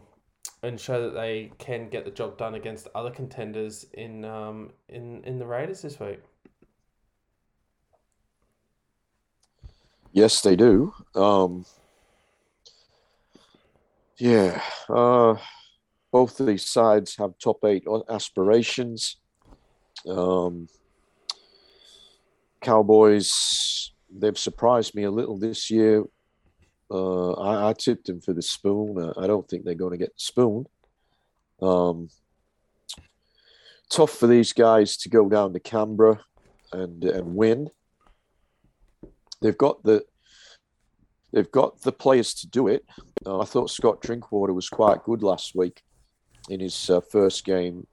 and 0.63 0.79
show 0.79 1.01
that 1.03 1.13
they 1.13 1.51
can 1.59 1.89
get 1.89 2.05
the 2.05 2.11
job 2.11 2.37
done 2.37 2.55
against 2.55 2.87
other 2.95 3.11
contenders 3.11 3.85
in 3.93 4.25
um, 4.25 4.71
in 4.89 5.23
in 5.25 5.37
the 5.37 5.45
Raiders 5.45 5.81
this 5.81 5.99
week. 5.99 6.19
Yes, 10.13 10.41
they 10.41 10.55
do. 10.55 10.93
Um, 11.15 11.65
yeah, 14.17 14.61
uh, 14.89 15.35
both 16.11 16.39
of 16.39 16.45
these 16.45 16.65
sides 16.65 17.15
have 17.17 17.37
top 17.39 17.63
eight 17.65 17.85
aspirations. 18.09 19.17
Um, 20.07 20.67
Cowboys, 22.61 23.91
they've 24.09 24.37
surprised 24.37 24.93
me 24.93 25.03
a 25.03 25.11
little 25.11 25.37
this 25.37 25.71
year. 25.71 26.03
Uh, 26.89 27.31
I, 27.33 27.69
I, 27.69 27.73
tipped 27.73 28.07
them 28.07 28.19
for 28.19 28.33
the 28.33 28.41
spoon. 28.41 29.13
I 29.17 29.25
don't 29.25 29.47
think 29.47 29.63
they're 29.63 29.75
going 29.75 29.91
to 29.91 29.97
get 29.97 30.13
the 30.13 30.19
spoon. 30.19 30.65
Um, 31.61 32.09
tough 33.89 34.11
for 34.11 34.27
these 34.27 34.51
guys 34.51 34.97
to 34.97 35.09
go 35.09 35.29
down 35.29 35.53
to 35.53 35.59
Canberra 35.59 36.19
and 36.73 37.03
and 37.03 37.35
win 37.35 37.69
they've 39.41 39.57
got 39.57 39.83
the 39.83 40.05
they've 41.33 41.51
got 41.51 41.81
the 41.81 41.91
players 41.91 42.33
to 42.35 42.47
do 42.47 42.67
it. 42.67 42.85
Uh, 43.25 43.39
I 43.39 43.45
thought 43.45 43.69
Scott 43.69 44.01
Drinkwater 44.01 44.53
was 44.53 44.69
quite 44.69 45.03
good 45.03 45.23
last 45.23 45.55
week 45.55 45.81
in 46.51 46.59
his 46.59 46.89
uh, 46.89 46.99
first 46.99 47.45
game 47.45 47.87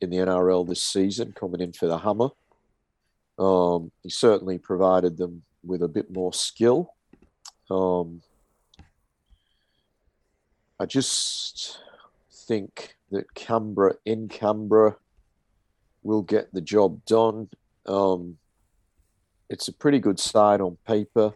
in 0.00 0.08
the 0.08 0.16
NRL 0.16 0.66
this 0.66 0.82
season, 0.82 1.32
coming 1.32 1.60
in 1.60 1.72
for 1.72 1.86
the 1.86 1.98
Hammer. 1.98 2.30
Um, 3.38 3.92
he 4.02 4.08
certainly 4.08 4.56
provided 4.56 5.18
them 5.18 5.42
with 5.62 5.82
a 5.82 5.88
bit 5.88 6.10
more 6.10 6.32
skill. 6.32 6.94
Um, 7.70 8.22
I 10.80 10.86
just 10.86 11.80
think 12.32 12.96
that 13.10 13.34
Canberra 13.34 13.96
in 14.06 14.28
Canberra 14.28 14.96
will 16.02 16.22
get 16.22 16.52
the 16.54 16.62
job 16.62 17.04
done. 17.04 17.50
Um, 17.84 18.38
it's 19.50 19.68
a 19.68 19.72
pretty 19.72 19.98
good 19.98 20.18
side 20.18 20.62
on 20.62 20.78
paper. 20.86 21.34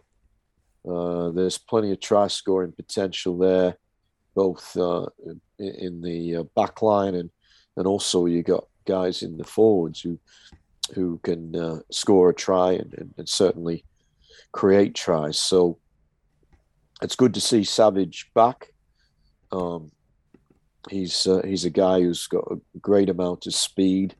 Uh, 0.87 1.29
there's 1.29 1.59
plenty 1.59 1.91
of 1.91 1.99
try 1.99 2.27
scoring 2.27 2.71
potential 2.71 3.37
there, 3.37 3.77
both 4.35 4.75
uh, 4.77 5.05
in 5.59 6.01
the 6.01 6.37
uh, 6.37 6.43
back 6.55 6.81
line 6.81 7.15
and 7.15 7.29
and 7.75 7.87
also 7.87 8.25
you 8.25 8.43
got 8.43 8.65
guys 8.85 9.23
in 9.23 9.37
the 9.37 9.43
forwards 9.43 10.01
who 10.01 10.19
who 10.93 11.19
can 11.23 11.55
uh, 11.55 11.79
score 11.91 12.29
a 12.29 12.33
try 12.33 12.73
and, 12.73 12.93
and, 12.97 13.13
and, 13.17 13.29
certainly 13.29 13.85
create 14.51 14.93
tries. 14.93 15.39
So 15.39 15.79
it's 17.01 17.15
good 17.15 17.33
to 17.35 17.41
see 17.41 17.63
Savage 17.63 18.29
back. 18.35 18.73
Um, 19.51 19.91
he's 20.89 21.25
uh, 21.25 21.41
he's 21.45 21.65
a 21.65 21.69
guy 21.69 22.01
who's 22.01 22.27
got 22.27 22.45
a 22.51 22.59
great 22.79 23.09
amount 23.09 23.47
of 23.47 23.55
speed, 23.55 24.15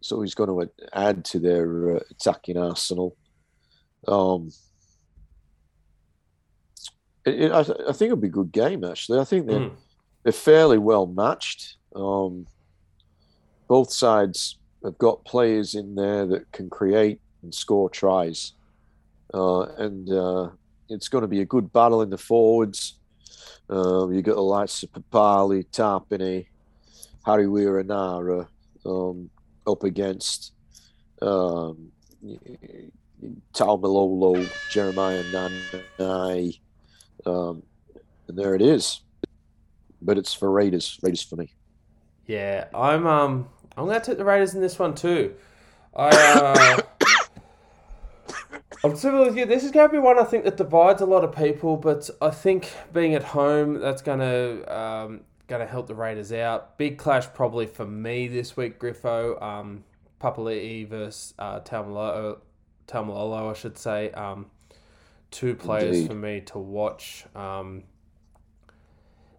so 0.00 0.20
he's 0.20 0.34
going 0.34 0.48
to 0.48 0.70
add 0.92 1.24
to 1.26 1.38
their 1.38 1.96
uh, 1.96 2.00
attacking 2.10 2.56
arsenal. 2.56 3.16
Um, 4.08 4.50
it, 7.24 7.42
it, 7.42 7.52
I, 7.52 7.60
I, 7.60 7.92
think 7.92 8.02
it'll 8.02 8.16
be 8.16 8.28
a 8.28 8.30
good 8.30 8.52
game. 8.52 8.84
Actually, 8.84 9.20
I 9.20 9.24
think 9.24 9.46
they're 9.46 9.60
mm. 9.60 9.76
they're 10.22 10.32
fairly 10.32 10.78
well 10.78 11.06
matched. 11.06 11.76
Um, 11.94 12.46
both 13.68 13.92
sides 13.92 14.56
have 14.84 14.98
got 14.98 15.24
players 15.24 15.74
in 15.74 15.94
there 15.94 16.26
that 16.26 16.50
can 16.52 16.70
create 16.70 17.20
and 17.42 17.54
score 17.54 17.90
tries, 17.90 18.52
uh, 19.34 19.62
and 19.76 20.10
uh, 20.10 20.50
it's 20.88 21.08
going 21.08 21.22
to 21.22 21.28
be 21.28 21.40
a 21.40 21.46
good 21.46 21.72
battle 21.72 22.02
in 22.02 22.10
the 22.10 22.18
forwards. 22.18 22.96
Uh, 23.70 24.08
you 24.08 24.20
got 24.22 24.34
the 24.34 24.42
likes 24.42 24.82
of 24.82 24.90
Papali'i, 24.92 25.64
Tapine, 25.70 26.46
Harawira 27.24 28.46
um, 28.84 29.30
up 29.66 29.84
against 29.84 30.52
um, 31.22 31.92
Taumalolo, 33.54 34.48
Jeremiah 34.70 35.22
Nanai. 35.24 36.58
Um, 37.26 37.62
and 38.28 38.38
there 38.38 38.54
it 38.54 38.62
is. 38.62 39.00
But 40.02 40.18
it's 40.18 40.32
for 40.32 40.50
Raiders. 40.50 40.98
Raiders 41.02 41.22
for 41.22 41.36
me. 41.36 41.52
Yeah, 42.26 42.68
I'm 42.74 43.06
um 43.06 43.48
I'm 43.76 43.86
gonna 43.86 44.00
take 44.00 44.18
the 44.18 44.24
Raiders 44.24 44.54
in 44.54 44.60
this 44.60 44.78
one 44.78 44.94
too. 44.94 45.34
I 45.94 46.08
uh 46.08 46.80
I'm 48.84 48.96
similar 48.96 49.26
with 49.26 49.36
you. 49.36 49.44
This 49.44 49.64
is 49.64 49.72
to 49.88 49.92
be 49.92 49.98
one 49.98 50.18
I 50.18 50.24
think 50.24 50.44
that 50.44 50.56
divides 50.56 51.02
a 51.02 51.06
lot 51.06 51.22
of 51.22 51.36
people, 51.36 51.76
but 51.76 52.08
I 52.22 52.30
think 52.30 52.72
being 52.94 53.14
at 53.14 53.22
home 53.22 53.78
that's 53.78 54.00
to 54.20 54.74
um, 54.74 55.20
to 55.58 55.66
help 55.66 55.86
the 55.86 55.94
Raiders 55.94 56.32
out. 56.32 56.78
Big 56.78 56.96
clash 56.96 57.26
probably 57.34 57.66
for 57.66 57.84
me 57.84 58.28
this 58.28 58.56
week, 58.56 58.80
Griffo. 58.80 59.40
Um, 59.42 59.84
Papali'i 60.20 60.86
versus 60.86 61.34
uh, 61.38 61.60
Tamalolo, 61.60 62.38
Taumalolo, 62.86 63.50
I 63.50 63.54
should 63.54 63.76
say. 63.76 64.10
Um, 64.12 64.46
two 65.30 65.54
players 65.54 65.96
Indeed. 65.96 66.08
for 66.08 66.14
me 66.14 66.40
to 66.42 66.58
watch. 66.58 67.24
Um, 67.34 67.84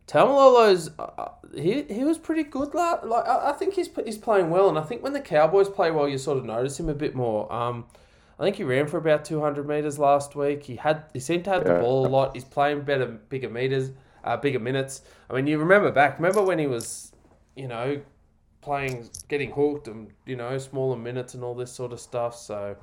Taumalolo's 0.08 0.92
uh, 1.00 1.04
uh, 1.04 1.32
he 1.56 1.84
he 1.84 2.04
was 2.04 2.18
pretty 2.18 2.44
good. 2.44 2.74
Like, 2.74 3.04
like 3.04 3.28
I, 3.28 3.52
I 3.52 3.54
think 3.54 3.76
he's 3.76 3.90
he's 4.04 4.18
playing 4.18 4.50
well, 4.50 4.70
and 4.70 4.78
I 4.78 4.84
think 4.84 5.04
when 5.04 5.14
the 5.14 5.22
Cowboys 5.22 5.70
play 5.70 5.92
well, 5.92 6.08
you 6.08 6.18
sort 6.18 6.38
of 6.38 6.46
notice 6.46 6.80
him 6.80 6.90
a 6.90 6.94
bit 6.94 7.16
more. 7.16 7.52
Um, 7.52 7.86
I 8.40 8.44
think 8.44 8.56
he 8.56 8.64
ran 8.64 8.88
for 8.88 8.98
about 8.98 9.24
two 9.24 9.40
hundred 9.40 9.68
meters 9.68 10.00
last 10.00 10.36
week. 10.36 10.64
He 10.64 10.76
had 10.76 11.06
he 11.14 11.20
seemed 11.20 11.46
to 11.46 11.52
have 11.52 11.64
yeah. 11.66 11.76
the 11.76 11.80
ball 11.80 12.06
a 12.06 12.10
lot. 12.10 12.36
He's 12.36 12.44
playing 12.44 12.82
better, 12.82 13.06
bigger 13.06 13.50
meters, 13.50 13.92
uh, 14.24 14.36
bigger 14.38 14.60
minutes. 14.60 15.04
I 15.30 15.34
mean, 15.34 15.48
you 15.48 15.58
remember 15.60 15.92
back, 15.92 16.18
remember 16.18 16.42
when 16.42 16.60
he 16.60 16.68
was, 16.68 17.14
you 17.56 17.68
know, 17.68 18.02
playing, 18.62 19.10
getting 19.30 19.52
hooked, 19.52 19.88
and 19.88 20.10
you 20.26 20.36
know, 20.36 20.58
smaller 20.58 20.98
minutes 20.98 21.36
and 21.36 21.44
all 21.44 21.56
this 21.56 21.72
sort 21.72 21.94
of 21.94 22.02
stuff. 22.02 22.36
So 22.36 22.76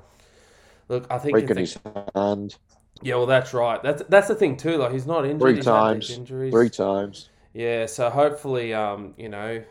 Look, 0.89 1.05
I 1.11 1.19
think 1.19 1.33
breaking 1.33 1.57
his 1.57 1.77
hand. 2.15 2.57
Yeah, 3.01 3.15
well, 3.15 3.25
that's 3.25 3.53
right. 3.53 3.81
That's 3.81 4.03
that's 4.09 4.27
the 4.27 4.35
thing 4.35 4.57
too. 4.57 4.77
Like 4.77 4.91
he's 4.91 5.05
not 5.05 5.25
injured. 5.25 5.41
Three 5.41 5.55
he's 5.55 5.65
times. 5.65 6.09
Injuries. 6.11 6.51
Three 6.51 6.69
times. 6.69 7.29
Yeah, 7.53 7.85
so 7.87 8.09
hopefully, 8.09 8.73
um, 8.73 9.13
you 9.17 9.27
know, 9.29 9.63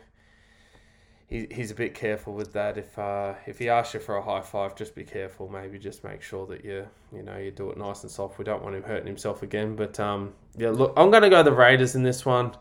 he, 1.27 1.47
he's 1.51 1.71
a 1.71 1.75
bit 1.75 1.93
careful 1.93 2.33
with 2.33 2.53
that. 2.53 2.77
If 2.77 2.97
uh, 2.97 3.35
if 3.45 3.59
he 3.59 3.69
asks 3.69 3.93
you 3.93 3.99
for 3.99 4.17
a 4.17 4.21
high 4.21 4.41
five, 4.41 4.75
just 4.75 4.95
be 4.95 5.03
careful. 5.03 5.47
Maybe 5.47 5.77
just 5.77 6.03
make 6.03 6.21
sure 6.21 6.47
that 6.47 6.65
you 6.65 6.87
you 7.13 7.23
know 7.23 7.37
you 7.37 7.51
do 7.51 7.69
it 7.69 7.77
nice 7.77 8.01
and 8.01 8.11
soft. 8.11 8.39
We 8.39 8.45
don't 8.45 8.63
want 8.63 8.75
him 8.75 8.83
hurting 8.83 9.07
himself 9.07 9.43
again. 9.43 9.75
But 9.75 9.99
um, 9.99 10.33
yeah, 10.57 10.69
look, 10.69 10.93
I'm 10.97 11.11
going 11.11 11.23
to 11.23 11.29
go 11.29 11.43
the 11.43 11.51
Raiders 11.51 11.95
in 11.95 12.03
this 12.03 12.25
one. 12.25 12.53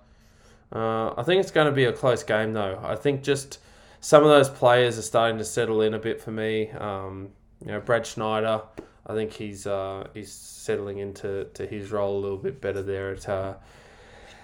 Uh, 0.71 1.15
I 1.17 1.23
think 1.23 1.41
it's 1.41 1.51
going 1.51 1.67
to 1.67 1.73
be 1.73 1.85
a 1.85 1.93
close 1.93 2.23
game 2.23 2.53
though. 2.53 2.79
I 2.85 2.95
think 2.95 3.23
just 3.23 3.59
some 4.01 4.23
of 4.23 4.29
those 4.29 4.51
players 4.51 4.99
are 4.99 5.03
starting 5.03 5.39
to 5.39 5.45
settle 5.45 5.81
in 5.81 5.95
a 5.95 5.99
bit 5.99 6.21
for 6.21 6.31
me. 6.31 6.71
Um, 6.71 7.31
you 7.65 7.73
know, 7.73 7.81
Brad 7.81 8.07
Schneider, 8.07 8.63
I 9.07 9.15
think 9.15 9.33
he's 9.33 9.67
uh, 9.67 10.09
he's 10.15 10.33
settling 10.33 10.99
into 10.99 11.45
to 11.55 11.67
his 11.67 11.91
role 11.91 12.19
a 12.19 12.21
little 12.21 12.39
bit 12.39 12.61
better 12.61 12.83
there 12.83 13.13
at 13.13 13.29
uh, 13.29 13.55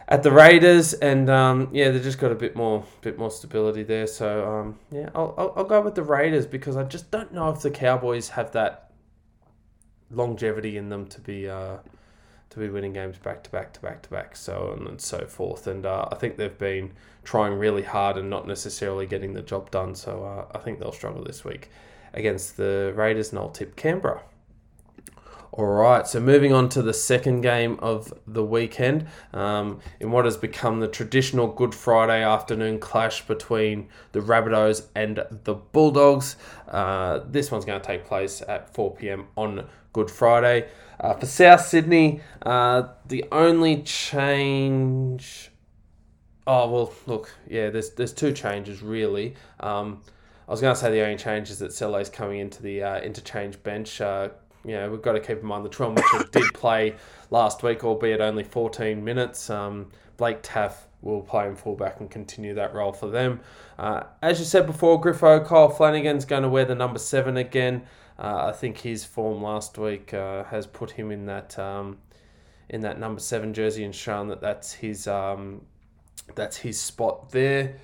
at 0.09 0.22
the 0.22 0.31
Raiders, 0.31 0.94
and 0.94 1.31
um, 1.31 1.68
yeah, 1.72 1.90
they've 1.90 2.02
just 2.02 2.18
got 2.18 2.32
a 2.32 2.35
bit 2.35 2.56
more 2.56 2.85
bit 3.01 3.18
more 3.18 3.31
stability 3.31 3.82
there. 3.82 4.06
So 4.06 4.47
um, 4.47 4.78
yeah, 4.90 5.10
I'll, 5.14 5.35
I'll, 5.36 5.52
I'll 5.56 5.64
go 5.64 5.81
with 5.81 5.94
the 5.94 6.02
Raiders 6.02 6.47
because 6.47 6.76
I 6.76 6.85
just 6.85 7.10
don't 7.10 7.32
know 7.32 7.51
if 7.51 7.60
the 7.60 7.70
Cowboys 7.70 8.31
have 8.31 8.52
that 8.52 8.90
longevity 10.10 10.76
in 10.76 10.89
them 10.89 11.06
to 11.06 11.20
be 11.20 11.48
uh, 11.48 11.78
to 12.51 12.59
be 12.59 12.68
winning 12.68 12.93
games 12.93 13.18
back 13.18 13.43
to 13.44 13.51
back 13.51 13.72
to 13.74 13.81
back 13.81 14.02
to 14.02 14.10
back, 14.10 14.36
so 14.36 14.74
on 14.78 14.86
and 14.86 15.01
so 15.01 15.26
forth. 15.26 15.66
And 15.66 15.86
uh, 15.86 16.09
I 16.10 16.16
think 16.16 16.36
they've 16.36 16.56
been 16.56 16.93
trying 17.24 17.55
really 17.55 17.82
hard 17.82 18.16
and 18.18 18.28
not 18.28 18.47
necessarily 18.47 19.06
getting 19.06 19.32
the 19.32 19.43
job 19.43 19.70
done. 19.70 19.94
So 19.94 20.24
uh, 20.24 20.56
I 20.56 20.60
think 20.60 20.78
they'll 20.78 20.93
struggle 20.93 21.24
this 21.24 21.44
week 21.44 21.70
against 22.12 22.56
the 22.56 22.93
Raiders, 22.94 23.31
and 23.31 23.39
I'll 23.39 23.51
tip 23.51 23.74
Canberra. 23.76 24.22
All 25.56 25.66
right, 25.66 26.05
so 26.05 26.18
moving 26.18 26.52
on 26.52 26.68
to 26.70 26.82
the 26.82 26.93
second 26.93 27.43
game 27.43 27.78
of 27.78 28.12
the 28.26 28.43
weekend, 28.43 29.06
um, 29.32 29.78
in 30.01 30.10
what 30.10 30.24
has 30.24 30.36
become 30.36 30.81
the 30.81 30.89
traditional 30.89 31.47
Good 31.47 31.76
Friday 31.76 32.24
afternoon 32.24 32.81
clash 32.81 33.24
between 33.24 33.89
the 34.10 34.18
Rabbitohs 34.18 34.89
and 34.97 35.24
the 35.44 35.55
Bulldogs. 35.55 36.35
Uh, 36.66 37.20
this 37.28 37.52
one's 37.52 37.64
going 37.64 37.81
to 37.81 37.86
take 37.86 38.05
place 38.05 38.43
at 38.48 38.74
4 38.74 38.97
pm 38.97 39.28
on 39.36 39.68
Good 39.93 40.10
Friday. 40.10 40.66
Uh, 40.98 41.14
for 41.14 41.26
South 41.26 41.60
Sydney, 41.60 42.20
uh, 42.43 42.89
the 43.06 43.24
only 43.31 43.81
change. 43.82 45.52
Oh 46.48 46.68
well, 46.68 46.93
look, 47.06 47.32
yeah. 47.48 47.70
There's 47.70 47.90
there's 47.90 48.12
two 48.12 48.32
changes 48.32 48.82
really. 48.82 49.36
Um, 49.60 50.02
I 50.48 50.51
was 50.51 50.60
going 50.60 50.74
to 50.74 50.81
say 50.81 50.90
the 50.90 51.02
only 51.02 51.16
change 51.16 51.48
is 51.48 51.60
that 51.60 51.70
is 52.01 52.10
coming 52.10 52.40
into 52.40 52.60
the 52.60 52.82
uh, 52.82 53.01
interchange 53.01 53.62
bench. 53.62 54.01
You 54.65 54.74
know, 54.74 54.91
we've 54.91 55.03
got 55.03 55.12
to 55.12 55.20
keep 55.20 55.39
in 55.39 55.47
mind 55.47 55.65
the 55.65 55.69
Toronto 55.69 56.03
Mitchell 56.03 56.28
did 56.32 56.55
play 56.55 56.97
last 57.31 57.62
week, 57.62 57.85
albeit 57.85 58.20
only 58.20 58.45
14 58.45 59.05
minutes. 59.05 59.51
Um, 59.51 59.91
Blake 60.16 60.43
Taaffe 60.43 60.86
will 61.03 61.20
play 61.20 61.47
in 61.47 61.55
fullback 61.55 62.01
and 62.01 62.11
continue 62.11 62.55
that 62.55 62.74
role 62.74 62.93
for 62.93 63.09
them. 63.09 63.41
Uh, 63.78 64.05
as 64.23 64.39
you 64.39 64.45
said 64.45 64.66
before, 64.66 65.01
Griffo, 65.01 65.47
Kyle 65.47 65.69
Flanagan's 65.69 66.24
going 66.24 66.43
to 66.43 66.49
wear 66.49 66.65
the 66.65 66.74
number 66.74 66.99
seven 66.99 67.36
again. 67.36 67.82
Uh, 68.19 68.47
I 68.49 68.53
think 68.53 68.78
his 68.78 69.05
form 69.05 69.43
last 69.43 69.77
week 69.77 70.15
uh, 70.15 70.45
has 70.45 70.66
put 70.66 70.93
him 70.93 71.11
in 71.11 71.27
that 71.27 71.59
um, 71.59 71.99
in 72.69 72.81
that 72.81 72.99
number 72.99 73.20
seven 73.20 73.53
jersey 73.53 73.85
and 73.85 73.95
shown 73.95 74.28
that 74.28 74.41
that's 74.41 74.73
his 74.73 75.07
um, 75.09 75.62
that's 76.35 76.59
his 76.59 76.81
spot 76.81 77.31
there. 77.31 77.77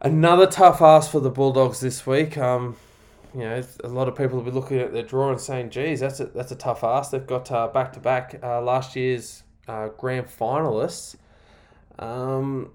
Another 0.00 0.46
tough 0.46 0.80
ask 0.80 1.10
for 1.10 1.20
the 1.20 1.30
Bulldogs 1.30 1.80
this 1.80 2.06
week. 2.06 2.38
Um, 2.38 2.76
you 3.36 3.42
know, 3.42 3.62
a 3.84 3.88
lot 3.88 4.08
of 4.08 4.16
people 4.16 4.38
will 4.38 4.44
be 4.44 4.50
looking 4.50 4.78
at 4.78 4.94
their 4.94 5.02
draw 5.02 5.30
and 5.30 5.40
saying, 5.40 5.68
"Geez, 5.70 6.00
that's 6.00 6.20
a 6.20 6.26
that's 6.26 6.52
a 6.52 6.56
tough 6.56 6.82
ask." 6.82 7.10
They've 7.10 7.26
got 7.26 7.50
back 7.74 7.92
to 7.92 8.00
back 8.00 8.42
last 8.42 8.96
year's 8.96 9.42
uh, 9.68 9.88
grand 9.88 10.26
finalists. 10.26 11.16
Um, 11.98 12.72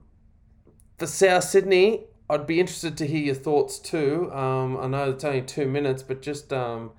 for 0.98 1.08
South 1.08 1.46
Sydney, 1.46 2.02
I'd 2.30 2.46
be 2.46 2.60
interested 2.60 2.96
to 2.98 3.08
hear 3.08 3.22
your 3.22 3.36
thoughts 3.36 3.80
too. 3.80 4.32
Um, 4.32 4.78
I 4.78 4.88
know 4.88 5.12
it's 5.12 5.24
only 5.24 5.42
two 5.42 5.68
minutes, 5.68 6.04
but 6.04 6.22
just 6.22 6.54
um, 6.54 6.92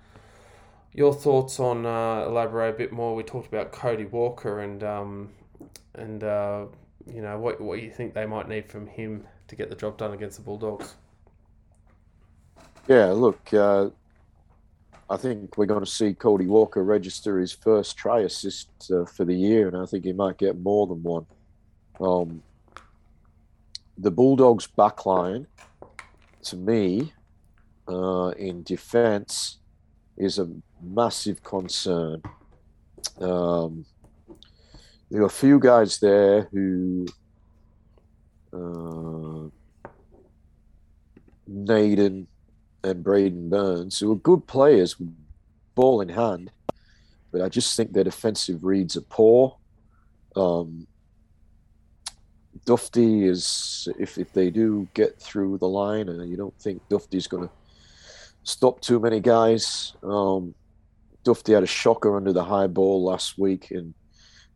your 0.93 1.14
thoughts 1.14 1.59
on 1.60 1.86
uh, 1.86 2.24
elaborate 2.26 2.74
a 2.74 2.78
bit 2.78 2.93
more. 2.93 3.14
We 3.14 3.22
talked 3.22 3.47
about 3.47 3.72
Cody 3.72 4.05
Walker 4.05 4.60
and 4.60 4.82
um, 4.82 5.30
and 5.94 6.24
uh, 6.24 6.66
you 7.06 7.22
know 7.22 7.39
what 7.39 7.60
what 7.60 7.80
you 7.82 7.90
think 7.90 8.14
they 8.14 8.26
might 8.26 8.48
need 8.48 8.68
from 8.68 8.86
him 8.86 9.26
to 9.48 9.56
get 9.56 9.70
the 9.70 9.76
job 9.76 9.98
done 9.98 10.12
against 10.12 10.36
the 10.36 10.43
Bulldogs. 10.43 10.97
Yeah, 12.89 13.13
look, 13.13 13.55
uh, 13.55 13.91
I 15.09 15.17
think 15.17 15.57
we're 15.57 15.67
going 15.67 15.85
to 15.85 15.91
see 15.91 16.15
Cody 16.15 16.47
Walker 16.47 16.83
register 16.83 17.39
his 17.39 17.53
first 17.53 17.97
try 17.97 18.21
assist 18.21 18.71
uh, 18.91 19.05
for 19.05 19.25
the 19.25 19.35
year, 19.35 19.69
and 19.69 19.77
I 19.77 19.87
think 19.87 20.05
he 20.05 20.13
might 20.13 20.37
get 20.37 20.59
more 20.59 20.87
than 20.89 21.03
one. 21.03 21.27
Um, 22.01 22.43
the 23.97 24.11
Bulldogs' 24.11 24.67
backline, 24.67 25.47
to 26.45 26.57
me, 26.57 27.13
uh, 27.89 28.29
in 28.31 28.65
defence, 28.65 29.59
is 30.17 30.41
a 30.41 30.49
massive 30.83 31.43
concern. 31.45 32.21
Um, 33.21 33.85
there 35.09 35.23
are 35.23 35.27
a 35.27 35.31
few 35.31 35.61
guys 35.61 36.01
there 36.01 36.49
who 36.53 37.07
uh, 38.53 39.49
Naden 41.47 42.27
and 42.85 43.05
Braidon 43.05 43.49
Burns, 43.49 43.99
who 43.99 44.13
are 44.13 44.17
good 44.17 44.47
players 44.47 44.97
ball 45.75 46.01
in 46.01 46.09
hand, 46.09 46.51
but 47.31 47.41
I 47.41 47.49
just 47.49 47.77
think 47.77 47.93
their 47.93 48.05
defensive 48.05 48.65
reads 48.65 48.97
are 48.97 49.03
poor. 49.03 49.57
Um, 50.37 50.87
Dufty 52.67 53.25
is, 53.25 53.89
if, 53.99 54.19
if 54.19 54.33
they 54.33 54.51
do 54.51 54.89
get 54.95 55.19
through 55.19 55.59
the 55.59 55.69
line, 55.69 56.09
and 56.09 56.31
you 56.31 56.37
don't 56.37 56.57
think 56.61 56.83
Dufty's 56.89 57.27
going 57.27 57.49
to 57.49 57.55
stop 58.45 58.81
too 58.81 59.01
many 59.01 59.21
guys. 59.21 59.95
Um, 60.03 60.55
Dufty 61.25 61.55
had 61.55 61.63
a 61.63 61.67
shocker 61.67 62.17
under 62.17 62.33
the 62.33 62.45
high 62.45 62.67
ball 62.67 63.05
last 63.05 63.39
week, 63.39 63.71
and 63.71 63.95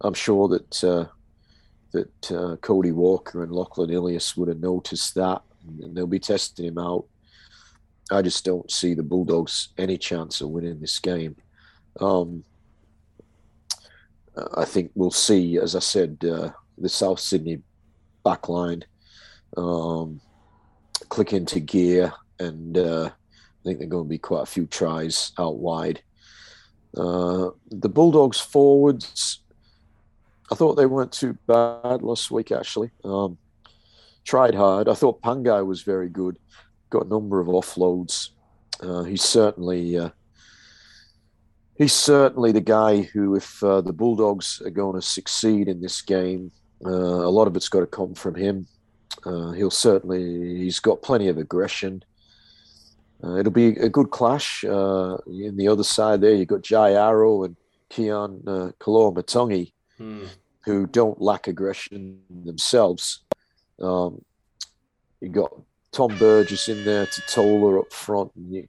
I'm 0.01 0.15
sure 0.15 0.49
that 0.49 0.85
uh, 0.85 1.07
that 1.93 2.33
uh, 2.33 2.57
Cody 2.57 2.93
Walker 2.93 3.43
and 3.43 3.53
Lachlan 3.53 3.91
Ilias 3.91 4.37
would 4.37 4.49
have 4.49 4.61
noticed 4.61 5.15
that, 5.15 5.43
and 5.83 5.97
they'll 5.97 6.07
be 6.07 6.19
testing 6.19 6.67
him 6.67 6.79
out. 6.79 7.07
I 8.11 8.23
just 8.23 8.45
don't 8.45 8.71
see 8.71 8.95
the 8.95 9.03
Bulldogs 9.03 9.69
any 9.79 9.99
chance 9.99 10.41
of 10.41 10.51
winning 10.51 10.81
this 10.81 10.99
game. 10.99 11.37
Um, 12.01 12.45
I 14.55 14.65
think 14.65 14.91
we'll 14.95 15.11
see, 15.11 15.59
as 15.59 15.75
I 15.75 15.81
said, 15.81 16.19
uh, 16.25 16.51
the 16.79 16.89
South 16.89 17.21
Sydney 17.21 17.63
backline 18.25 18.85
um, 19.57 20.21
click 21.09 21.33
into 21.33 21.59
gear, 21.59 22.13
and 22.39 22.77
uh, 22.77 23.07
I 23.07 23.63
think 23.65 23.79
there 23.79 23.87
are 23.87 23.91
going 23.91 24.05
to 24.05 24.09
be 24.09 24.19
quite 24.19 24.43
a 24.43 24.47
few 24.47 24.67
tries 24.67 25.33
out 25.39 25.57
wide. 25.57 26.03
Uh, 26.97 27.51
the 27.71 27.89
Bulldogs 27.89 28.41
forwards, 28.41 29.41
I 30.51 30.55
thought 30.55 30.75
they 30.75 30.87
weren't 30.87 31.13
too 31.13 31.37
bad 31.47 32.03
last 32.03 32.31
week, 32.31 32.53
actually. 32.53 32.91
Um, 33.05 33.39
tried 34.25 34.55
hard. 34.55 34.89
I 34.89 34.95
thought 34.95 35.23
Pangai 35.23 35.65
was 35.65 35.83
very 35.83 36.09
good 36.09 36.37
got 36.97 37.07
a 37.07 37.09
number 37.09 37.41
of 37.41 37.49
offloads. 37.49 38.31
Uh, 38.81 39.03
he's 39.03 39.23
certainly 39.23 39.99
uh, 39.99 40.11
he's 41.75 41.93
certainly 41.93 42.53
the 42.53 42.61
guy 42.61 43.03
who, 43.03 43.35
if 43.35 43.63
uh, 43.63 43.81
the 43.81 43.93
Bulldogs 43.93 44.63
are 44.65 44.71
going 44.71 44.97
to 45.01 45.07
succeed 45.07 45.69
in 45.69 45.81
this 45.81 46.01
game, 46.01 46.51
uh, 46.85 46.91
a 46.91 47.33
lot 47.39 47.47
of 47.47 47.57
it's 47.57 47.69
got 47.69 47.81
to 47.81 47.87
come 47.87 48.15
from 48.15 48.35
him. 48.35 48.67
Uh, 49.25 49.53
he'll 49.53 49.71
certainly 49.71 50.23
he's 50.59 50.81
got 50.81 51.03
plenty 51.03 51.29
of 51.29 51.39
aggression. 51.39 52.03
Uh, 53.23 53.37
it'll 53.37 53.53
be 53.53 53.69
a 53.69 53.89
good 53.89 54.11
clash. 54.11 54.63
in 54.65 55.57
the 55.57 55.69
other 55.69 55.85
side 55.85 56.21
there, 56.21 56.35
you've 56.35 56.49
got 56.49 56.63
Jai 56.63 56.93
Arrow 56.93 57.45
and 57.45 57.57
Keaon 57.91 58.47
uh, 58.47 58.73
Koloamatangi, 58.79 59.73
hmm. 59.97 60.27
who 60.65 60.87
don't 60.87 61.21
lack 61.21 61.49
aggression 61.49 62.21
themselves. 62.45 63.21
Um, 63.81 64.23
you 65.21 65.31
got 65.31 65.53
Tom 65.97 66.15
Burgess 66.19 66.69
in 66.69 66.85
there 66.85 67.07
Tatola 67.07 67.81
up 67.81 67.93
front. 67.93 68.31
And 68.37 68.53
you, 68.53 68.69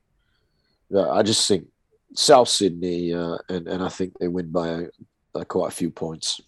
I 0.98 1.24
just 1.24 1.46
think 1.46 1.68
South 2.14 2.48
Sydney, 2.48 3.14
uh, 3.14 3.38
and 3.50 3.68
and 3.68 3.84
I 3.84 3.90
think 3.90 4.18
they 4.18 4.30
win 4.30 4.50
by, 4.50 4.86
by 5.34 5.44
quite 5.44 5.68
a 5.68 5.76
few 5.76 5.90
points. 5.90 6.40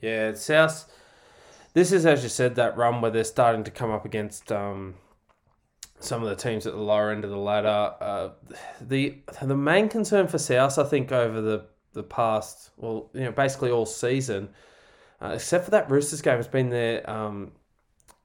Yeah, 0.00 0.34
South. 0.34 0.88
This 1.72 1.90
is, 1.90 2.06
as 2.06 2.22
you 2.22 2.28
said, 2.28 2.54
that 2.54 2.76
run 2.76 3.00
where 3.00 3.10
they're 3.10 3.24
starting 3.24 3.64
to 3.64 3.70
come 3.72 3.90
up 3.90 4.04
against 4.04 4.52
um, 4.52 4.94
some 5.98 6.22
of 6.22 6.28
the 6.28 6.36
teams 6.36 6.68
at 6.68 6.72
the 6.72 6.80
lower 6.80 7.10
end 7.10 7.24
of 7.24 7.30
the 7.30 7.36
ladder. 7.36 7.94
Uh, 8.00 8.28
the 8.80 9.18
the 9.42 9.56
main 9.56 9.88
concern 9.88 10.28
for 10.28 10.38
South, 10.38 10.78
I 10.78 10.84
think, 10.84 11.10
over 11.10 11.40
the 11.40 11.66
the 11.94 12.04
past, 12.04 12.70
well, 12.76 13.10
you 13.12 13.24
know, 13.24 13.32
basically 13.32 13.72
all 13.72 13.86
season, 13.86 14.50
uh, 15.20 15.32
except 15.34 15.64
for 15.64 15.72
that 15.72 15.90
Roosters 15.90 16.22
game, 16.22 16.36
has 16.36 16.46
been 16.46 16.68
their 16.68 17.10
um, 17.10 17.50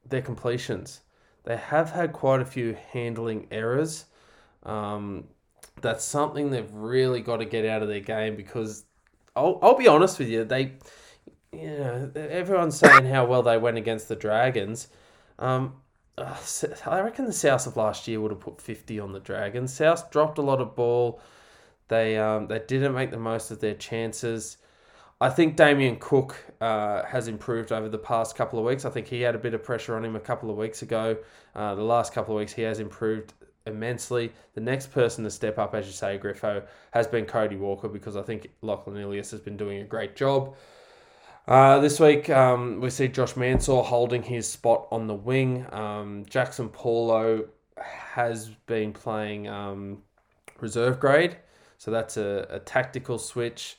their 0.07 0.21
completions. 0.21 1.01
They 1.49 1.57
have 1.57 1.89
had 1.89 2.13
quite 2.13 2.41
a 2.41 2.45
few 2.45 2.77
handling 2.91 3.47
errors. 3.49 4.05
Um, 4.61 5.23
that's 5.81 6.05
something 6.05 6.51
they've 6.51 6.71
really 6.71 7.21
got 7.21 7.37
to 7.37 7.45
get 7.45 7.65
out 7.65 7.81
of 7.81 7.87
their 7.87 8.01
game 8.01 8.35
because 8.35 8.85
I'll, 9.35 9.57
I'll 9.63 9.75
be 9.75 9.87
honest 9.87 10.19
with 10.19 10.27
you, 10.27 10.43
they, 10.43 10.73
you 11.51 11.71
know, 11.71 12.11
everyone's 12.15 12.77
saying 12.77 13.05
how 13.05 13.25
well 13.25 13.41
they 13.41 13.57
went 13.57 13.77
against 13.77 14.09
the 14.09 14.15
Dragons. 14.15 14.89
Um, 15.39 15.73
I 16.19 16.99
reckon 16.99 17.25
the 17.25 17.33
South 17.33 17.65
of 17.65 17.75
last 17.75 18.07
year 18.07 18.21
would 18.21 18.29
have 18.29 18.41
put 18.41 18.61
50 18.61 18.99
on 18.99 19.11
the 19.11 19.19
Dragons. 19.19 19.73
South 19.73 20.11
dropped 20.11 20.37
a 20.37 20.43
lot 20.43 20.61
of 20.61 20.75
ball. 20.75 21.19
They 21.87 22.15
um, 22.19 22.45
they 22.45 22.59
didn't 22.59 22.93
make 22.93 23.09
the 23.09 23.17
most 23.17 23.49
of 23.49 23.59
their 23.59 23.73
chances. 23.73 24.57
I 25.21 25.29
think 25.29 25.57
Damien 25.57 25.97
Cook 25.99 26.37
uh, 26.61 27.03
has 27.03 27.27
improved 27.27 27.73
over 27.73 27.89
the 27.89 27.97
past 27.97 28.37
couple 28.37 28.57
of 28.57 28.63
weeks. 28.63 28.85
I 28.85 28.89
think 28.89 29.07
he 29.07 29.21
had 29.21 29.35
a 29.35 29.39
bit 29.39 29.53
of 29.53 29.61
pressure 29.61 29.97
on 29.97 30.05
him 30.05 30.15
a 30.15 30.19
couple 30.19 30.49
of 30.49 30.55
weeks 30.55 30.81
ago. 30.81 31.17
Uh, 31.55 31.75
the 31.75 31.83
last 31.83 32.13
couple 32.13 32.35
of 32.35 32.39
weeks, 32.39 32.53
he 32.53 32.61
has 32.61 32.79
improved 32.79 33.33
immensely. 33.65 34.31
The 34.53 34.61
next 34.61 34.93
person 34.93 35.25
to 35.25 35.29
step 35.29 35.59
up, 35.59 35.75
as 35.75 35.85
you 35.87 35.91
say, 35.91 36.17
Griffo, 36.17 36.63
has 36.91 37.05
been 37.05 37.25
Cody 37.25 37.57
Walker 37.57 37.89
because 37.89 38.15
I 38.15 38.21
think 38.21 38.49
Lachlan 38.61 38.95
Ilias 38.95 39.29
has 39.31 39.41
been 39.41 39.57
doing 39.57 39.81
a 39.81 39.83
great 39.83 40.15
job. 40.15 40.55
Uh, 41.49 41.79
this 41.79 41.99
week, 41.99 42.29
um, 42.29 42.79
we 42.79 42.89
see 42.89 43.09
Josh 43.09 43.35
Mansour 43.35 43.81
holding 43.81 44.23
his 44.23 44.47
spot 44.47 44.87
on 44.89 45.07
the 45.07 45.15
wing. 45.15 45.65
Um, 45.73 46.23
Jaxson 46.29 46.71
Paulo 46.71 47.45
has 47.77 48.49
been 48.67 48.93
playing 48.93 49.49
um, 49.49 50.03
reserve 50.61 50.99
grade, 50.99 51.37
so 51.77 51.91
that's 51.91 52.15
a, 52.15 52.47
a 52.49 52.59
tactical 52.59 53.17
switch. 53.17 53.77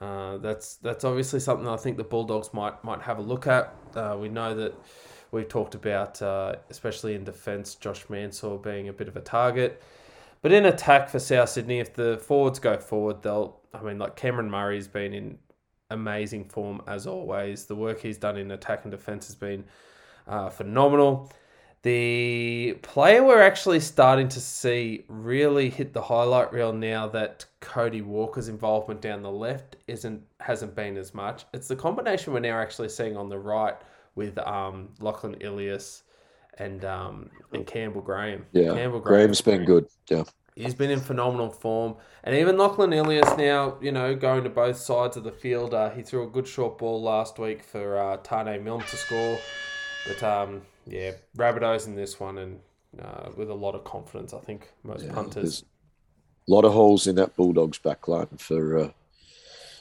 Uh, 0.00 0.38
that's 0.38 0.76
that's 0.76 1.04
obviously 1.04 1.38
something 1.38 1.68
I 1.68 1.76
think 1.76 1.96
the 1.96 2.04
Bulldogs 2.04 2.52
might 2.54 2.82
might 2.82 3.02
have 3.02 3.18
a 3.18 3.22
look 3.22 3.46
at. 3.46 3.74
Uh, 3.94 4.16
we 4.18 4.28
know 4.28 4.54
that 4.54 4.74
we've 5.30 5.48
talked 5.48 5.74
about, 5.74 6.20
uh, 6.22 6.56
especially 6.70 7.14
in 7.14 7.24
defence, 7.24 7.74
Josh 7.74 8.08
Mansour 8.08 8.58
being 8.58 8.88
a 8.88 8.92
bit 8.92 9.08
of 9.08 9.16
a 9.16 9.20
target. 9.20 9.82
But 10.40 10.52
in 10.52 10.66
attack 10.66 11.08
for 11.08 11.18
South 11.18 11.50
Sydney, 11.50 11.78
if 11.78 11.94
the 11.94 12.18
forwards 12.18 12.58
go 12.58 12.78
forward, 12.78 13.22
they'll. 13.22 13.60
I 13.74 13.82
mean, 13.82 13.98
like 13.98 14.16
Cameron 14.16 14.50
Murray's 14.50 14.88
been 14.88 15.14
in 15.14 15.38
amazing 15.90 16.44
form 16.46 16.82
as 16.86 17.06
always. 17.06 17.66
The 17.66 17.76
work 17.76 18.00
he's 18.00 18.18
done 18.18 18.36
in 18.36 18.50
attack 18.50 18.84
and 18.84 18.90
defence 18.90 19.26
has 19.26 19.36
been 19.36 19.64
uh, 20.26 20.48
phenomenal. 20.48 21.30
The 21.82 22.78
player 22.82 23.24
we're 23.24 23.42
actually 23.42 23.80
starting 23.80 24.28
to 24.28 24.40
see 24.40 25.04
really 25.08 25.68
hit 25.68 25.92
the 25.92 26.02
highlight 26.02 26.52
reel 26.52 26.72
now 26.72 27.08
that 27.08 27.44
Cody 27.60 28.02
Walker's 28.02 28.48
involvement 28.48 29.00
down 29.00 29.22
the 29.22 29.32
left 29.32 29.76
isn't 29.88 30.22
hasn't 30.38 30.76
been 30.76 30.96
as 30.96 31.12
much. 31.12 31.44
It's 31.52 31.66
the 31.66 31.74
combination 31.74 32.32
we're 32.32 32.40
now 32.40 32.60
actually 32.60 32.88
seeing 32.88 33.16
on 33.16 33.28
the 33.28 33.38
right 33.38 33.74
with 34.14 34.38
um, 34.38 34.90
Lachlan 35.00 35.34
Ilias 35.40 36.04
and 36.58 36.84
um, 36.84 37.30
and 37.52 37.66
Campbell 37.66 38.00
Graham. 38.00 38.46
Yeah, 38.52 38.74
Campbell 38.74 39.00
Graham's 39.00 39.40
been 39.40 39.64
good. 39.64 39.86
Yeah. 40.08 40.22
He's 40.54 40.74
been 40.74 40.90
in 40.90 41.00
phenomenal 41.00 41.48
form. 41.48 41.96
And 42.24 42.36
even 42.36 42.58
Lachlan 42.58 42.92
Ilias 42.92 43.38
now, 43.38 43.78
you 43.80 43.90
know, 43.90 44.14
going 44.14 44.44
to 44.44 44.50
both 44.50 44.76
sides 44.76 45.16
of 45.16 45.24
the 45.24 45.32
field. 45.32 45.72
Uh, 45.72 45.90
he 45.90 46.02
threw 46.02 46.24
a 46.24 46.30
good 46.30 46.46
short 46.46 46.76
ball 46.76 47.00
last 47.02 47.38
week 47.38 47.62
for 47.62 47.98
uh, 47.98 48.18
Taane 48.18 48.62
Milne 48.62 48.82
to 48.82 48.96
score. 48.96 49.38
But 50.06 50.22
um, 50.22 50.62
yeah, 50.86 51.12
Rabbitohs 51.36 51.86
in 51.86 51.94
this 51.96 52.18
one 52.20 52.38
and 52.38 52.60
uh, 53.00 53.30
with 53.36 53.50
a 53.50 53.54
lot 53.54 53.74
of 53.74 53.84
confidence, 53.84 54.34
I 54.34 54.38
think, 54.40 54.68
most 54.82 55.04
Yeah, 55.04 55.12
punters. 55.12 55.64
a 56.48 56.50
lot 56.52 56.64
of 56.64 56.72
holes 56.72 57.06
in 57.06 57.16
that 57.16 57.36
Bulldogs 57.36 57.78
backline 57.78 58.38
for 58.40 58.78
uh, 58.78 58.90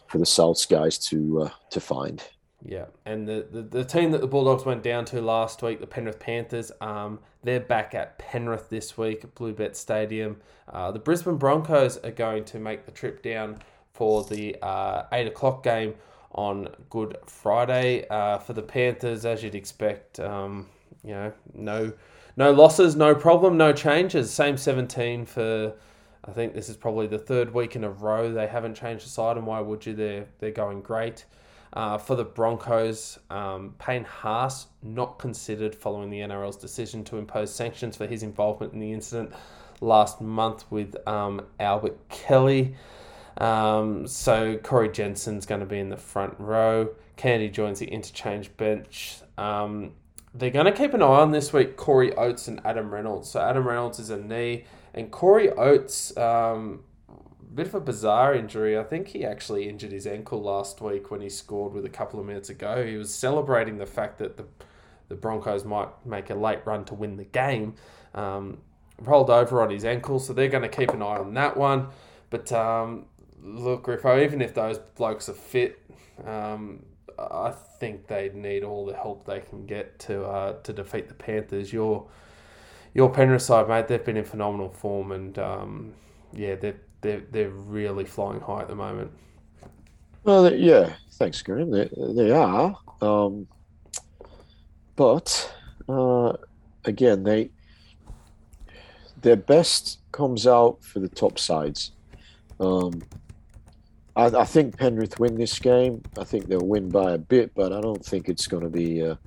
for 0.07 0.17
the 0.17 0.25
Souths 0.25 0.67
guys 0.69 0.97
to 1.09 1.43
uh, 1.43 1.49
to 1.71 1.79
find. 1.79 2.23
Yeah, 2.63 2.85
and 3.05 3.27
the, 3.27 3.47
the, 3.51 3.63
the 3.63 3.83
team 3.83 4.11
that 4.11 4.21
the 4.21 4.27
Bulldogs 4.27 4.65
went 4.65 4.83
down 4.83 5.05
to 5.05 5.19
last 5.19 5.63
week, 5.63 5.79
the 5.79 5.87
Penrith 5.87 6.19
Panthers, 6.19 6.71
um, 6.79 7.17
they're 7.43 7.59
back 7.59 7.95
at 7.95 8.19
Penrith 8.19 8.69
this 8.69 8.95
week 8.95 9.23
at 9.23 9.33
Bluebet 9.33 9.75
Stadium. 9.75 10.37
Uh, 10.71 10.91
the 10.91 10.99
Brisbane 10.99 11.37
Broncos 11.37 11.97
are 11.97 12.11
going 12.11 12.43
to 12.45 12.59
make 12.59 12.85
the 12.85 12.91
trip 12.91 13.23
down 13.23 13.57
for 13.93 14.23
the 14.25 14.55
uh, 14.61 15.05
8 15.11 15.25
o'clock 15.25 15.63
game 15.63 15.95
on 16.33 16.67
Good 16.91 17.17
Friday. 17.25 18.07
Uh, 18.09 18.37
for 18.37 18.53
the 18.53 18.61
Panthers, 18.61 19.25
as 19.25 19.41
you'd 19.41 19.55
expect, 19.55 20.19
um, 20.19 20.67
you 21.03 21.11
know, 21.11 21.33
no 21.53 21.93
no 22.37 22.51
losses, 22.51 22.95
no 22.95 23.13
problem, 23.13 23.57
no 23.57 23.73
changes. 23.73 24.31
Same 24.31 24.57
17 24.57 25.25
for, 25.25 25.73
I 26.25 26.31
think 26.31 26.53
this 26.53 26.69
is 26.69 26.77
probably 26.77 27.07
the 27.07 27.19
third 27.19 27.53
week 27.53 27.75
in 27.75 27.83
a 27.83 27.89
row 27.89 28.31
they 28.31 28.47
haven't 28.47 28.75
changed 28.75 29.05
the 29.05 29.09
side, 29.09 29.37
and 29.37 29.45
why 29.45 29.59
would 29.59 29.85
you? 29.85 29.93
They're, 29.93 30.25
they're 30.39 30.51
going 30.51 30.81
great. 30.81 31.25
Uh, 31.73 31.97
for 31.97 32.15
the 32.15 32.25
Broncos, 32.25 33.17
um, 33.29 33.75
Payne 33.79 34.03
Haas 34.03 34.67
not 34.83 35.19
considered 35.19 35.73
following 35.73 36.09
the 36.09 36.19
NRL's 36.19 36.57
decision 36.57 37.03
to 37.05 37.17
impose 37.17 37.53
sanctions 37.53 37.95
for 37.95 38.07
his 38.07 38.23
involvement 38.23 38.73
in 38.73 38.79
the 38.79 38.91
incident 38.91 39.31
last 39.79 40.19
month 40.19 40.65
with 40.69 40.95
um, 41.07 41.41
Albert 41.61 41.97
Kelly. 42.09 42.75
Um, 43.37 44.05
so 44.05 44.57
Corey 44.57 44.89
Jensen's 44.89 45.45
going 45.45 45.61
to 45.61 45.65
be 45.65 45.79
in 45.79 45.87
the 45.87 45.97
front 45.97 46.35
row. 46.39 46.89
Candy 47.15 47.49
joins 47.49 47.79
the 47.79 47.87
interchange 47.87 48.55
bench. 48.57 49.19
Um, 49.37 49.93
they're 50.33 50.49
going 50.49 50.65
to 50.65 50.71
keep 50.71 50.93
an 50.93 51.01
eye 51.01 51.05
on 51.05 51.31
this 51.31 51.51
week 51.51 51.75
Corey 51.77 52.13
Oates 52.15 52.47
and 52.47 52.61
Adam 52.65 52.93
Reynolds. 52.93 53.29
So 53.29 53.41
Adam 53.41 53.67
Reynolds 53.67 53.99
is 53.99 54.09
a 54.09 54.17
knee, 54.17 54.65
and 54.93 55.11
Corey 55.11 55.49
Oates 55.51 56.15
um, 56.17 56.83
bit 57.53 57.67
of 57.67 57.75
a 57.75 57.81
bizarre 57.81 58.33
injury. 58.33 58.77
I 58.77 58.83
think 58.83 59.09
he 59.09 59.25
actually 59.25 59.67
injured 59.67 59.91
his 59.91 60.07
ankle 60.07 60.41
last 60.41 60.81
week 60.81 61.11
when 61.11 61.21
he 61.21 61.29
scored 61.29 61.73
with 61.73 61.85
a 61.85 61.89
couple 61.89 62.19
of 62.19 62.25
minutes 62.25 62.49
ago. 62.49 62.85
He 62.85 62.95
was 62.95 63.13
celebrating 63.13 63.77
the 63.77 63.85
fact 63.85 64.19
that 64.19 64.37
the 64.37 64.45
the 65.09 65.17
Broncos 65.17 65.65
might 65.65 65.89
make 66.05 66.29
a 66.29 66.35
late 66.35 66.65
run 66.65 66.85
to 66.85 66.93
win 66.93 67.17
the 67.17 67.25
game. 67.25 67.75
Um, 68.15 68.59
rolled 68.97 69.29
over 69.29 69.61
on 69.61 69.69
his 69.69 69.83
ankle, 69.83 70.19
so 70.19 70.31
they're 70.31 70.47
going 70.47 70.63
to 70.63 70.69
keep 70.69 70.91
an 70.91 71.01
eye 71.01 71.17
on 71.17 71.33
that 71.33 71.57
one. 71.57 71.87
But 72.29 72.49
um, 72.53 73.07
look, 73.43 73.83
Griffo, 73.83 74.23
even 74.23 74.41
if 74.41 74.53
those 74.53 74.77
blokes 74.77 75.27
are 75.27 75.33
fit, 75.33 75.81
um, 76.25 76.85
I 77.31 77.53
think 77.79 78.07
they 78.07 78.29
need 78.33 78.63
all 78.63 78.85
the 78.85 78.95
help 78.95 79.25
they 79.25 79.39
can 79.39 79.65
get 79.65 79.99
to 79.99 80.23
uh, 80.25 80.53
to 80.61 80.73
defeat 80.73 81.07
the 81.07 81.13
Panthers. 81.13 81.71
Your 81.71 82.07
your 82.93 83.09
Penrith 83.09 83.41
side, 83.41 83.67
mate, 83.67 83.87
they've 83.87 84.03
been 84.03 84.17
in 84.17 84.25
phenomenal 84.25 84.69
form, 84.69 85.11
and 85.11 85.37
um, 85.39 85.93
yeah, 86.33 86.55
they're 86.55 86.79
they're 87.01 87.23
they're 87.31 87.49
really 87.49 88.05
flying 88.05 88.39
high 88.39 88.61
at 88.61 88.67
the 88.67 88.75
moment. 88.75 89.11
Well, 90.23 90.53
yeah, 90.53 90.93
thanks, 91.13 91.41
Graham. 91.41 91.71
They, 91.71 91.89
they 91.97 92.31
are, 92.31 92.77
um, 93.01 93.47
but 94.95 95.53
uh, 95.89 96.33
again, 96.85 97.23
they 97.23 97.49
their 99.21 99.35
best 99.35 99.99
comes 100.11 100.45
out 100.47 100.83
for 100.83 100.99
the 100.99 101.09
top 101.09 101.39
sides. 101.39 101.91
Um, 102.59 103.01
I, 104.15 104.25
I 104.25 104.45
think 104.45 104.77
Penrith 104.77 105.19
win 105.19 105.35
this 105.35 105.57
game. 105.59 106.01
I 106.17 106.23
think 106.23 106.47
they'll 106.47 106.65
win 106.65 106.89
by 106.89 107.13
a 107.13 107.17
bit, 107.17 107.53
but 107.55 107.71
I 107.71 107.81
don't 107.81 108.03
think 108.03 108.27
it's 108.27 108.47
going 108.47 108.63
to 108.63 108.69
be 108.69 108.99
a, 109.01 109.17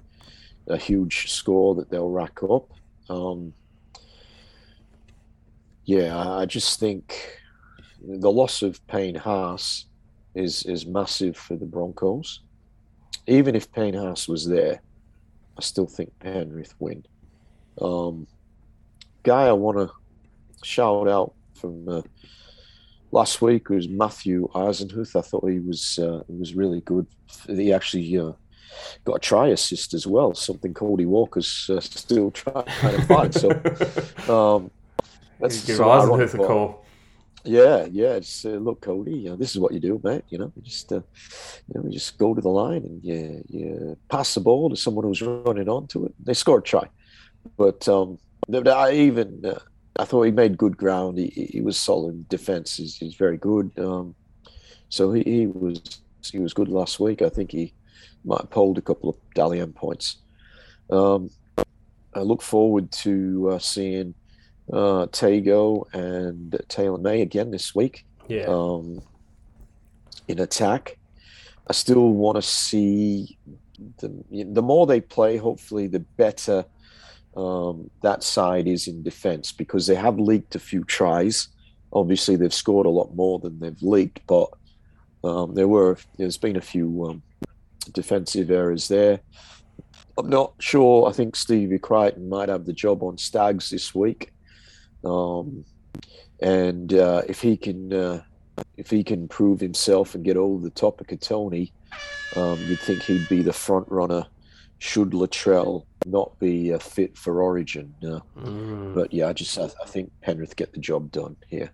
a 0.67 0.77
huge 0.77 1.31
score 1.31 1.75
that 1.77 1.91
they'll 1.91 2.11
rack 2.11 2.43
up. 2.43 2.71
Um, 3.09 3.53
yeah, 5.85 6.17
I 6.17 6.43
I 6.43 6.47
just 6.47 6.81
think 6.81 7.41
the 8.03 8.31
loss 8.31 8.63
of 8.63 8.85
Payne 8.87 9.15
Haas 9.15 9.87
is 10.35 10.65
is 10.65 10.87
massive 10.87 11.37
for 11.37 11.57
the 11.57 11.67
Broncos. 11.67 12.41
Even 13.27 13.55
if 13.55 13.73
Payne 13.73 13.95
Haas 13.95 14.29
was 14.29 14.47
there, 14.47 14.81
I 15.57 15.61
still 15.63 15.87
think 15.87 16.19
Penrith 16.19 16.75
win. 16.79 17.05
Um, 17.81 18.27
guy 19.23 19.47
I 19.47 19.53
want 19.53 19.79
to 19.79 19.91
shout 20.63 21.09
out 21.09 21.35
from 21.55 21.89
uh, 21.89 22.03
last 23.15 23.41
week 23.41 23.71
was 23.71 23.89
Matthew 23.89 24.49
Eisenhuth. 24.55 25.17
I 25.17 25.23
thought 25.23 25.49
he 25.49 25.61
was 25.61 25.99
uh, 25.99 26.23
he 26.27 26.35
was 26.35 26.55
really 26.55 26.81
good. 26.81 27.07
He 27.47 27.73
actually 27.73 28.19
uh, 28.19 28.33
got 29.05 29.15
a 29.15 29.21
try 29.21 29.49
assist 29.49 29.95
as 29.95 30.07
well, 30.07 30.35
something 30.35 30.75
Cody 30.75 31.07
Walker's 31.07 31.71
uh, 31.73 31.81
still 31.81 32.31
trying 32.33 32.65
to 32.65 33.07
find. 33.07 33.33
So 33.33 33.49
um, 34.35 34.71
that's 35.41 35.65
Give 35.65 35.79
Eisenhuth 35.79 36.35
a 36.35 36.39
call. 36.39 36.85
yeah, 37.45 37.87
yeah. 37.91 38.19
Just 38.19 38.45
uh, 38.45 38.61
look, 38.67 38.81
Cody. 38.81 39.17
You 39.17 39.31
know, 39.31 39.37
this 39.37 39.53
is 39.53 39.61
what 39.61 39.73
you 39.73 39.81
do, 39.81 40.01
mate. 40.03 40.25
You 40.29 40.39
know, 40.39 40.53
you 40.57 40.63
just 40.63 40.93
uh, 40.93 40.97
you 41.69 41.75
know, 41.75 41.85
you 41.85 41.93
just 41.93 42.19
go 42.19 42.35
to 42.35 42.41
the 42.41 42.49
line 42.49 42.83
and 42.85 43.03
you 43.05 43.45
you 43.49 43.97
pass 44.09 44.35
the 44.35 44.41
ball 44.41 44.69
to 44.71 44.77
someone 44.77 45.05
who's 45.05 45.23
running 45.23 45.69
onto 45.69 46.05
it. 46.05 46.15
They 46.19 46.35
scored 46.35 46.63
a 46.63 46.67
try, 46.67 46.89
but 47.57 47.87
um, 47.89 48.19
I 48.53 48.93
even 48.93 49.47
uh, 49.47 49.61
I 49.99 50.05
thought 50.05 50.23
he 50.23 50.33
made 50.33 50.59
good 50.59 50.77
ground. 50.77 51.19
He 51.19 51.29
he 51.53 51.61
was 51.61 51.77
solid 51.79 52.15
in 52.15 52.27
defense. 52.29 52.77
He's, 52.77 52.97
he's 52.97 53.15
very 53.15 53.37
good. 53.37 53.71
Um, 53.79 54.15
so 54.89 55.13
he, 55.13 55.23
he 55.23 55.47
was 55.47 55.81
he 56.23 56.39
was 56.39 56.55
good 56.55 56.69
last 56.69 56.99
week. 57.01 57.23
I 57.23 57.29
think 57.29 57.53
he 57.53 57.73
might 58.25 58.41
have 58.41 58.51
pulled 58.51 58.79
a 58.79 58.83
couple 58.83 59.11
of 59.11 59.17
Dally 59.35 59.61
M 59.61 59.73
points. 59.73 60.17
Um, 60.91 61.31
I 62.15 62.21
look 62.21 62.43
forward 62.43 62.91
to 62.93 63.51
uh, 63.53 63.59
seeing 63.59 64.15
uh, 64.73 65.07
Tago 65.07 65.85
and 65.93 66.61
Taylor 66.69 66.99
May 66.99 67.23
again 67.23 67.51
this 67.51 67.75
week 67.75 68.07
Yeah, 68.29 68.47
um, 68.49 69.03
in 70.29 70.41
attack. 70.41 70.97
I 71.69 71.73
still 71.73 72.11
want 72.11 72.37
to 72.37 72.43
see 72.43 73.39
the 73.99 74.25
the 74.31 74.63
more 74.63 74.87
they 74.87 75.01
play. 75.01 75.37
Hopefully, 75.37 75.87
the 75.87 76.01
better 76.01 76.65
um, 77.37 77.91
that 78.03 78.23
side 78.23 78.67
is 78.67 78.87
in 78.87 79.03
defense 79.03 79.53
because 79.53 79.87
they 79.87 79.95
have 79.95 80.19
leaked 80.19 80.55
a 80.55 80.59
few 80.61 80.85
tries. 80.85 81.49
Obviously, 81.93 82.37
they've 82.37 82.55
scored 82.55 82.87
a 82.87 82.91
lot 82.91 83.15
more 83.15 83.39
than 83.39 83.59
they've 83.59 83.83
leaked, 83.83 84.21
but 84.27 84.51
um, 85.23 85.55
there 85.55 85.69
were 85.69 85.97
there's 86.19 86.37
been 86.37 86.57
a 86.57 86.61
few 86.61 87.07
um, 87.07 87.23
defensive 87.93 88.51
errors 88.51 88.89
there. 88.89 89.21
I'm 90.17 90.29
not 90.29 90.53
sure. 90.61 91.09
I 91.09 91.13
think 91.13 91.35
Stevie 91.35 91.79
Crichton 91.79 92.29
might 92.29 92.49
have 92.49 92.67
the 92.67 92.73
job 92.73 93.03
on 93.03 93.19
Staggs 93.19 93.71
this 93.71 93.95
week, 93.95 94.33
um, 95.05 95.65
and 96.41 96.93
uh, 96.95 97.23
if 97.27 97.41
he 97.41 97.57
can 97.57 97.93
uh, 97.93 98.23
if 98.77 98.91
he 98.91 99.03
can 99.03 99.29
prove 99.29 99.61
himself 99.61 100.15
and 100.15 100.25
get 100.25 100.37
over 100.37 100.63
the 100.63 100.71
top 100.71 101.01
of 101.01 101.07
Kotoni, 101.07 101.73
um, 102.37 102.59
you'd 102.67 102.81
think 102.81 103.03
he'd 103.03 103.29
be 103.29 103.43
the 103.43 103.53
front 103.53 103.89
runner. 103.89 104.27
Should 104.79 105.11
Latrell 105.11 105.85
not 106.05 106.39
be 106.39 106.71
a 106.71 106.79
fit 106.79 107.17
for 107.17 107.43
Origin? 107.43 107.95
Uh, 108.03 108.21
Mm. 108.39 108.95
but 108.95 109.13
yeah, 109.13 109.29
I 109.29 109.33
just 109.33 109.59
I, 109.59 109.65
I 109.83 109.87
think 109.87 110.11
Penrith 110.21 110.57
get 110.57 110.73
the 110.73 110.81
job 110.81 111.11
done 111.11 111.37
here. 111.49 111.71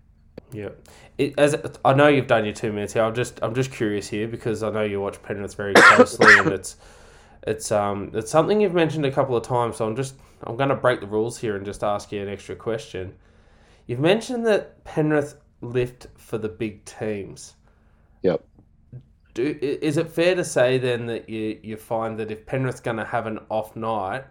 Yeah, 0.53 0.69
it, 1.17 1.33
as 1.37 1.55
I 1.85 1.93
know 1.93 2.07
you've 2.07 2.27
done 2.27 2.45
your 2.45 2.53
two 2.53 2.71
minutes 2.71 2.93
here. 2.93 3.03
I'm 3.03 3.15
just 3.15 3.39
I'm 3.41 3.53
just 3.53 3.71
curious 3.71 4.07
here 4.07 4.27
because 4.27 4.63
I 4.63 4.69
know 4.69 4.83
you 4.83 4.99
watch 5.01 5.21
Penrith 5.23 5.55
very 5.55 5.73
closely, 5.73 6.37
and 6.37 6.47
it's 6.53 6.77
it's 7.47 7.71
um 7.71 8.11
it's 8.13 8.31
something 8.31 8.61
you've 8.61 8.73
mentioned 8.73 9.05
a 9.05 9.11
couple 9.11 9.35
of 9.35 9.43
times. 9.43 9.77
So 9.77 9.85
I'm 9.87 9.95
just 9.95 10.15
I'm 10.43 10.57
going 10.57 10.69
to 10.69 10.75
break 10.75 11.01
the 11.01 11.07
rules 11.07 11.37
here 11.37 11.55
and 11.55 11.65
just 11.65 11.83
ask 11.83 12.11
you 12.11 12.21
an 12.21 12.29
extra 12.29 12.55
question. 12.55 13.13
You've 13.87 13.99
mentioned 13.99 14.45
that 14.47 14.83
Penrith 14.83 15.35
lift 15.61 16.07
for 16.17 16.37
the 16.37 16.49
big 16.49 16.83
teams. 16.85 17.55
Yep. 18.23 18.43
Do 19.33 19.57
is 19.61 19.97
it 19.97 20.09
fair 20.09 20.35
to 20.35 20.43
say 20.43 20.77
then 20.77 21.05
that 21.05 21.29
you 21.29 21.59
you 21.63 21.77
find 21.77 22.19
that 22.19 22.31
if 22.31 22.45
Penrith's 22.45 22.81
going 22.81 22.97
to 22.97 23.05
have 23.05 23.27
an 23.27 23.39
off 23.49 23.75
night, 23.75 24.25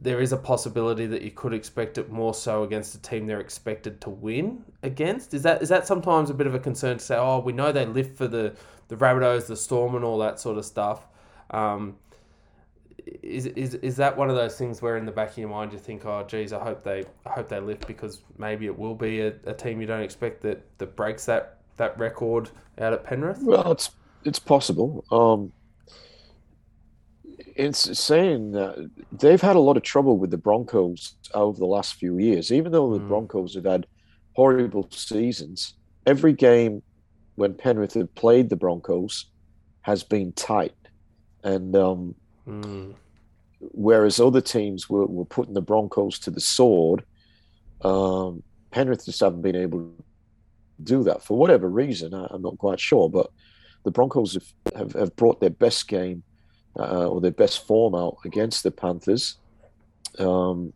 there 0.00 0.20
is 0.20 0.32
a 0.32 0.36
possibility 0.36 1.06
that 1.06 1.22
you 1.22 1.30
could 1.30 1.52
expect 1.52 1.98
it 1.98 2.10
more 2.10 2.34
so 2.34 2.62
against 2.62 2.94
a 2.94 3.02
team 3.02 3.26
they're 3.26 3.40
expected 3.40 4.00
to 4.02 4.10
win 4.10 4.64
against. 4.82 5.34
Is 5.34 5.42
that 5.42 5.62
is 5.62 5.68
that 5.68 5.86
sometimes 5.86 6.30
a 6.30 6.34
bit 6.34 6.46
of 6.46 6.54
a 6.54 6.58
concern 6.58 6.98
to 6.98 7.04
say, 7.04 7.16
oh, 7.16 7.40
we 7.40 7.52
know 7.52 7.72
they 7.72 7.86
live 7.86 8.16
for 8.16 8.26
the 8.26 8.56
the 8.88 8.96
Rabbitohs, 8.96 9.46
the 9.46 9.56
Storm, 9.56 9.94
and 9.94 10.04
all 10.04 10.18
that 10.18 10.38
sort 10.40 10.58
of 10.58 10.64
stuff. 10.64 11.06
Um, 11.50 11.96
is, 13.22 13.46
is 13.46 13.74
is 13.74 13.96
that 13.96 14.16
one 14.16 14.30
of 14.30 14.36
those 14.36 14.56
things 14.56 14.82
where 14.82 14.96
in 14.96 15.06
the 15.06 15.12
back 15.12 15.30
of 15.30 15.38
your 15.38 15.48
mind 15.48 15.72
you 15.72 15.78
think, 15.78 16.04
oh, 16.04 16.24
geez, 16.26 16.52
I 16.52 16.62
hope 16.62 16.82
they 16.82 17.04
I 17.24 17.30
hope 17.30 17.48
they 17.48 17.60
lift 17.60 17.86
because 17.86 18.22
maybe 18.38 18.66
it 18.66 18.76
will 18.78 18.94
be 18.94 19.20
a, 19.20 19.34
a 19.44 19.54
team 19.54 19.80
you 19.80 19.86
don't 19.86 20.02
expect 20.02 20.42
that 20.42 20.62
that 20.78 20.96
breaks 20.96 21.26
that 21.26 21.58
that 21.76 21.98
record 21.98 22.50
out 22.78 22.92
at 22.92 23.04
Penrith. 23.04 23.42
Well, 23.42 23.72
it's 23.72 23.90
it's 24.26 24.38
possible. 24.38 25.04
Um, 25.10 25.52
it's 27.54 27.98
saying 27.98 28.52
that 28.52 28.90
they've 29.12 29.40
had 29.40 29.56
a 29.56 29.60
lot 29.60 29.76
of 29.76 29.82
trouble 29.82 30.18
with 30.18 30.30
the 30.30 30.38
Broncos 30.38 31.16
over 31.34 31.58
the 31.58 31.66
last 31.66 31.94
few 31.94 32.18
years. 32.18 32.52
Even 32.52 32.72
though 32.72 32.92
the 32.92 33.00
Mm. 33.00 33.08
Broncos 33.08 33.54
have 33.54 33.64
had 33.64 33.86
horrible 34.34 34.88
seasons, 34.90 35.74
every 36.04 36.32
game 36.32 36.82
when 37.36 37.54
Penrith 37.54 37.94
have 37.94 38.14
played 38.14 38.50
the 38.50 38.56
Broncos 38.56 39.30
has 39.82 40.02
been 40.02 40.32
tight. 40.32 40.74
And 41.42 41.74
um, 41.76 42.14
Mm. 42.46 42.94
whereas 43.60 44.20
other 44.20 44.40
teams 44.40 44.88
were, 44.88 45.06
were 45.06 45.24
putting 45.24 45.54
the 45.54 45.62
Broncos 45.62 46.18
to 46.20 46.30
the 46.30 46.40
sword, 46.40 47.04
um, 47.82 48.42
Penrith 48.70 49.04
just 49.04 49.20
haven't 49.20 49.42
been 49.42 49.56
able 49.56 49.78
to 49.80 50.04
do 50.82 51.02
that 51.04 51.22
for 51.22 51.38
whatever 51.38 51.68
reason. 51.68 52.14
I, 52.14 52.26
I'm 52.30 52.42
not 52.42 52.58
quite 52.58 52.80
sure, 52.80 53.08
but 53.08 53.30
the 53.86 53.92
Broncos 53.92 54.34
have, 54.34 54.74
have, 54.76 54.92
have 54.94 55.16
brought 55.16 55.40
their 55.40 55.48
best 55.48 55.86
game 55.86 56.24
uh, 56.76 57.08
or 57.08 57.20
their 57.20 57.30
best 57.30 57.64
form 57.68 57.94
out 57.94 58.16
against 58.24 58.64
the 58.64 58.72
Panthers. 58.72 59.38
Um, 60.18 60.72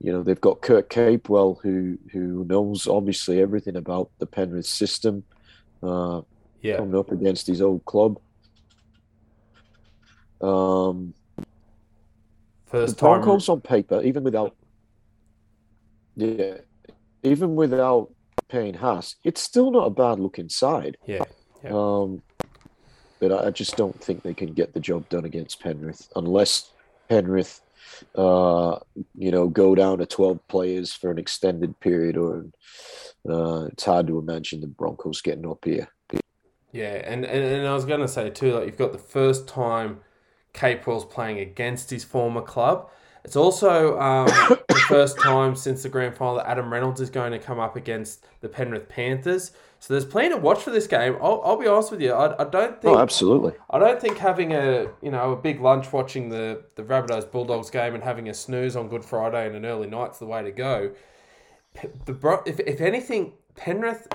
you 0.00 0.10
know, 0.12 0.24
they've 0.24 0.40
got 0.40 0.60
Kurt 0.60 0.90
Capewell, 0.90 1.60
who 1.62 1.98
who 2.10 2.44
knows 2.46 2.88
obviously 2.88 3.40
everything 3.40 3.76
about 3.76 4.10
the 4.18 4.26
Penrith 4.26 4.66
system, 4.66 5.22
uh, 5.84 6.22
Yeah. 6.62 6.78
coming 6.78 6.98
up 6.98 7.12
against 7.12 7.46
his 7.46 7.62
old 7.62 7.84
club. 7.84 8.18
Um, 10.40 11.14
First 12.66 12.96
the 12.96 13.00
time. 13.00 13.20
Broncos 13.20 13.48
on 13.48 13.60
paper, 13.60 14.02
even 14.02 14.24
without, 14.24 14.56
yeah, 16.16 16.58
even 17.22 17.54
without 17.54 18.12
Payne 18.48 18.74
Haas, 18.74 19.14
it's 19.22 19.40
still 19.40 19.70
not 19.70 19.86
a 19.86 19.90
bad 19.90 20.18
looking 20.18 20.48
side. 20.48 20.96
Yeah. 21.06 21.22
Yeah. 21.64 21.70
Um, 21.72 22.22
but 23.18 23.46
I 23.46 23.50
just 23.50 23.76
don't 23.76 23.98
think 24.02 24.22
they 24.22 24.34
can 24.34 24.54
get 24.54 24.72
the 24.72 24.80
job 24.80 25.08
done 25.08 25.26
against 25.26 25.60
Penrith 25.60 26.08
unless 26.16 26.70
Penrith, 27.08 27.60
uh, 28.14 28.78
you 29.14 29.30
know, 29.30 29.48
go 29.48 29.74
down 29.74 29.98
to 29.98 30.06
twelve 30.06 30.46
players 30.48 30.92
for 30.92 31.10
an 31.10 31.18
extended 31.18 31.78
period, 31.80 32.16
or 32.16 32.46
uh, 33.28 33.64
it's 33.66 33.84
hard 33.84 34.06
to 34.06 34.18
imagine 34.18 34.60
the 34.60 34.66
Broncos 34.66 35.20
getting 35.20 35.48
up 35.48 35.64
here. 35.64 35.88
Yeah, 36.72 37.02
and, 37.04 37.24
and, 37.24 37.44
and 37.44 37.66
I 37.66 37.74
was 37.74 37.84
going 37.84 38.00
to 38.00 38.08
say 38.08 38.30
too, 38.30 38.54
like 38.54 38.66
you've 38.66 38.78
got 38.78 38.92
the 38.92 38.98
first 38.98 39.48
time 39.48 40.00
Capewell's 40.54 41.04
playing 41.04 41.40
against 41.40 41.90
his 41.90 42.04
former 42.04 42.42
club. 42.42 42.88
It's 43.24 43.36
also 43.36 43.98
um, 43.98 44.28
first 44.90 45.18
time 45.18 45.56
since 45.56 45.82
the 45.82 45.88
grand 45.88 46.16
final 46.16 46.36
that 46.36 46.48
Adam 46.48 46.72
Reynolds 46.72 47.00
is 47.00 47.10
going 47.10 47.32
to 47.32 47.38
come 47.38 47.58
up 47.58 47.76
against 47.76 48.26
the 48.40 48.48
Penrith 48.48 48.88
Panthers. 48.88 49.52
So 49.78 49.94
there's 49.94 50.04
plenty 50.04 50.30
to 50.30 50.36
watch 50.36 50.60
for 50.62 50.70
this 50.70 50.86
game. 50.86 51.16
I'll, 51.22 51.40
I'll 51.42 51.56
be 51.56 51.66
honest 51.66 51.90
with 51.90 52.02
you, 52.02 52.12
I, 52.12 52.42
I 52.42 52.44
don't 52.44 52.80
think 52.82 52.94
Oh, 52.94 53.00
absolutely. 53.00 53.52
I 53.70 53.78
don't 53.78 53.98
think 53.98 54.18
having 54.18 54.52
a 54.52 54.88
you 55.00 55.10
know 55.10 55.32
a 55.32 55.36
big 55.36 55.60
lunch 55.60 55.90
watching 55.92 56.28
the 56.28 56.64
the 56.74 56.82
Rabbitohs 56.82 57.30
Bulldogs 57.30 57.70
game 57.70 57.94
and 57.94 58.02
having 58.02 58.28
a 58.28 58.34
snooze 58.34 58.76
on 58.76 58.88
Good 58.88 59.04
Friday 59.04 59.46
and 59.46 59.56
an 59.56 59.64
early 59.64 59.88
night's 59.88 60.18
the 60.18 60.26
way 60.26 60.42
to 60.42 60.50
go. 60.50 60.92
The 62.04 62.42
if 62.44 62.60
if 62.60 62.80
anything, 62.80 63.32
Penrith 63.54 64.08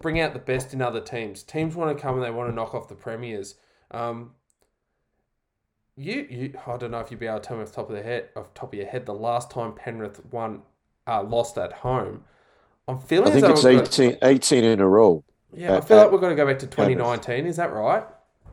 bring 0.00 0.20
out 0.20 0.34
the 0.34 0.38
best 0.38 0.74
in 0.74 0.82
other 0.82 1.00
teams. 1.00 1.42
Teams 1.42 1.74
want 1.74 1.96
to 1.96 2.00
come 2.00 2.14
and 2.16 2.22
they 2.22 2.30
want 2.30 2.50
to 2.50 2.54
knock 2.54 2.74
off 2.74 2.88
the 2.88 2.94
premiers. 2.94 3.54
Um, 3.90 4.32
you 5.96 6.26
you 6.28 6.54
I 6.66 6.76
don't 6.76 6.90
know 6.90 7.00
if 7.00 7.10
you'd 7.10 7.20
be 7.20 7.26
able 7.26 7.40
to 7.40 7.46
tell 7.46 7.56
me 7.56 7.62
off 7.62 7.68
the 7.70 7.74
top 7.76 7.90
of 7.90 7.96
the 7.96 8.02
head 8.02 8.28
off 8.36 8.52
the 8.52 8.58
top 8.60 8.72
of 8.72 8.78
your 8.78 8.88
head 8.88 9.06
the 9.06 9.14
last 9.14 9.50
time 9.50 9.72
Penrith 9.72 10.20
won 10.30 10.62
uh, 11.06 11.22
lost 11.22 11.58
at 11.58 11.72
home. 11.72 12.24
I'm 12.88 12.98
feeling 12.98 13.28
I 13.28 13.30
think 13.32 13.46
it's 13.48 13.62
though 13.62 13.70
we've 13.70 13.80
18, 13.82 14.18
18 14.22 14.64
in 14.64 14.80
a 14.80 14.88
row. 14.88 15.24
yeah, 15.54 15.76
I 15.76 15.80
feel 15.80 15.96
like 15.98 16.10
we're 16.12 16.18
going 16.18 16.36
to 16.36 16.42
go 16.42 16.46
back 16.46 16.58
to 16.60 16.66
Penrith. 16.66 16.98
2019. 16.98 17.46
Is 17.46 17.56
that 17.56 17.72
right? 17.72 18.04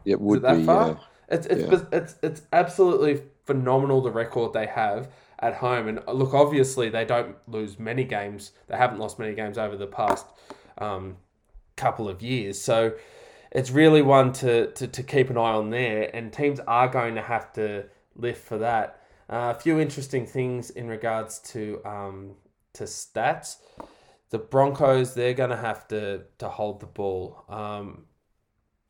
It 0.06 0.20
would 0.22 0.42
that 0.44 0.58
be. 0.58 0.66
far? 0.66 0.90
Uh, 0.92 0.96
It's 1.30 1.48
it's, 1.48 1.62
Yeah. 1.72 1.80
it's 1.92 2.16
it's 2.22 2.42
absolutely 2.54 3.24
phenomenal 3.46 4.02
the 4.02 4.12
record 4.12 4.54
they 4.54 4.68
have 4.68 5.10
at 5.40 5.56
home. 5.56 5.88
And 5.88 6.00
uh, 6.08 6.12
look, 6.14 6.34
obviously 6.34 6.90
they 6.90 7.04
don't 7.06 7.36
lose 7.48 7.80
many 7.80 8.04
games. 8.04 8.52
They 8.68 8.78
haven't 8.78 9.00
lost 9.00 9.20
many 9.20 9.34
games 9.34 9.58
over 9.58 9.76
the 9.76 9.88
past 9.88 10.28
um, 10.78 11.18
couple 11.76 12.08
of 12.08 12.22
years. 12.22 12.60
So 12.62 12.94
it's 13.52 13.72
really 13.72 14.02
one 14.02 14.32
to, 14.34 14.72
to, 14.72 14.88
to 14.88 15.04
keep 15.04 15.30
an 15.30 15.38
eye 15.38 15.54
on 15.54 15.70
there. 15.70 16.10
And 16.14 16.32
teams 16.32 16.60
are 16.62 16.88
going 16.88 17.16
to 17.16 17.22
have 17.22 17.52
to 17.54 17.86
lift 18.16 18.44
for 18.44 18.58
that. 18.60 19.02
Uh, 19.30 19.54
a 19.56 19.60
few 19.60 19.80
interesting 19.80 20.26
things 20.26 20.70
in 20.72 20.88
regards 20.88 21.40
to 21.40 21.82
um, 21.86 22.32
to 22.74 22.84
stats. 22.84 23.58
The 24.30 24.40
Broncos 24.40 25.14
they're 25.14 25.34
going 25.34 25.50
to 25.52 25.58
have 25.58 25.88
to 25.90 26.24
to 26.40 26.50
hold 26.50 26.82
the 26.82 26.86
ball. 26.86 27.46
Um, 27.48 28.06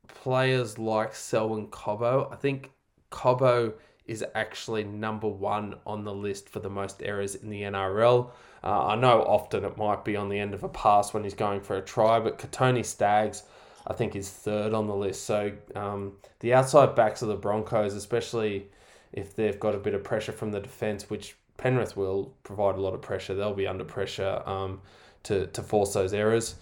players 0.08 0.80
like 0.80 1.14
Selwyn 1.14 1.68
Cobbo. 1.68 2.32
I 2.32 2.36
think 2.36 2.72
Cobbo 3.12 3.74
is 4.06 4.26
actually 4.36 4.84
number 4.84 5.28
one 5.28 5.76
on 5.86 6.04
the 6.04 6.14
list 6.14 6.50
for 6.50 6.60
the 6.60 6.70
most 6.70 7.02
errors 7.04 7.36
in 7.36 7.50
the 7.50 7.62
NRL. 7.62 8.32
Uh, 8.64 8.88
I 8.88 8.96
know 8.96 9.22
often 9.24 9.64
it 9.64 9.78
might 9.78 10.04
be 10.04 10.16
on 10.16 10.30
the 10.30 10.40
end 10.40 10.54
of 10.54 10.64
a 10.64 10.70
pass 10.70 11.14
when 11.14 11.24
he's 11.24 11.34
going 11.34 11.62
for 11.62 11.78
a 11.78 11.82
try, 11.82 12.20
but 12.20 12.38
Kotoni 12.38 12.86
Staggs, 12.86 13.44
I 13.88 13.94
think, 13.94 14.16
is 14.16 14.30
third 14.30 14.74
on 14.74 14.88
the 14.88 14.96
list. 14.96 15.26
So 15.26 15.52
um, 15.76 16.14
the 16.40 16.54
outside 16.54 16.96
backs 16.96 17.22
of 17.22 17.28
the 17.28 17.36
Broncos, 17.36 17.94
especially 17.94 18.68
if 19.12 19.36
they've 19.36 19.60
got 19.60 19.76
a 19.76 19.80
bit 19.80 19.94
of 19.94 20.04
pressure 20.04 20.32
from 20.32 20.52
the 20.52 20.60
defence, 20.60 21.10
which 21.10 21.36
Penrith 21.58 21.98
will 21.98 22.34
provide 22.44 22.76
a 22.76 22.82
lot 22.82 22.94
of 22.94 23.02
pressure, 23.02 23.34
they'll 23.34 23.54
be 23.54 23.68
under 23.68 23.84
pressure 23.84 24.42
um, 24.46 24.82
to, 25.24 25.48
to 25.48 25.62
force 25.62 25.94
those 25.94 26.14
errors. 26.14 26.56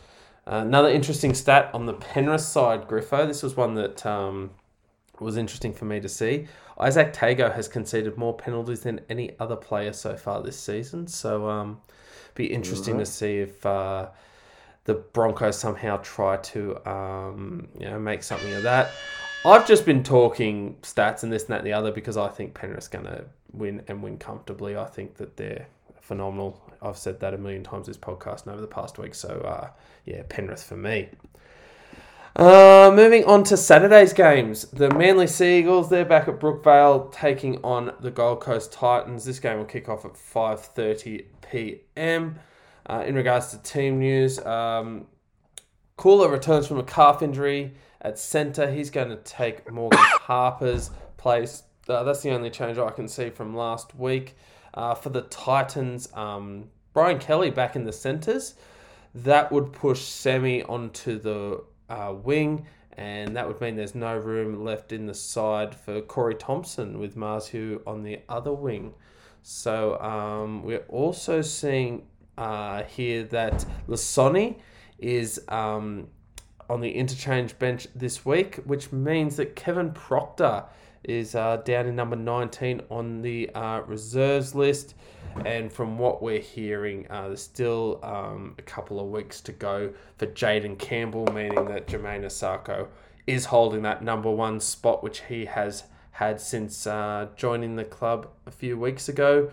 Uh, 0.48 0.64
another 0.66 0.90
interesting 0.90 1.34
stat 1.34 1.70
on 1.74 1.86
the 1.86 1.94
Penrith 1.94 2.42
side, 2.42 2.88
Griffo. 2.88 3.28
This 3.28 3.44
was 3.44 3.56
one 3.56 3.76
that 3.76 4.06
um, 4.06 4.50
was 5.20 5.38
interesting 5.38 5.74
for 5.74 5.86
me 5.86 6.00
to 6.00 6.10
see. 6.10 6.48
Izack 6.80 7.14
Tago 7.14 7.54
has 7.54 7.68
conceded 7.68 8.18
more 8.18 8.36
penalties 8.36 8.82
than 8.82 9.02
any 9.10 9.36
other 9.40 9.56
player 9.56 9.94
so 9.94 10.16
far 10.16 10.42
this 10.42 10.58
season. 10.58 11.08
So, 11.08 11.48
um, 11.50 11.82
be 12.36 12.46
interesting 12.46 12.98
to 12.98 13.06
see 13.06 13.40
if 13.40 13.66
uh, 13.66 14.08
the 14.90 14.96
Broncos 14.96 15.56
somehow 15.56 15.98
try 15.98 16.38
to 16.38 16.90
um, 16.90 17.68
you 17.80 17.86
know 17.86 18.00
make 18.00 18.24
something 18.24 18.52
of 18.56 18.64
that. 18.64 18.90
I've 19.46 19.68
just 19.68 19.86
been 19.86 20.04
talking 20.04 20.78
stats 20.82 21.22
and 21.22 21.32
this 21.32 21.44
and 21.44 21.52
that 21.52 21.60
and 21.60 21.68
the 21.68 21.74
other 21.74 21.92
because 21.92 22.18
I 22.18 22.28
think 22.28 22.56
Penrith's 22.56 22.88
going 22.88 23.06
to 23.06 23.26
win 23.54 23.84
and 23.88 24.02
win 24.02 24.18
comfortably. 24.18 24.76
I 24.76 24.86
think 24.86 25.16
that 25.18 25.38
they're 25.38 25.68
phenomenal. 26.02 26.60
I've 26.82 26.98
said 26.98 27.20
that 27.20 27.36
a 27.36 27.38
million 27.38 27.64
times 27.64 27.86
this 27.86 27.98
podcast 27.98 28.46
and 28.46 28.54
over 28.54 28.62
the 28.62 28.68
past 28.68 28.98
week. 28.98 29.14
So 29.14 29.30
uh, 29.42 29.70
yeah, 30.06 30.24
Penrith 30.28 30.64
for 30.64 30.76
me. 30.76 31.10
Uh, 32.36 32.92
moving 32.92 33.24
on 33.26 33.44
to 33.44 33.56
Saturday's 33.58 34.14
games, 34.14 34.64
the 34.72 34.90
Manly 34.90 35.28
Sea 35.28 35.60
Eagles 35.60 35.92
they're 35.92 36.04
back 36.04 36.28
at 36.28 36.40
Brookvale 36.40 37.12
taking 37.14 37.64
on 37.64 37.94
the 38.00 38.10
Gold 38.10 38.42
Coast 38.42 38.74
Titans. 38.74 39.24
This 39.24 39.40
game 39.40 39.60
will 39.60 39.66
kick 39.66 39.88
off 39.88 40.04
at 40.04 40.18
five 40.18 40.60
thirty 40.60 41.28
p.m. 41.42 42.40
Uh, 42.90 43.04
in 43.06 43.14
regards 43.14 43.52
to 43.52 43.58
team 43.60 44.00
news, 44.00 44.40
um, 44.40 45.06
Koula 45.96 46.28
returns 46.28 46.66
from 46.66 46.80
a 46.80 46.84
calf 46.84 47.22
injury 47.22 47.76
at 48.02 48.18
centre. 48.18 48.72
He's 48.72 48.90
going 48.90 49.10
to 49.10 49.18
take 49.18 49.72
Morgan 49.72 50.00
Harper's 50.22 50.90
place. 51.16 51.62
Uh, 51.88 52.04
that's 52.04 52.22
the 52.22 52.32
only 52.32 52.50
change 52.50 52.80
I 52.80 52.90
can 52.90 53.08
see 53.08 53.30
from 53.30 53.56
last 53.56 53.94
week. 53.94 54.36
Uh, 54.74 54.96
for 54.96 55.10
the 55.10 55.22
Titans, 55.22 56.10
um, 56.16 56.70
Brian 56.94 57.20
Kelly 57.20 57.52
back 57.52 57.76
in 57.76 57.84
the 57.84 57.94
centres. 57.94 58.56
That 59.14 59.52
would 59.52 59.72
push 59.72 60.02
Sami 60.02 60.64
onto 60.64 61.20
the 61.20 61.64
uh, 61.90 62.16
wing, 62.24 62.66
and 62.94 63.36
that 63.36 63.48
would 63.48 63.62
mean 63.62 63.76
there's 63.76 63.94
no 63.94 64.18
room 64.18 64.64
left 64.64 64.92
in 64.92 65.06
the 65.06 65.14
side 65.14 65.76
for 65.76 66.02
Corey 66.02 66.36
Thompson 66.36 66.98
with 66.98 67.16
Marzhew 67.16 67.82
on 67.86 68.02
the 68.02 68.20
other 68.30 68.54
wing. 68.54 68.96
So 69.44 70.00
um, 70.00 70.64
we're 70.64 70.86
also 70.90 71.42
seeing 71.42 72.04
uh, 72.40 72.84
here 72.84 73.24
that 73.26 73.66
Lisone 73.88 74.56
is 74.98 75.42
um, 75.50 76.08
on 76.70 76.82
the 76.82 76.90
interchange 76.90 77.58
bench 77.60 77.88
this 77.94 78.26
week, 78.26 78.56
which 78.66 78.92
means 78.92 79.36
that 79.36 79.56
Kevin 79.56 79.92
Proctor 79.92 80.64
is 81.04 81.36
uh, 81.36 81.58
down 81.58 81.88
in 81.88 81.96
number 81.96 82.16
19 82.16 82.82
on 82.90 83.22
the 83.22 83.50
uh, 83.54 83.82
reserves 83.82 84.56
list. 84.56 84.96
And 85.46 85.72
from 85.72 85.98
what 85.98 86.22
we're 86.22 86.40
hearing, 86.40 87.08
uh, 87.10 87.28
there's 87.28 87.42
still 87.42 88.00
um, 88.04 88.56
a 88.58 88.62
couple 88.62 89.00
of 89.00 89.08
weeks 89.08 89.42
to 89.42 89.52
go 89.52 89.92
for 90.18 90.26
Jayden 90.28 90.78
Campbell, 90.78 91.28
meaning 91.34 91.66
that 91.66 91.88
Jamayne 91.88 92.26
Isaako 92.26 92.88
is 93.28 93.46
holding 93.46 93.84
that 93.84 94.04
number 94.04 94.32
one 94.32 94.60
spot, 94.60 95.04
which 95.04 95.22
he 95.22 95.46
has 95.46 95.84
had 96.12 96.42
since 96.42 96.88
uh, 96.88 97.28
joining 97.36 97.76
the 97.76 97.86
club 97.86 98.28
a 98.46 98.52
few 98.52 98.78
weeks 98.78 99.08
ago. 99.08 99.52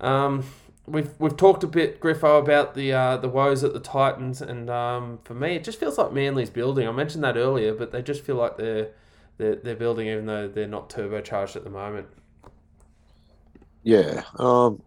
Um, 0.00 0.44
we've 0.90 1.10
we've 1.18 1.36
talked 1.36 1.64
a 1.64 1.66
bit, 1.66 2.00
Griffo, 2.00 2.40
about 2.40 2.74
the 2.74 2.92
uh, 2.92 3.16
the 3.16 3.28
woes 3.28 3.64
at 3.64 3.72
the 3.72 3.80
Titans, 3.80 4.42
and 4.42 4.68
um, 4.68 5.18
for 5.24 5.34
me, 5.34 5.54
it 5.54 5.64
just 5.64 5.78
feels 5.78 5.98
like 5.98 6.12
Manly's 6.12 6.50
building. 6.50 6.88
I 6.88 6.92
mentioned 6.92 7.24
that 7.24 7.36
earlier, 7.36 7.74
but 7.74 7.92
they 7.92 8.02
just 8.02 8.22
feel 8.22 8.36
like 8.36 8.56
they're 8.56 8.90
they're, 9.38 9.56
they're 9.56 9.76
building, 9.76 10.08
even 10.08 10.26
though 10.26 10.48
they're 10.48 10.66
not 10.66 10.90
turbocharged 10.90 11.56
at 11.56 11.64
the 11.64 11.70
moment. 11.70 12.06
Yeah. 13.82 14.24
Um, 14.36 14.82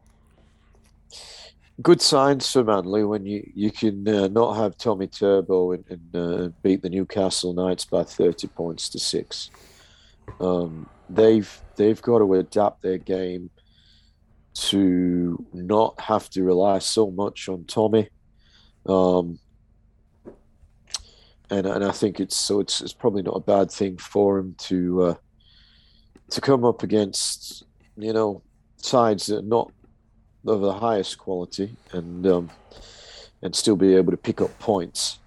good 1.82 2.02
signs 2.02 2.52
for 2.52 2.64
Manly 2.64 3.04
when 3.04 3.26
you, 3.26 3.50
you 3.56 3.72
can 3.72 4.08
uh, 4.08 4.28
not 4.28 4.54
have 4.54 4.78
Tommy 4.78 5.08
Turbo 5.08 5.72
and, 5.72 5.84
and 5.90 6.16
uh, 6.16 6.50
beat 6.62 6.84
the 6.84 6.90
Newcastle 6.90 7.54
Knights 7.54 7.86
by 7.86 8.04
30 8.04 8.48
points 8.50 8.90
to 8.90 9.00
six. 9.00 9.50
Um, 10.40 10.88
they've 11.10 11.62
they've 11.76 12.02
got 12.02 12.20
to 12.20 12.34
adapt 12.36 12.82
their 12.82 12.98
game 12.98 13.50
to 14.54 15.46
not 15.54 16.00
have 16.00 16.30
to 16.32 16.44
rely 16.44 16.80
so 16.80 17.10
much 17.10 17.50
on 17.50 17.66
Tommy. 17.66 18.10
Um, 18.86 19.40
and 21.50 21.68
and 21.68 21.84
I 21.84 21.92
think 21.92 22.20
it's 22.20 22.36
so 22.36 22.60
it's 22.60 22.82
it's 22.82 22.94
probably 22.94 23.22
not 23.22 23.36
a 23.36 23.40
bad 23.40 23.72
thing 23.72 23.98
for 23.98 24.38
him 24.40 24.56
to 24.60 25.04
uh, 25.04 25.16
to 26.30 26.42
come 26.42 26.64
up 26.66 26.84
against 26.84 27.64
you 27.98 28.14
know 28.14 28.42
sides 28.78 29.28
that 29.28 29.40
are 29.40 29.42
not 29.42 29.72
of 30.46 30.62
the 30.62 30.74
highest 30.74 31.18
quality 31.18 31.76
and 31.92 32.26
um, 32.28 32.50
and 33.42 33.56
still 33.56 33.76
be 33.76 33.96
able 33.96 34.12
to 34.12 34.18
pick 34.18 34.42
up 34.42 34.58
points 34.60 35.20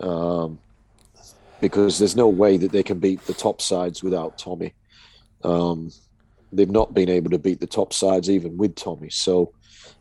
um, 0.00 0.58
because 1.60 1.98
there's 1.98 2.16
no 2.16 2.28
way 2.28 2.56
that 2.56 2.72
they 2.72 2.82
can 2.82 2.98
beat 2.98 3.20
the 3.26 3.34
top 3.34 3.60
sides 3.60 4.02
without 4.02 4.38
Tommy. 4.38 4.74
Um, 5.44 5.92
they've 6.56 6.70
not 6.70 6.94
been 6.94 7.08
able 7.08 7.30
to 7.30 7.38
beat 7.38 7.60
the 7.60 7.66
top 7.66 7.92
sides 7.92 8.28
even 8.30 8.56
with 8.56 8.74
Tommy. 8.74 9.10
So 9.10 9.52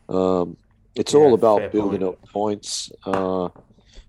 um, 0.10 0.58
it's 0.96 1.14
Yeah, 1.14 1.20
all 1.20 1.34
about 1.34 1.72
building 1.72 2.02
point. 2.02 2.14
up 2.24 2.30
points. 2.30 2.92
Uh, 3.06 3.50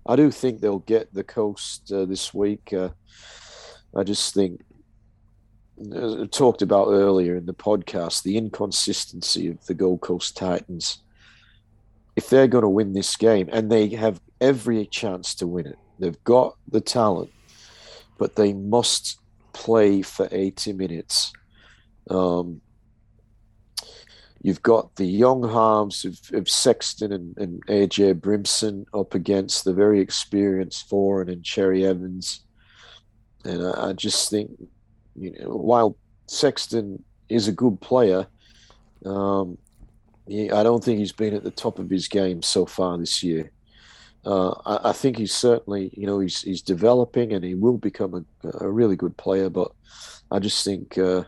I 0.05 0.15
do 0.15 0.31
think 0.31 0.61
they'll 0.61 0.79
get 0.79 1.13
the 1.13 1.23
coast 1.23 1.91
uh, 1.91 2.05
this 2.05 2.33
week. 2.33 2.71
Uh, 2.73 2.89
I 3.95 4.03
just 4.03 4.33
think, 4.33 4.61
as 5.93 6.15
I 6.15 6.25
talked 6.25 6.61
about 6.61 6.87
earlier 6.87 7.35
in 7.35 7.45
the 7.45 7.53
podcast, 7.53 8.23
the 8.23 8.37
inconsistency 8.37 9.49
of 9.49 9.65
the 9.65 9.73
Gold 9.73 10.01
Coast 10.01 10.35
Titans. 10.37 10.99
If 12.15 12.29
they're 12.29 12.47
going 12.47 12.63
to 12.63 12.69
win 12.69 12.93
this 12.93 13.15
game, 13.15 13.47
and 13.51 13.71
they 13.71 13.89
have 13.89 14.19
every 14.41 14.85
chance 14.87 15.35
to 15.35 15.45
win 15.45 15.67
it, 15.67 15.77
they've 15.99 16.23
got 16.23 16.55
the 16.67 16.81
talent, 16.81 17.29
but 18.17 18.35
they 18.35 18.53
must 18.53 19.19
play 19.53 20.01
for 20.01 20.27
80 20.31 20.73
minutes. 20.73 21.31
Um, 22.09 22.61
you've 24.41 24.61
got 24.61 24.95
the 24.95 25.05
young 25.05 25.47
halves 25.47 26.05
of, 26.05 26.19
of 26.33 26.49
Sexton 26.49 27.11
and, 27.11 27.37
and 27.37 27.65
AJ 27.67 28.21
Brimson 28.21 28.85
up 28.93 29.13
against 29.13 29.63
the 29.63 29.73
very 29.73 29.99
experienced 29.99 30.89
Foran 30.89 31.31
and 31.31 31.43
Cherry 31.43 31.85
Evans. 31.85 32.41
And 33.43 33.65
I, 33.65 33.89
I 33.89 33.93
just 33.93 34.29
think, 34.29 34.51
you 35.15 35.31
know, 35.39 35.49
while 35.49 35.97
Sexton 36.27 37.03
is 37.29 37.47
a 37.47 37.51
good 37.51 37.81
player, 37.81 38.27
um, 39.05 39.57
he, 40.27 40.51
I 40.51 40.63
don't 40.63 40.83
think 40.83 40.99
he's 40.99 41.11
been 41.11 41.33
at 41.33 41.43
the 41.43 41.51
top 41.51 41.79
of 41.79 41.89
his 41.89 42.07
game 42.07 42.41
so 42.41 42.65
far 42.65 42.97
this 42.97 43.23
year. 43.23 43.51
Uh, 44.25 44.51
I, 44.65 44.89
I 44.89 44.91
think 44.91 45.17
he's 45.17 45.33
certainly, 45.33 45.91
you 45.93 46.05
know, 46.05 46.19
he's 46.19 46.41
he's 46.41 46.61
developing 46.61 47.33
and 47.33 47.43
he 47.43 47.55
will 47.55 47.77
become 47.77 48.13
a, 48.43 48.65
a 48.65 48.69
really 48.69 48.95
good 48.95 49.15
player. 49.17 49.49
But 49.49 49.71
I 50.31 50.39
just 50.39 50.65
think, 50.65 50.97
uh, 50.97 51.23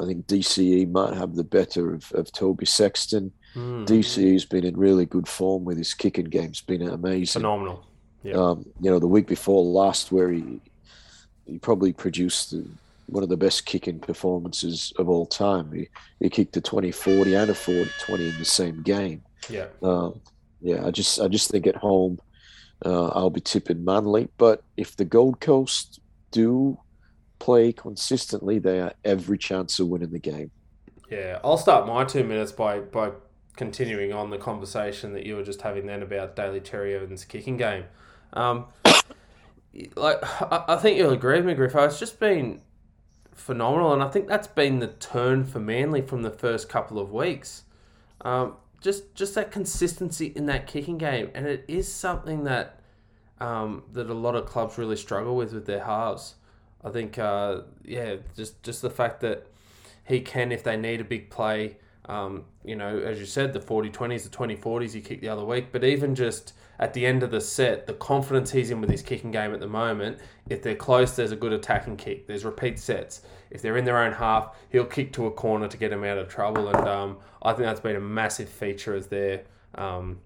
I 0.00 0.04
think 0.04 0.26
DCE 0.26 0.90
might 0.90 1.14
have 1.14 1.34
the 1.34 1.44
better 1.44 1.94
of, 1.94 2.12
of 2.12 2.30
Toby 2.32 2.66
Sexton. 2.66 3.32
Hmm. 3.54 3.84
DCE's 3.84 4.44
been 4.44 4.64
in 4.64 4.76
really 4.76 5.06
good 5.06 5.26
form 5.26 5.64
with 5.64 5.78
his 5.78 5.94
kicking 5.94 6.26
game's 6.26 6.60
been 6.60 6.82
amazing. 6.82 7.40
Phenomenal. 7.40 7.86
Yeah. 8.22 8.34
Um, 8.34 8.66
you 8.80 8.90
know, 8.90 8.98
the 8.98 9.06
week 9.06 9.26
before 9.26 9.64
last, 9.64 10.12
where 10.12 10.30
he 10.30 10.60
he 11.46 11.58
probably 11.58 11.92
produced 11.92 12.50
the, 12.50 12.66
one 13.06 13.22
of 13.22 13.28
the 13.28 13.36
best 13.36 13.66
kicking 13.66 14.00
performances 14.00 14.92
of 14.98 15.08
all 15.08 15.26
time. 15.26 15.72
He 15.72 15.88
he 16.20 16.28
kicked 16.28 16.56
a 16.56 16.60
20-40 16.60 17.40
and 17.40 17.50
a 17.50 17.54
40-20 17.54 18.32
in 18.32 18.38
the 18.38 18.44
same 18.44 18.82
game. 18.82 19.22
Yeah. 19.48 19.68
Um, 19.82 20.20
yeah, 20.60 20.84
I 20.86 20.90
just 20.90 21.20
I 21.20 21.28
just 21.28 21.50
think 21.50 21.66
at 21.66 21.76
home 21.76 22.18
uh, 22.84 23.08
I'll 23.08 23.30
be 23.30 23.40
tipping 23.40 23.84
Manly. 23.84 24.28
But 24.36 24.62
if 24.76 24.96
the 24.96 25.04
Gold 25.04 25.40
Coast 25.40 26.00
do 26.30 26.78
play 27.38 27.72
consistently, 27.72 28.58
they 28.58 28.80
are 28.80 28.92
every 29.04 29.38
chance 29.38 29.78
of 29.78 29.88
winning 29.88 30.10
the 30.10 30.18
game. 30.18 30.50
Yeah, 31.10 31.38
I'll 31.44 31.58
start 31.58 31.86
my 31.86 32.04
two 32.04 32.24
minutes 32.24 32.52
by 32.52 32.80
by 32.80 33.12
continuing 33.56 34.12
on 34.12 34.30
the 34.30 34.38
conversation 34.38 35.12
that 35.14 35.24
you 35.24 35.36
were 35.36 35.42
just 35.42 35.62
having 35.62 35.86
then 35.86 36.02
about 36.02 36.36
Daly 36.36 36.60
Cherry 36.60 36.94
Evans' 36.94 37.24
kicking 37.24 37.56
game. 37.56 37.84
Um, 38.32 38.66
like 39.96 40.18
I, 40.42 40.64
I 40.68 40.76
think 40.76 40.98
you'll 40.98 41.12
agree 41.12 41.36
with 41.36 41.46
me, 41.46 41.54
Griffo. 41.54 41.86
It's 41.86 41.98
just 41.98 42.20
been 42.20 42.60
phenomenal, 43.32 43.92
and 43.92 44.02
I 44.02 44.08
think 44.08 44.28
that's 44.28 44.48
been 44.48 44.80
the 44.80 44.88
turn 44.88 45.44
for 45.44 45.60
Manly 45.60 46.02
from 46.02 46.22
the 46.22 46.30
first 46.30 46.68
couple 46.68 46.98
of 46.98 47.12
weeks. 47.12 47.64
Um, 48.22 48.56
just 48.80 49.14
just 49.14 49.34
that 49.34 49.50
consistency 49.50 50.32
in 50.34 50.46
that 50.46 50.66
kicking 50.66 50.98
game, 50.98 51.30
and 51.34 51.46
it 51.46 51.64
is 51.68 51.92
something 51.92 52.44
that 52.44 52.80
um, 53.40 53.84
that 53.92 54.10
a 54.10 54.14
lot 54.14 54.34
of 54.34 54.46
clubs 54.46 54.78
really 54.78 54.96
struggle 54.96 55.36
with 55.36 55.52
with 55.52 55.66
their 55.66 55.84
halves. 55.84 56.34
I 56.86 56.90
think, 56.90 57.18
uh, 57.18 57.62
yeah, 57.84 58.16
just 58.36 58.62
just 58.62 58.80
the 58.80 58.90
fact 58.90 59.20
that 59.22 59.46
he 60.04 60.20
can, 60.20 60.52
if 60.52 60.62
they 60.62 60.76
need 60.76 61.00
a 61.00 61.04
big 61.04 61.30
play, 61.30 61.78
um, 62.08 62.44
you 62.64 62.76
know, 62.76 62.98
as 62.98 63.18
you 63.18 63.26
said, 63.26 63.52
the 63.52 63.60
40 63.60 63.90
20s, 63.90 64.22
the 64.22 64.28
20 64.28 64.56
40s 64.56 64.92
he 64.92 65.00
kicked 65.00 65.20
the 65.20 65.28
other 65.28 65.44
week, 65.44 65.72
but 65.72 65.82
even 65.82 66.14
just 66.14 66.52
at 66.78 66.94
the 66.94 67.04
end 67.04 67.24
of 67.24 67.32
the 67.32 67.40
set, 67.40 67.88
the 67.88 67.94
confidence 67.94 68.52
he's 68.52 68.70
in 68.70 68.80
with 68.80 68.90
his 68.90 69.02
kicking 69.02 69.32
game 69.32 69.52
at 69.52 69.58
the 69.58 69.66
moment, 69.66 70.18
if 70.48 70.62
they're 70.62 70.76
close, 70.76 71.16
there's 71.16 71.32
a 71.32 71.36
good 71.36 71.52
attacking 71.52 71.96
kick. 71.96 72.28
There's 72.28 72.44
repeat 72.44 72.78
sets. 72.78 73.22
If 73.50 73.62
they're 73.62 73.76
in 73.76 73.84
their 73.84 73.98
own 73.98 74.12
half, 74.12 74.56
he'll 74.70 74.84
kick 74.84 75.12
to 75.14 75.26
a 75.26 75.30
corner 75.30 75.66
to 75.66 75.76
get 75.76 75.90
them 75.90 76.04
out 76.04 76.18
of 76.18 76.28
trouble. 76.28 76.68
And 76.68 76.86
um, 76.86 77.16
I 77.42 77.52
think 77.52 77.64
that's 77.64 77.80
been 77.80 77.96
a 77.96 78.00
massive 78.00 78.48
feature 78.48 78.94
as 78.94 79.08
their, 79.08 79.42
um, 79.74 80.20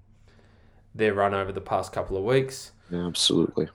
their 0.95 1.15
run 1.15 1.33
over 1.33 1.53
the 1.53 1.61
past 1.61 1.93
couple 1.93 2.19
of 2.19 2.25
weeks. 2.25 2.73
Yeah, 2.91 3.07
absolutely. 3.07 3.69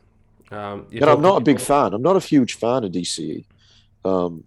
Um, 0.52 0.88
And 1.00 1.10
I'm 1.10 1.22
not 1.22 1.38
a 1.38 1.42
big 1.42 1.60
fan. 1.60 1.94
I'm 1.94 2.02
not 2.02 2.16
a 2.16 2.20
huge 2.20 2.54
fan 2.56 2.84
of 2.84 2.92
DCE, 2.92 3.46
um, 4.04 4.44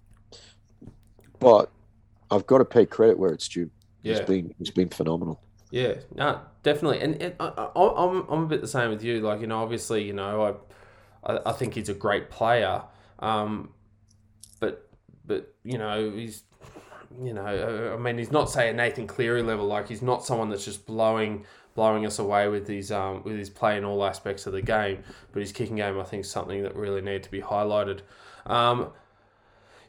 but 1.38 1.70
I've 2.30 2.46
got 2.46 2.58
to 2.58 2.64
pay 2.64 2.86
credit 2.86 3.18
where 3.18 3.32
it's 3.32 3.48
due. 3.48 3.70
Yeah. 4.02 4.14
He's 4.14 4.20
been 4.20 4.54
he's 4.58 4.70
been 4.70 4.88
phenomenal. 4.88 5.40
Yeah, 5.70 5.96
no, 6.14 6.40
definitely, 6.62 7.00
and, 7.00 7.20
and 7.20 7.34
I, 7.38 7.48
I, 7.48 8.04
I'm 8.06 8.26
I'm 8.30 8.44
a 8.44 8.46
bit 8.46 8.62
the 8.62 8.68
same 8.68 8.90
with 8.90 9.02
you. 9.04 9.20
Like 9.20 9.40
you 9.40 9.46
know, 9.46 9.62
obviously, 9.62 10.02
you 10.04 10.14
know, 10.14 10.60
I 11.24 11.32
I, 11.32 11.40
I 11.50 11.52
think 11.52 11.74
he's 11.74 11.90
a 11.90 11.94
great 11.94 12.30
player, 12.30 12.82
um, 13.18 13.70
but 14.60 14.88
but 15.26 15.54
you 15.64 15.78
know 15.78 16.10
he's 16.10 16.44
you 17.22 17.34
know 17.34 17.44
uh, 17.44 17.94
I 17.94 17.98
mean 17.98 18.18
he's 18.18 18.32
not 18.32 18.50
say 18.50 18.70
a 18.70 18.72
Nathan 18.72 19.06
Cleary 19.06 19.42
level. 19.42 19.66
Like 19.66 19.88
he's 19.88 20.02
not 20.02 20.24
someone 20.24 20.48
that's 20.48 20.64
just 20.64 20.86
blowing 20.86 21.44
blowing 21.74 22.04
us 22.06 22.18
away 22.18 22.48
with 22.48 22.66
his 22.66 22.90
um 22.90 23.22
with 23.24 23.36
his 23.36 23.50
play 23.50 23.76
in 23.76 23.84
all 23.84 24.04
aspects 24.04 24.46
of 24.46 24.52
the 24.52 24.62
game. 24.62 25.02
But 25.32 25.40
his 25.40 25.52
kicking 25.52 25.76
game, 25.76 25.98
I 25.98 26.04
think, 26.04 26.24
is 26.24 26.30
something 26.30 26.62
that 26.62 26.74
really 26.76 27.00
need 27.00 27.22
to 27.24 27.30
be 27.30 27.40
highlighted. 27.40 28.00
Um, 28.46 28.88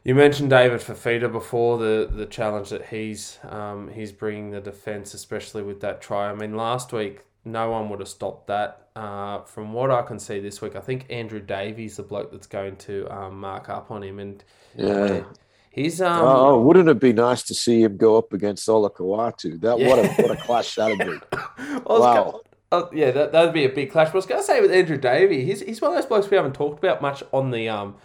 you 0.04 0.14
mentioned 0.14 0.50
David 0.50 0.80
Fifita 0.80 1.30
before 1.30 1.78
the 1.78 2.10
the 2.10 2.26
challenge 2.26 2.70
that 2.70 2.86
he's 2.86 3.38
um, 3.48 3.88
he's 3.88 4.12
bringing 4.12 4.50
the 4.50 4.60
defense, 4.60 5.14
especially 5.14 5.62
with 5.62 5.80
that 5.80 6.00
try. 6.00 6.30
I 6.30 6.34
mean, 6.34 6.56
last 6.56 6.92
week 6.92 7.24
no 7.44 7.70
one 7.70 7.88
would 7.90 8.00
have 8.00 8.08
stopped 8.08 8.46
that. 8.46 8.88
Uh, 8.96 9.40
from 9.42 9.72
what 9.72 9.90
I 9.90 10.02
can 10.02 10.18
see 10.18 10.40
this 10.40 10.60
week, 10.60 10.74
I 10.76 10.80
think 10.80 11.06
Andrew 11.10 11.40
Davey 11.40 11.88
the 11.88 12.02
bloke 12.02 12.32
that's 12.32 12.46
going 12.46 12.76
to 12.76 13.08
um, 13.10 13.40
mark 13.40 13.68
up 13.68 13.90
on 13.90 14.02
him, 14.02 14.18
and 14.18 14.42
Yeah. 14.76 15.24
He's 15.70 16.00
um 16.02 16.20
oh, 16.22 16.60
wouldn't 16.60 16.88
it 16.88 16.98
be 16.98 17.12
nice 17.12 17.44
to 17.44 17.54
see 17.54 17.82
him 17.82 17.96
go 17.96 18.18
up 18.18 18.32
against 18.32 18.68
Olakau'atu? 18.68 19.60
That 19.60 19.78
what 19.78 19.98
a 19.98 20.08
what 20.22 20.30
a 20.32 20.36
clash 20.36 20.74
that'd 20.74 20.98
be. 20.98 21.18
Wow. 21.86 22.14
go- 22.14 22.42
oh, 22.72 22.90
yeah, 22.92 23.12
that 23.12 23.32
that'd 23.32 23.54
be 23.54 23.64
a 23.64 23.68
big 23.68 23.92
clash. 23.92 24.08
But 24.08 24.14
I 24.14 24.16
was 24.16 24.26
going 24.26 24.40
to 24.40 24.46
say 24.46 24.60
with 24.60 24.72
Andrew 24.72 24.96
Davey, 24.96 25.44
he's 25.44 25.60
he's 25.60 25.80
one 25.80 25.92
of 25.92 25.96
those 25.96 26.06
blokes 26.06 26.28
we 26.28 26.36
haven't 26.36 26.54
talked 26.54 26.82
about 26.82 27.00
much 27.00 27.22
on 27.32 27.52
the 27.52 27.68
um 27.68 27.96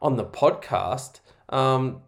on 0.00 0.16
the 0.16 0.24
podcast. 0.24 1.20
Um, 1.50 2.00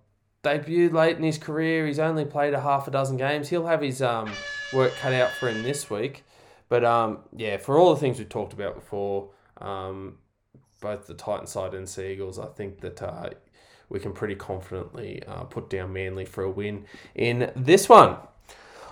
debuted 0.43 0.93
late 0.93 1.17
in 1.19 1.23
his 1.23 1.39
career. 1.39 1.87
He's 1.87 1.99
only 1.99 2.25
played 2.25 2.55
a 2.55 2.61
half 2.61 2.89
a 2.89 2.91
dozen 2.91 3.17
games. 3.19 3.51
He'll 3.51 3.67
have 3.67 3.83
his 3.83 4.01
um 4.01 4.33
work 4.73 4.95
cut 4.95 5.13
out 5.13 5.31
for 5.33 5.49
him 5.49 5.63
this 5.63 5.91
week. 5.91 6.25
But 6.69 6.85
um, 6.87 7.19
yeah, 7.37 7.59
for 7.59 7.79
all 7.79 7.93
the 7.93 8.01
things 8.01 8.19
we've 8.19 8.29
talked 8.31 8.55
about 8.55 8.75
before, 8.75 9.29
um, 9.59 10.17
both 10.81 11.07
the 11.07 11.13
Titan 11.13 11.47
side 11.47 11.75
and 11.75 11.87
Sea 11.87 12.13
Eagles, 12.13 12.39
I 12.39 12.47
think 12.47 12.81
that 12.81 13.03
uh, 13.03 13.29
we 13.93 14.01
can 14.01 14.13
pretty 14.13 14.35
confidently 14.35 15.23
uh, 15.29 15.45
put 15.45 15.69
down 15.69 15.93
Manly 15.93 16.25
for 16.25 16.43
a 16.43 16.51
win 16.51 16.87
in 17.15 17.53
this 17.55 17.89
one. 17.89 18.17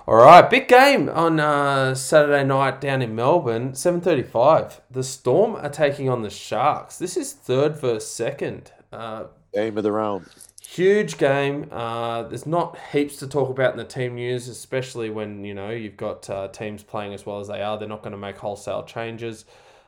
All 0.07 0.17
right, 0.17 0.49
big 0.49 0.67
game 0.69 1.09
on 1.09 1.41
uh, 1.41 1.95
Saturday 1.95 2.45
night 2.45 2.81
down 2.81 3.01
in 3.01 3.15
Melbourne, 3.15 3.75
seven 3.75 4.01
thirty-five. 4.01 4.81
The 4.91 5.03
Storm 5.03 5.57
are 5.57 5.69
taking 5.69 6.09
on 6.09 6.23
the 6.23 6.31
Sharks. 6.31 6.99
This 6.99 7.17
is 7.17 7.33
third 7.33 7.77
versus 7.77 8.11
second. 8.11 8.73
Uh, 8.93 9.25
Game 9.55 9.77
of 9.79 9.85
the 9.85 9.93
round. 9.93 10.27
huge 10.63 11.19
game. 11.19 11.69
Uh, 11.71 12.23
there's 12.25 12.47
not 12.47 12.79
heaps 12.93 13.17
to 13.17 13.27
talk 13.27 13.51
about 13.51 13.73
in 13.73 13.79
the 13.79 13.85
team 13.85 14.15
news, 14.15 14.49
especially 14.49 15.11
when 15.11 15.45
you 15.45 15.55
know 15.55 15.71
you've 15.71 15.97
got 15.97 16.29
uh, 16.31 16.49
teams 16.49 16.83
playing 16.83 17.15
as 17.15 17.25
well 17.27 17.41
as 17.41 17.49
they 17.49 17.61
are. 17.63 17.79
They're 17.79 17.89
not 17.89 18.03
going 18.03 18.13
to 18.13 18.19
make 18.19 18.37
wholesale 18.37 18.85
changes. 18.85 19.45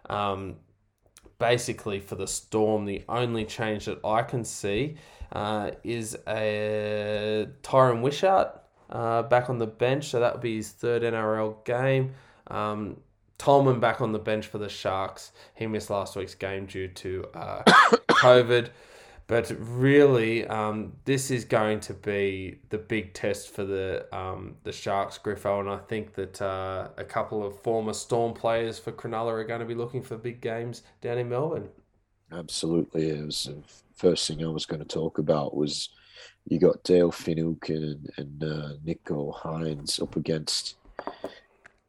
Um, 0.09 0.57
basically, 1.43 1.99
for 1.99 2.15
the 2.15 2.29
Storm, 2.29 2.85
the 2.85 3.03
only 3.09 3.45
change 3.45 3.87
that 3.87 3.99
I 4.05 4.23
can 4.23 4.45
see 4.45 4.95
uh, 5.33 5.73
is 5.83 6.17
a 6.29 7.49
Tyran 7.65 8.01
Wishart 8.01 8.61
uh, 8.89 9.25
back 9.25 9.51
on 9.51 9.59
the 9.59 9.67
bench. 9.67 10.05
So 10.11 10.21
that 10.21 10.35
would 10.35 10.41
be 10.41 10.55
his 10.55 10.71
third 10.71 11.03
NRL 11.03 11.65
game. 11.65 12.15
Um, 12.47 12.99
Tolman 13.39 13.81
back 13.81 14.01
on 14.01 14.13
the 14.13 14.21
bench 14.21 14.47
for 14.47 14.59
the 14.59 14.69
Sharks. 14.69 15.33
He 15.57 15.67
missed 15.67 15.91
last 15.91 16.15
week's 16.15 16.37
game 16.37 16.67
due 16.67 16.87
to 16.87 17.27
uh, 17.35 17.63
COVID. 18.09 18.69
But 19.27 19.55
really, 19.59 20.47
um, 20.47 20.93
this 21.05 21.31
is 21.31 21.45
going 21.45 21.81
to 21.81 21.95
be 21.95 22.59
the 22.69 22.79
big 22.79 23.15
test 23.15 23.51
for 23.51 23.65
the 23.65 24.07
um, 24.15 24.57
the 24.65 24.73
Sharks, 24.73 25.19
Griffo, 25.19 25.61
and 25.61 25.71
I 25.71 25.79
think 25.79 26.15
that 26.15 26.43
uh, 26.43 26.89
a 26.97 27.05
couple 27.05 27.45
of 27.47 27.59
former 27.61 27.93
Storm 27.93 28.35
players 28.35 28.79
for 28.79 28.93
Cronulla 28.93 29.33
are 29.33 29.45
going 29.45 29.61
to 29.61 29.67
be 29.67 29.75
looking 29.75 30.03
for 30.03 30.17
big 30.17 30.41
games 30.41 30.83
down 31.01 31.19
in 31.19 31.29
Melbourne. 31.29 31.69
Absolutely, 32.31 33.11
it 33.11 33.25
was 33.25 33.45
the 33.45 33.63
first 33.95 34.27
thing 34.27 34.45
I 34.45 34.49
was 34.49 34.67
going 34.67 34.81
to 34.81 34.89
talk 34.89 35.19
about 35.19 35.57
was 35.57 35.91
you 36.49 36.59
got 36.59 36.83
Dale 36.83 37.13
Finucane 37.13 37.77
and, 37.85 38.11
and 38.17 38.45
uh, 38.45 38.69
Nicho 38.85 39.35
Hynes 39.35 40.03
up 40.03 40.17
against 40.17 40.77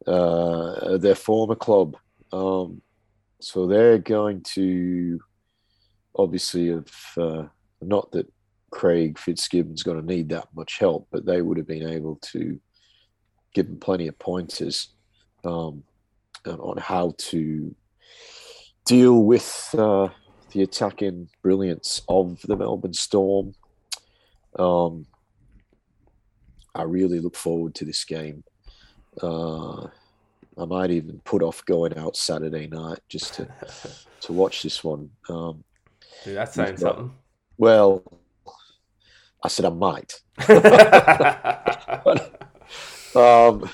uh, 0.06 0.98
their 0.98 1.16
former 1.16 1.56
club. 1.56 1.98
Um, 2.32 2.82
so 3.40 3.68
they're 3.68 3.98
going 3.98 4.42
to 4.54 5.20
obviously 6.16 6.68
have 6.68 6.92
uh, 7.18 7.44
not 7.82 8.12
that 8.12 8.32
Craig 8.72 9.20
Fitzgibbon's 9.20 9.84
going 9.84 10.00
to 10.00 10.06
need 10.06 10.30
that 10.30 10.48
much 10.56 10.80
help, 10.80 11.08
but 11.12 11.26
they 11.26 11.42
would 11.42 11.58
have 11.58 11.68
been 11.68 11.88
able 11.88 12.16
to 12.32 12.60
give 13.54 13.68
him 13.68 13.80
plenty 13.80 14.08
of 14.08 14.18
pointers 14.18 14.90
um, 15.46 15.84
on 16.46 16.78
how 16.78 17.14
to 17.18 17.76
deal 18.86 19.24
with 19.24 19.76
uh, 19.78 20.10
the 20.52 20.64
attacking 20.64 21.30
brilliance 21.42 22.02
of 22.10 22.42
the 22.42 22.56
Melbourne 22.56 22.94
Storm. 22.94 23.54
Um, 24.58 25.06
I 26.76 26.84
really 26.84 27.20
look 27.20 27.36
forward 27.36 27.76
to 27.76 27.86
this 27.86 28.04
game. 28.04 28.44
Uh, 29.22 29.88
I 30.58 30.66
might 30.66 30.92
even 30.92 31.20
put 31.24 31.44
off 31.44 31.64
going 31.66 31.98
out 31.98 32.16
Saturday 32.16 32.68
night 32.68 33.00
just 33.10 33.36
to 33.36 33.48
to 34.22 34.34
watch 34.34 34.64
this 34.64 34.84
one. 34.84 35.10
Um, 35.30 35.64
Dude, 36.24 36.38
that's 36.38 36.54
saying 36.56 36.78
something. 36.78 37.12
Well, 37.58 38.04
I 39.44 39.48
said 39.48 39.66
I 39.66 39.70
might. 39.70 40.14
um, 43.16 43.70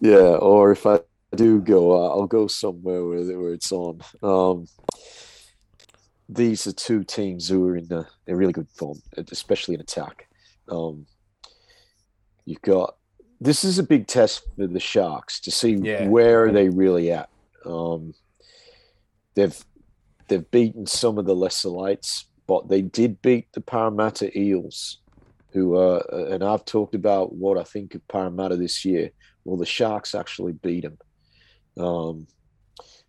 yeah, 0.00 0.36
or 0.36 0.72
if 0.72 0.86
I 0.86 1.00
do 1.34 1.60
go, 1.60 2.10
I'll 2.10 2.26
go 2.26 2.46
somewhere 2.46 3.04
where, 3.04 3.38
where 3.38 3.52
it's 3.54 3.72
on. 3.72 4.00
Um, 4.22 4.66
these 6.28 6.66
are 6.66 6.72
two 6.72 7.04
teams 7.04 7.48
who 7.48 7.66
are 7.68 7.76
in 7.76 7.92
a, 7.92 8.06
a 8.26 8.34
really 8.34 8.52
good 8.52 8.68
form, 8.68 9.00
especially 9.16 9.74
in 9.74 9.80
attack. 9.80 10.28
Um, 10.68 11.06
you've 12.44 12.62
got 12.62 12.96
this 13.40 13.64
is 13.64 13.78
a 13.78 13.82
big 13.82 14.06
test 14.06 14.42
for 14.56 14.66
the 14.68 14.78
Sharks 14.78 15.40
to 15.40 15.50
see 15.50 15.72
Yeah. 15.74 16.06
where 16.08 16.44
are 16.44 16.52
they 16.52 16.68
really 16.68 17.10
at. 17.10 17.28
Um, 17.66 18.14
they've 19.34 19.64
they've 20.32 20.50
beaten 20.50 20.86
some 20.86 21.18
of 21.18 21.26
the 21.26 21.34
lesser 21.34 21.68
lights, 21.68 22.26
but 22.46 22.68
they 22.68 22.80
did 22.80 23.20
beat 23.20 23.52
the 23.52 23.60
Parramatta 23.60 24.36
Eels, 24.38 24.98
who 25.50 25.76
uh, 25.76 26.02
and 26.30 26.42
I've 26.42 26.64
talked 26.64 26.94
about 26.94 27.34
what 27.34 27.58
I 27.58 27.64
think 27.64 27.94
of 27.94 28.08
Parramatta 28.08 28.56
this 28.56 28.82
year. 28.82 29.10
Well, 29.44 29.58
the 29.58 29.66
Sharks 29.66 30.14
actually 30.14 30.52
beat 30.52 30.84
them. 30.84 30.98
Um, 31.84 32.26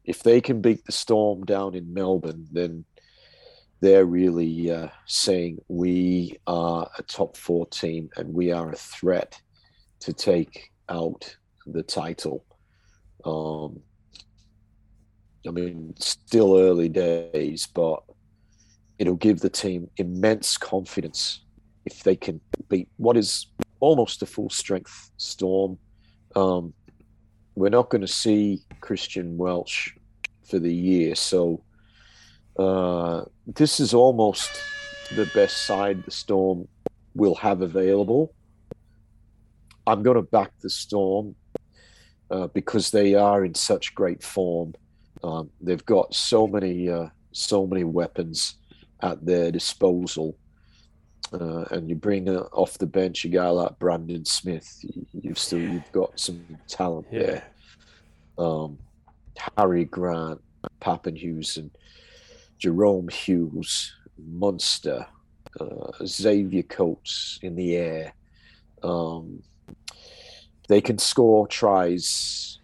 if 0.04 0.22
they 0.22 0.42
can 0.42 0.60
beat 0.60 0.84
the 0.84 0.92
Storm 0.92 1.46
down 1.46 1.76
in 1.76 1.94
Melbourne, 1.94 2.46
then 2.52 2.84
they're 3.80 4.06
really 4.06 4.70
uh, 4.70 4.90
saying 5.06 5.60
we 5.70 6.38
are 6.46 6.90
a 6.98 7.04
top 7.04 7.38
four 7.38 7.66
team 7.68 8.10
and 8.18 8.34
we 8.34 8.52
are 8.52 8.70
a 8.70 8.76
threat 8.76 9.40
to 10.02 10.12
take 10.12 10.72
out 10.90 11.38
the 11.66 11.84
title. 11.84 12.44
Um, 13.24 13.80
I 15.48 15.52
mean, 15.52 15.94
still 15.98 16.58
early 16.58 16.90
days, 16.90 17.68
but 17.68 18.02
it'll 18.98 19.16
give 19.16 19.40
the 19.40 19.50
team 19.50 19.90
immense 19.98 20.58
confidence 20.58 21.42
if 21.86 22.04
they 22.04 22.16
can 22.16 22.40
beat 22.70 22.88
what 22.98 23.18
is 23.18 23.48
almost 23.80 24.22
a 24.22 24.26
full 24.26 24.50
strength 24.50 25.12
Storm. 25.18 25.78
Um, 26.36 26.74
we're 27.56 27.70
not 27.70 27.90
going 27.90 28.02
to 28.02 28.08
see 28.08 28.62
Christian 28.80 29.38
Welch 29.38 29.96
for 30.50 30.60
the 30.60 30.74
year, 30.74 31.16
so 31.16 31.62
uh, 32.58 33.26
this 33.46 33.80
is 33.80 33.94
almost 33.94 34.50
the 35.16 35.30
best 35.34 35.66
side 35.66 36.04
the 36.06 36.12
Storm 36.12 36.68
will 37.14 37.36
have 37.36 37.62
available. 37.62 38.34
I'm 39.86 40.02
going 40.02 40.16
to 40.16 40.22
back 40.22 40.52
the 40.62 40.70
Storm 40.70 41.36
uh, 42.32 42.48
because 42.48 42.92
they 42.92 43.16
are 43.16 43.44
in 43.44 43.54
such 43.54 43.94
great 43.94 44.24
form. 44.24 44.74
Um, 45.24 45.50
they've 45.62 45.86
got 45.86 46.14
so 46.14 46.48
many, 46.48 46.90
uh, 46.90 47.08
so 47.32 47.66
many 47.66 47.84
weapons 47.84 48.56
at 49.02 49.26
their 49.26 49.52
disposal. 49.52 50.36
Uh, 51.32 51.64
and 51.72 51.90
you 51.90 51.96
bring 51.96 52.30
uh, 52.30 52.42
off 52.52 52.78
the 52.78 52.86
bench 52.86 53.26
a 53.26 53.28
guy 53.30 53.48
like 53.50 53.80
Brandon 53.80 54.24
Smith, 54.26 54.80
you- 54.84 55.06
you've 55.14 55.40
still 55.40 55.60
you've 55.60 55.92
got 55.92 56.20
some 56.20 56.46
talent 56.68 57.08
Yeah. 57.12 57.20
there. 57.26 57.44
Um, 58.38 58.78
Harry 59.58 59.86
Grant, 59.86 60.42
Papenhuyzen, 60.80 61.72
Jahrome 62.60 63.12
Hughes, 63.12 63.92
Munster, 64.18 65.08
uh, 65.60 65.92
Xavier 66.06 66.64
Coates 66.64 67.40
in 67.42 67.56
the 67.56 67.76
air. 67.78 68.14
Um, 68.84 69.42
they 70.68 70.82
can 70.82 70.98
score 71.00 71.48
tries 71.48 72.60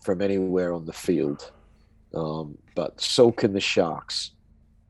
from 0.00 0.22
anywhere 0.22 0.72
on 0.72 0.86
the 0.86 0.92
field, 0.92 1.52
um, 2.16 2.56
but 2.74 3.00
so 3.00 3.30
can 3.30 3.52
the 3.52 3.60
Sharks. 3.60 4.32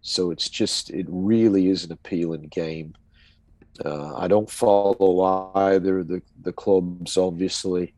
So 0.00 0.30
it's 0.30 0.48
just, 0.48 0.90
it 0.90 1.06
really 1.08 1.68
is 1.68 1.84
an 1.84 1.90
appealing 1.90 2.46
game. 2.48 2.94
Uh, 3.84 4.14
I 4.14 4.28
don't 4.28 4.48
follow 4.48 5.52
either 5.54 6.04
the, 6.04 6.22
the 6.42 6.52
clubs, 6.52 7.16
obviously, 7.16 7.94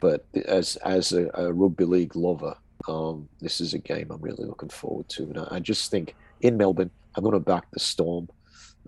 but 0.00 0.26
as 0.46 0.76
as 0.76 1.12
a, 1.12 1.30
a 1.34 1.52
rugby 1.52 1.84
league 1.84 2.14
lover, 2.14 2.56
um, 2.86 3.28
this 3.40 3.60
is 3.60 3.72
a 3.72 3.78
game 3.78 4.10
I'm 4.10 4.20
really 4.20 4.44
looking 4.44 4.68
forward 4.68 5.08
to. 5.10 5.22
And 5.24 5.38
I, 5.38 5.46
I 5.52 5.60
just 5.60 5.90
think 5.90 6.14
in 6.42 6.56
Melbourne, 6.56 6.90
I'm 7.14 7.24
going 7.24 7.32
to 7.32 7.40
back 7.40 7.70
the 7.70 7.80
Storm. 7.80 8.28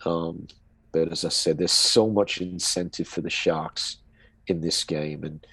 Um, 0.04 0.46
but 0.92 1.10
as 1.10 1.24
I 1.24 1.30
said, 1.30 1.58
there's 1.58 1.72
so 1.72 2.08
much 2.08 2.40
incentive 2.40 3.08
for 3.08 3.22
the 3.22 3.30
Sharks 3.30 3.96
in 4.46 4.60
this 4.60 4.84
game, 4.84 5.24
and 5.24 5.46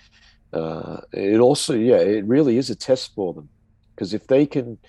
uh, 0.51 1.01
it 1.13 1.39
also, 1.39 1.73
yeah, 1.73 1.97
it 1.97 2.25
really 2.25 2.57
is 2.57 2.69
a 2.69 2.75
test 2.75 3.15
for 3.15 3.33
them 3.33 3.47
because 4.01 4.15
if 4.15 4.25
they 4.25 4.47
can, 4.47 4.79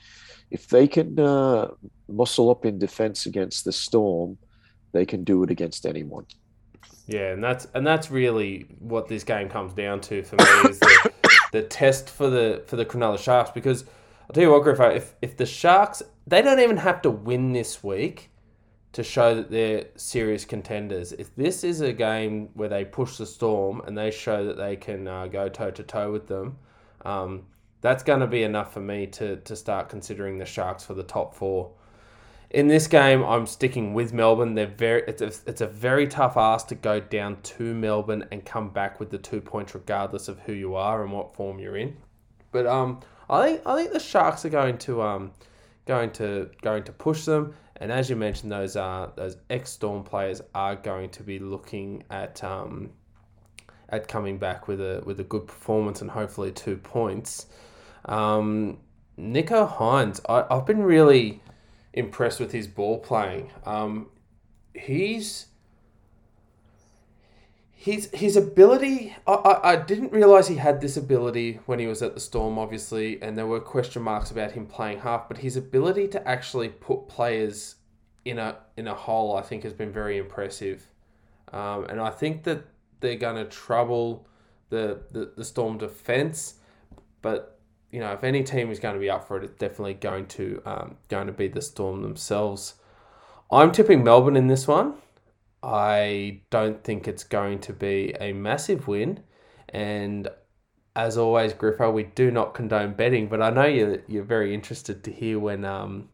if 0.51 0.69
they 0.69 0.89
can 0.89 1.21
uh, 1.21 1.69
muscle 2.09 2.49
up 2.51 2.65
in 2.65 2.79
defense 2.79 3.27
against 3.27 3.67
the 3.67 3.73
Storm, 3.73 4.39
they 4.93 5.05
can 5.05 5.23
do 5.23 5.43
it 5.43 5.51
against 5.51 5.85
anyone. 5.85 6.25
Yeah, 7.07 7.33
and 7.33 7.45
that's 7.45 7.67
and 7.75 7.87
that's 7.87 8.11
really 8.11 8.65
what 8.79 9.09
this 9.09 9.23
game 9.23 9.51
comes 9.51 9.75
down 9.75 10.01
to 10.03 10.23
for 10.23 10.37
me 10.37 10.71
is 10.71 10.79
the, 10.81 11.13
the 11.53 11.63
test 11.63 12.09
for 12.09 12.31
the 12.31 12.63
for 12.67 12.77
the 12.77 12.87
Cronulla 12.87 13.19
Sharks 13.19 13.51
because 13.51 13.85
I'll 14.23 14.33
tell 14.33 14.45
you 14.45 14.51
what, 14.51 14.63
Griffo, 14.63 14.97
if 14.97 15.15
if 15.21 15.37
the 15.37 15.45
Sharks 15.45 16.03
they 16.27 16.41
don't 16.41 16.61
even 16.61 16.79
have 16.79 17.03
to 17.03 17.11
win 17.11 17.53
this 17.53 17.85
week 17.85 18.31
to 18.93 19.03
show 19.03 19.35
that 19.35 19.51
they're 19.51 19.89
serious 19.97 20.47
contenders. 20.47 21.13
If 21.13 21.35
this 21.37 21.65
is 21.65 21.83
a 21.83 21.93
game 21.93 22.49
where 22.55 22.71
they 22.71 22.87
push 22.87 23.19
the 23.19 23.27
Storm 23.27 23.83
and 23.87 23.99
they 23.99 24.11
show 24.11 24.47
that 24.47 24.57
they 24.57 24.77
can 24.77 25.07
uh, 25.07 25.27
go 25.27 25.51
toe 25.51 25.71
to 25.71 25.83
toe 25.83 26.13
with 26.13 26.29
them, 26.29 26.57
um, 27.05 27.43
that's 27.83 28.03
going 28.03 28.21
to 28.21 28.27
be 28.27 28.43
enough 28.43 28.73
for 28.73 28.81
me 28.81 29.07
to 29.09 29.37
to 29.37 29.55
start 29.55 29.91
considering 29.91 30.39
the 30.39 30.47
Sharks 30.47 30.83
for 30.83 30.95
the 30.95 31.03
top 31.03 31.35
four 31.35 31.73
in 32.53 32.69
this 32.69 32.87
game, 32.87 33.25
I'm 33.25 33.47
sticking 33.47 33.95
with 33.95 34.13
Melbourne. 34.13 34.55
They're 34.55 34.67
very 34.67 35.03
it's 35.09 35.23
a, 35.23 35.33
it's 35.47 35.63
a 35.63 35.67
very 35.67 36.07
tough 36.07 36.37
ask 36.37 36.69
to 36.69 36.75
go 36.75 37.01
down 37.01 37.41
to 37.43 37.75
Melbourne 37.75 38.27
and 38.31 38.45
come 38.45 38.69
back 38.69 39.01
with 39.01 39.11
the 39.11 39.19
two 39.19 39.41
points, 39.41 39.75
regardless 39.75 40.29
of 40.29 40.39
who 40.41 40.53
you 40.53 40.75
are 40.75 41.03
and 41.03 41.13
what 41.13 41.35
form 41.35 41.59
you're 41.59 41.79
in. 41.79 41.97
But 42.51 42.67
um, 42.67 43.01
I 43.31 43.47
think 43.47 43.63
I 43.67 43.77
think 43.77 43.93
the 43.93 44.01
Sharks 44.01 44.45
are 44.45 44.51
going 44.51 44.77
to 44.79 45.01
um, 45.01 45.33
going 45.87 46.11
to 46.13 46.51
going 46.61 46.85
to 46.85 46.93
push 46.93 47.25
them. 47.25 47.55
And 47.77 47.91
as 47.91 48.11
you 48.11 48.17
mentioned, 48.17 48.53
those 48.53 48.77
uh, 48.77 49.11
those 49.17 49.39
ex 49.49 49.71
Storm 49.71 50.05
players 50.05 50.43
are 50.55 50.77
going 50.77 51.09
to 51.11 51.23
be 51.23 51.39
looking 51.39 52.05
at 52.11 52.45
um, 52.45 52.91
at 53.89 54.09
coming 54.09 54.37
back 54.37 54.69
with 54.69 54.81
a 54.83 55.03
with 55.07 55.21
a 55.21 55.25
good 55.25 55.47
performance 55.47 56.03
and 56.03 56.11
hopefully 56.11 56.53
two 56.53 56.77
points. 56.77 57.47
Um, 58.05 58.79
Nicho 59.19 59.77
Hynes, 59.77 60.21
I, 60.29 60.45
I've 60.51 60.67
been 60.67 60.83
really 60.83 61.41
impressed 61.93 62.41
with 62.41 62.53
his 62.53 62.67
ball 62.67 62.99
playing. 62.99 63.51
Um, 63.65 64.09
he's 64.75 65.47
his 67.83 68.11
his 68.13 68.37
ability. 68.37 69.17
I, 69.27 69.33
I, 69.33 69.73
I 69.73 69.77
didn't 69.77 70.13
realize 70.13 70.49
he 70.49 70.57
had 70.57 70.81
this 70.81 70.97
ability 70.97 71.61
when 71.67 71.79
he 71.79 71.87
was 71.87 72.01
at 72.03 72.15
the 72.15 72.21
Storm, 72.21 72.59
obviously, 72.59 73.21
and 73.21 73.37
there 73.37 73.47
were 73.47 73.61
question 73.61 74.03
marks 74.03 74.31
about 74.31 74.53
him 74.53 74.67
playing 74.67 75.01
half. 75.01 75.29
But 75.29 75.39
his 75.39 75.57
ability 75.57 76.09
to 76.09 76.29
actually 76.29 76.69
put 76.69 77.09
players 77.09 77.77
in 78.25 78.39
a 78.39 78.59
in 78.77 78.87
a 78.87 78.95
hole, 78.95 79.37
I 79.37 79.43
think, 79.43 79.65
has 79.65 79.73
been 79.73 79.93
very 79.93 80.19
impressive. 80.19 80.87
Um, 81.53 81.85
and 81.87 82.01
I 82.01 82.11
think 82.11 82.45
that 82.45 82.65
they're 83.01 83.17
going 83.17 83.37
to 83.37 83.45
trouble 83.45 84.27
the, 84.71 85.03
the 85.11 85.33
the 85.37 85.45
Storm 85.45 85.77
defense, 85.77 86.55
but 87.21 87.59
you 87.93 88.01
know, 88.01 88.13
if 88.13 88.25
any 88.25 88.43
team 88.43 88.71
is 88.71 88.81
going 88.81 88.95
to 88.95 89.01
be 89.01 89.11
up 89.11 89.29
for 89.29 89.37
it, 89.37 89.45
it's 89.45 89.59
definitely 89.59 89.95
going 89.95 90.27
to 90.27 90.61
um, 90.65 90.97
going 91.09 91.27
to 91.27 91.33
be 91.33 91.47
the 91.47 91.61
Storm 91.63 92.03
themselves. 92.03 92.75
I'm 93.51 93.71
tipping 93.71 94.03
Melbourne 94.03 94.37
in 94.37 94.49
this 94.49 94.67
one. 94.67 94.95
I 95.63 96.41
don't 96.51 96.83
think 96.83 97.07
it's 97.07 97.23
going 97.23 97.61
to 97.61 97.73
be 97.73 98.15
a 98.19 98.33
massive 98.33 98.89
win, 98.89 99.21
and 99.69 100.29
as 100.97 101.17
always, 101.17 101.53
Griffo, 101.53 101.93
we 101.93 102.05
do 102.05 102.31
not 102.31 102.55
condone 102.55 102.95
betting, 102.95 103.29
but 103.29 103.41
I 103.43 103.51
know 103.51 103.67
you're 103.67 103.99
you're 104.09 104.25
very 104.25 104.55
interested 104.55 105.05
to 105.05 105.13
hear 105.13 105.39
when 105.39 105.65
um 105.65 106.09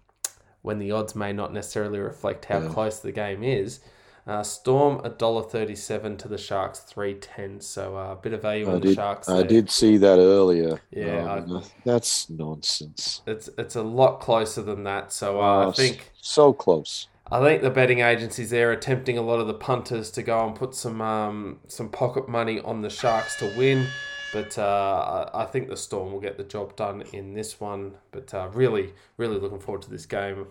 when 0.63 0.79
the 0.81 0.91
odds 0.91 1.15
may 1.15 1.33
not 1.33 1.53
necessarily 1.53 2.01
reflect 2.01 2.45
how 2.47 2.61
Yeah. 2.61 2.69
close 2.69 3.01
the 3.01 3.13
game 3.13 3.43
is. 3.43 3.81
Uh, 4.29 4.43
Storm 4.43 5.01
a 5.05 5.09
dollar 5.09 5.43
thirty 5.43 5.75
seven 5.75 6.19
to 6.19 6.29
the 6.29 6.37
Sharks 6.37 6.81
three 6.81 7.15
ten, 7.15 7.61
so 7.63 7.97
uh, 7.97 8.13
a 8.13 8.17
bit 8.17 8.35
of 8.35 8.43
value 8.43 8.69
I 8.69 8.75
on 8.75 8.81
the 8.81 8.89
did, 8.89 8.95
Sharks. 8.97 9.27
I 9.27 9.43
did 9.43 9.71
see 9.71 9.97
that 9.97 10.19
earlier. 10.19 10.83
Yeah, 10.91 11.33
Um, 11.33 11.57
I- 11.57 11.63
that's 11.85 12.29
nonsense. 12.29 13.23
It's 13.27 13.49
it's 13.57 13.75
a 13.77 13.83
lot 13.83 14.21
closer 14.21 14.63
than 14.63 14.85
that. 14.85 15.13
So 15.13 15.41
uh, 15.41 15.65
Oh, 15.65 15.69
I 15.71 15.73
think 15.73 16.13
so 16.21 16.53
close. 16.53 17.09
I 17.31 17.41
think 17.41 17.63
the 17.63 17.71
betting 17.71 18.01
agencies 18.01 18.51
there 18.51 18.71
are 18.71 18.77
tempting 18.77 19.17
a 19.17 19.23
lot 19.23 19.41
of 19.41 19.47
the 19.47 19.55
punters 19.55 20.11
to 20.13 20.23
go 20.23 20.47
and 20.47 20.55
put 20.55 20.75
some 20.75 21.01
um, 21.01 21.61
some 21.67 21.89
pocket 21.89 22.29
money 22.29 22.61
on 22.61 22.83
the 22.83 22.91
Sharks 22.91 23.35
to 23.37 23.47
win. 23.57 23.87
But 24.31 24.59
uh, 24.59 25.29
I 25.33 25.45
I 25.45 25.47
think 25.47 25.69
the 25.69 25.77
Storm 25.77 26.13
will 26.13 26.21
get 26.21 26.37
the 26.37 26.45
job 26.45 26.77
done 26.77 27.03
in 27.15 27.33
this 27.33 27.61
one. 27.61 27.95
But 28.11 28.35
uh, 28.35 28.51
really, 28.53 28.93
really 29.17 29.39
looking 29.39 29.59
forward 29.61 29.81
to 29.83 29.91
this 29.91 30.05
game, 30.05 30.49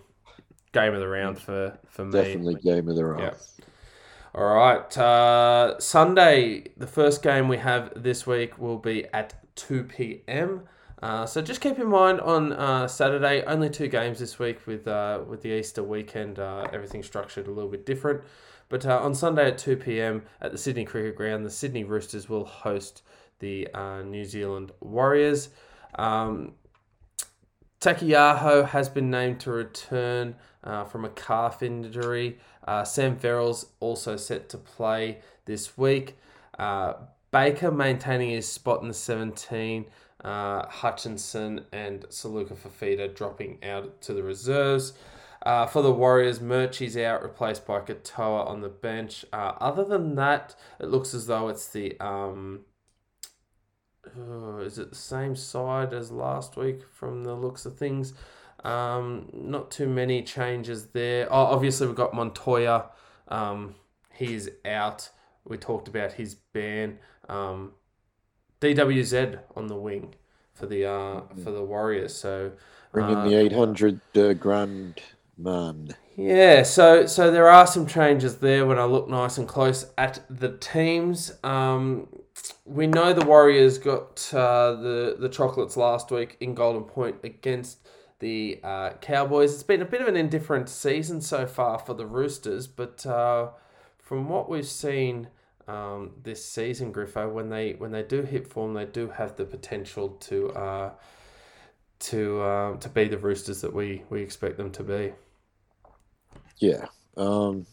game 0.72 0.94
of 0.94 1.00
the 1.00 1.08
round 1.08 1.38
for 1.38 1.78
for 1.88 2.04
me. 2.04 2.12
Definitely 2.12 2.54
game 2.56 2.88
of 2.88 2.96
the 2.96 3.04
round. 3.04 3.22
Yeah. 3.22 3.64
All 4.34 4.54
right. 4.54 4.98
Uh, 4.98 5.78
Sunday, 5.80 6.64
the 6.76 6.86
first 6.86 7.22
game 7.22 7.48
we 7.48 7.56
have 7.58 7.92
this 7.96 8.26
week 8.26 8.58
will 8.58 8.78
be 8.78 9.06
at 9.12 9.34
2 9.56 9.84
p.m. 9.84 10.62
Uh, 11.02 11.24
so 11.26 11.40
just 11.40 11.60
keep 11.60 11.78
in 11.78 11.86
mind 11.86 12.20
on 12.20 12.52
uh, 12.52 12.86
Saturday, 12.88 13.42
only 13.44 13.70
two 13.70 13.88
games 13.88 14.18
this 14.18 14.38
week 14.38 14.66
with 14.66 14.86
uh, 14.86 15.20
with 15.26 15.42
the 15.42 15.50
Easter 15.50 15.82
weekend, 15.82 16.38
uh, 16.38 16.66
everything 16.72 17.02
structured 17.02 17.46
a 17.46 17.50
little 17.50 17.70
bit 17.70 17.86
different. 17.86 18.22
But 18.68 18.84
uh, 18.84 18.98
on 18.98 19.14
Sunday 19.14 19.48
at 19.48 19.58
2 19.58 19.76
p.m. 19.76 20.22
at 20.40 20.52
the 20.52 20.58
Sydney 20.58 20.84
Cricket 20.84 21.16
Ground, 21.16 21.44
the 21.44 21.50
Sydney 21.50 21.84
Roosters 21.84 22.28
will 22.28 22.44
host 22.44 23.02
the 23.38 23.68
uh, 23.72 24.02
New 24.02 24.24
Zealand 24.24 24.72
Warriors. 24.80 25.50
Um, 25.94 26.52
Taukeiaho 27.80 28.68
has 28.68 28.88
been 28.88 29.08
named 29.10 29.40
to 29.40 29.52
return 29.52 30.34
uh, 30.64 30.84
from 30.84 31.04
a 31.04 31.10
calf 31.10 31.62
injury. 31.62 32.38
Uh, 32.66 32.84
Sam 32.84 33.16
Farrell's 33.16 33.66
also 33.80 34.16
set 34.16 34.48
to 34.50 34.58
play 34.58 35.18
this 35.44 35.76
week. 35.78 36.16
Uh, 36.58 36.94
Baker 37.30 37.70
maintaining 37.70 38.30
his 38.30 38.50
spot 38.50 38.82
in 38.82 38.88
the 38.88 38.94
17. 38.94 39.86
Uh, 40.24 40.66
Hutchison 40.66 41.64
and 41.72 42.02
Saluka 42.08 42.56
Fafita 42.56 43.14
dropping 43.14 43.62
out 43.62 44.00
to 44.02 44.12
the 44.12 44.22
reserves. 44.22 44.94
Uh, 45.42 45.66
for 45.66 45.82
the 45.82 45.92
Warriors, 45.92 46.40
Murchie's 46.40 46.96
out, 46.96 47.22
replaced 47.22 47.64
by 47.64 47.78
Katoa 47.78 48.46
on 48.46 48.60
the 48.60 48.68
bench. 48.68 49.24
Uh, 49.32 49.52
other 49.60 49.84
than 49.84 50.16
that, 50.16 50.56
it 50.80 50.86
looks 50.86 51.14
as 51.14 51.26
though 51.26 51.48
it's 51.48 51.68
the 51.68 51.98
um, 52.00 52.64
is 54.60 54.78
it 54.78 54.90
the 54.90 54.96
same 54.96 55.36
side 55.36 55.92
as 55.92 56.10
last 56.10 56.56
week 56.56 56.80
from 56.90 57.24
the 57.24 57.34
looks 57.34 57.66
of 57.66 57.76
things? 57.76 58.14
Um, 58.64 59.28
not 59.32 59.70
too 59.70 59.88
many 59.88 60.22
changes 60.22 60.86
there. 60.88 61.28
Oh, 61.30 61.44
obviously 61.46 61.86
we've 61.86 61.96
got 61.96 62.14
Montoya. 62.14 62.86
Um, 63.28 63.74
he's 64.12 64.48
out. 64.64 65.10
We 65.44 65.56
talked 65.56 65.88
about 65.88 66.12
his 66.12 66.34
ban. 66.34 66.98
Um, 67.28 67.72
DWZ 68.60 69.38
on 69.56 69.68
the 69.68 69.76
wing 69.76 70.14
for 70.54 70.66
the 70.66 70.84
uh, 70.84 71.20
for 71.42 71.50
the 71.50 71.62
Warriors. 71.62 72.14
So 72.14 72.52
Bring 72.92 73.10
in 73.10 73.16
uh, 73.16 73.24
the 73.28 73.34
800 73.34 74.00
uh, 74.16 74.32
grand 74.34 75.00
man. 75.36 75.94
yeah, 76.16 76.62
so 76.62 77.06
so 77.06 77.30
there 77.30 77.48
are 77.48 77.66
some 77.66 77.86
changes 77.86 78.38
there 78.38 78.66
when 78.66 78.78
I 78.78 78.84
look 78.84 79.08
nice 79.08 79.38
and 79.38 79.46
close 79.46 79.86
at 79.96 80.20
the 80.28 80.56
teams. 80.58 81.32
Um, 81.44 82.08
we 82.64 82.86
know 82.86 83.12
the 83.12 83.24
Warriors 83.24 83.78
got 83.78 84.28
uh, 84.34 84.74
the 84.74 85.16
the 85.18 85.28
chocolates 85.28 85.76
last 85.76 86.10
week 86.10 86.36
in 86.40 86.54
Golden 86.54 86.84
Point 86.84 87.16
against 87.22 87.78
the 88.18 88.60
uh, 88.62 88.90
Cowboys. 89.00 89.54
It's 89.54 89.62
been 89.62 89.82
a 89.82 89.86
bit 89.86 90.00
of 90.00 90.08
an 90.08 90.16
indifferent 90.16 90.68
season 90.68 91.20
so 91.20 91.46
far 91.46 91.78
for 91.78 91.94
the 91.94 92.06
Roosters, 92.06 92.66
but 92.66 93.04
uh, 93.06 93.50
from 93.98 94.28
what 94.28 94.48
we've 94.48 94.66
seen 94.66 95.28
um, 95.66 96.12
this 96.22 96.44
season, 96.44 96.92
Griffo, 96.92 97.30
when 97.30 97.50
they 97.50 97.72
when 97.72 97.92
they 97.92 98.02
do 98.02 98.22
hit 98.22 98.46
form, 98.46 98.74
they 98.74 98.86
do 98.86 99.08
have 99.10 99.36
the 99.36 99.44
potential 99.44 100.08
to 100.08 100.50
uh, 100.50 100.90
to 102.00 102.40
uh, 102.40 102.76
to 102.76 102.88
be 102.88 103.04
the 103.04 103.18
Roosters 103.18 103.60
that 103.60 103.72
we 103.72 104.02
we 104.10 104.22
expect 104.22 104.56
them 104.56 104.72
to 104.72 104.82
be. 104.82 105.12
Yeah. 106.58 106.86
Um, 107.16 107.66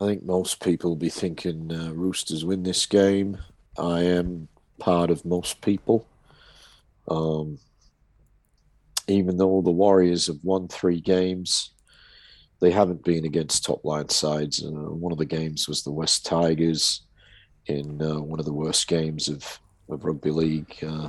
I 0.00 0.06
think 0.06 0.24
most 0.24 0.62
people 0.62 0.90
will 0.90 0.96
be 0.96 1.08
thinking 1.08 1.72
uh, 1.72 1.92
Roosters 1.92 2.44
win 2.44 2.62
this 2.62 2.86
game. 2.86 3.38
I 3.78 4.02
am 4.02 4.48
part 4.78 5.10
of 5.10 5.24
most 5.24 5.60
people. 5.60 6.06
Um, 7.08 7.58
even 9.08 9.36
though 9.36 9.62
the 9.62 9.70
Warriors 9.70 10.26
have 10.26 10.38
won 10.42 10.68
three 10.68 11.00
games, 11.00 11.72
they 12.60 12.70
haven't 12.70 13.04
been 13.04 13.24
against 13.24 13.64
top 13.64 13.84
line 13.84 14.08
sides. 14.08 14.64
Uh, 14.64 14.70
one 14.70 15.12
of 15.12 15.18
the 15.18 15.24
games 15.26 15.68
was 15.68 15.82
the 15.82 15.92
West 15.92 16.24
Tigers 16.24 17.02
in 17.66 18.00
uh, 18.00 18.20
one 18.20 18.38
of 18.38 18.46
the 18.46 18.52
worst 18.52 18.86
games 18.88 19.28
of, 19.28 19.58
of 19.88 20.04
rugby 20.04 20.30
league 20.30 20.76
uh, 20.86 21.08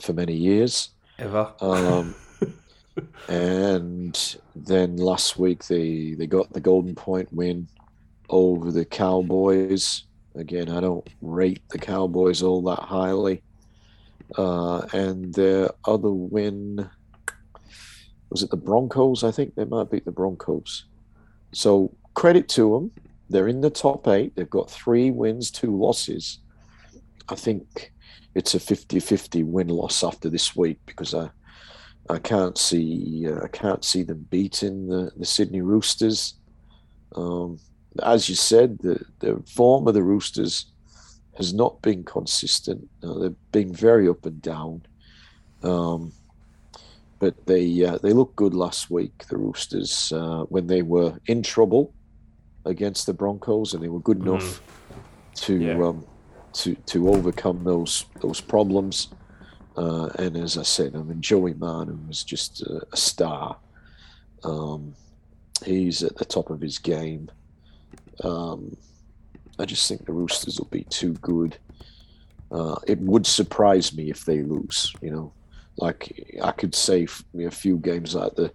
for 0.00 0.12
many 0.12 0.34
years. 0.34 0.90
Ever. 1.18 1.52
Um, 1.60 2.14
and 3.28 4.36
then 4.56 4.96
last 4.96 5.38
week 5.38 5.66
they 5.66 6.14
they 6.14 6.26
got 6.26 6.52
the 6.52 6.60
Golden 6.60 6.94
Point 6.94 7.32
win 7.32 7.68
over 8.28 8.70
the 8.70 8.84
Cowboys. 8.84 10.04
Again, 10.34 10.68
I 10.68 10.80
don't 10.80 11.06
rate 11.20 11.62
the 11.68 11.78
Cowboys 11.78 12.42
all 12.42 12.62
that 12.62 12.80
highly. 12.80 13.42
Uh, 14.36 14.78
and 14.94 15.34
their 15.34 15.70
other 15.84 16.10
win 16.10 16.88
was 18.32 18.42
it 18.42 18.50
the 18.50 18.56
Broncos? 18.56 19.22
I 19.22 19.30
think 19.30 19.54
they 19.54 19.64
might 19.64 19.90
beat 19.90 20.04
the 20.04 20.12
Broncos. 20.12 20.86
So 21.52 21.94
credit 22.14 22.48
to 22.50 22.72
them. 22.72 22.90
They're 23.30 23.48
in 23.48 23.60
the 23.60 23.70
top 23.70 24.08
eight. 24.08 24.34
They've 24.34 24.48
got 24.48 24.70
three 24.70 25.10
wins, 25.10 25.50
two 25.50 25.76
losses. 25.76 26.38
I 27.28 27.34
think 27.34 27.92
it's 28.34 28.54
a 28.54 28.58
50-50 28.58 29.44
win 29.44 29.68
loss 29.68 30.02
after 30.02 30.28
this 30.28 30.56
week 30.56 30.78
because 30.86 31.14
I 31.14 31.30
I 32.10 32.18
can't 32.18 32.58
see 32.58 33.26
uh, 33.28 33.44
I 33.44 33.48
can't 33.48 33.84
see 33.84 34.02
them 34.02 34.26
beating 34.28 34.88
the, 34.88 35.12
the 35.16 35.24
Sydney 35.24 35.60
Roosters. 35.60 36.34
Um, 37.14 37.58
as 38.02 38.28
you 38.28 38.34
said, 38.34 38.78
the, 38.78 39.04
the 39.20 39.42
form 39.46 39.86
of 39.86 39.94
the 39.94 40.02
Roosters 40.02 40.66
has 41.36 41.54
not 41.54 41.80
been 41.80 42.02
consistent. 42.04 42.88
Uh, 43.02 43.18
they've 43.18 43.52
been 43.52 43.72
very 43.72 44.08
up 44.08 44.26
and 44.26 44.42
down. 44.42 44.82
Um, 45.62 46.12
but 47.22 47.46
they 47.46 47.84
uh, 47.84 47.98
they 48.02 48.12
looked 48.12 48.34
good 48.34 48.52
last 48.52 48.90
week. 48.90 49.16
The 49.28 49.36
Roosters 49.36 50.12
uh, 50.12 50.42
when 50.54 50.66
they 50.66 50.82
were 50.82 51.12
in 51.26 51.40
trouble 51.44 51.94
against 52.64 53.06
the 53.06 53.14
Broncos, 53.14 53.74
and 53.74 53.82
they 53.82 53.88
were 53.88 54.00
good 54.00 54.20
enough 54.20 54.60
to 55.44 55.54
Yeah. 55.56 55.86
um, 55.86 56.04
to 56.54 56.74
to 56.92 57.08
overcome 57.10 57.62
those 57.62 58.06
those 58.20 58.40
problems. 58.40 59.08
Uh, 59.76 60.08
and 60.18 60.36
as 60.36 60.58
I 60.58 60.64
said, 60.64 60.96
I 60.96 61.02
mean, 61.02 61.20
Joey 61.20 61.54
Martin 61.54 62.08
was 62.08 62.24
just 62.24 62.60
a, 62.62 62.82
a 62.92 62.96
star. 62.96 63.56
Um, 64.42 64.94
he's 65.64 66.02
at 66.02 66.16
the 66.16 66.24
top 66.24 66.50
of 66.50 66.60
his 66.60 66.78
game. 66.80 67.30
Um, 68.24 68.76
I 69.60 69.64
just 69.64 69.86
think 69.88 70.06
the 70.06 70.12
Roosters 70.12 70.58
will 70.58 70.72
be 70.80 70.84
too 70.90 71.12
good. 71.22 71.56
Uh, 72.50 72.76
it 72.86 72.98
would 72.98 73.26
surprise 73.26 73.94
me 73.94 74.10
if 74.10 74.24
they 74.24 74.42
lose. 74.42 74.92
You 75.00 75.10
know, 75.12 75.32
like 75.76 76.38
I 76.42 76.52
could 76.52 76.74
say 76.74 77.06
a 77.38 77.50
few 77.50 77.78
games 77.78 78.14
like 78.14 78.34
the. 78.34 78.52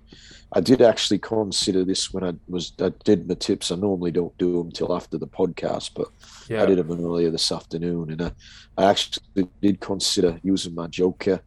I 0.54 0.62
did 0.62 0.82
actually 0.82 1.20
consider 1.20 1.84
this 1.84 2.14
when 2.14 2.24
I 2.24 2.34
was 2.48 2.72
I 2.80 2.92
did 3.04 3.28
my 3.28 3.36
tips. 3.36 3.72
I 3.72 3.76
normally 3.76 4.12
don't 4.12 4.38
do 4.38 4.58
them 4.58 4.72
till 4.72 4.96
after 4.96 5.18
the 5.18 5.28
podcast, 5.28 5.92
but 5.96 6.08
Yeah. 6.50 6.64
I 6.64 6.66
did 6.66 6.78
them 6.78 6.92
earlier 6.92 7.32
this 7.32 7.52
afternoon, 7.52 8.12
and 8.12 8.22
I, 8.22 8.32
I 8.78 8.90
actually 8.90 9.50
did 9.62 9.80
consider 9.80 10.40
using 10.44 10.74
my 10.74 10.88
joker. 10.88 11.42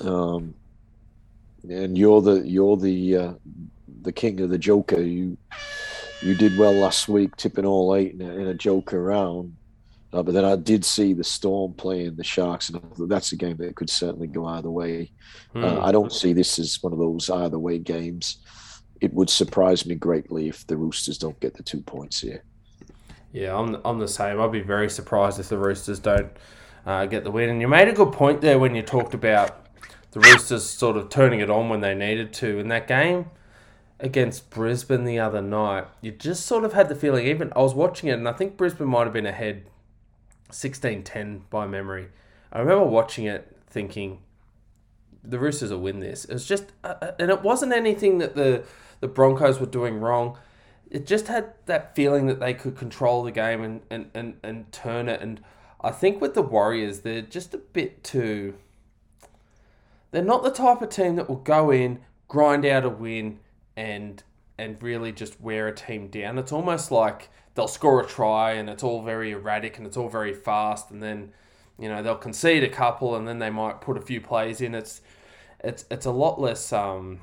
Um, 0.00 0.54
and 1.68 1.96
you're 1.96 2.20
the 2.20 2.46
you're 2.46 2.76
the 2.76 3.16
uh, 3.16 3.32
the 4.02 4.12
king 4.12 4.40
of 4.40 4.50
the 4.50 4.58
joker. 4.58 5.00
You 5.00 5.36
you 6.22 6.34
did 6.34 6.56
well 6.56 6.72
last 6.72 7.08
week, 7.08 7.36
tipping 7.36 7.66
all 7.66 7.94
eight 7.96 8.14
in 8.14 8.22
a, 8.22 8.34
in 8.34 8.46
a 8.48 8.54
joker 8.54 9.02
round. 9.02 9.56
Uh, 10.14 10.22
but 10.22 10.32
then 10.32 10.44
I 10.44 10.54
did 10.54 10.84
see 10.84 11.12
the 11.12 11.24
Storm 11.24 11.74
playing 11.74 12.14
the 12.14 12.22
Sharks, 12.22 12.70
and 12.70 12.80
that's 13.08 13.32
a 13.32 13.36
game 13.36 13.56
that 13.56 13.74
could 13.74 13.90
certainly 13.90 14.28
go 14.28 14.46
either 14.46 14.70
way. 14.70 15.10
Hmm. 15.52 15.64
Uh, 15.64 15.80
I 15.80 15.90
don't 15.90 16.12
see 16.12 16.32
this 16.32 16.58
as 16.60 16.80
one 16.80 16.92
of 16.92 17.00
those 17.00 17.28
either 17.28 17.58
way 17.58 17.78
games. 17.78 18.38
It 19.00 19.12
would 19.12 19.28
surprise 19.28 19.84
me 19.84 19.96
greatly 19.96 20.48
if 20.48 20.64
the 20.68 20.76
Roosters 20.76 21.18
don't 21.18 21.38
get 21.40 21.54
the 21.54 21.64
two 21.64 21.80
points 21.80 22.20
here. 22.20 22.44
Yeah, 23.32 23.58
I'm, 23.58 23.80
I'm 23.84 23.98
the 23.98 24.06
same. 24.06 24.40
I'd 24.40 24.52
be 24.52 24.60
very 24.60 24.88
surprised 24.88 25.40
if 25.40 25.48
the 25.48 25.58
Roosters 25.58 25.98
don't 25.98 26.30
uh, 26.86 27.06
get 27.06 27.24
the 27.24 27.32
win. 27.32 27.50
And 27.50 27.60
you 27.60 27.66
made 27.66 27.88
a 27.88 27.92
good 27.92 28.12
point 28.12 28.40
there 28.40 28.60
when 28.60 28.76
you 28.76 28.82
talked 28.82 29.14
about 29.14 29.66
the 30.12 30.20
Roosters 30.20 30.64
sort 30.70 30.96
of 30.96 31.08
turning 31.08 31.40
it 31.40 31.50
on 31.50 31.68
when 31.68 31.80
they 31.80 31.92
needed 31.92 32.32
to 32.34 32.60
in 32.60 32.68
that 32.68 32.86
game. 32.86 33.26
against 34.00 34.50
Brisbane 34.50 35.04
the 35.04 35.18
other 35.18 35.40
night, 35.40 35.86
you 36.00 36.12
just 36.12 36.46
sort 36.46 36.64
of 36.64 36.72
had 36.72 36.88
the 36.88 36.94
feeling, 36.94 37.26
even 37.26 37.52
I 37.56 37.60
was 37.60 37.74
watching 37.74 38.08
it, 38.08 38.12
and 38.12 38.28
I 38.28 38.32
think 38.32 38.56
Brisbane 38.56 38.88
might 38.88 39.04
have 39.04 39.12
been 39.12 39.26
ahead 39.26 39.64
16 40.54 41.02
10 41.02 41.44
by 41.50 41.66
memory. 41.66 42.08
I 42.52 42.60
remember 42.60 42.84
watching 42.84 43.26
it 43.26 43.56
thinking, 43.66 44.20
the 45.22 45.38
Roosters 45.38 45.70
will 45.70 45.80
win 45.80 46.00
this. 46.00 46.24
It 46.24 46.32
was 46.32 46.46
just, 46.46 46.66
uh, 46.84 46.94
uh, 47.00 47.12
and 47.18 47.30
it 47.30 47.42
wasn't 47.42 47.72
anything 47.72 48.18
that 48.18 48.34
the, 48.36 48.64
the 49.00 49.08
Broncos 49.08 49.58
were 49.58 49.66
doing 49.66 50.00
wrong. 50.00 50.38
It 50.90 51.06
just 51.06 51.28
had 51.28 51.54
that 51.66 51.96
feeling 51.96 52.26
that 52.26 52.40
they 52.40 52.54
could 52.54 52.76
control 52.76 53.24
the 53.24 53.32
game 53.32 53.62
and, 53.62 53.80
and, 53.90 54.10
and, 54.14 54.36
and 54.42 54.70
turn 54.70 55.08
it. 55.08 55.20
And 55.20 55.40
I 55.80 55.90
think 55.90 56.20
with 56.20 56.34
the 56.34 56.42
Warriors, 56.42 57.00
they're 57.00 57.22
just 57.22 57.52
a 57.54 57.58
bit 57.58 58.04
too. 58.04 58.54
They're 60.12 60.22
not 60.22 60.44
the 60.44 60.50
type 60.50 60.80
of 60.80 60.90
team 60.90 61.16
that 61.16 61.28
will 61.28 61.36
go 61.36 61.70
in, 61.70 62.00
grind 62.28 62.64
out 62.64 62.84
a 62.84 62.88
win, 62.88 63.40
and 63.76 64.22
and 64.56 64.80
really 64.80 65.10
just 65.10 65.40
wear 65.40 65.66
a 65.66 65.74
team 65.74 66.06
down. 66.06 66.38
It's 66.38 66.52
almost 66.52 66.92
like 66.92 67.28
they'll 67.54 67.68
score 67.68 68.00
a 68.00 68.06
try 68.06 68.52
and 68.52 68.68
it's 68.68 68.82
all 68.82 69.02
very 69.02 69.32
erratic 69.32 69.78
and 69.78 69.86
it's 69.86 69.96
all 69.96 70.08
very 70.08 70.34
fast, 70.34 70.90
and 70.90 71.02
then 71.02 71.32
you 71.78 71.88
know 71.88 72.02
they'll 72.02 72.16
concede 72.16 72.64
a 72.64 72.68
couple 72.68 73.16
and 73.16 73.26
then 73.26 73.38
they 73.38 73.50
might 73.50 73.80
put 73.80 73.96
a 73.96 74.00
few 74.00 74.20
plays 74.20 74.60
in. 74.60 74.74
It's 74.74 75.00
it's 75.62 75.84
it's 75.90 76.06
a 76.06 76.12
lot 76.12 76.40
less. 76.40 76.72
Um, 76.72 77.20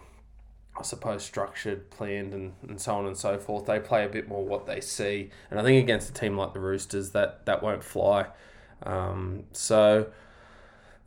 I 0.78 0.84
suppose 0.84 1.22
structured, 1.22 1.90
planned, 1.92 2.34
and, 2.34 2.54
and 2.68 2.80
so 2.80 2.96
on 2.96 3.06
and 3.06 3.18
so 3.18 3.38
forth. 3.38 3.66
They 3.66 3.80
play 3.80 4.06
a 4.06 4.10
bit 4.10 4.30
more 4.30 4.44
what 4.44 4.66
they 4.66 4.80
see, 4.80 5.30
and 5.50 5.60
I 5.60 5.64
think 5.64 5.84
against 5.84 6.10
a 6.10 6.14
team 6.14 6.38
like 6.38 6.54
the 6.54 6.60
Roosters, 6.62 7.12
that 7.12 7.46
that 7.46 7.62
won't 7.62 7.84
fly. 7.84 8.28
Um, 8.84 9.44
so 9.52 10.08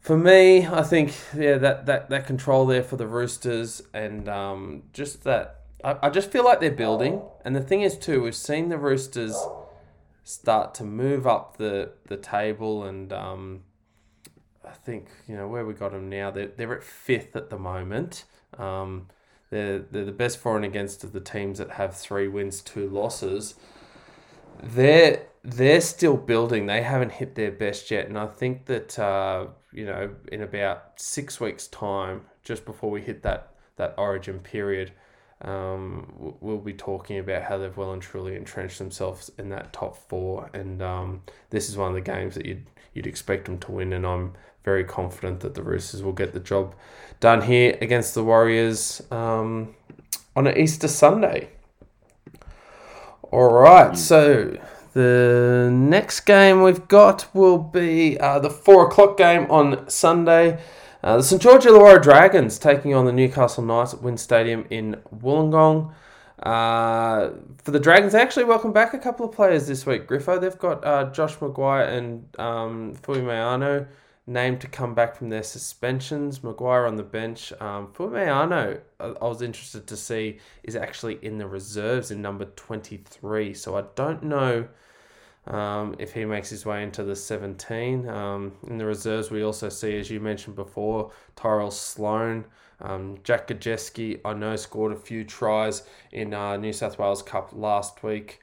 for 0.00 0.18
me, 0.18 0.66
I 0.66 0.82
think 0.82 1.14
yeah, 1.34 1.56
that, 1.56 1.86
that, 1.86 2.10
that 2.10 2.26
control 2.26 2.66
there 2.66 2.82
for 2.82 2.96
the 2.96 3.06
Roosters, 3.06 3.82
and 3.94 4.28
um, 4.28 4.82
just 4.92 5.24
that 5.24 5.60
I, 5.84 6.06
I 6.06 6.10
just 6.10 6.30
feel 6.30 6.44
like 6.44 6.60
they're 6.60 6.70
building. 6.70 7.22
And 7.44 7.54
the 7.54 7.60
thing 7.60 7.82
is 7.82 7.96
too, 7.96 8.22
we've 8.22 8.34
seen 8.34 8.70
the 8.70 8.78
Roosters 8.78 9.36
start 10.24 10.74
to 10.74 10.84
move 10.84 11.26
up 11.26 11.58
the 11.58 11.92
the 12.08 12.16
table, 12.16 12.84
and 12.84 13.12
um, 13.12 13.62
I 14.64 14.72
think 14.72 15.08
you 15.28 15.36
know 15.36 15.46
where 15.46 15.64
we 15.64 15.74
got 15.74 15.92
them 15.92 16.08
now. 16.08 16.30
They're 16.30 16.48
they're 16.48 16.74
at 16.74 16.82
fifth 16.82 17.36
at 17.36 17.50
the 17.50 17.58
moment. 17.58 18.24
Um, 18.58 19.08
they're 19.50 19.78
they're 19.78 20.06
the 20.06 20.12
best 20.12 20.38
for 20.38 20.56
and 20.56 20.64
against 20.64 21.04
of 21.04 21.12
the 21.12 21.20
teams 21.20 21.58
that 21.58 21.72
have 21.72 21.94
three 21.94 22.26
wins, 22.26 22.62
two 22.62 22.88
losses. 22.88 23.54
They're 24.62 25.26
they're 25.42 25.82
still 25.82 26.16
building. 26.16 26.66
They 26.66 26.82
haven't 26.82 27.12
hit 27.12 27.34
their 27.34 27.52
best 27.52 27.90
yet, 27.90 28.08
and 28.08 28.18
I 28.18 28.26
think 28.26 28.64
that 28.66 28.98
uh, 28.98 29.48
you 29.72 29.84
know 29.84 30.14
in 30.32 30.42
about 30.42 30.92
six 30.96 31.38
weeks' 31.38 31.68
time, 31.68 32.22
just 32.42 32.64
before 32.64 32.90
we 32.90 33.02
hit 33.02 33.22
that 33.22 33.50
that 33.76 33.94
Origin 33.98 34.38
period, 34.38 34.92
um, 35.44 36.12
we'll 36.40 36.58
be 36.58 36.72
talking 36.72 37.18
about 37.18 37.42
how 37.42 37.58
they've 37.58 37.76
well 37.76 37.92
and 37.92 38.02
truly 38.02 38.34
entrenched 38.34 38.78
themselves 38.78 39.30
in 39.38 39.50
that 39.50 39.72
top 39.72 39.96
four. 40.08 40.50
And 40.54 40.82
um, 40.82 41.22
this 41.50 41.68
is 41.68 41.76
one 41.76 41.88
of 41.88 41.94
the 41.94 42.00
games 42.00 42.34
that 42.34 42.46
you'd 42.46 42.66
you'd 42.94 43.06
expect 43.06 43.46
them 43.46 43.58
to 43.58 43.72
win, 43.72 43.92
and 43.92 44.06
I'm 44.06 44.34
very 44.64 44.84
confident 44.84 45.40
that 45.40 45.54
the 45.54 45.62
Roosters 45.62 46.02
will 46.02 46.12
get 46.12 46.32
the 46.32 46.40
job 46.40 46.74
done 47.20 47.42
here 47.42 47.76
against 47.80 48.14
the 48.14 48.24
Warriors 48.24 49.02
um, 49.10 49.74
on 50.36 50.46
an 50.46 50.56
Easter 50.56 50.88
Sunday. 50.88 51.48
All 53.30 53.52
right, 53.52 53.98
so 53.98 54.56
the 54.92 55.68
next 55.72 56.20
game 56.20 56.62
we've 56.62 56.86
got 56.86 57.26
will 57.34 57.58
be 57.58 58.18
uh, 58.18 58.38
the 58.38 58.50
four 58.50 58.86
o'clock 58.86 59.16
game 59.16 59.50
on 59.50 59.88
Sunday. 59.90 60.60
Uh, 61.04 61.18
the 61.18 61.22
St 61.22 61.42
George 61.42 61.64
Illawarra 61.64 62.02
Dragons 62.02 62.58
taking 62.58 62.94
on 62.94 63.04
the 63.04 63.12
Newcastle 63.12 63.62
Knights 63.62 63.92
at 63.92 64.00
WIN 64.00 64.16
Stadium 64.16 64.64
in 64.70 64.96
Wollongong. 65.14 65.92
Uh, 66.42 67.28
for 67.62 67.72
the 67.72 67.78
Dragons, 67.78 68.14
they 68.14 68.22
actually 68.22 68.44
welcome 68.44 68.72
back 68.72 68.94
a 68.94 68.98
couple 68.98 69.26
of 69.26 69.32
players 69.32 69.66
this 69.66 69.84
week. 69.84 70.08
Griffo, 70.08 70.40
they've 70.40 70.56
got 70.56 70.82
uh, 70.82 71.10
Josh 71.10 71.36
McGuire 71.36 71.88
and 71.88 72.24
um, 72.40 72.94
named 74.26 74.62
to 74.62 74.66
come 74.66 74.94
back 74.94 75.14
from 75.14 75.28
their 75.28 75.42
suspensions. 75.42 76.38
McGuire 76.38 76.88
on 76.88 76.96
the 76.96 77.02
bench. 77.02 77.52
Um, 77.60 77.88
Fuimaono, 77.88 78.80
I, 78.98 79.04
I 79.04 79.28
was 79.28 79.42
interested 79.42 79.86
to 79.86 79.98
see, 79.98 80.38
is 80.62 80.74
actually 80.74 81.18
in 81.20 81.36
the 81.36 81.46
reserves 81.46 82.12
in 82.12 82.22
number 82.22 82.46
23. 82.46 83.52
So 83.52 83.76
I 83.76 83.84
don't 83.94 84.22
know 84.22 84.68
um, 85.46 85.94
if 85.98 86.12
he 86.12 86.24
makes 86.24 86.50
his 86.50 86.64
way 86.64 86.82
into 86.82 87.04
the 87.04 87.16
17. 87.16 88.08
Um, 88.08 88.52
in 88.66 88.78
the 88.78 88.86
reserves, 88.86 89.30
we 89.30 89.42
also 89.42 89.68
see, 89.68 89.98
as 89.98 90.10
you 90.10 90.20
mentioned 90.20 90.56
before, 90.56 91.10
Tyrell 91.36 91.70
Sloan. 91.70 92.46
Um, 92.80 93.18
Jack 93.22 93.48
Gosiewski, 93.48 94.20
I 94.24 94.34
know, 94.34 94.56
scored 94.56 94.92
a 94.92 94.96
few 94.96 95.24
tries 95.24 95.84
in 96.12 96.34
uh, 96.34 96.56
New 96.56 96.72
South 96.72 96.98
Wales 96.98 97.22
Cup 97.22 97.50
last 97.52 98.02
week 98.02 98.40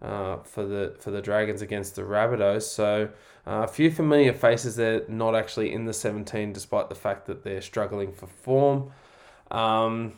uh, 0.00 0.38
for 0.38 0.64
the 0.64 0.96
for 1.00 1.10
the 1.10 1.20
Dragons 1.20 1.62
against 1.62 1.96
the 1.96 2.02
Rabbitohs. 2.02 2.62
So 2.62 3.10
uh, 3.46 3.62
a 3.64 3.68
few 3.68 3.90
familiar 3.90 4.32
faces 4.32 4.76
there, 4.76 5.02
not 5.08 5.34
actually 5.34 5.72
in 5.72 5.84
the 5.84 5.92
17, 5.92 6.52
despite 6.52 6.88
the 6.88 6.94
fact 6.94 7.26
that 7.26 7.44
they're 7.44 7.62
struggling 7.62 8.12
for 8.12 8.26
form. 8.26 8.90
Um, 9.50 10.14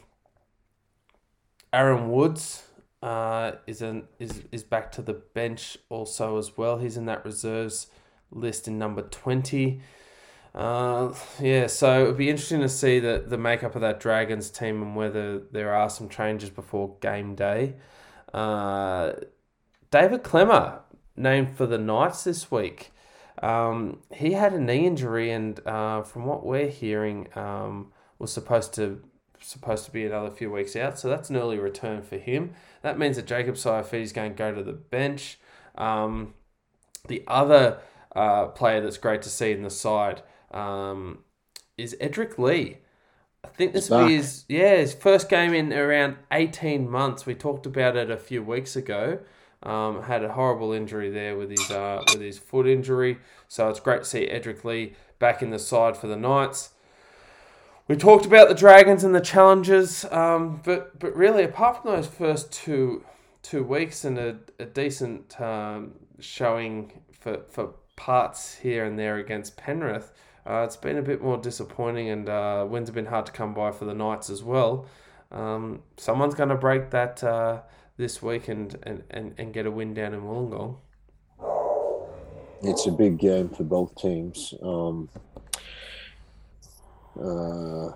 Aaron 1.73 2.11
Woods, 2.11 2.66
uh, 3.07 3.53
is 3.67 3.83
an 3.83 4.09
is 4.19 4.43
is 4.51 4.65
back 4.65 4.91
to 4.93 5.03
the 5.03 5.13
bench 5.13 5.79
also 5.89 6.39
as 6.39 6.57
well. 6.59 6.79
He's 6.79 6.97
in 6.97 7.07
that 7.07 7.25
reserves 7.25 7.87
list 8.31 8.67
in 8.69 8.79
number 8.79 9.03
twenty. 9.03 9.81
Uh, 10.55 11.15
yeah, 11.41 11.67
so 11.67 12.03
it 12.03 12.07
would 12.07 12.17
be 12.17 12.31
interesting 12.31 12.63
to 12.63 12.69
see 12.69 12.99
the, 12.99 13.23
the 13.27 13.37
makeup 13.37 13.75
of 13.75 13.83
that 13.83 14.01
Dragons 14.01 14.51
team 14.51 14.81
and 14.83 14.97
whether 14.97 15.39
there 15.39 15.75
are 15.75 15.91
some 15.91 16.09
changes 16.09 16.49
before 16.49 16.97
game 17.01 17.35
day. 17.35 17.75
Uh, 18.33 19.13
David 19.91 20.23
Klemmer 20.23 20.81
named 21.15 21.57
for 21.57 21.67
the 21.67 21.77
Knights 21.77 22.25
this 22.25 22.51
week. 22.51 22.91
Um, 23.43 24.01
he 24.11 24.33
had 24.33 24.55
a 24.55 24.61
knee 24.61 24.87
injury, 24.87 25.31
and 25.31 25.61
uh, 25.67 26.03
from 26.03 26.25
what 26.25 26.45
we're 26.45 26.71
hearing, 26.71 27.29
um, 27.37 27.93
was 28.19 28.33
supposed 28.33 28.73
to 28.75 29.03
supposed 29.41 29.85
to 29.85 29.91
be 29.91 30.05
another 30.05 30.31
few 30.31 30.51
weeks 30.51 30.77
out. 30.77 30.99
So 30.99 31.09
that's 31.09 31.31
an 31.31 31.37
early 31.37 31.59
return 31.59 32.03
for 32.03 32.17
him. 32.17 32.53
That 32.83 32.99
means 32.99 33.17
that 33.17 33.27
Jacob 33.27 33.57
Saifiti 33.57 34.03
is 34.03 34.13
going 34.13 34.33
to 34.33 34.39
go 34.39 34.55
to 34.55 34.63
the 34.63 34.73
bench. 34.73 35.39
Um, 35.77 36.35
the 37.09 37.23
other 37.27 37.79
uh, 38.15 38.47
player 38.47 38.81
that's 38.81 38.99
great 38.99 39.23
to 39.23 39.29
see 39.29 39.53
in 39.53 39.63
the 39.63 39.71
side 39.71 40.23
um, 40.51 41.21
is 41.77 41.97
Edrick 42.01 42.39
Lee. 42.39 42.79
I 43.45 43.49
think 43.49 43.73
this 43.73 43.91
will 43.91 44.09
be 44.09 44.17
his 44.17 44.45
yeah 44.49 44.77
his 44.77 44.93
first 44.93 45.29
game 45.29 45.55
in 45.55 45.73
around 45.73 46.17
eighteen 46.33 46.91
months. 46.91 47.27
We 47.27 47.35
talked 47.35 47.65
about 47.65 47.97
it 47.97 48.11
a 48.11 48.17
few 48.17 48.43
weeks 48.43 48.75
ago. 48.75 49.21
Um, 49.63 50.03
had 50.03 50.25
a 50.25 50.33
horrible 50.33 50.73
injury 50.73 51.11
there 51.11 51.37
with 51.37 51.51
his 51.51 51.71
uh, 51.71 52.03
with 52.13 52.21
his 52.21 52.39
foot 52.39 52.67
injury, 52.67 53.19
so 53.47 53.69
it's 53.69 53.79
great 53.79 54.03
to 54.03 54.05
see 54.05 54.27
Edrick 54.27 54.65
Lee 54.65 54.95
back 55.21 55.43
in 55.43 55.51
the 55.51 55.61
side 55.61 55.97
for 55.97 56.09
the 56.09 56.17
Knights 56.17 56.71
we 57.89 57.97
talked 57.97 58.27
about 58.27 58.49
the 58.49 58.55
dragons 58.55 59.05
and 59.05 59.15
the 59.15 59.21
challenges, 59.21 60.05
um, 60.07 60.61
but 60.65 60.99
but 60.99 61.15
really, 61.17 61.45
apart 61.45 61.83
from 61.83 61.93
those 61.93 62.07
first 62.07 62.53
two 62.53 63.05
two 63.43 63.63
weeks 63.63 64.05
and 64.05 64.19
a, 64.19 64.37
a 64.59 64.65
decent 64.65 65.41
um, 65.41 65.93
showing 66.19 66.93
for 67.13 67.43
for 67.49 67.75
parts 67.95 68.57
here 68.57 68.85
and 68.85 68.99
there 68.99 69.17
against 69.19 69.57
Penrith, 69.57 70.13
uh, 70.47 70.63
it's 70.65 70.77
been 70.77 70.99
a 70.99 71.03
bit 71.03 71.23
more 71.23 71.37
disappointing, 71.37 72.09
and 72.09 72.29
uh, 72.29 72.67
wins 72.69 72.89
have 72.89 72.95
been 72.95 73.07
hard 73.07 73.27
to 73.27 73.33
come 73.33 73.55
by 73.55 73.73
for 73.73 73.85
the 73.85 73.95
Knights 73.95 74.31
as 74.31 74.43
well. 74.43 74.87
Um, 75.33 75.83
someone's 75.97 76.35
going 76.35 76.51
to 76.51 76.57
break 76.57 76.91
that 76.91 77.23
uh, 77.25 77.63
this 77.97 78.23
week 78.23 78.49
and, 78.49 78.79
and, 78.85 79.03
and, 79.11 79.35
and 79.39 79.53
get 79.53 79.67
a 79.67 79.71
win 79.71 79.93
down 79.93 80.15
in 80.15 80.21
Wollongong. 80.23 80.77
It's 82.63 82.87
a 82.87 82.93
big 82.93 83.19
game 83.19 83.49
for 83.49 83.65
both 83.65 83.95
teams. 83.97 84.55
Um, 84.63 85.09
uh, 87.21 87.91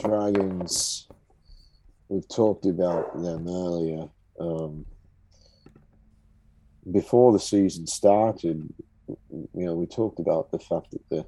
Dragons, 0.00 1.08
we've 2.08 2.28
talked 2.28 2.66
about 2.66 3.20
them 3.22 3.48
earlier. 3.48 4.08
Um, 4.38 4.84
before 6.92 7.32
the 7.32 7.38
season 7.38 7.86
started, 7.86 8.68
you 9.08 9.48
know, 9.54 9.74
we 9.74 9.86
talked 9.86 10.18
about 10.18 10.50
the 10.50 10.58
fact 10.58 10.90
that 10.90 11.08
the 11.10 11.26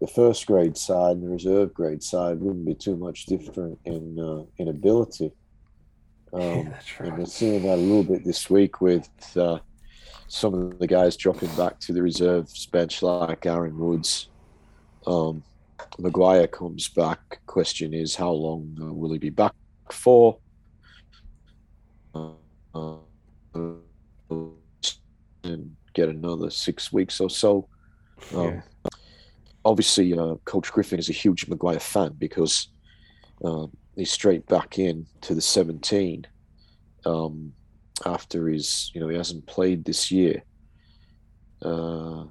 the 0.00 0.06
first 0.06 0.46
grade 0.46 0.76
side 0.76 1.16
and 1.16 1.24
the 1.24 1.28
reserve 1.28 1.74
grade 1.74 2.02
side 2.02 2.38
wouldn't 2.40 2.64
be 2.64 2.74
too 2.74 2.96
much 2.96 3.26
different 3.26 3.78
in 3.84 4.18
uh, 4.18 4.44
in 4.58 4.68
ability. 4.68 5.32
Um, 6.32 6.42
yeah, 6.42 6.68
right. 7.00 7.08
And 7.08 7.18
we're 7.18 7.26
seeing 7.26 7.62
that 7.62 7.74
a 7.74 7.76
little 7.76 8.04
bit 8.04 8.24
this 8.24 8.48
week 8.48 8.80
with 8.80 9.08
uh, 9.36 9.58
some 10.28 10.54
of 10.54 10.78
the 10.78 10.86
guys 10.86 11.16
dropping 11.16 11.54
back 11.56 11.80
to 11.80 11.92
the 11.92 12.02
reserves 12.02 12.66
bench, 12.66 13.02
like 13.02 13.46
Aaron 13.46 13.78
Woods, 13.78 14.28
um, 15.08 15.42
McGuire 15.98 16.50
comes 16.50 16.88
back. 16.88 17.40
Question 17.46 17.94
is, 17.94 18.14
how 18.14 18.30
long 18.30 18.76
uh, 18.80 18.92
will 18.92 19.12
he 19.12 19.18
be 19.18 19.30
back 19.30 19.54
for? 19.90 20.38
Uh, 22.14 22.32
and 25.44 25.74
get 25.94 26.08
another 26.08 26.50
six 26.50 26.92
weeks 26.92 27.20
or 27.20 27.30
so. 27.30 27.66
Um, 28.34 28.46
yeah. 28.46 28.60
Obviously, 29.64 30.12
uh, 30.16 30.34
Coach 30.44 30.70
Griffin 30.70 30.98
is 30.98 31.08
a 31.08 31.12
huge 31.12 31.46
McGuire 31.46 31.80
fan 31.80 32.14
because 32.18 32.68
um, 33.44 33.74
he's 33.96 34.12
straight 34.12 34.46
back 34.46 34.78
in 34.78 35.06
to 35.22 35.34
the 35.34 35.40
17 35.40 36.26
um, 37.06 37.52
after 38.04 38.48
his, 38.48 38.90
you 38.94 39.00
know, 39.00 39.08
he 39.08 39.16
hasn't 39.16 39.46
played 39.46 39.84
this 39.84 40.10
year. 40.10 40.42
Uh, 41.62 42.24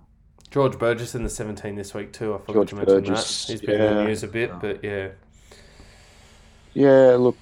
George 0.51 0.79
Burgess 0.79 1.13
in 1.13 1.23
the 1.23 1.29
17 1.29 1.75
this 1.75 1.93
week 1.93 2.13
too. 2.13 2.33
I 2.33 2.37
forgot 2.37 2.53
George 2.53 2.69
to 2.69 2.75
mention 2.75 2.95
Burgess, 2.95 3.45
that. 3.45 3.51
He's 3.51 3.61
been 3.61 3.81
in 3.81 3.95
the 3.95 4.03
news 4.05 4.23
a 4.23 4.27
bit, 4.27 4.51
but 4.59 4.83
yeah. 4.83 5.09
yeah, 6.73 7.15
look, 7.19 7.37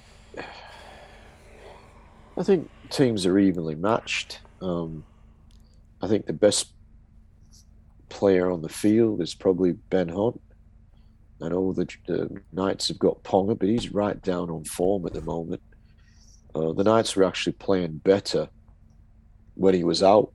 I 2.36 2.42
think 2.42 2.68
teams 2.90 3.24
are 3.26 3.38
evenly 3.38 3.74
matched. 3.74 4.40
Um, 4.60 5.04
I 6.02 6.08
think 6.08 6.26
the 6.26 6.32
best 6.32 6.72
player 8.08 8.50
on 8.50 8.62
the 8.62 8.68
field 8.68 9.22
is 9.22 9.34
probably 9.34 9.72
Ben 9.72 10.08
Hunt. 10.08 10.40
I 11.42 11.48
know 11.48 11.72
the, 11.72 11.86
the 12.06 12.40
Knights 12.52 12.88
have 12.88 12.98
got 12.98 13.22
Ponga, 13.22 13.58
but 13.58 13.68
he's 13.68 13.92
right 13.92 14.20
down 14.22 14.50
on 14.50 14.64
form 14.64 15.06
at 15.06 15.12
the 15.12 15.20
moment. 15.20 15.62
Uh, 16.54 16.72
the 16.72 16.84
Knights 16.84 17.14
were 17.14 17.24
actually 17.24 17.52
playing 17.52 17.98
better 17.98 18.48
when 19.54 19.74
he 19.74 19.84
was 19.84 20.02
out 20.02 20.32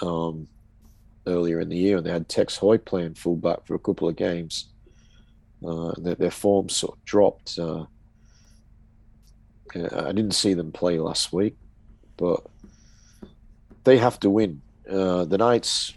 um, 0.00 0.46
earlier 1.26 1.60
in 1.60 1.68
the 1.68 1.76
year, 1.76 1.96
and 1.96 2.06
they 2.06 2.10
had 2.10 2.28
Tex 2.28 2.56
Hoy 2.56 2.78
playing 2.78 3.14
fullback 3.14 3.66
for 3.66 3.74
a 3.74 3.78
couple 3.78 4.08
of 4.08 4.16
games. 4.16 4.68
Uh, 5.66 5.92
their, 5.98 6.16
their 6.16 6.30
form 6.30 6.68
sort 6.68 6.96
of 6.96 7.04
dropped. 7.04 7.58
Uh, 7.58 7.84
uh, 9.74 10.04
I 10.06 10.12
didn't 10.12 10.32
see 10.32 10.54
them 10.54 10.72
play 10.72 10.98
last 10.98 11.32
week, 11.32 11.56
but 12.16 12.40
they 13.84 13.98
have 13.98 14.18
to 14.20 14.30
win. 14.30 14.60
Uh, 14.90 15.24
the 15.24 15.38
Knights 15.38 15.94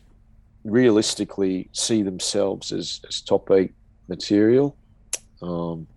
realistically 0.63 1.69
see 1.71 2.01
themselves 2.01 2.71
as, 2.71 3.01
as 3.07 3.21
top 3.21 3.51
eight 3.51 3.73
material. 4.07 4.75
Um, 5.41 5.87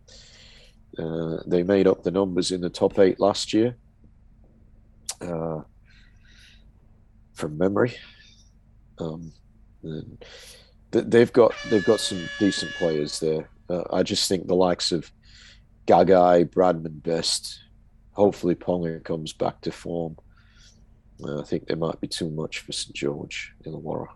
uh, 0.98 1.38
they 1.46 1.62
made 1.62 1.86
up 1.86 2.02
the 2.02 2.10
numbers 2.10 2.50
in 2.50 2.60
the 2.60 2.70
top 2.70 2.98
eight 2.98 3.20
last 3.20 3.52
year, 3.52 3.76
uh, 5.20 5.60
from 7.34 7.56
memory. 7.56 7.94
Um, 9.00 9.32
they've 10.90 11.32
got 11.32 11.54
they've 11.70 11.84
got 11.84 12.00
some 12.00 12.28
decent 12.38 12.72
players 12.72 13.20
there. 13.20 13.48
Uh, 13.68 13.84
I 13.92 14.02
just 14.02 14.28
think 14.28 14.46
the 14.46 14.54
likes 14.54 14.92
of 14.92 15.10
Gagai, 15.86 16.50
Bradman, 16.50 17.02
Best, 17.02 17.60
hopefully 18.12 18.54
Ponga 18.54 19.02
comes 19.04 19.32
back 19.32 19.60
to 19.62 19.72
form. 19.72 20.16
Uh, 21.22 21.40
I 21.40 21.44
think 21.44 21.66
there 21.66 21.76
might 21.76 22.00
be 22.00 22.08
too 22.08 22.30
much 22.30 22.60
for 22.60 22.72
St 22.72 22.94
George 22.94 23.52
in 23.64 23.72
Illawarra, 23.72 24.08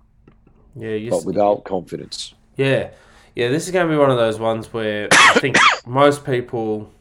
Yeah, 0.76 0.90
you 0.90 1.10
but 1.10 1.24
without 1.24 1.64
confidence. 1.64 2.34
Yeah, 2.56 2.90
yeah. 3.34 3.48
This 3.48 3.66
is 3.66 3.72
going 3.72 3.86
to 3.86 3.92
be 3.92 3.98
one 3.98 4.10
of 4.10 4.18
those 4.18 4.38
ones 4.38 4.72
where 4.72 5.09
I 5.10 5.38
think 5.40 5.56
most 5.86 6.24
people 6.24 6.92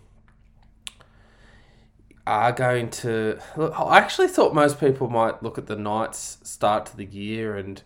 are 2.31 2.51
going 2.53 2.89
to 2.89 3.39
look. 3.57 3.77
I 3.79 3.97
actually 3.97 4.27
thought 4.29 4.55
most 4.55 4.79
people 4.79 5.09
might 5.09 5.43
look 5.43 5.57
at 5.57 5.67
the 5.67 5.75
Knights 5.75 6.37
start 6.43 6.85
to 6.87 6.97
the 6.97 7.05
year 7.05 7.57
and 7.57 7.81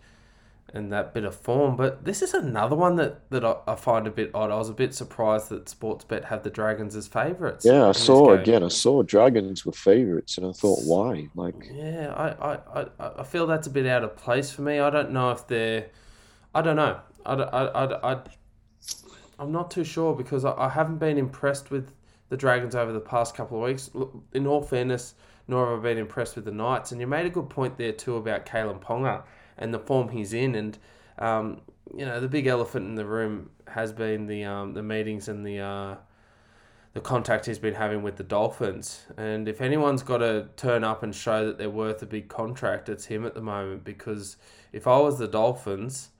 and 0.74 0.92
that 0.92 1.14
bit 1.14 1.24
of 1.24 1.34
form, 1.34 1.76
but 1.76 2.04
this 2.04 2.22
is 2.22 2.34
another 2.34 2.76
one 2.76 2.96
that 2.96 3.28
that 3.30 3.44
I, 3.44 3.56
I 3.66 3.74
find 3.76 4.06
a 4.06 4.10
bit 4.10 4.30
odd. 4.34 4.50
I 4.50 4.56
was 4.56 4.68
a 4.68 4.74
bit 4.74 4.94
surprised 4.94 5.48
that 5.48 5.66
Sportsbet 5.66 6.26
have 6.26 6.42
the 6.42 6.50
Dragons 6.50 6.94
as 6.94 7.06
favourites. 7.08 7.64
Yeah, 7.64 7.88
I 7.88 7.92
saw 7.92 8.32
again. 8.32 8.62
I 8.62 8.68
saw 8.68 9.02
Dragons 9.02 9.64
were 9.64 9.72
favourites, 9.72 10.38
and 10.38 10.46
I 10.46 10.52
thought, 10.52 10.80
why? 10.84 11.28
Like, 11.34 11.70
Yeah, 11.72 12.12
I, 12.14 12.52
I, 12.52 12.82
I, 12.82 13.10
I 13.20 13.22
feel 13.24 13.46
that's 13.46 13.66
a 13.66 13.70
bit 13.70 13.86
out 13.86 14.04
of 14.04 14.16
place 14.16 14.50
for 14.50 14.62
me. 14.62 14.78
I 14.78 14.90
don't 14.90 15.12
know 15.12 15.30
if 15.30 15.46
they're. 15.46 15.86
I 16.54 16.62
don't 16.62 16.76
know. 16.76 17.00
I, 17.24 17.34
I, 17.34 17.84
I, 17.84 18.12
I, 18.12 18.20
I'm 19.38 19.52
not 19.52 19.70
too 19.70 19.84
sure 19.84 20.14
because 20.14 20.44
I, 20.44 20.52
I 20.52 20.68
haven't 20.68 20.98
been 20.98 21.18
impressed 21.18 21.70
with 21.70 21.92
the 22.28 22.36
Dragons 22.36 22.74
over 22.74 22.92
the 22.92 23.00
past 23.00 23.34
couple 23.34 23.58
of 23.58 23.64
weeks. 23.64 23.90
In 24.32 24.46
all 24.46 24.62
fairness, 24.62 25.14
nor 25.48 25.70
have 25.70 25.80
I 25.80 25.82
been 25.82 25.98
impressed 25.98 26.36
with 26.36 26.44
the 26.44 26.50
Knights. 26.50 26.92
And 26.92 27.00
you 27.00 27.06
made 27.06 27.26
a 27.26 27.30
good 27.30 27.48
point 27.48 27.78
there 27.78 27.92
too 27.92 28.16
about 28.16 28.46
Kalyn 28.46 28.80
Ponga 28.80 29.22
and 29.58 29.72
the 29.72 29.78
form 29.78 30.08
he's 30.08 30.32
in. 30.32 30.54
And 30.54 30.78
um, 31.18 31.60
you 31.94 32.04
know, 32.04 32.20
the 32.20 32.28
big 32.28 32.46
elephant 32.46 32.86
in 32.86 32.94
the 32.94 33.06
room 33.06 33.50
has 33.68 33.92
been 33.92 34.26
the 34.26 34.44
um, 34.44 34.74
the 34.74 34.82
meetings 34.82 35.28
and 35.28 35.46
the 35.46 35.60
uh, 35.60 35.96
the 36.94 37.00
contact 37.00 37.46
he's 37.46 37.58
been 37.58 37.74
having 37.74 38.02
with 38.02 38.16
the 38.16 38.24
Dolphins. 38.24 39.06
And 39.16 39.48
if 39.48 39.60
anyone's 39.60 40.02
got 40.02 40.18
to 40.18 40.48
turn 40.56 40.82
up 40.82 41.02
and 41.02 41.14
show 41.14 41.46
that 41.46 41.58
they're 41.58 41.70
worth 41.70 42.02
a 42.02 42.06
big 42.06 42.28
contract, 42.28 42.88
it's 42.88 43.06
him 43.06 43.24
at 43.24 43.34
the 43.34 43.42
moment. 43.42 43.84
Because 43.84 44.36
if 44.72 44.86
I 44.86 44.98
was 44.98 45.18
the 45.18 45.28
Dolphins, 45.28 46.10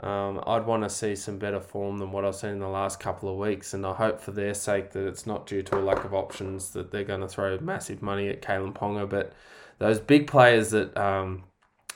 um, 0.00 0.42
I'd 0.46 0.64
want 0.64 0.84
to 0.84 0.90
see 0.90 1.16
some 1.16 1.38
better 1.38 1.60
form 1.60 1.98
than 1.98 2.12
what 2.12 2.24
I've 2.24 2.36
seen 2.36 2.50
in 2.50 2.58
the 2.60 2.68
last 2.68 3.00
couple 3.00 3.28
of 3.28 3.36
weeks. 3.36 3.74
And 3.74 3.84
I 3.84 3.94
hope 3.94 4.20
for 4.20 4.30
their 4.30 4.54
sake 4.54 4.92
that 4.92 5.06
it's 5.06 5.26
not 5.26 5.46
due 5.46 5.62
to 5.62 5.78
a 5.78 5.80
lack 5.80 6.04
of 6.04 6.14
options 6.14 6.70
that 6.70 6.92
they're 6.92 7.04
going 7.04 7.20
to 7.20 7.28
throw 7.28 7.58
massive 7.58 8.00
money 8.00 8.28
at 8.28 8.40
Kalyn 8.40 8.72
Ponga. 8.72 9.08
But 9.08 9.32
those 9.78 9.98
big 9.98 10.28
players 10.28 10.70
that 10.70 10.96
um, 10.96 11.44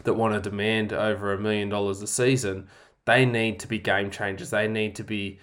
that 0.03 0.15
want 0.15 0.35
to 0.35 0.51
demand 0.51 0.93
over 0.93 1.33
a 1.33 1.39
million 1.39 1.69
dollars 1.69 2.03
a 2.03 2.09
season, 2.09 2.69
they 3.05 3.25
need 3.25 3.61
to 3.61 3.69
be 3.69 3.79
game 3.79 4.11
changers. 4.11 4.51
They 4.51 4.67
need 4.67 4.97
to 4.97 5.05
be 5.05 5.39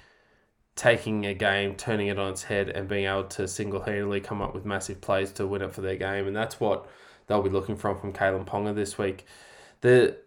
taking 0.76 1.26
a 1.26 1.34
game, 1.34 1.76
turning 1.76 2.08
it 2.08 2.20
on 2.20 2.32
its 2.32 2.44
head, 2.44 2.70
and 2.70 2.90
being 2.90 3.06
able 3.06 3.26
to 3.26 3.48
single 3.48 3.82
handedly 3.82 4.20
come 4.20 4.42
up 4.42 4.54
with 4.54 4.66
massive 4.66 5.00
plays 5.00 5.32
to 5.34 5.48
win 5.48 5.62
it 5.62 5.74
for 5.74 5.80
their 5.80 5.96
game. 5.96 6.28
And 6.28 6.36
that's 6.36 6.60
what 6.60 6.90
they'll 7.28 7.42
be 7.42 7.50
looking 7.50 7.78
from 7.78 7.98
from 7.98 8.12
Kalyn 8.12 8.46
Ponga 8.46 8.76
this 8.76 8.98
week. 8.98 9.26
The 9.80 10.18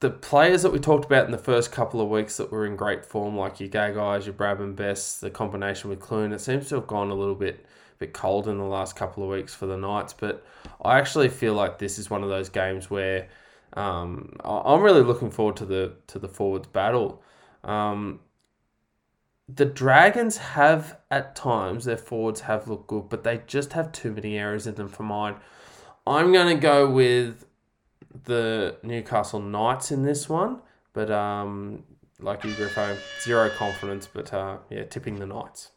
the 0.00 0.10
players 0.10 0.62
that 0.62 0.72
we 0.72 0.78
talked 0.78 1.06
about 1.06 1.24
in 1.24 1.32
the 1.32 1.38
first 1.38 1.72
couple 1.72 2.00
of 2.00 2.08
weeks 2.08 2.36
that 2.36 2.52
were 2.52 2.66
in 2.66 2.76
great 2.76 3.04
form, 3.04 3.36
like 3.36 3.60
your 3.60 3.68
Gagai, 3.68 4.24
your 4.24 4.34
Bradman 4.34 4.76
Best, 4.76 5.20
the 5.20 5.30
combination 5.30 5.88
with 5.88 6.00
Clune, 6.00 6.32
it 6.32 6.40
seems 6.40 6.68
to 6.68 6.74
have 6.74 6.86
gone 6.86 7.10
a 7.10 7.14
little 7.14 7.34
bit 7.34 7.64
bit 7.98 8.12
cold 8.12 8.46
in 8.46 8.58
the 8.58 8.64
last 8.64 8.94
couple 8.94 9.22
of 9.22 9.30
weeks 9.30 9.54
for 9.54 9.64
the 9.64 9.76
Knights. 9.76 10.12
But 10.12 10.44
I 10.84 10.98
actually 10.98 11.30
feel 11.30 11.54
like 11.54 11.78
this 11.78 11.98
is 11.98 12.10
one 12.10 12.22
of 12.22 12.28
those 12.28 12.50
games 12.50 12.90
where 12.90 13.28
um, 13.72 14.36
I'm 14.44 14.82
really 14.82 15.02
looking 15.02 15.30
forward 15.30 15.56
to 15.56 15.64
the 15.64 15.94
to 16.08 16.18
the 16.18 16.28
forwards 16.28 16.68
battle. 16.68 17.22
Um, 17.64 18.20
the 19.48 19.64
Dragons 19.64 20.36
have 20.36 20.98
at 21.10 21.34
times 21.36 21.86
their 21.86 21.96
forwards 21.96 22.42
have 22.42 22.68
looked 22.68 22.88
good, 22.88 23.08
but 23.08 23.24
they 23.24 23.42
just 23.46 23.72
have 23.72 23.92
too 23.92 24.12
many 24.12 24.36
errors 24.36 24.66
in 24.66 24.74
them 24.74 24.88
for 24.88 25.04
mine. 25.04 25.36
I'm 26.06 26.32
going 26.32 26.54
to 26.54 26.60
go 26.60 26.90
with 26.90 27.46
the 28.24 28.76
Newcastle 28.82 29.40
Knights 29.40 29.90
in 29.92 30.02
this 30.02 30.28
one, 30.28 30.60
but 30.92 31.10
um, 31.10 31.84
like 32.20 32.44
you, 32.44 32.50
Griffo, 32.52 32.96
zero 33.22 33.50
confidence, 33.50 34.08
but 34.12 34.32
uh, 34.32 34.58
yeah, 34.70 34.84
tipping 34.84 35.18
the 35.18 35.26
Knights. 35.26 35.70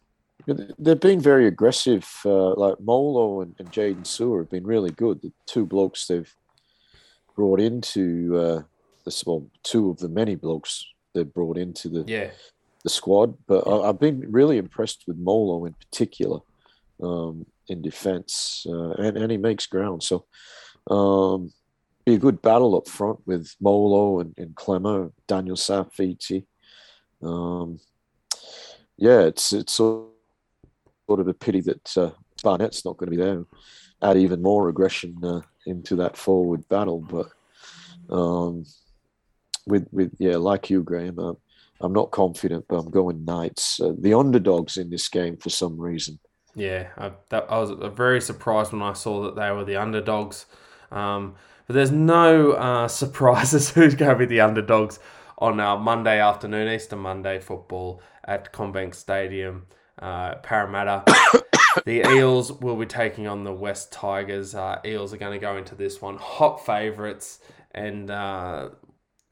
they've 0.45 0.99
been 0.99 1.19
very 1.19 1.47
aggressive. 1.47 2.07
Uh, 2.25 2.53
like 2.55 2.79
Molo 2.79 3.41
and, 3.41 3.55
and 3.59 3.71
Jaydn 3.71 4.05
Su'A 4.05 4.39
have 4.39 4.49
been 4.49 4.65
really 4.65 4.91
good. 4.91 5.21
The 5.21 5.31
two 5.45 5.65
blokes 5.65 6.07
they've 6.07 6.33
brought 7.35 7.59
into 7.59 8.35
uh, 8.37 8.61
the 9.05 9.23
well, 9.25 9.47
two 9.63 9.89
of 9.89 9.97
the 9.99 10.09
many 10.09 10.35
blokes 10.35 10.85
they've 11.13 11.33
brought 11.33 11.57
into 11.57 11.89
the 11.89 12.05
Yeah, 12.07 12.29
the 12.83 12.89
squad. 12.89 13.35
But 13.47 13.67
I, 13.67 13.89
I've 13.89 13.99
been 13.99 14.25
really 14.31 14.57
impressed 14.57 15.03
with 15.07 15.17
Molo 15.17 15.65
in 15.65 15.73
particular 15.73 16.39
um, 17.01 17.45
in 17.67 17.81
defence, 17.81 18.65
uh, 18.67 18.91
and, 18.91 19.17
and 19.17 19.31
he 19.31 19.37
makes 19.37 19.67
ground. 19.67 20.03
So 20.03 20.25
um, 20.89 21.51
be 22.09 22.15
a 22.15 22.19
good 22.19 22.41
battle 22.41 22.75
up 22.75 22.87
front 22.87 23.19
with 23.27 23.55
Molo 23.61 24.19
and, 24.19 24.33
and 24.37 24.55
Klemmer, 24.55 25.11
Daniel 25.27 25.55
Saifiti. 25.55 26.45
Um, 27.21 27.79
yeah, 28.97 29.21
it's 29.21 29.53
it's 29.53 29.73
sort 29.73 30.09
of 31.07 31.27
a 31.27 31.33
pity 31.33 31.61
that 31.61 31.97
uh, 31.97 32.11
Barnett's 32.43 32.83
not 32.83 32.97
going 32.97 33.11
to 33.11 33.17
be 33.17 33.23
there. 33.23 33.45
Add 34.01 34.17
even 34.17 34.41
more 34.41 34.69
aggression 34.69 35.17
uh, 35.23 35.41
into 35.65 35.95
that 35.97 36.17
forward 36.17 36.67
battle, 36.69 37.01
but 37.01 37.27
um, 38.13 38.65
with 39.67 39.87
with 39.91 40.11
yeah, 40.17 40.37
like 40.37 40.69
you, 40.69 40.81
Graham, 40.81 41.19
uh, 41.19 41.33
I'm 41.81 41.93
not 41.93 42.11
confident, 42.11 42.65
but 42.67 42.77
I'm 42.77 42.89
going 42.89 43.23
Knights. 43.23 43.79
Uh, 43.79 43.93
the 43.99 44.13
underdogs 44.15 44.77
in 44.77 44.89
this 44.89 45.07
game 45.09 45.37
for 45.37 45.49
some 45.49 45.79
reason. 45.79 46.19
yeah. 46.55 46.87
I, 46.97 47.11
that, 47.29 47.45
I 47.49 47.59
was 47.59 47.71
very 47.95 48.21
surprised 48.21 48.71
when 48.71 48.81
I 48.81 48.93
saw 48.93 49.23
that 49.23 49.35
they 49.35 49.51
were 49.51 49.63
the 49.63 49.75
underdogs. 49.75 50.45
Um, 50.91 51.35
but 51.69 51.75
there's 51.75 51.91
no 51.91 52.53
uh, 52.53 52.87
surprises 52.87 53.69
who's 53.75 53.93
going 53.93 54.09
to 54.09 54.17
be 54.17 54.25
the 54.25 54.41
underdogs 54.41 54.97
on 55.37 55.59
uh, 55.59 55.77
Monday 55.77 56.19
afternoon, 56.19 56.67
Easter 56.67 56.95
Monday 56.95 57.39
football 57.39 58.01
at 58.25 58.51
CommBank 58.51 58.95
Stadium, 58.95 59.67
uh, 59.99 60.33
Parramatta. 60.37 61.03
the 61.85 62.01
Eels 62.11 62.51
will 62.51 62.75
be 62.75 62.87
taking 62.87 63.27
on 63.27 63.43
the 63.43 63.53
West 63.53 63.91
Tigers. 63.91 64.55
Uh, 64.55 64.79
Eels 64.83 65.13
are 65.13 65.17
going 65.17 65.39
to 65.39 65.39
go 65.39 65.57
into 65.57 65.75
this 65.75 66.01
one 66.01 66.17
hot 66.17 66.65
favourites. 66.65 67.39
And 67.69 68.09
uh, 68.09 68.69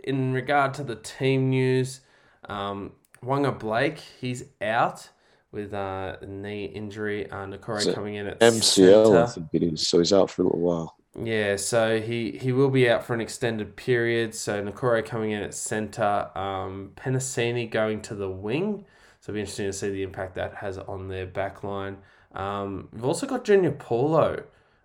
in 0.03 0.31
regard 0.31 0.75
to 0.75 0.83
the 0.83 0.95
team 0.95 1.49
news, 1.49 2.01
um, 2.47 2.91
Waqa 3.25 3.57
Blake, 3.57 3.97
he's 3.97 4.43
out 4.61 5.09
with 5.51 5.73
uh, 5.73 6.17
a 6.21 6.25
knee 6.27 6.65
injury. 6.65 7.31
Uh, 7.31 7.47
Nakore 7.47 7.95
coming 7.95 8.13
in 8.13 8.27
at 8.27 8.39
MCL, 8.39 9.23
I 9.23 9.25
centre. 9.25 9.49
think 9.49 9.63
it 9.63 9.73
is. 9.73 9.87
So 9.87 9.97
he's 9.97 10.13
out 10.13 10.29
for 10.29 10.43
a 10.43 10.45
little 10.45 10.61
while. 10.61 10.96
Yeah, 11.21 11.55
so 11.55 11.99
he, 11.99 12.31
he 12.31 12.51
will 12.51 12.69
be 12.69 12.87
out 12.89 13.03
for 13.03 13.15
an 13.15 13.21
extended 13.21 13.75
period. 13.75 14.35
So 14.35 14.63
Nakore 14.63 15.03
coming 15.03 15.31
in 15.31 15.41
at 15.41 15.53
centre, 15.53 16.29
um, 16.37 16.91
Penisini 16.95 17.69
going 17.69 18.01
to 18.03 18.15
the 18.15 18.29
wing. 18.29 18.85
So 19.19 19.31
it'll 19.31 19.35
be 19.35 19.39
interesting 19.39 19.65
to 19.65 19.73
see 19.73 19.89
the 19.89 20.03
impact 20.03 20.35
that 20.35 20.55
has 20.55 20.77
on 20.77 21.07
their 21.07 21.25
back 21.25 21.63
line. 21.63 21.97
Um, 22.35 22.89
we've 22.93 23.03
also 23.03 23.25
got 23.25 23.43
Junior 23.45 23.71
Paulo. 23.71 24.43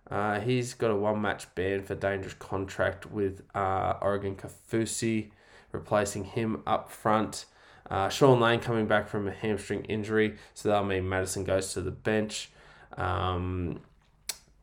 Uh, 0.09 0.39
he's 0.39 0.73
got 0.73 0.89
a 0.89 0.95
one 0.95 1.21
match 1.21 1.53
ban 1.53 1.83
for 1.83 1.95
dangerous 1.95 2.33
contract 2.33 3.11
with 3.11 3.43
uh, 3.53 3.93
Oregon 4.01 4.35
Kaufusi, 4.35 5.29
replacing 5.71 6.23
him 6.23 6.63
up 6.65 6.89
front. 6.89 7.45
Uh, 7.89 8.09
Shaun 8.09 8.39
Lane 8.39 8.59
coming 8.59 8.87
back 8.87 9.07
from 9.07 9.27
a 9.27 9.31
hamstring 9.31 9.85
injury, 9.85 10.37
so 10.53 10.69
that'll 10.69 10.85
mean 10.85 11.07
Matterson 11.07 11.43
goes 11.43 11.73
to 11.73 11.81
the 11.81 11.91
bench. 11.91 12.49
Um, 12.97 13.81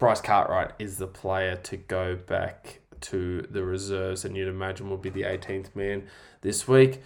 Bryce 0.01 0.23
Cartwright 0.23 0.73
is 0.79 0.97
the 0.97 1.07
player 1.07 1.57
to 1.57 1.77
go 1.77 2.17
back 2.17 2.81
to 3.03 3.43
the 3.43 3.63
reserves, 3.63 4.25
and 4.25 4.35
you'd 4.35 4.49
imagine 4.49 4.89
will 4.89 4.97
be 4.97 5.11
the 5.11 5.23
18th 5.23 5.77
man 5.77 6.09
this 6.41 6.67
week. 6.67 7.03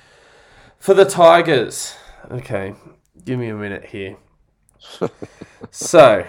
For 0.79 0.95
the 0.95 1.05
Tigers, 1.05 1.97
okay, 2.31 2.75
give 3.25 3.41
me 3.41 3.49
a 3.49 3.55
minute 3.55 3.87
here. 3.87 4.17
so, 5.73 6.25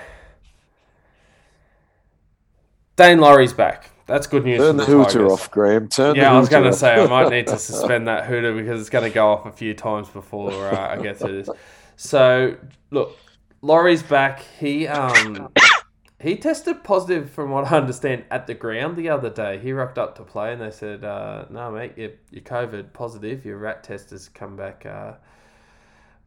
Daine 2.98 3.20
Laurie's 3.20 3.54
back. 3.54 3.92
That's 4.08 4.26
good 4.26 4.44
news. 4.44 4.60
Turn 4.60 4.78
the, 4.78 4.86
the 4.86 4.92
hooter 4.92 5.20
Tigers. 5.20 5.32
off, 5.32 5.52
Graham. 5.52 5.88
Turn 5.88 6.16
Yeah, 6.16 6.34
I 6.34 6.40
was 6.40 6.50
going 6.50 6.64
to 6.64 6.74
say 6.74 6.96
I 6.96 7.06
might 7.06 7.30
need 7.30 7.48
to 7.48 7.58
suspend 7.60 8.08
that 8.08 8.26
hooter 8.26 8.56
because 8.56 8.82
it's 8.82 8.90
going 8.90 9.04
to 9.04 9.14
go 9.14 9.28
off 9.28 9.46
a 9.46 9.52
few 9.52 9.76
times 9.76 10.10
before 10.10 10.52
uh, 10.52 10.94
I 10.94 11.02
get 11.02 11.20
through 11.20 11.44
this. 11.44 11.50
So, 11.96 12.58
look, 12.90 13.18
Laurie's 13.62 14.04
back. 14.04 14.44
He 14.60 14.88
um 14.88 15.52
he 16.26 16.36
tested 16.36 16.84
positive, 16.84 17.30
from 17.30 17.52
what 17.52 17.72
I 17.72 17.78
understand, 17.78 18.26
at 18.32 18.48
the 18.48 18.56
ground 18.56 18.98
the 18.98 19.10
other 19.10 19.30
day. 19.30 19.60
He 19.60 19.72
rocked 19.72 20.00
up 20.00 20.16
to 20.16 20.24
play, 20.24 20.54
and 20.54 20.60
they 20.60 20.72
said, 20.72 21.04
uh, 21.04 21.46
"No, 21.52 21.72
mate, 21.72 21.94
you're, 21.96 22.14
you're 22.32 22.42
COVID 22.42 22.94
positive. 22.94 23.46
Your 23.46 23.60
rat 23.60 23.84
test 23.84 24.10
has 24.10 24.28
come 24.28 24.56
back 24.56 24.88
uh, 24.88 25.14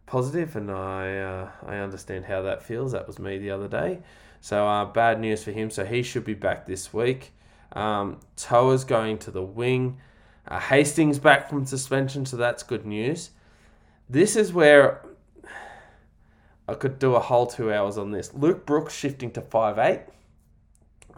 positive." 0.07 0.55
And 0.55 0.70
I 0.70 1.19
uh, 1.19 1.51
I 1.66 1.79
understand 1.79 2.27
how 2.27 2.43
that 2.43 2.62
feels. 2.62 2.93
That 2.93 3.09
was 3.09 3.19
me 3.19 3.39
the 3.39 3.51
other 3.51 3.66
day. 3.66 3.99
So 4.41 4.69
uh, 4.69 4.85
bad 4.85 5.19
news 5.19 5.43
for 5.43 5.51
him. 5.51 5.69
So 5.69 5.85
he 5.85 6.05
should 6.05 6.25
be 6.25 6.35
back 6.35 6.65
this 6.65 6.95
week. 6.95 7.33
Um, 7.73 8.20
Toa's 8.37 8.85
going 8.85 9.19
to 9.19 9.33
the 9.33 9.43
wing. 9.43 9.99
Uh, 10.47 10.61
Hastings 10.61 11.19
back 11.19 11.51
from 11.51 11.66
suspension, 11.66 12.25
so 12.25 12.37
that's 12.37 12.62
good 12.62 12.87
news. 12.87 13.31
This 14.09 14.37
is 14.37 14.53
where 14.53 15.03
I 16.69 16.74
could 16.74 16.99
do 16.99 17.15
a 17.15 17.20
whole 17.20 17.47
two 17.47 17.73
hours 17.73 17.97
on 17.97 18.11
this. 18.11 18.35
Luke 18.35 18.66
Brooks 18.66 18.95
shifting 18.95 19.31
to 19.32 19.40
five 19.40 19.78
eight. 19.78 20.03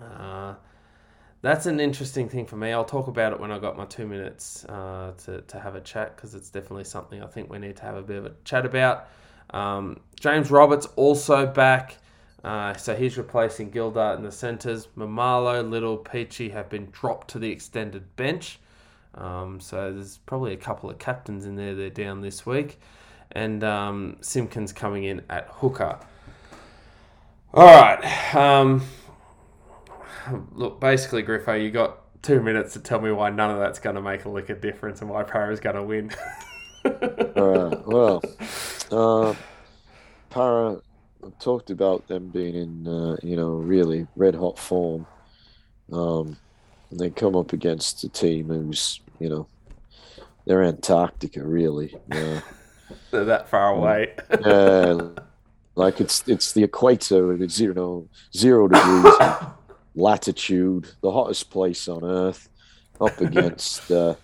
Uh, 0.01 0.55
that's 1.43 1.66
an 1.66 1.81
interesting 1.81 2.28
thing 2.28 2.47
for 2.47 2.56
me. 2.56 2.70
I'll 2.72 2.85
talk 2.85 3.09
about 3.09 3.32
it 3.32 3.40
when 3.40 3.51
I 3.51 3.59
got 3.59 3.77
my 3.77 3.86
two 3.86 4.06
minutes 4.06 4.64
uh, 4.66 5.12
to, 5.24 5.40
to 5.40 5.59
have 5.59 5.74
a 5.74 5.81
chat 5.81 6.14
because 6.14 6.35
it's 6.35 6.51
definitely 6.51 6.85
something 6.85 7.22
I 7.22 7.27
think 7.27 7.51
we 7.51 7.59
need 7.59 7.77
to 7.77 7.82
have 7.82 7.97
a 7.97 8.02
bit 8.02 8.16
of 8.18 8.27
a 8.27 8.32
chat 8.44 8.64
about. 8.64 9.09
Um, 9.51 10.01
James 10.18 10.51
Roberts 10.51 10.86
also 10.97 11.47
back. 11.47 11.97
Uh, 12.44 12.74
so 12.74 12.94
he's 12.94 13.18
replacing 13.18 13.70
Gildart 13.70 14.16
in 14.16 14.22
the 14.22 14.32
centres. 14.32 14.89
Mamalo, 14.97 15.68
Liddle, 15.68 15.98
Peachey 15.98 16.51
have 16.52 16.70
been 16.70 16.89
dropped 16.90 17.28
to 17.28 17.39
the 17.39 17.51
extended 17.51 18.16
bench. 18.16 18.59
Um, 19.14 19.60
so 19.60 19.93
there's 19.93 20.18
probably 20.18 20.52
a 20.52 20.56
couple 20.56 20.89
of 20.89 20.98
captains 20.98 21.44
in 21.44 21.56
there. 21.56 21.74
They're 21.74 21.90
down 21.90 22.20
this 22.20 22.47
week. 22.47 22.78
And 23.32 23.62
um, 23.62 24.16
Simpkin's 24.20 24.73
coming 24.73 25.05
in 25.05 25.23
at 25.31 25.47
hooker. 25.48 25.98
All 27.52 27.65
right. 27.65 28.35
Um, 28.35 28.82
look, 30.52 30.81
basically, 30.81 31.23
Griffo, 31.23 31.62
you 31.62 31.70
got 31.70 32.23
two 32.23 32.40
minutes 32.40 32.74
to 32.74 32.81
tell 32.81 33.01
me 33.01 33.11
why 33.11 33.31
none 33.31 33.51
of 33.51 33.59
that's 33.59 33.78
going 33.78 33.97
to 33.97 34.02
make 34.02 34.24
a 34.24 34.28
lick 34.28 34.51
of 34.51 34.61
difference 34.61 35.01
and 35.01 35.11
why 35.11 35.23
Parra's 35.23 35.61
going 35.61 35.77
to 35.77 35.82
win. 35.82 36.11
All 36.85 37.69
right. 37.69 37.86
Well, 37.86 38.23
uh, 38.90 39.35
Para 40.31 40.81
talked 41.39 41.70
about 41.70 42.07
them 42.09 42.28
being 42.28 42.55
in, 42.55 42.86
uh, 42.86 43.16
you 43.23 43.36
know, 43.36 43.51
really 43.51 44.07
red 44.16 44.35
hot 44.35 44.59
form. 44.59 45.07
Um, 45.93 46.36
and 46.90 47.01
they 47.01 47.11
come 47.11 47.36
up 47.36 47.52
against 47.52 48.05
a 48.05 48.09
team 48.09 48.48
who's, 48.48 49.01
you 49.19 49.28
know, 49.28 49.47
they're 50.47 50.62
Antarctica, 50.62 51.44
really. 51.44 51.97
Yeah. 52.12 52.40
They're 53.11 53.25
that 53.25 53.49
far 53.49 53.75
away. 53.75 54.15
Yeah, 54.45 54.99
like 55.75 56.01
it's 56.01 56.27
it's 56.29 56.53
the 56.53 56.65
equator 56.65 57.33
and 57.33 57.43
it's 57.43 57.55
zero 57.55 58.09
zero 58.37 58.69
degrees 58.69 59.15
latitude, 59.95 60.89
the 61.03 61.11
hottest 61.11 61.51
place 61.51 61.89
on 61.89 62.05
Earth, 62.05 62.49
up 63.01 63.21
against 63.21 63.91
uh, 63.91 64.15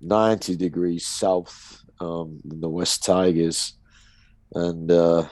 ninety 0.00 0.56
degrees 0.56 1.06
south 1.06 1.82
um, 2.00 2.40
in 2.50 2.60
the 2.60 2.68
West 2.68 3.04
Tigers, 3.04 3.74
and 4.54 4.90
uh, 4.90 5.26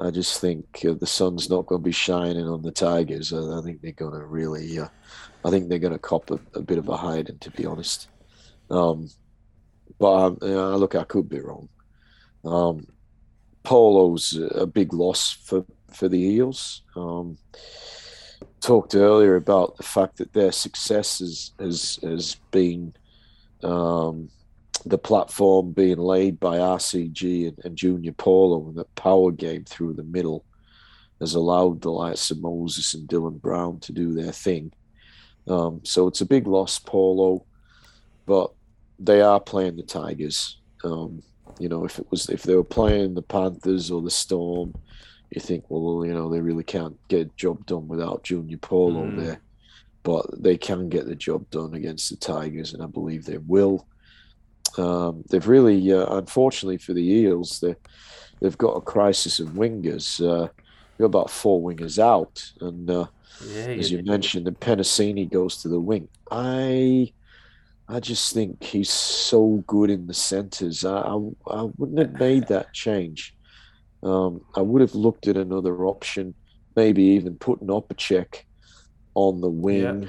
I 0.00 0.10
just 0.10 0.40
think 0.40 0.84
uh, 0.88 0.94
the 0.94 1.06
sun's 1.06 1.50
not 1.50 1.66
going 1.66 1.80
to 1.80 1.84
be 1.84 1.92
shining 1.92 2.48
on 2.48 2.62
the 2.62 2.72
Tigers. 2.72 3.32
I, 3.32 3.58
I 3.58 3.62
think 3.62 3.80
they're 3.80 3.92
going 3.92 4.18
to 4.18 4.24
really, 4.24 4.78
uh, 4.78 4.88
I 5.44 5.50
think 5.50 5.68
they're 5.68 5.78
going 5.78 5.92
to 5.92 5.98
cop 5.98 6.30
a, 6.30 6.38
a 6.54 6.62
bit 6.62 6.78
of 6.78 6.88
a 6.88 6.96
hiding, 6.96 7.38
to 7.38 7.50
be 7.50 7.66
honest. 7.66 8.08
Um, 8.70 9.10
but 9.98 10.42
um, 10.42 10.76
look, 10.76 10.94
I 10.94 11.04
could 11.04 11.28
be 11.28 11.40
wrong. 11.40 11.68
Um, 12.44 12.86
Paulo's 13.62 14.38
a 14.54 14.66
big 14.66 14.92
loss 14.92 15.32
for, 15.32 15.64
for 15.92 16.08
the 16.08 16.18
Eels. 16.18 16.82
Um, 16.96 17.36
talked 18.60 18.94
earlier 18.94 19.36
about 19.36 19.76
the 19.76 19.82
fact 19.82 20.16
that 20.16 20.32
their 20.32 20.52
success 20.52 21.18
has 21.18 21.52
has, 21.58 21.98
has 22.02 22.36
been 22.50 22.94
um, 23.62 24.30
the 24.86 24.98
platform 24.98 25.72
being 25.72 25.98
laid 25.98 26.40
by 26.40 26.58
RCG 26.58 27.48
and, 27.48 27.58
and 27.64 27.76
Junior 27.76 28.12
Paulo, 28.12 28.68
and 28.68 28.76
the 28.76 28.84
power 28.96 29.30
game 29.30 29.64
through 29.64 29.94
the 29.94 30.04
middle 30.04 30.44
has 31.20 31.34
allowed 31.34 31.82
the 31.82 31.90
likes 31.90 32.30
of 32.30 32.40
Moses 32.40 32.94
and 32.94 33.06
Dylan 33.06 33.40
Brown 33.40 33.78
to 33.80 33.92
do 33.92 34.14
their 34.14 34.32
thing. 34.32 34.72
Um, 35.46 35.80
so 35.84 36.06
it's 36.06 36.22
a 36.22 36.26
big 36.26 36.46
loss, 36.46 36.78
Polo, 36.78 37.44
but 38.26 38.52
they 39.02 39.20
are 39.22 39.40
playing 39.40 39.76
the 39.76 39.82
Tigers. 39.82 40.58
Um, 40.84 41.22
you 41.58 41.68
know, 41.68 41.84
if 41.84 41.98
it 41.98 42.06
was 42.10 42.28
if 42.28 42.42
they 42.44 42.54
were 42.54 42.64
playing 42.64 43.14
the 43.14 43.22
Panthers 43.22 43.90
or 43.90 44.00
the 44.02 44.10
Storm, 44.10 44.74
you 45.30 45.40
think, 45.40 45.64
well, 45.68 46.04
you 46.04 46.14
know, 46.14 46.30
they 46.30 46.40
really 46.40 46.64
can't 46.64 46.96
get 47.08 47.26
a 47.26 47.30
job 47.36 47.64
done 47.66 47.88
without 47.88 48.22
Junior 48.24 48.58
Paulo 48.58 49.06
Mm. 49.06 49.16
there. 49.16 49.40
But 50.02 50.26
they 50.42 50.56
can 50.56 50.88
get 50.88 51.06
the 51.06 51.14
job 51.14 51.48
done 51.50 51.74
against 51.74 52.08
the 52.10 52.16
Tigers, 52.16 52.72
and 52.72 52.82
I 52.82 52.86
believe 52.86 53.24
they 53.24 53.36
will. 53.38 53.86
Um, 54.78 55.24
they've 55.28 55.46
really, 55.46 55.92
uh, 55.92 56.06
unfortunately 56.16 56.78
for 56.78 56.92
the 56.94 57.02
Eels, 57.04 57.60
they 57.60 57.74
they've 58.40 58.56
got 58.56 58.76
a 58.76 58.80
crisis 58.80 59.40
of 59.40 59.48
wingers. 59.48 60.20
Uh, 60.26 60.48
got 60.98 61.06
about 61.06 61.30
four 61.30 61.60
wingers 61.62 61.98
out, 61.98 62.42
and 62.60 62.90
uh, 62.90 63.06
yeah, 63.46 63.66
as 63.66 63.90
you- 63.90 63.98
you 63.98 64.04
mentioned, 64.04 64.46
the 64.46 64.52
Penisini 64.52 65.30
goes 65.30 65.60
to 65.62 65.68
the 65.68 65.80
wing. 65.80 66.08
I 66.30 67.12
I 67.90 67.98
just 67.98 68.32
think 68.32 68.62
he's 68.62 68.90
so 68.90 69.64
good 69.66 69.90
in 69.90 70.06
the 70.06 70.14
centres. 70.14 70.84
I, 70.84 71.00
I, 71.00 71.16
I 71.48 71.62
wouldn't 71.76 71.98
have 71.98 72.20
made 72.20 72.46
that 72.48 72.72
change. 72.72 73.34
Um, 74.02 74.42
I 74.54 74.60
would 74.60 74.80
have 74.80 74.94
looked 74.94 75.26
at 75.26 75.36
another 75.36 75.84
option, 75.84 76.34
maybe 76.76 77.02
even 77.02 77.34
put 77.34 77.60
an 77.60 77.66
Opacic 77.68 78.42
on 79.14 79.40
the 79.40 79.50
wing, 79.50 80.08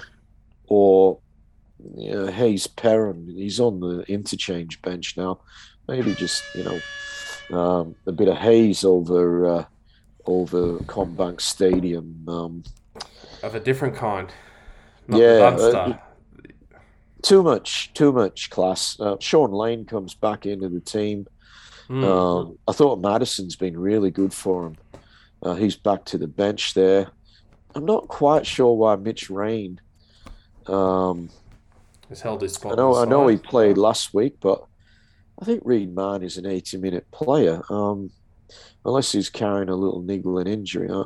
or 0.67 1.17
you 1.95 2.11
know, 2.11 2.27
Hayes 2.27 2.67
Perrin. 2.67 3.27
He's 3.27 3.59
on 3.59 3.79
the 3.79 4.01
interchange 4.07 4.81
bench 4.81 5.17
now. 5.17 5.39
Maybe 5.87 6.13
just 6.13 6.43
you 6.53 6.63
know 6.63 7.57
um, 7.57 7.95
a 8.05 8.11
bit 8.11 8.27
of 8.27 8.37
Hayes 8.37 8.83
over 8.83 9.45
uh, 9.47 9.65
over 10.27 10.77
CommBank 10.79 11.41
Stadium. 11.41 12.23
Um, 12.27 12.63
of 13.41 13.55
a 13.55 13.59
different 13.59 13.95
kind. 13.95 14.31
Not 15.07 15.19
Yeah, 15.19 15.33
the 15.33 15.71
Dunster. 15.71 15.99
Too 17.21 17.43
much, 17.43 17.93
too 17.93 18.11
much 18.11 18.49
class. 18.49 18.99
Uh, 18.99 19.17
Shaun 19.19 19.51
Lane 19.51 19.85
comes 19.85 20.13
back 20.13 20.45
into 20.45 20.69
the 20.69 20.79
team. 20.79 21.27
Mm. 21.89 22.03
Um, 22.03 22.57
I 22.67 22.71
thought 22.71 22.99
Matterson's 22.99 23.55
been 23.55 23.77
really 23.77 24.11
good 24.11 24.33
for 24.33 24.67
him. 24.67 24.77
Uh, 25.43 25.55
he's 25.55 25.75
back 25.75 26.05
to 26.05 26.17
the 26.17 26.27
bench 26.27 26.73
there. 26.73 27.07
I'm 27.75 27.85
not 27.85 28.07
quite 28.07 28.45
sure 28.45 28.75
why 28.75 28.95
Mitch 28.95 29.29
Rein. 29.29 29.79
Um, 30.67 31.29
He's 32.09 32.21
held 32.21 32.41
his 32.41 32.53
spot. 32.53 32.73
I 32.73 32.75
know, 32.75 32.95
I 32.95 33.05
know 33.05 33.27
he 33.27 33.37
played 33.37 33.77
last 33.77 34.13
week, 34.13 34.35
but 34.41 34.63
I 35.41 35.45
think 35.45 35.61
Reed 35.63 35.95
Mahoney 35.95 36.25
is 36.25 36.37
an 36.37 36.45
80 36.45 36.77
minute 36.77 37.09
player. 37.11 37.61
Um, 37.69 38.11
unless 38.85 39.11
he's 39.11 39.29
carrying 39.29 39.69
a 39.69 39.75
little 39.75 40.01
niggling 40.01 40.47
injury. 40.47 40.89
I, 40.91 41.03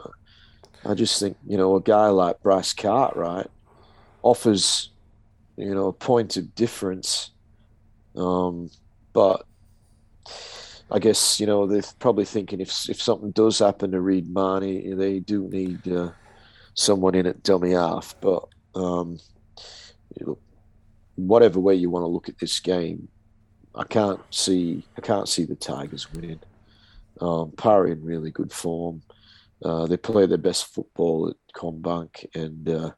I 0.85 0.93
just 0.93 1.19
think, 1.19 1.37
you 1.45 1.57
know, 1.57 1.75
a 1.75 1.81
guy 1.81 2.07
like 2.07 2.41
Bryce 2.41 2.73
Cartwright 2.73 3.49
offers, 4.23 4.91
you 5.57 5.73
know, 5.73 5.88
a 5.88 5.94
point 5.94 6.38
of 6.38 6.53
difference. 6.56 7.32
Um, 8.15 8.69
but 9.14 9.45
I 10.91 10.99
guess, 10.99 11.40
you 11.40 11.48
know, 11.48 11.65
they're 11.65 11.84
probably 11.99 12.26
thinking 12.26 12.60
if 12.60 12.90
if 12.90 13.02
something 13.02 13.32
does 13.32 13.60
happen 13.60 13.91
to 13.91 14.02
Reed 14.02 14.30
Mahoney, 14.30 14.94
they 14.94 15.19
do 15.19 15.48
need 15.48 15.88
uh, 15.88 16.11
someone 16.73 17.15
in 17.15 17.26
at 17.26 17.44
dummy 17.44 17.72
half. 17.72 18.15
But 18.22 18.48
um, 18.76 19.19
you 20.19 20.26
know, 20.26 20.38
whatever 21.15 21.60
way 21.60 21.76
you 21.76 21.90
want 21.90 22.03
to 22.03 22.07
look 22.07 22.30
at 22.30 22.40
this 22.40 22.60
game, 22.60 23.07
I 23.73 23.84
can't 23.84 24.22
see 24.30 24.84
I 24.98 25.02
can't 25.02 25.30
see 25.30 25.45
the 25.45 25.56
Tigers 25.56 26.11
winning. 26.14 26.40
Um, 27.22 27.53
in 27.64 28.03
really 28.03 28.30
good 28.30 28.52
form. 28.52 29.02
Uh, 29.64 29.88
they 29.88 29.95
play 29.95 30.26
their 30.26 30.38
best 30.38 30.65
football 30.73 31.30
at 31.30 31.53
CommBank, 31.56 32.26
and 32.36 32.68
uh, 32.68 32.91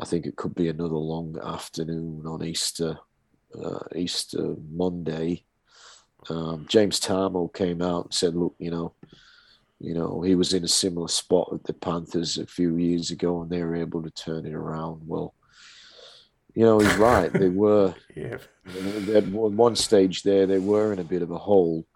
I 0.00 0.04
think 0.04 0.26
it 0.26 0.36
could 0.36 0.54
be 0.54 0.68
another 0.68 0.94
long 0.96 1.38
afternoon 1.42 2.24
on 2.26 2.44
Easter, 2.44 2.98
uh, 3.60 3.80
Easter 3.94 4.54
Monday. 4.70 5.44
Um, 6.30 6.66
James 6.68 7.00
Tamou 7.00 7.52
came 7.52 7.82
out 7.82 8.04
and 8.06 8.14
said, 8.14 8.34
"Look, 8.34 8.54
you 8.58 8.70
know, 8.70 8.92
you 9.80 9.94
know, 9.94 10.20
he 10.22 10.34
was 10.34 10.52
in 10.54 10.64
a 10.64 10.68
similar 10.68 11.08
spot 11.08 11.52
with 11.52 11.62
the 11.64 11.72
Panthers 11.72 12.38
a 12.38 12.46
few 12.46 12.76
years 12.76 13.10
ago, 13.10 13.42
and 13.42 13.50
they 13.50 13.62
were 13.62 13.76
able 13.76 14.02
to 14.02 14.10
turn 14.10 14.46
it 14.46 14.54
around. 14.54 15.02
Well, 15.06 15.34
you 16.54 16.64
know, 16.64 16.78
he's 16.80 16.96
right. 16.96 17.32
They 17.32 17.48
were, 17.64 17.94
Yeah. 18.16 18.38
at 19.14 19.26
one 19.28 19.76
stage 19.76 20.22
there, 20.24 20.46
they 20.46 20.58
were 20.58 20.92
in 20.92 20.98
a 20.98 21.04
bit 21.04 21.22
of 21.22 21.30
a 21.30 21.38
hole. 21.38 21.86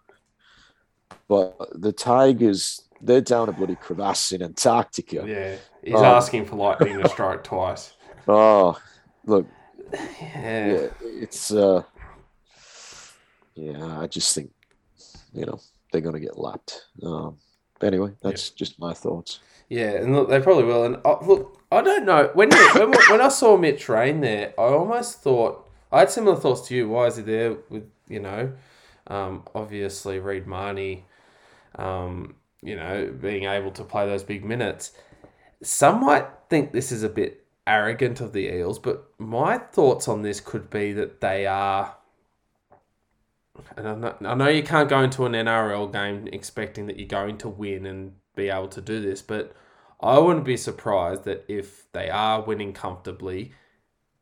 But 1.27 1.57
the 1.73 1.91
Tigers, 1.91 2.81
they're 3.01 3.21
down 3.21 3.49
a 3.49 3.51
bloody 3.51 3.75
crevasse 3.75 4.31
in 4.31 4.41
Antarctica. 4.41 5.25
Yeah. 5.27 5.57
He's 5.83 5.95
Oh. 5.95 6.03
asking 6.05 6.45
for 6.45 6.55
lightning 6.55 6.99
to 7.01 7.09
strike 7.09 7.43
twice. 7.43 7.93
Oh, 8.27 8.77
look, 9.25 9.45
Yeah. 9.91 10.67
yeah, 10.67 10.87
it's 11.01 11.51
uh, 11.51 11.83
yeah. 13.53 13.99
I 13.99 14.07
just 14.07 14.33
think, 14.33 14.51
you 15.33 15.45
know, 15.45 15.59
they're 15.91 15.99
going 16.01 16.13
to 16.15 16.21
get 16.21 16.37
lapped. 16.39 16.85
Um, 17.03 17.37
anyway, 17.81 18.11
that's 18.21 18.49
just 18.51 18.79
my 18.79 18.93
thoughts. 18.93 19.39
Yeah, 19.69 19.91
and 19.91 20.15
look, 20.15 20.29
they 20.29 20.39
probably 20.39 20.63
will. 20.63 20.85
And 20.85 20.97
uh, 21.03 21.17
look, 21.25 21.59
I 21.71 21.81
don't 21.81 22.05
know 22.05 22.29
when 22.33 22.49
when 22.75 22.93
when 23.09 23.21
I 23.21 23.27
saw 23.27 23.57
Mitch 23.57 23.89
Rein 23.89 24.21
there, 24.21 24.53
I 24.57 24.63
almost 24.63 25.21
thought 25.21 25.69
I 25.91 25.99
had 25.99 26.09
similar 26.11 26.37
thoughts 26.37 26.67
to 26.69 26.75
you. 26.75 26.87
Why 26.89 27.07
is 27.07 27.17
he 27.17 27.23
there 27.23 27.57
with 27.69 27.89
you 28.07 28.19
know, 28.19 28.53
um, 29.07 29.43
obviously 29.55 30.19
Reed 30.19 30.45
Mahoney, 30.47 31.05
um, 31.75 32.35
you 32.61 32.75
know, 32.75 33.11
being 33.19 33.43
able 33.45 33.71
to 33.71 33.83
play 33.83 34.05
those 34.05 34.23
big 34.23 34.45
minutes. 34.45 34.91
Some 35.63 36.01
might 36.01 36.27
think 36.49 36.71
this 36.71 36.91
is 36.91 37.03
a 37.03 37.09
bit 37.09 37.45
arrogant 37.65 38.21
of 38.21 38.33
the 38.33 38.53
Eels, 38.53 38.79
but 38.79 39.09
my 39.17 39.57
thoughts 39.57 40.07
on 40.07 40.21
this 40.21 40.39
could 40.39 40.69
be 40.69 40.93
that 40.93 41.21
they 41.21 41.45
are. 41.45 41.95
And 43.77 43.87
I 43.87 43.95
know, 43.95 44.15
I 44.25 44.35
know 44.35 44.47
you 44.47 44.63
can't 44.63 44.89
go 44.89 45.01
into 45.01 45.25
an 45.25 45.33
NRL 45.33 45.91
game 45.91 46.27
expecting 46.31 46.87
that 46.87 46.97
you're 46.97 47.07
going 47.07 47.37
to 47.39 47.49
win 47.49 47.85
and 47.85 48.13
be 48.35 48.49
able 48.49 48.67
to 48.69 48.81
do 48.81 48.99
this, 48.99 49.21
but 49.21 49.55
I 50.01 50.17
wouldn't 50.19 50.45
be 50.45 50.57
surprised 50.57 51.23
that 51.25 51.45
if 51.47 51.91
they 51.93 52.09
are 52.09 52.41
winning 52.41 52.73
comfortably, 52.73 53.53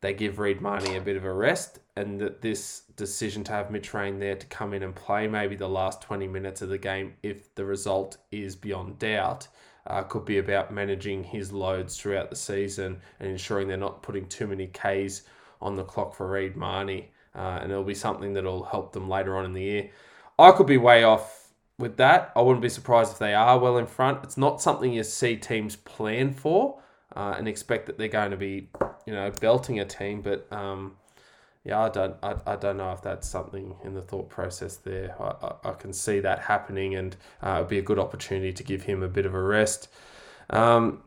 they 0.00 0.12
give 0.12 0.38
Reed 0.38 0.60
Mahoney 0.60 0.96
a 0.96 1.00
bit 1.00 1.16
of 1.16 1.24
a 1.24 1.32
rest, 1.32 1.80
and 1.96 2.20
that 2.20 2.42
this 2.42 2.82
decision 2.96 3.42
to 3.44 3.52
have 3.52 3.70
Mitch 3.70 3.92
Rein 3.94 4.18
there 4.18 4.36
to 4.36 4.46
come 4.46 4.74
in 4.74 4.82
and 4.82 4.94
play 4.94 5.26
maybe 5.26 5.56
the 5.56 5.68
last 5.68 6.02
20 6.02 6.28
minutes 6.28 6.62
of 6.62 6.68
the 6.68 6.78
game, 6.78 7.14
if 7.22 7.54
the 7.54 7.64
result 7.64 8.18
is 8.30 8.54
beyond 8.54 8.98
doubt, 8.98 9.48
uh, 9.86 10.02
could 10.02 10.24
be 10.24 10.38
about 10.38 10.72
managing 10.72 11.24
his 11.24 11.52
loads 11.52 11.96
throughout 11.96 12.30
the 12.30 12.36
season 12.36 13.00
and 13.18 13.28
ensuring 13.30 13.68
they're 13.68 13.76
not 13.76 14.02
putting 14.02 14.26
too 14.26 14.46
many 14.46 14.66
Ks 14.68 15.22
on 15.60 15.76
the 15.76 15.84
clock 15.84 16.14
for 16.14 16.30
Reed 16.30 16.56
Mahoney. 16.56 17.10
Uh, 17.34 17.58
and 17.62 17.72
it'll 17.72 17.84
be 17.84 17.94
something 17.94 18.34
that'll 18.34 18.64
help 18.64 18.92
them 18.92 19.08
later 19.08 19.36
on 19.36 19.44
in 19.44 19.52
the 19.54 19.62
year. 19.62 19.90
I 20.38 20.52
could 20.52 20.66
be 20.66 20.76
way 20.76 21.02
off 21.02 21.48
with 21.78 21.96
that. 21.96 22.32
I 22.36 22.42
wouldn't 22.42 22.62
be 22.62 22.68
surprised 22.68 23.12
if 23.12 23.18
they 23.18 23.34
are 23.34 23.58
well 23.58 23.78
in 23.78 23.86
front. 23.86 24.22
It's 24.22 24.36
not 24.36 24.60
something 24.60 24.92
you 24.92 25.02
see 25.02 25.36
teams 25.36 25.76
plan 25.76 26.32
for 26.32 26.80
uh, 27.16 27.34
and 27.36 27.48
expect 27.48 27.86
that 27.86 27.98
they're 27.98 28.08
going 28.08 28.30
to 28.30 28.36
be, 28.36 28.68
you 29.06 29.14
know, 29.14 29.30
belting 29.40 29.80
a 29.80 29.84
team. 29.84 30.20
But 30.20 30.46
um, 30.52 30.96
yeah, 31.64 31.80
I 31.80 31.88
don't, 31.90 32.16
I, 32.22 32.34
I 32.46 32.56
don't 32.56 32.76
know 32.76 32.92
if 32.92 33.02
that's 33.02 33.28
something 33.28 33.76
in 33.84 33.94
the 33.94 34.02
thought 34.02 34.28
process 34.28 34.76
there. 34.76 35.14
I, 35.20 35.46
I, 35.46 35.70
I 35.70 35.72
can 35.74 35.92
see 35.92 36.18
that 36.20 36.40
happening, 36.40 36.96
and 36.96 37.16
uh, 37.42 37.56
it'd 37.58 37.68
be 37.68 37.78
a 37.78 37.82
good 37.82 38.00
opportunity 38.00 38.52
to 38.52 38.64
give 38.64 38.82
him 38.82 39.02
a 39.02 39.08
bit 39.08 39.26
of 39.26 39.34
a 39.34 39.42
rest. 39.42 39.88
Um, 40.50 41.02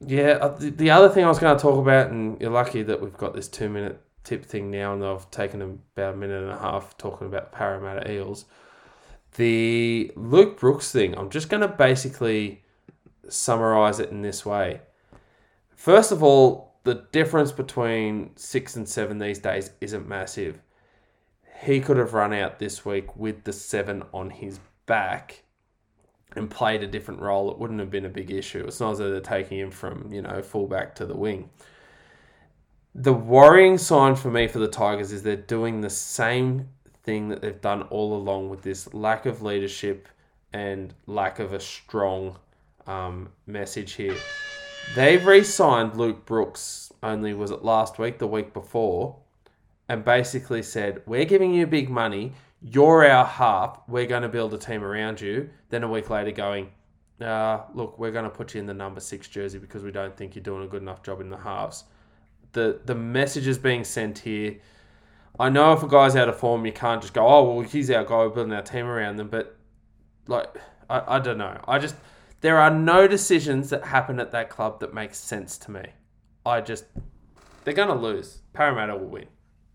yeah, 0.00 0.38
uh, 0.40 0.56
the, 0.56 0.70
the 0.70 0.90
other 0.90 1.08
thing 1.10 1.24
I 1.24 1.28
was 1.28 1.38
going 1.38 1.56
to 1.56 1.60
talk 1.60 1.78
about, 1.78 2.10
and 2.10 2.40
you're 2.40 2.50
lucky 2.50 2.82
that 2.82 3.02
we've 3.02 3.16
got 3.16 3.34
this 3.34 3.48
two 3.48 3.68
minute 3.68 4.00
tip 4.24 4.46
thing 4.46 4.70
now, 4.70 4.94
and 4.94 5.04
I've 5.04 5.30
taken 5.30 5.60
about 5.62 6.14
a 6.14 6.16
minute 6.16 6.42
and 6.42 6.52
a 6.52 6.58
half 6.58 6.96
talking 6.96 7.26
about 7.26 7.52
Parramatta 7.52 8.10
Eels. 8.10 8.46
The 9.34 10.10
Luke 10.16 10.58
Brooks 10.58 10.90
thing, 10.90 11.16
I'm 11.16 11.30
just 11.30 11.48
going 11.50 11.62
to 11.62 11.68
basically 11.68 12.62
summarize 13.28 14.00
it 14.00 14.10
in 14.10 14.22
this 14.22 14.44
way. 14.44 14.80
First 15.74 16.12
of 16.12 16.22
all, 16.22 16.71
the 16.84 17.06
difference 17.12 17.52
between 17.52 18.30
six 18.36 18.76
and 18.76 18.88
seven 18.88 19.18
these 19.18 19.38
days 19.38 19.70
isn't 19.80 20.08
massive. 20.08 20.60
He 21.62 21.80
could 21.80 21.96
have 21.96 22.14
run 22.14 22.32
out 22.32 22.58
this 22.58 22.84
week 22.84 23.16
with 23.16 23.44
the 23.44 23.52
seven 23.52 24.02
on 24.12 24.30
his 24.30 24.58
back 24.86 25.44
and 26.34 26.50
played 26.50 26.82
a 26.82 26.86
different 26.86 27.20
role. 27.20 27.50
It 27.50 27.58
wouldn't 27.58 27.80
have 27.80 27.90
been 27.90 28.04
a 28.04 28.10
big 28.10 28.30
issue. 28.30 28.64
It's 28.66 28.80
not 28.80 28.92
as 28.92 28.98
though 28.98 29.10
they're 29.10 29.20
taking 29.20 29.58
him 29.58 29.70
from, 29.70 30.12
you 30.12 30.22
know, 30.22 30.42
fullback 30.42 30.94
to 30.96 31.06
the 31.06 31.16
wing. 31.16 31.50
The 32.94 33.12
worrying 33.12 33.78
sign 33.78 34.16
for 34.16 34.30
me 34.30 34.48
for 34.48 34.58
the 34.58 34.68
Tigers 34.68 35.12
is 35.12 35.22
they're 35.22 35.36
doing 35.36 35.80
the 35.80 35.90
same 35.90 36.68
thing 37.04 37.28
that 37.28 37.40
they've 37.40 37.60
done 37.60 37.82
all 37.82 38.14
along 38.14 38.48
with 38.48 38.62
this 38.62 38.92
lack 38.92 39.26
of 39.26 39.42
leadership 39.42 40.08
and 40.52 40.92
lack 41.06 41.38
of 41.38 41.52
a 41.52 41.60
strong 41.60 42.36
um, 42.86 43.28
message 43.46 43.92
here. 43.92 44.16
They've 44.94 45.24
re-signed 45.24 45.96
Luke 45.96 46.26
Brooks. 46.26 46.92
Only 47.02 47.32
was 47.32 47.50
it 47.50 47.64
last 47.64 47.98
week, 47.98 48.18
the 48.18 48.26
week 48.26 48.52
before, 48.52 49.16
and 49.88 50.04
basically 50.04 50.62
said, 50.62 51.02
"We're 51.06 51.24
giving 51.24 51.54
you 51.54 51.66
big 51.66 51.88
money. 51.88 52.32
You're 52.60 53.04
our 53.04 53.24
half. 53.24 53.80
We're 53.88 54.06
going 54.06 54.22
to 54.22 54.28
build 54.28 54.54
a 54.54 54.58
team 54.58 54.84
around 54.84 55.20
you." 55.20 55.50
Then 55.70 55.82
a 55.82 55.88
week 55.88 56.10
later, 56.10 56.30
going, 56.30 56.70
uh, 57.20 57.60
"Look, 57.74 57.98
we're 57.98 58.12
going 58.12 58.24
to 58.24 58.30
put 58.30 58.54
you 58.54 58.60
in 58.60 58.66
the 58.66 58.74
number 58.74 59.00
six 59.00 59.28
jersey 59.28 59.58
because 59.58 59.82
we 59.82 59.90
don't 59.90 60.16
think 60.16 60.34
you're 60.36 60.44
doing 60.44 60.62
a 60.62 60.68
good 60.68 60.82
enough 60.82 61.02
job 61.02 61.20
in 61.20 61.30
the 61.30 61.38
halves." 61.38 61.84
The 62.52 62.80
the 62.84 62.94
message 62.94 63.46
is 63.46 63.58
being 63.58 63.84
sent 63.84 64.18
here. 64.18 64.58
I 65.40 65.48
know 65.48 65.72
if 65.72 65.82
a 65.82 65.88
guy's 65.88 66.14
out 66.14 66.28
of 66.28 66.38
form, 66.38 66.66
you 66.66 66.72
can't 66.72 67.00
just 67.00 67.14
go, 67.14 67.26
"Oh, 67.26 67.54
well, 67.54 67.64
he's 67.64 67.90
our 67.90 68.04
guy. 68.04 68.18
We're 68.18 68.28
building 68.28 68.52
our 68.52 68.62
team 68.62 68.86
around 68.86 69.16
them." 69.16 69.28
But 69.28 69.56
like, 70.26 70.54
I, 70.90 71.16
I 71.16 71.18
don't 71.18 71.38
know. 71.38 71.58
I 71.66 71.78
just 71.78 71.96
there 72.42 72.58
are 72.58 72.70
no 72.70 73.08
decisions 73.08 73.70
that 73.70 73.84
happen 73.84 74.20
at 74.20 74.32
that 74.32 74.50
club 74.50 74.80
that 74.80 74.92
make 74.92 75.14
sense 75.14 75.56
to 75.58 75.70
me. 75.70 75.84
I 76.44 76.60
just 76.60 76.84
they're 77.64 77.72
gonna 77.74 77.94
lose. 77.94 78.42
Parramatta 78.52 78.96
will 78.96 79.06
win. 79.08 79.26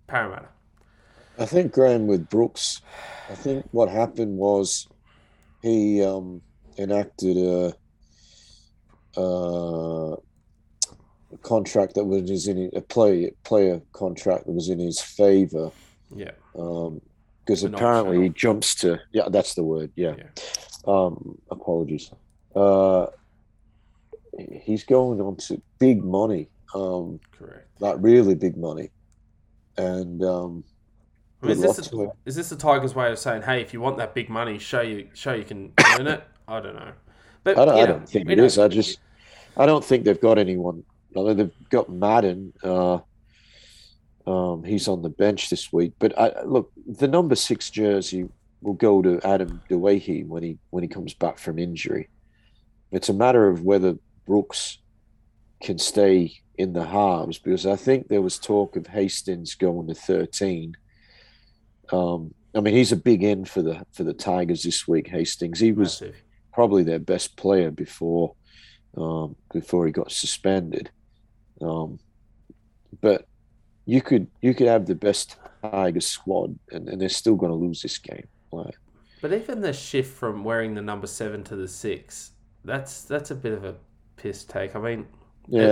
Parramatta. 0.06 0.50
I 1.40 1.46
think 1.46 1.72
Graham 1.72 2.08
with 2.08 2.30
Brooks, 2.30 2.82
I 3.30 3.36
think 3.36 3.66
what 3.72 3.90
happened 3.90 4.38
was 4.38 4.88
he 5.62 6.04
um, 6.04 6.42
enacted 6.78 7.38
a, 7.38 7.74
a 9.20 10.16
contract 11.44 11.96
that 11.96 12.04
was 12.06 12.48
in 12.48 12.70
a 12.76 12.82
play 12.82 13.32
player 13.44 13.82
contract 13.94 14.46
that 14.46 14.52
was 14.54 14.70
in 14.70 14.80
his 14.80 15.00
favour 15.00 15.72
Yeah. 16.16 16.32
because 16.54 17.64
An 17.64 17.76
apparently 17.76 18.24
he 18.24 18.30
jumps 18.30 18.76
to 18.76 19.00
yeah 19.12 19.30
that's 19.30 19.54
the 19.54 19.64
word 19.64 19.92
yeah, 19.96 20.16
Yeah. 20.18 20.30
um 20.88 21.38
apologies 21.52 22.12
uh 22.58 23.08
he's 24.66 24.84
going 24.84 25.20
on 25.22 25.36
to 25.36 25.62
big 25.80 26.04
money 26.04 26.50
um 26.76 27.20
Correct. 27.38 27.68
like 27.80 27.96
really 28.00 28.36
big 28.36 28.58
money 28.58 28.90
and 29.78 30.24
um 30.24 30.64
I 31.42 31.48
mean, 31.48 31.52
is 31.58 31.62
this 31.62 31.94
a, 31.94 32.12
is 32.26 32.36
this 32.36 32.50
the 32.50 32.56
Tigers' 32.56 32.96
way 32.96 33.12
of 33.12 33.20
saying, 33.20 33.44
"Hey, 33.44 33.62
if 33.62 33.72
you 33.72 33.80
want 33.80 33.98
that 33.98 34.16
big 34.16 34.28
money, 34.28 34.58
show 34.58 34.82
you 34.82 35.08
show 35.14 35.34
you 35.36 35.44
can 35.44 35.72
earn 36.00 36.08
it"? 36.08 36.24
I 36.48 36.60
don't 36.60 36.74
know. 36.76 36.92
But 37.44 37.60
I 37.60 37.66
don't, 37.66 37.76
I 37.76 37.80
know, 37.82 37.86
don't 37.86 38.10
think 38.10 38.28
it 38.32 38.36
don't- 38.38 38.46
is. 38.46 38.58
I 38.58 38.68
just, 38.68 39.00
I 39.56 39.68
don't 39.68 39.86
think 39.86 40.04
they've 40.04 40.20
got 40.20 40.40
anyone. 40.40 40.84
Although 41.16 41.36
they've 41.36 41.70
got 41.70 41.92
Madden, 41.92 42.54
uh, 42.64 42.98
um, 44.26 44.64
he's 44.64 44.88
on 44.88 45.04
the 45.04 45.10
bench 45.10 45.52
this 45.52 45.72
week. 45.72 45.94
But 46.00 46.18
I 46.18 46.42
look, 46.44 46.72
the 46.88 47.08
number 47.08 47.36
six 47.36 47.70
jersey 47.70 48.28
will 48.64 48.74
go 48.74 49.04
to 49.04 49.22
Adam 49.24 49.62
Doueihi 49.70 50.26
when 50.26 50.42
he 50.42 50.58
when 50.72 50.82
he 50.82 50.90
comes 50.90 51.14
back 51.14 51.38
from 51.38 51.60
injury. 51.60 52.10
It's 52.92 53.10
a 53.10 53.14
matter 53.14 53.48
of 53.48 53.64
whether 53.64 53.96
Brooks 54.26 54.78
can 55.62 55.78
stay 55.78 56.40
in 56.58 56.74
the 56.74 56.86
halves 56.86 57.38
because 57.38 57.66
I 57.66 57.76
think 57.76 58.08
there 58.08 58.22
was 58.22 58.40
talk 58.40 58.76
of 58.76 58.88
Hastings 58.88 59.56
going 59.56 59.88
to 59.88 59.94
thirteen. 59.94 60.76
Um, 61.92 62.34
I 62.56 62.62
mean, 62.62 62.74
he's 62.74 62.92
a 62.92 62.98
big 62.98 63.24
end 63.24 63.50
for 63.50 63.62
the 63.62 63.86
for 63.92 64.04
the 64.04 64.14
Tigers 64.14 64.64
this 64.64 64.88
week. 64.88 65.08
Hastings, 65.08 65.60
he 65.60 65.72
was 65.72 66.02
massive. 66.02 66.16
probably 66.54 66.84
their 66.84 67.00
best 67.00 67.36
player 67.38 67.72
before 67.72 68.34
um, 68.96 69.36
before 69.54 69.86
he 69.86 69.92
got 69.92 70.12
suspended. 70.12 70.90
Um, 71.62 72.00
but 73.02 73.26
you 73.86 74.02
could 74.02 74.28
you 74.42 74.54
could 74.54 74.68
have 74.68 74.86
the 74.86 74.96
best 74.96 75.38
Tigers 75.62 76.08
squad, 76.08 76.58
and, 76.72 76.88
and 76.90 77.02
they're 77.02 77.10
still 77.10 77.36
going 77.36 77.52
to 77.52 77.56
lose 77.56 77.82
this 77.82 77.98
game. 77.98 78.28
Like, 78.52 78.78
But 79.22 79.34
even 79.34 79.62
the 79.62 79.74
shift 79.74 80.16
from 80.16 80.44
wearing 80.44 80.74
the 80.74 80.82
number 80.82 81.08
seven 81.08 81.44
to 81.46 81.56
the 81.56 81.68
six, 81.68 82.32
that's 82.68 83.04
that's 83.04 83.32
a 83.32 83.36
bit 83.36 83.54
of 83.54 83.64
a 83.66 83.76
piss 84.18 84.44
take. 84.44 84.76
I 84.76 84.80
mean, 84.80 85.08
yeah, 85.48 85.72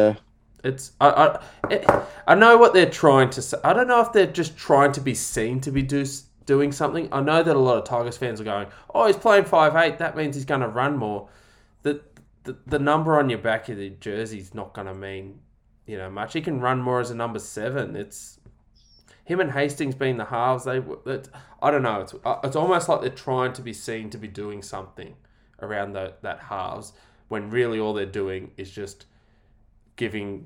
It's 0.63 0.93
I 0.99 1.09
I, 1.09 1.43
it, 1.69 1.85
I 2.27 2.35
know 2.35 2.57
what 2.57 2.73
they're 2.73 2.89
trying 2.89 3.29
to 3.31 3.41
say. 3.41 3.57
I 3.63 3.73
don't 3.73 3.87
know 3.87 4.01
if 4.01 4.13
they're 4.13 4.25
just 4.27 4.57
trying 4.57 4.91
to 4.93 5.01
be 5.01 5.13
seen 5.15 5.61
to 5.61 5.71
be 5.71 5.83
do 5.83 6.05
doing 6.45 6.71
something. 6.71 7.09
I 7.11 7.21
know 7.21 7.43
that 7.43 7.55
a 7.55 7.59
lot 7.59 7.77
of 7.77 7.83
Tigers 7.85 8.17
fans 8.17 8.41
are 8.41 8.45
going, 8.45 8.67
"Oh, 8.93 9.07
he's 9.07 9.17
playing 9.17 9.45
five 9.45 9.75
eight. 9.75 9.99
That 9.99 10.17
means 10.17 10.35
he's 10.35 10.45
going 10.45 10.61
to 10.61 10.69
run 10.69 10.97
more." 10.97 11.29
The, 11.83 12.01
the 12.43 12.57
the 12.65 12.79
number 12.79 13.19
on 13.19 13.29
your 13.29 13.39
back 13.39 13.69
of 13.69 13.77
the 13.77 13.91
jersey 13.91 14.39
is 14.39 14.55
not 14.55 14.73
going 14.73 14.87
to 14.87 14.95
mean 14.95 15.39
you 15.85 15.97
know 15.97 16.09
much. 16.09 16.33
He 16.33 16.41
can 16.41 16.61
run 16.61 16.81
more 16.81 17.01
as 17.01 17.11
a 17.11 17.15
number 17.15 17.39
seven. 17.39 17.95
It's 17.95 18.39
him 19.25 19.39
and 19.39 19.51
Hastings 19.51 19.95
being 19.95 20.17
the 20.17 20.25
halves. 20.25 20.65
They 20.65 20.79
that 20.79 21.29
I 21.61 21.71
don't 21.71 21.83
know. 21.83 22.01
It's 22.01 22.15
uh, 22.25 22.39
it's 22.43 22.55
almost 22.55 22.89
like 22.89 23.01
they're 23.01 23.09
trying 23.09 23.53
to 23.53 23.61
be 23.61 23.73
seen 23.73 24.09
to 24.11 24.17
be 24.17 24.27
doing 24.27 24.61
something 24.61 25.15
around 25.61 25.93
the, 25.93 26.13
that 26.21 26.39
halves 26.39 26.93
when 27.27 27.49
really 27.49 27.79
all 27.79 27.93
they're 27.93 28.05
doing 28.05 28.51
is 28.57 28.71
just 28.71 29.05
giving 29.95 30.45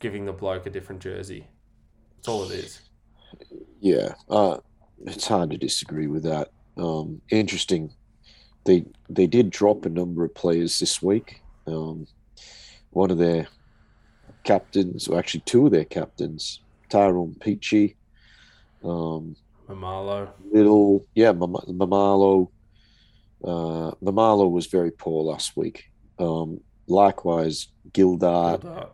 giving 0.00 0.24
the 0.24 0.32
bloke 0.32 0.66
a 0.66 0.70
different 0.70 1.00
jersey. 1.00 1.46
That's 2.16 2.28
all 2.28 2.44
it 2.44 2.52
is. 2.52 2.80
Yeah, 3.80 4.14
uh, 4.30 4.58
it's 5.04 5.26
hard 5.26 5.50
to 5.50 5.56
disagree 5.56 6.06
with 6.06 6.22
that. 6.24 6.50
Um, 6.76 7.20
interesting. 7.30 7.92
They 8.64 8.84
they 9.08 9.26
did 9.26 9.50
drop 9.50 9.84
a 9.84 9.88
number 9.88 10.24
of 10.24 10.34
players 10.34 10.78
this 10.78 11.02
week. 11.02 11.42
Um, 11.66 12.06
one 12.90 13.10
of 13.10 13.18
their 13.18 13.46
captains, 14.44 15.08
or 15.08 15.18
actually 15.18 15.40
two 15.40 15.66
of 15.66 15.72
their 15.72 15.84
captains, 15.84 16.60
Tyrone 16.88 17.36
Peachey, 17.38 17.96
um, 18.84 19.36
Mamalo, 19.68 20.30
Liddle, 20.50 21.06
yeah, 21.14 21.32
Mamalo. 21.32 22.48
Uh, 23.42 23.92
Mamalo 24.02 24.50
was 24.50 24.66
very 24.66 24.90
poor 24.90 25.24
last 25.24 25.56
week. 25.56 25.90
Um, 26.18 26.60
likewise, 26.86 27.68
Gildart, 27.92 28.62
Gildart. 28.62 28.88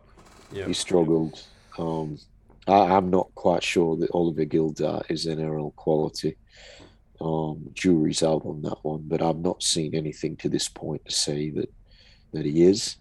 Yep. 0.51 0.67
he 0.67 0.73
struggled. 0.73 1.41
Um, 1.77 2.19
I, 2.67 2.97
am 2.97 3.09
not 3.09 3.33
quite 3.35 3.63
sure 3.63 3.95
that 3.97 4.11
Oliver 4.11 4.45
Gildart 4.45 5.09
is 5.09 5.25
NRL 5.25 5.75
quality. 5.75 6.37
Um, 7.21 7.69
jury's 7.73 8.23
out 8.23 8.45
on 8.45 8.61
that 8.63 8.77
one, 8.83 9.03
but 9.07 9.21
I've 9.21 9.39
not 9.39 9.63
seen 9.63 9.95
anything 9.95 10.35
to 10.37 10.49
this 10.49 10.67
point 10.67 11.05
to 11.05 11.11
say 11.11 11.49
that 11.51 11.71
that 12.33 12.45
he 12.45 12.63
is. 12.63 12.97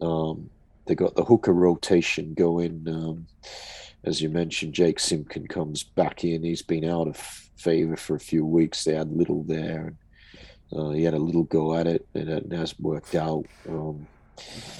Um, 0.00 0.50
they 0.86 0.94
got 0.94 1.14
the 1.14 1.24
hooker 1.24 1.52
rotation 1.52 2.34
going. 2.34 2.84
Um, 2.86 3.26
as 4.04 4.20
you 4.20 4.28
mentioned, 4.28 4.74
Jake 4.74 4.98
Simpkin 4.98 5.46
comes 5.46 5.82
back 5.82 6.24
in. 6.24 6.42
He's 6.42 6.62
been 6.62 6.84
out 6.84 7.08
of 7.08 7.16
favour 7.16 7.96
for 7.96 8.16
a 8.16 8.20
few 8.20 8.44
weeks. 8.44 8.84
They 8.84 8.94
had 8.94 9.12
Liddle 9.12 9.44
there, 9.44 9.86
and 9.86 9.96
uh, 10.76 10.90
he 10.90 11.04
had 11.04 11.14
a 11.14 11.18
little 11.18 11.44
go 11.44 11.74
at 11.74 11.86
it, 11.86 12.06
and 12.14 12.28
it 12.28 12.52
hasn't 12.52 12.80
worked 12.80 13.14
out. 13.14 13.44
Um, 13.68 14.06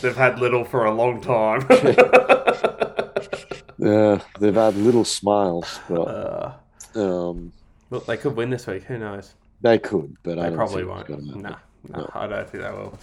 they've 0.00 0.16
had 0.16 0.38
little 0.38 0.64
for 0.64 0.86
a 0.86 0.94
long 0.94 1.20
time. 1.20 1.66
yeah, 3.78 4.20
they've 4.38 4.54
had 4.54 4.76
little 4.76 5.04
smiles, 5.04 5.80
but 5.88 6.02
uh, 6.02 6.52
um, 6.94 7.52
look, 7.90 8.06
they 8.06 8.16
could 8.16 8.36
win 8.36 8.50
this 8.50 8.66
week. 8.66 8.84
Who 8.84 8.98
knows? 8.98 9.34
They 9.62 9.78
could, 9.78 10.16
but 10.22 10.36
they 10.36 10.46
I 10.46 10.50
probably 10.50 10.84
won't. 10.84 11.08
Nah, 11.08 11.56
nah, 11.88 11.88
no. 11.88 12.10
I 12.14 12.26
don't 12.26 12.48
think 12.48 12.62
they 12.62 12.70
will. 12.70 12.98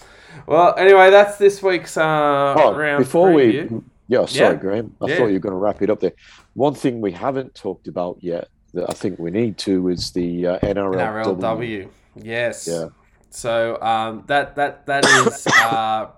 Well, 0.46 0.74
anyway, 0.76 1.10
that's 1.10 1.36
this 1.36 1.62
week's 1.62 1.96
uh, 1.96 2.54
oh, 2.56 2.74
round. 2.74 3.04
Before 3.04 3.28
preview. 3.28 3.70
we, 3.70 3.80
yeah, 4.08 4.24
sorry, 4.24 4.54
yeah. 4.54 4.60
Graham. 4.60 4.96
I 5.00 5.08
yeah. 5.08 5.16
thought 5.16 5.26
you 5.26 5.34
were 5.34 5.40
going 5.40 5.52
to 5.52 5.58
wrap 5.58 5.82
it 5.82 5.90
up 5.90 6.00
there. 6.00 6.12
One 6.54 6.74
thing 6.74 7.00
we 7.00 7.12
haven't 7.12 7.54
talked 7.54 7.86
about 7.86 8.18
yet 8.20 8.48
that 8.74 8.90
I 8.90 8.92
think 8.92 9.18
we 9.18 9.30
need 9.30 9.56
to 9.58 9.88
is 9.88 10.10
the 10.10 10.46
uh, 10.46 10.58
NRLW. 10.60 11.36
NRLW. 11.36 11.88
Yes. 12.22 12.68
Yeah. 12.68 12.88
So 13.30 13.80
um, 13.82 14.24
that 14.26 14.56
that 14.56 14.86
that 14.86 15.04
is 15.04 15.46
uh, 15.62 16.08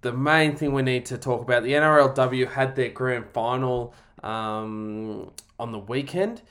the 0.00 0.12
main 0.12 0.56
thing 0.56 0.72
we 0.72 0.82
need 0.82 1.06
to 1.06 1.18
talk 1.18 1.42
about. 1.42 1.62
The 1.62 1.72
NRLW 1.72 2.52
had 2.52 2.76
their 2.76 2.90
grand 2.90 3.26
final 3.32 3.94
um, 4.22 5.30
on 5.58 5.72
the 5.72 5.78
weekend. 5.78 6.42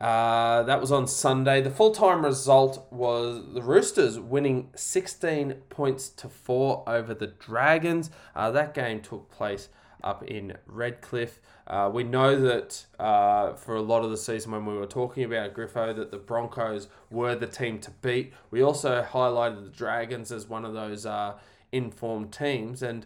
Uh, 0.00 0.62
that 0.62 0.80
was 0.80 0.92
on 0.92 1.08
Sunday. 1.08 1.60
The 1.60 1.70
full 1.70 1.90
time 1.90 2.24
result 2.24 2.86
was 2.92 3.42
the 3.52 3.62
Roosters 3.62 4.18
winning 4.18 4.70
16 4.76 5.54
points 5.70 6.08
to 6.10 6.28
4 6.28 6.84
over 6.86 7.14
the 7.14 7.26
Dragons. 7.26 8.10
Uh, 8.36 8.50
that 8.52 8.74
game 8.74 9.00
took 9.00 9.28
place 9.30 9.68
up 10.04 10.22
in 10.22 10.56
Redcliffe. 10.66 11.40
Uh, 11.68 11.90
we 11.92 12.02
know 12.02 12.34
that 12.40 12.86
uh, 12.98 13.52
for 13.52 13.76
a 13.76 13.82
lot 13.82 14.02
of 14.02 14.10
the 14.10 14.16
season 14.16 14.52
when 14.52 14.64
we 14.64 14.74
were 14.74 14.86
talking 14.86 15.22
about 15.22 15.52
Griffo, 15.52 15.94
that 15.94 16.10
the 16.10 16.16
Broncos 16.16 16.88
were 17.10 17.34
the 17.34 17.46
team 17.46 17.78
to 17.80 17.90
beat. 17.90 18.32
We 18.50 18.62
also 18.62 19.02
highlighted 19.02 19.64
the 19.64 19.70
Dragons 19.70 20.32
as 20.32 20.48
one 20.48 20.64
of 20.64 20.72
those 20.72 21.04
uh, 21.04 21.34
informed 21.70 22.32
teams, 22.32 22.82
and 22.82 23.04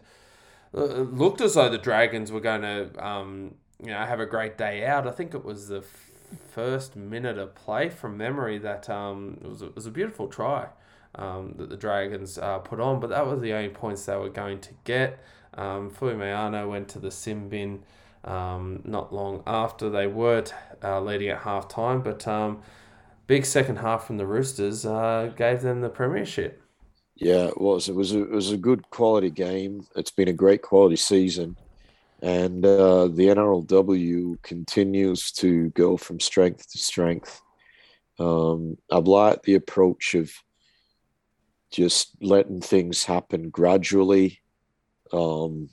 uh, 0.73 0.83
looked 0.83 1.41
as 1.41 1.55
though 1.55 1.67
the 1.67 1.77
Dragons 1.77 2.31
were 2.31 2.39
going 2.39 2.61
to, 2.61 3.05
um, 3.05 3.55
you 3.81 3.87
know, 3.87 3.97
have 3.97 4.21
a 4.21 4.25
great 4.25 4.57
day 4.57 4.85
out. 4.85 5.07
I 5.07 5.11
think 5.11 5.33
it 5.33 5.43
was 5.43 5.67
the 5.67 5.79
f- 5.79 6.11
first 6.51 6.95
minute 6.95 7.37
of 7.37 7.53
play 7.55 7.89
from 7.89 8.15
memory 8.15 8.59
that 8.59 8.89
um, 8.89 9.39
it 9.43 9.49
was 9.49 9.61
a, 9.61 9.65
it 9.65 9.75
was 9.75 9.87
a 9.87 9.91
beautiful 9.91 10.27
try. 10.27 10.67
Um, 11.15 11.53
that 11.57 11.69
the 11.69 11.77
Dragons 11.77 12.39
uh, 12.39 12.57
put 12.57 12.79
on, 12.79 12.99
but 12.99 13.11
that 13.11 13.27
was 13.27 13.39
the 13.39 13.53
only 13.53 13.69
points 13.69 14.05
they 14.05 14.15
were 14.15 14.29
going 14.29 14.59
to 14.61 14.69
get. 14.83 15.19
Um, 15.53 15.91
went 16.01 16.87
to 16.89 16.97
the 16.97 17.11
sin 17.11 17.49
bin 17.49 17.83
um, 18.23 18.81
not 18.85 19.13
long 19.13 19.43
after 19.45 19.89
they 19.89 20.07
were 20.07 20.43
uh, 20.83 21.01
leading 21.01 21.29
at 21.29 21.39
half 21.39 21.67
time, 21.67 22.01
but 22.01 22.27
um, 22.27 22.61
big 23.27 23.45
second 23.45 23.77
half 23.77 24.07
from 24.07 24.17
the 24.17 24.25
Roosters 24.25 24.85
uh, 24.85 25.31
gave 25.35 25.61
them 25.61 25.81
the 25.81 25.89
premiership. 25.89 26.61
Yeah, 27.15 27.47
it 27.47 27.59
was. 27.59 27.89
It 27.89 27.95
was 27.95 28.13
a, 28.13 28.23
it 28.23 28.31
was 28.31 28.51
a 28.51 28.57
good 28.57 28.89
quality 28.89 29.29
game. 29.29 29.85
It's 29.95 30.11
been 30.11 30.29
a 30.29 30.33
great 30.33 30.61
quality 30.61 30.95
season, 30.95 31.55
and 32.21 32.65
uh, 32.65 33.07
the 33.07 33.27
NRLW 33.27 34.41
continues 34.41 35.31
to 35.33 35.69
go 35.69 35.95
from 35.95 36.19
strength 36.19 36.71
to 36.71 36.77
strength. 36.77 37.41
Um, 38.19 38.77
I've 38.91 39.07
liked 39.07 39.43
the 39.43 39.55
approach 39.55 40.15
of 40.15 40.31
just 41.71 42.11
letting 42.21 42.61
things 42.61 43.03
happen 43.03 43.49
gradually 43.49 44.39
um, 45.11 45.69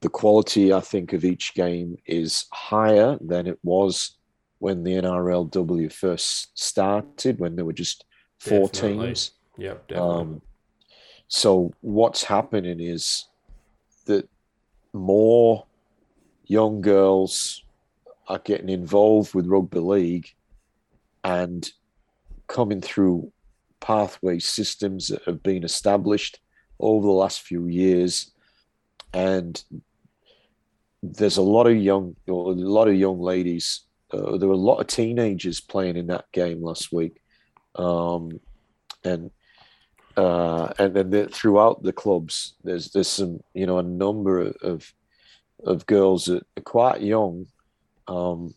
the 0.00 0.08
quality, 0.08 0.72
I 0.72 0.80
think, 0.80 1.12
of 1.12 1.24
each 1.24 1.54
game 1.54 1.96
is 2.06 2.46
higher 2.52 3.18
than 3.20 3.46
it 3.46 3.58
was 3.62 4.16
when 4.58 4.82
the 4.82 4.92
NRLW 4.92 5.92
first 5.92 6.58
started, 6.58 7.38
when 7.38 7.56
there 7.56 7.64
were 7.64 7.72
just 7.72 8.04
four 8.38 8.68
definitely. 8.68 9.06
teams. 9.06 9.30
Yep, 9.58 9.88
definitely. 9.88 10.20
Um, 10.20 10.42
so 11.28 11.72
what's 11.80 12.24
happening 12.24 12.80
is 12.80 13.26
that 14.06 14.28
more 14.92 15.66
young 16.46 16.80
girls 16.80 17.62
are 18.28 18.38
getting 18.38 18.68
involved 18.68 19.34
with 19.34 19.46
rugby 19.46 19.80
league 19.80 20.28
and 21.24 21.70
coming 22.46 22.80
through 22.80 23.32
pathway 23.80 24.38
systems 24.38 25.08
that 25.08 25.22
have 25.24 25.42
been 25.42 25.64
established 25.64 26.40
over 26.78 27.06
the 27.06 27.12
last 27.12 27.42
few 27.42 27.66
years, 27.66 28.32
and 29.16 29.64
there's 31.02 31.38
a 31.38 31.42
lot 31.42 31.66
of 31.66 31.76
young, 31.76 32.14
a 32.28 32.32
lot 32.32 32.86
of 32.86 32.94
young 32.94 33.18
ladies. 33.18 33.80
Uh, 34.12 34.36
there 34.36 34.48
were 34.48 34.54
a 34.54 34.68
lot 34.70 34.78
of 34.78 34.86
teenagers 34.86 35.58
playing 35.58 35.96
in 35.96 36.06
that 36.08 36.30
game 36.32 36.62
last 36.62 36.92
week, 36.92 37.22
um, 37.76 38.38
and 39.04 39.30
uh, 40.18 40.72
and 40.78 40.94
then 40.94 41.28
throughout 41.28 41.82
the 41.82 41.94
clubs, 41.94 42.54
there's 42.62 42.92
there's 42.92 43.08
some 43.08 43.40
you 43.54 43.66
know 43.66 43.78
a 43.78 43.82
number 43.82 44.52
of 44.62 44.92
of 45.64 45.86
girls 45.86 46.26
that 46.26 46.46
are 46.58 46.62
quite 46.62 47.00
young. 47.00 47.46
Um, 48.08 48.54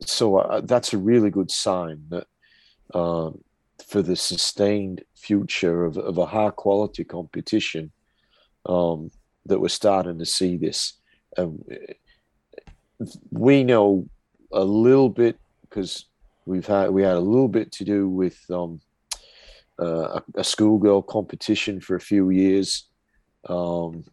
so 0.00 0.36
uh, 0.36 0.60
that's 0.60 0.92
a 0.92 0.98
really 0.98 1.30
good 1.30 1.50
sign 1.50 2.04
that 2.10 2.26
um, 2.92 3.42
for 3.86 4.02
the 4.02 4.16
sustained 4.16 5.02
future 5.14 5.86
of, 5.86 5.96
of 5.96 6.18
a 6.18 6.26
high 6.26 6.50
quality 6.50 7.04
competition 7.04 7.90
um, 8.66 9.10
that 9.46 9.60
we're 9.60 9.68
starting 9.68 10.18
to 10.18 10.26
see 10.26 10.56
this. 10.56 10.94
Um, 11.36 11.62
we 13.30 13.64
know 13.64 14.08
a 14.52 14.64
little 14.64 15.08
bit 15.08 15.38
because 15.62 16.06
we've 16.46 16.66
had 16.66 16.90
we 16.90 17.02
had 17.02 17.16
a 17.16 17.20
little 17.20 17.48
bit 17.48 17.72
to 17.72 17.84
do 17.84 18.08
with 18.08 18.38
um, 18.50 18.80
uh, 19.80 20.20
a, 20.20 20.22
a 20.36 20.44
schoolgirl 20.44 21.02
competition 21.02 21.80
for 21.80 21.96
a 21.96 22.00
few 22.00 22.30
years, 22.30 22.88
um, 23.48 24.04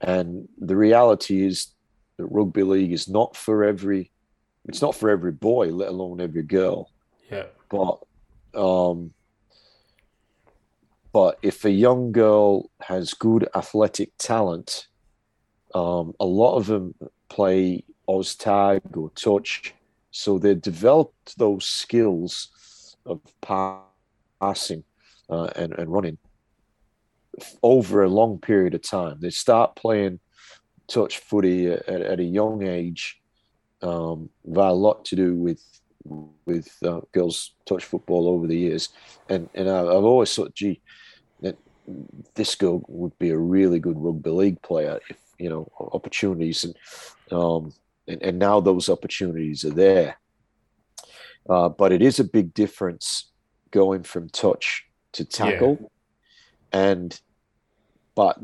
and 0.00 0.48
the 0.58 0.76
reality 0.76 1.44
is 1.46 1.68
that 2.16 2.26
rugby 2.26 2.62
league 2.62 2.92
is 2.92 3.08
not 3.08 3.36
for 3.36 3.64
every 3.64 4.10
it's 4.68 4.82
not 4.82 4.94
for 4.94 5.10
every 5.10 5.32
boy, 5.32 5.68
let 5.68 5.88
alone 5.88 6.20
every 6.20 6.42
girl. 6.42 6.90
Yeah. 7.30 7.44
But 7.70 7.98
um, 8.54 9.12
but 11.16 11.38
if 11.40 11.64
a 11.64 11.70
young 11.70 12.12
girl 12.12 12.70
has 12.78 13.14
good 13.14 13.48
athletic 13.54 14.10
talent, 14.18 14.86
um, 15.74 16.12
a 16.20 16.26
lot 16.26 16.56
of 16.56 16.66
them 16.66 16.94
play 17.30 17.82
tag 18.38 18.82
or 18.94 19.08
touch, 19.14 19.72
so 20.10 20.38
they 20.38 20.54
developed 20.54 21.38
those 21.38 21.64
skills 21.64 22.98
of 23.06 23.22
passing 23.40 24.84
uh, 25.30 25.48
and, 25.56 25.72
and 25.78 25.90
running 25.90 26.18
over 27.62 28.02
a 28.02 28.10
long 28.10 28.38
period 28.38 28.74
of 28.74 28.82
time. 28.82 29.16
They 29.18 29.30
start 29.30 29.74
playing 29.74 30.20
touch 30.86 31.16
footy 31.16 31.68
at, 31.68 31.88
at 31.88 32.20
a 32.20 32.24
young 32.24 32.62
age, 32.62 33.22
um, 33.80 34.28
we've 34.44 34.58
a 34.58 34.70
lot 34.70 35.06
to 35.06 35.16
do 35.16 35.34
with 35.34 35.62
with 36.44 36.76
uh, 36.84 37.00
girls 37.12 37.54
touch 37.64 37.84
football 37.84 38.28
over 38.28 38.46
the 38.46 38.58
years, 38.58 38.90
and 39.30 39.48
and 39.54 39.66
I, 39.70 39.78
have 39.78 40.04
always 40.04 40.34
thought, 40.34 40.54
gee, 40.54 40.80
that 40.80 41.05
this 42.34 42.54
girl 42.54 42.82
would 42.88 43.16
be 43.18 43.30
a 43.30 43.38
really 43.38 43.78
good 43.78 43.96
rugby 43.98 44.30
league 44.30 44.62
player 44.62 45.00
if 45.08 45.18
you 45.38 45.48
know 45.48 45.70
opportunities 45.92 46.64
and 46.64 46.76
um, 47.32 47.72
and, 48.08 48.22
and 48.22 48.38
now 48.38 48.60
those 48.60 48.88
opportunities 48.88 49.64
are 49.64 49.70
there. 49.70 50.18
Uh, 51.48 51.68
but 51.68 51.92
it 51.92 52.02
is 52.02 52.18
a 52.18 52.24
big 52.24 52.52
difference 52.54 53.30
going 53.70 54.02
from 54.02 54.28
touch 54.28 54.84
to 55.12 55.24
tackle, 55.24 55.78
yeah. 56.72 56.90
and 56.90 57.20
but 58.14 58.38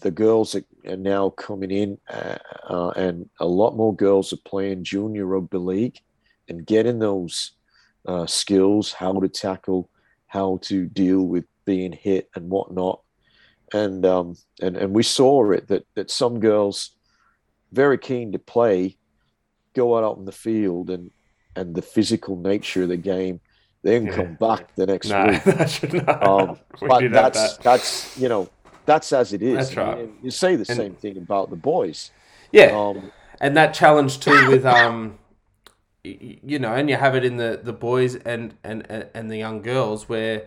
the 0.00 0.10
girls 0.10 0.54
are, 0.54 0.96
now 0.96 1.30
coming 1.30 1.70
in, 1.70 1.98
uh, 2.08 2.38
uh, 2.68 2.90
and 2.90 3.28
a 3.40 3.46
lot 3.46 3.76
more 3.76 3.94
girls 3.94 4.32
are 4.32 4.44
playing 4.44 4.82
junior 4.84 5.26
rugby 5.26 5.58
league 5.58 5.98
and 6.48 6.66
getting 6.66 6.98
those 6.98 7.52
uh, 8.06 8.26
skills, 8.26 8.92
how 8.92 9.12
to 9.12 9.28
tackle, 9.28 9.88
how 10.26 10.58
to 10.62 10.86
deal 10.86 11.22
with 11.22 11.44
being 11.72 11.92
hit 11.92 12.28
and 12.34 12.50
whatnot. 12.50 13.00
And 13.72 14.04
um, 14.04 14.36
and 14.60 14.76
and 14.76 14.92
we 14.92 15.02
saw 15.02 15.50
it 15.52 15.68
that 15.68 15.86
that 15.94 16.10
some 16.10 16.38
girls 16.38 16.90
very 17.72 17.96
keen 17.96 18.32
to 18.32 18.38
play 18.38 18.98
go 19.74 19.96
out 19.96 20.04
on 20.04 20.26
the 20.26 20.32
field 20.32 20.90
and 20.90 21.10
and 21.56 21.74
the 21.74 21.80
physical 21.80 22.36
nature 22.36 22.82
of 22.82 22.90
the 22.90 22.98
game 22.98 23.40
then 23.82 24.06
yeah. 24.06 24.14
come 24.14 24.34
back 24.34 24.74
the 24.74 24.86
next 24.86 25.08
no, 25.08 25.26
week. 25.26 25.42
That 25.44 26.22
um, 26.22 26.58
but 26.86 27.10
that's 27.10 27.56
that. 27.56 27.62
that's 27.62 28.18
you 28.18 28.28
know 28.28 28.50
that's 28.84 29.10
as 29.14 29.32
it 29.32 29.42
is. 29.42 29.56
That's 29.56 29.76
right. 29.76 30.10
you 30.22 30.30
say 30.30 30.56
the 30.56 30.66
and, 30.68 30.76
same 30.76 30.94
thing 30.94 31.16
about 31.16 31.48
the 31.48 31.56
boys. 31.56 32.10
Yeah, 32.52 32.76
um, 32.78 33.10
and 33.40 33.56
that 33.56 33.72
challenge 33.72 34.20
too 34.20 34.50
with 34.50 34.66
um, 34.66 35.18
you 36.04 36.58
know, 36.58 36.74
and 36.74 36.90
you 36.90 36.96
have 36.96 37.14
it 37.16 37.24
in 37.24 37.38
the 37.38 37.60
the 37.62 37.72
boys 37.72 38.14
and 38.14 38.54
and 38.62 38.86
and 39.14 39.30
the 39.30 39.38
young 39.38 39.62
girls 39.62 40.08
where 40.08 40.46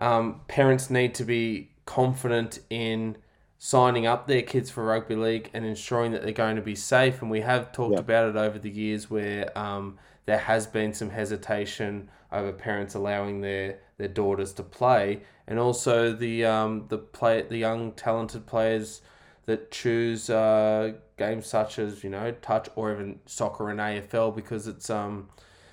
um, 0.00 0.40
parents 0.48 0.90
need 0.90 1.14
to 1.14 1.24
be 1.24 1.70
confident 1.84 2.60
in 2.70 3.16
signing 3.58 4.06
up 4.06 4.26
their 4.26 4.42
kids 4.42 4.70
for 4.70 4.84
rugby 4.84 5.14
league 5.14 5.50
and 5.52 5.66
ensuring 5.66 6.12
that 6.12 6.22
they're 6.22 6.32
going 6.32 6.56
to 6.56 6.62
be 6.62 6.74
safe. 6.74 7.20
And 7.20 7.30
we 7.30 7.42
have 7.42 7.72
talked 7.72 7.94
yeah. 7.94 8.00
about 8.00 8.30
it 8.30 8.36
over 8.36 8.58
the 8.58 8.70
years 8.70 9.10
where 9.10 9.56
um, 9.58 9.98
there 10.24 10.38
has 10.38 10.66
been 10.66 10.94
some 10.94 11.10
hesitation 11.10 12.08
over 12.32 12.52
parents 12.52 12.94
allowing 12.94 13.40
their, 13.40 13.78
their 13.98 14.08
daughters 14.08 14.52
to 14.54 14.62
play, 14.62 15.20
and 15.46 15.58
also 15.58 16.12
the 16.12 16.44
um, 16.44 16.86
the 16.88 16.98
play 16.98 17.42
the 17.42 17.58
young 17.58 17.92
talented 17.92 18.46
players 18.46 19.02
that 19.46 19.70
choose 19.70 20.30
uh, 20.30 20.92
games 21.16 21.46
such 21.46 21.78
as 21.78 22.04
you 22.04 22.10
know 22.10 22.30
touch 22.40 22.68
or 22.76 22.92
even 22.92 23.18
soccer 23.26 23.68
and 23.68 23.80
AFL 23.80 24.34
because 24.34 24.68
it's 24.68 24.88
um 24.88 25.28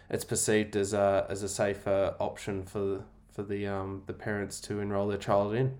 it's 0.09 0.25
perceived 0.25 0.75
as 0.75 0.93
a 0.93 1.25
as 1.29 1.43
a 1.43 1.49
safer 1.49 2.15
option 2.19 2.63
for 2.63 3.05
for 3.37 3.43
the 3.43 3.67
um 3.67 4.01
the 4.07 4.13
parents 4.13 4.59
to 4.59 4.79
enroll 4.79 5.07
their 5.07 5.19
child 5.19 5.53
in. 5.53 5.77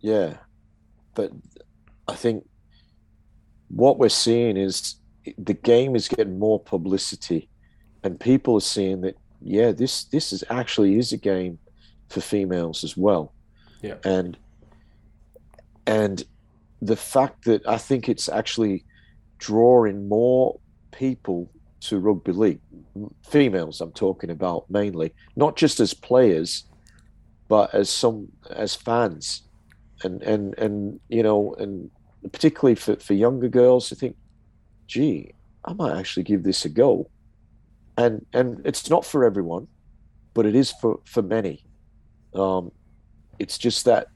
Yeah, 0.00 0.38
but 1.14 1.30
I 2.08 2.14
think 2.14 2.48
what 3.68 3.98
we're 3.98 4.08
seeing 4.08 4.56
is 4.56 4.96
the 5.36 5.52
game 5.52 5.94
is 5.94 6.08
getting 6.08 6.38
more 6.38 6.58
publicity, 6.58 7.50
and 8.02 8.18
people 8.18 8.56
are 8.56 8.62
seeing 8.62 9.02
that 9.02 9.16
yeah, 9.42 9.72
this 9.72 10.04
this 10.04 10.32
is 10.32 10.42
actually 10.48 10.98
is 10.98 11.12
a 11.12 11.18
game 11.18 11.58
for 12.08 12.22
females 12.22 12.82
as 12.82 12.96
well. 12.96 13.34
Yeah. 13.82 13.96
And 14.04 14.38
and 15.86 16.24
the 16.80 16.96
fact 16.96 17.44
that 17.44 17.68
I 17.68 17.76
think 17.76 18.08
it's 18.08 18.30
actually 18.30 18.86
drawing 19.36 20.08
more 20.08 20.58
people 20.92 21.52
to 21.80 21.98
rugby 21.98 22.32
league, 22.32 22.60
females 23.28 23.80
I'm 23.80 23.92
talking 23.92 24.30
about 24.30 24.70
mainly, 24.70 25.14
not 25.36 25.56
just 25.56 25.80
as 25.80 25.94
players, 25.94 26.64
but 27.48 27.74
as 27.74 27.90
some 27.90 28.28
as 28.50 28.74
fans, 28.74 29.42
and 30.04 30.22
and 30.22 30.56
and 30.58 31.00
you 31.08 31.22
know, 31.22 31.54
and 31.58 31.90
particularly 32.32 32.74
for 32.74 32.96
for 32.96 33.14
younger 33.14 33.48
girls, 33.48 33.92
I 33.92 33.96
think, 33.96 34.16
gee, 34.86 35.32
I 35.64 35.72
might 35.72 35.98
actually 35.98 36.24
give 36.24 36.42
this 36.42 36.64
a 36.64 36.68
go 36.68 37.08
and 37.98 38.24
and 38.32 38.62
it's 38.64 38.88
not 38.88 39.04
for 39.04 39.24
everyone, 39.24 39.66
but 40.32 40.46
it 40.46 40.54
is 40.54 40.72
for 40.80 41.00
for 41.04 41.20
many. 41.20 41.64
Um, 42.32 42.70
it's 43.38 43.58
just 43.58 43.84
that 43.84 44.06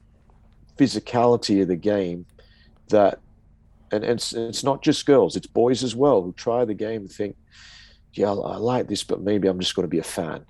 physicality 0.77 1.61
of 1.61 1.67
the 1.67 1.75
game 1.75 2.25
that, 2.89 3.19
and, 3.91 4.03
and 4.03 4.13
it's 4.13 4.31
it's 4.33 4.63
not 4.63 4.81
just 4.81 5.05
girls, 5.05 5.35
it's 5.35 5.47
boys 5.47 5.83
as 5.83 5.95
well 5.95 6.21
who 6.21 6.31
try 6.33 6.63
the 6.63 6.73
game 6.73 7.01
and 7.01 7.11
think, 7.11 7.35
yeah, 8.13 8.31
I 8.31 8.57
like 8.57 8.87
this, 8.87 9.03
but 9.03 9.21
maybe 9.21 9.47
I'm 9.47 9.59
just 9.59 9.75
going 9.75 9.83
to 9.83 9.89
be 9.89 9.99
a 9.99 10.03
fan 10.03 10.45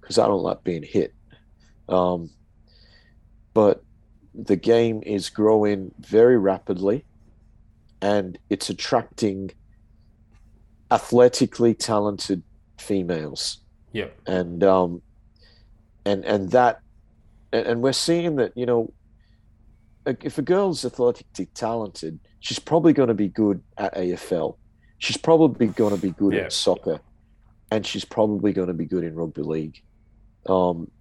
because 0.00 0.18
I 0.18 0.26
don't 0.26 0.42
like 0.42 0.64
being 0.64 0.82
hit. 0.82 1.14
Um, 1.88 2.30
but 3.54 3.82
the 4.34 4.56
game 4.56 5.02
is 5.04 5.28
growing 5.28 5.92
very 6.00 6.38
rapidly 6.38 7.04
and 8.00 8.38
it's 8.48 8.70
attracting 8.70 9.50
athletically 10.90 11.74
talented 11.74 12.42
females. 12.78 13.58
Yeah. 13.92 14.08
And 14.26 14.64
um 14.64 15.02
and 16.04 16.24
and 16.24 16.50
that 16.50 16.80
and, 17.52 17.66
and 17.66 17.82
we're 17.82 17.92
seeing 17.92 18.36
that, 18.36 18.56
you 18.56 18.66
know, 18.66 18.92
if 20.04 20.38
a 20.38 20.42
girl's 20.42 20.84
athletically 20.84 21.46
talented, 21.54 22.18
she's 22.40 22.58
probably 22.58 22.92
going 22.92 23.08
to 23.08 23.14
be 23.14 23.28
good 23.28 23.62
at 23.78 23.94
AFL. 23.94 24.56
She's 25.02 25.16
probably 25.16 25.66
going 25.66 25.92
to 25.92 26.00
be 26.00 26.12
good 26.12 26.34
yeah. 26.34 26.42
at 26.42 26.52
soccer, 26.52 27.00
and 27.72 27.84
she's 27.84 28.04
probably 28.04 28.52
going 28.52 28.68
to 28.68 28.72
be 28.72 28.84
good 28.84 29.02
in 29.02 29.16
rugby 29.16 29.42
league. 29.42 29.82
Um, 30.46 30.92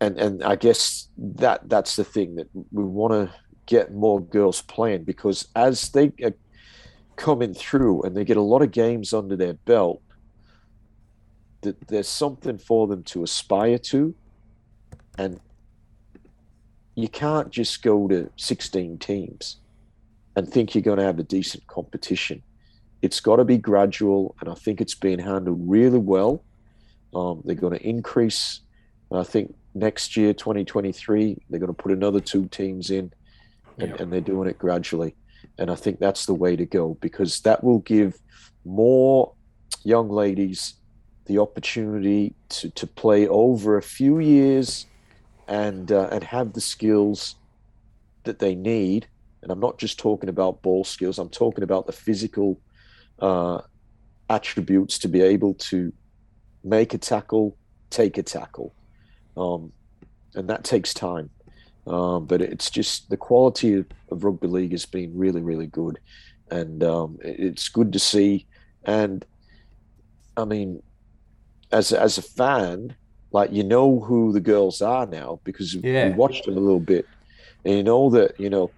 and 0.00 0.18
and 0.18 0.42
I 0.42 0.56
guess 0.56 1.06
that 1.16 1.68
that's 1.68 1.94
the 1.94 2.02
thing 2.02 2.34
that 2.34 2.48
we 2.72 2.82
want 2.82 3.12
to 3.12 3.32
get 3.66 3.94
more 3.94 4.20
girls 4.20 4.62
playing 4.62 5.04
because 5.04 5.46
as 5.54 5.90
they 5.90 6.10
are 6.24 6.34
coming 7.14 7.54
through 7.54 8.02
and 8.02 8.16
they 8.16 8.24
get 8.24 8.36
a 8.36 8.42
lot 8.42 8.62
of 8.62 8.72
games 8.72 9.14
under 9.14 9.36
their 9.36 9.54
belt, 9.54 10.02
that 11.60 11.86
there's 11.86 12.08
something 12.08 12.58
for 12.58 12.88
them 12.88 13.04
to 13.04 13.22
aspire 13.22 13.78
to 13.78 14.12
and 15.18 15.38
you 16.96 17.08
can't 17.08 17.50
just 17.50 17.80
go 17.84 18.08
to 18.08 18.28
16 18.34 18.98
teams 18.98 19.60
and 20.36 20.48
think 20.48 20.74
you're 20.74 20.82
going 20.82 20.98
to 20.98 21.04
have 21.04 21.18
a 21.18 21.24
decent 21.24 21.66
competition. 21.66 22.42
It's 23.02 23.20
got 23.20 23.36
to 23.36 23.44
be 23.44 23.58
gradual 23.58 24.34
and 24.40 24.48
i 24.48 24.54
think 24.54 24.80
it's 24.80 24.94
been 24.94 25.18
handled 25.18 25.60
really 25.60 25.98
well. 25.98 26.44
Um, 27.14 27.42
they're 27.44 27.56
going 27.56 27.76
to 27.76 27.86
increase 27.86 28.60
i 29.12 29.24
think 29.24 29.54
next 29.74 30.16
year 30.16 30.32
2023 30.32 31.42
they're 31.48 31.58
going 31.58 31.74
to 31.74 31.82
put 31.82 31.90
another 31.90 32.20
two 32.20 32.46
teams 32.46 32.90
in 32.90 33.12
and, 33.78 34.00
and 34.00 34.12
they're 34.12 34.20
doing 34.20 34.48
it 34.48 34.58
gradually. 34.58 35.16
And 35.58 35.70
i 35.70 35.74
think 35.74 35.98
that's 35.98 36.26
the 36.26 36.34
way 36.34 36.56
to 36.56 36.66
go 36.66 36.96
because 37.00 37.40
that 37.40 37.64
will 37.64 37.80
give 37.80 38.18
more 38.64 39.32
young 39.82 40.10
ladies 40.10 40.74
the 41.26 41.38
opportunity 41.38 42.34
to, 42.48 42.70
to 42.70 42.86
play 42.86 43.28
over 43.28 43.76
a 43.76 43.82
few 43.82 44.18
years 44.18 44.86
and 45.46 45.92
uh, 45.92 46.08
and 46.10 46.24
have 46.24 46.52
the 46.52 46.60
skills 46.60 47.36
that 48.24 48.38
they 48.38 48.54
need. 48.54 49.06
And 49.42 49.50
I'm 49.50 49.60
not 49.60 49.78
just 49.78 49.98
talking 49.98 50.28
about 50.28 50.62
ball 50.62 50.84
skills. 50.84 51.18
I'm 51.18 51.30
talking 51.30 51.64
about 51.64 51.86
the 51.86 51.92
physical 51.92 52.60
uh, 53.20 53.60
attributes 54.28 54.98
to 55.00 55.08
be 55.08 55.22
able 55.22 55.54
to 55.54 55.92
make 56.62 56.94
a 56.94 56.98
tackle, 56.98 57.56
take 57.90 58.18
a 58.18 58.22
tackle, 58.22 58.74
um, 59.36 59.72
and 60.34 60.48
that 60.48 60.64
takes 60.64 60.94
time. 60.94 61.30
Um, 61.86 62.26
but 62.26 62.42
it's 62.42 62.70
just 62.70 63.08
the 63.10 63.16
quality 63.16 63.74
of, 63.74 63.86
of, 64.10 64.22
rugby 64.22 64.46
league 64.46 64.72
has 64.72 64.86
been 64.86 65.16
really, 65.16 65.40
really 65.40 65.66
good, 65.66 65.98
and 66.50 66.84
um, 66.84 67.18
it's 67.22 67.68
good 67.68 67.92
to 67.94 67.98
see. 67.98 68.46
And 68.84 69.24
I 70.36 70.44
mean, 70.44 70.82
as 71.72 71.92
as 71.92 72.18
a 72.18 72.22
fan, 72.22 72.94
like 73.32 73.50
you 73.52 73.64
know 73.64 74.00
who 74.00 74.32
the 74.32 74.40
girls 74.40 74.82
are 74.82 75.06
now 75.06 75.40
because 75.44 75.74
yeah. 75.74 76.08
you 76.08 76.14
watched 76.14 76.44
them 76.44 76.56
a 76.56 76.60
little 76.60 76.80
bit, 76.80 77.06
and 77.64 77.74
you 77.74 77.82
know 77.82 78.10
that 78.10 78.38
you 78.38 78.50
know. 78.50 78.70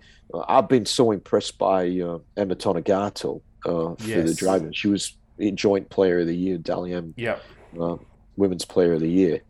I've 0.49 0.69
been 0.69 0.86
so 0.86 1.11
impressed 1.11 1.59
by 1.59 1.89
uh, 2.01 2.19
Emma 2.36 2.55
Tonegato 2.55 3.43
uh, 3.65 3.94
for 3.94 3.97
yes. 4.05 4.28
the 4.28 4.35
Dragons. 4.35 4.77
She 4.77 4.89
was 4.89 5.17
joint 5.55 5.89
player 5.91 6.20
of 6.20 6.27
the 6.27 6.36
year, 6.36 6.59
Dally 6.59 6.93
M. 6.93 7.15
Yeah. 7.17 7.39
Uh, 7.78 7.97
women's 8.36 8.65
player 8.65 8.93
of 8.93 9.01
the 9.01 9.09
year. 9.09 9.41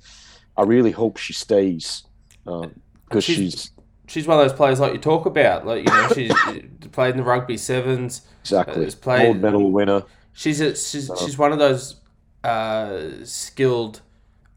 I 0.56 0.62
really 0.62 0.90
hope 0.90 1.16
she 1.16 1.32
stays 1.32 2.04
because 2.44 2.64
um, 2.64 3.20
she's, 3.20 3.36
she's, 3.36 3.70
she's 4.06 4.26
one 4.26 4.38
of 4.38 4.48
those 4.48 4.56
players 4.56 4.80
like 4.80 4.92
you 4.92 4.98
talk 4.98 5.26
about. 5.26 5.66
Like 5.66 5.86
you 5.86 5.94
know, 5.94 6.08
she's 6.14 6.32
played 6.92 7.10
in 7.12 7.16
the 7.16 7.22
rugby 7.22 7.56
sevens. 7.56 8.22
Exactly. 8.40 8.90
Played, 8.90 9.24
Gold 9.24 9.40
medal 9.40 9.70
winner. 9.70 10.02
She's 10.32 10.60
a, 10.60 10.74
she's 10.76 11.10
uh, 11.10 11.16
she's 11.16 11.38
one 11.38 11.52
of 11.52 11.58
those 11.58 11.96
uh, 12.44 13.08
skilled 13.24 14.00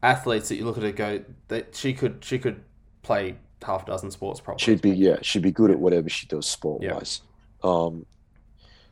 athletes 0.02 0.48
that 0.48 0.56
you 0.56 0.64
look 0.64 0.76
at 0.76 0.82
her 0.82 0.92
go 0.92 1.24
that 1.48 1.74
she 1.74 1.92
could 1.92 2.24
she 2.24 2.38
could 2.38 2.62
play 3.02 3.36
half 3.62 3.86
dozen 3.86 4.10
sports 4.10 4.40
probably. 4.40 4.62
She'd 4.62 4.82
be 4.82 4.90
yeah, 4.90 5.16
she'd 5.22 5.42
be 5.42 5.52
good 5.52 5.70
at 5.70 5.78
whatever 5.78 6.08
she 6.08 6.26
does 6.26 6.46
sport 6.46 6.82
wise. 6.82 7.22
Yeah. 7.64 7.70
Um, 7.70 8.06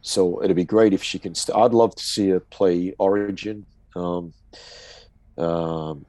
so 0.03 0.43
it'd 0.43 0.57
be 0.57 0.65
great 0.65 0.93
if 0.93 1.03
she 1.03 1.19
can. 1.19 1.35
St- 1.35 1.57
I'd 1.57 1.73
love 1.73 1.95
to 1.95 2.03
see 2.03 2.29
her 2.29 2.41
play 2.41 2.95
Origin 2.99 3.65
um, 3.97 4.35
um, 5.39 6.05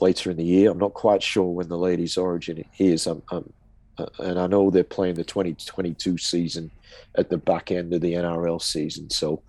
later 0.00 0.30
in 0.30 0.38
the 0.38 0.44
year. 0.44 0.70
I'm 0.70 0.78
not 0.78 0.94
quite 0.94 1.22
sure 1.22 1.44
when 1.44 1.68
the 1.68 1.76
ladies' 1.76 2.16
Origin 2.16 2.64
is. 2.78 3.06
I'm, 3.06 3.22
I'm, 3.30 3.52
uh, 3.98 4.06
and 4.20 4.38
I 4.38 4.46
know 4.46 4.70
they're 4.70 4.82
playing 4.84 5.16
the 5.16 5.24
2022 5.24 6.16
season 6.16 6.70
at 7.16 7.28
the 7.28 7.36
back 7.36 7.70
end 7.70 7.92
of 7.92 8.00
the 8.00 8.14
NRL 8.14 8.62
season. 8.62 9.10
So, 9.10 9.42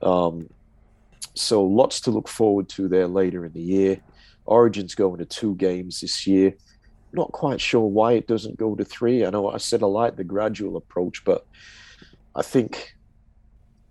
um, 0.00 0.48
so 1.34 1.64
lots 1.64 2.00
to 2.02 2.12
look 2.12 2.28
forward 2.28 2.68
to 2.70 2.86
there 2.86 3.08
later 3.08 3.44
in 3.44 3.52
the 3.52 3.60
year. 3.60 4.00
Origin's 4.46 4.94
going 4.94 5.18
to 5.18 5.24
two 5.24 5.56
games 5.56 6.00
this 6.00 6.26
year. 6.26 6.54
Not 7.14 7.32
quite 7.32 7.60
sure 7.60 7.86
why 7.86 8.12
it 8.12 8.26
doesn't 8.26 8.58
go 8.58 8.74
to 8.74 8.84
three. 8.84 9.24
I 9.24 9.30
know 9.30 9.48
I 9.48 9.58
said 9.58 9.82
I 9.82 9.86
like 9.86 10.16
the 10.16 10.24
gradual 10.24 10.76
approach, 10.76 11.24
but 11.24 11.46
I 12.34 12.42
think 12.42 12.94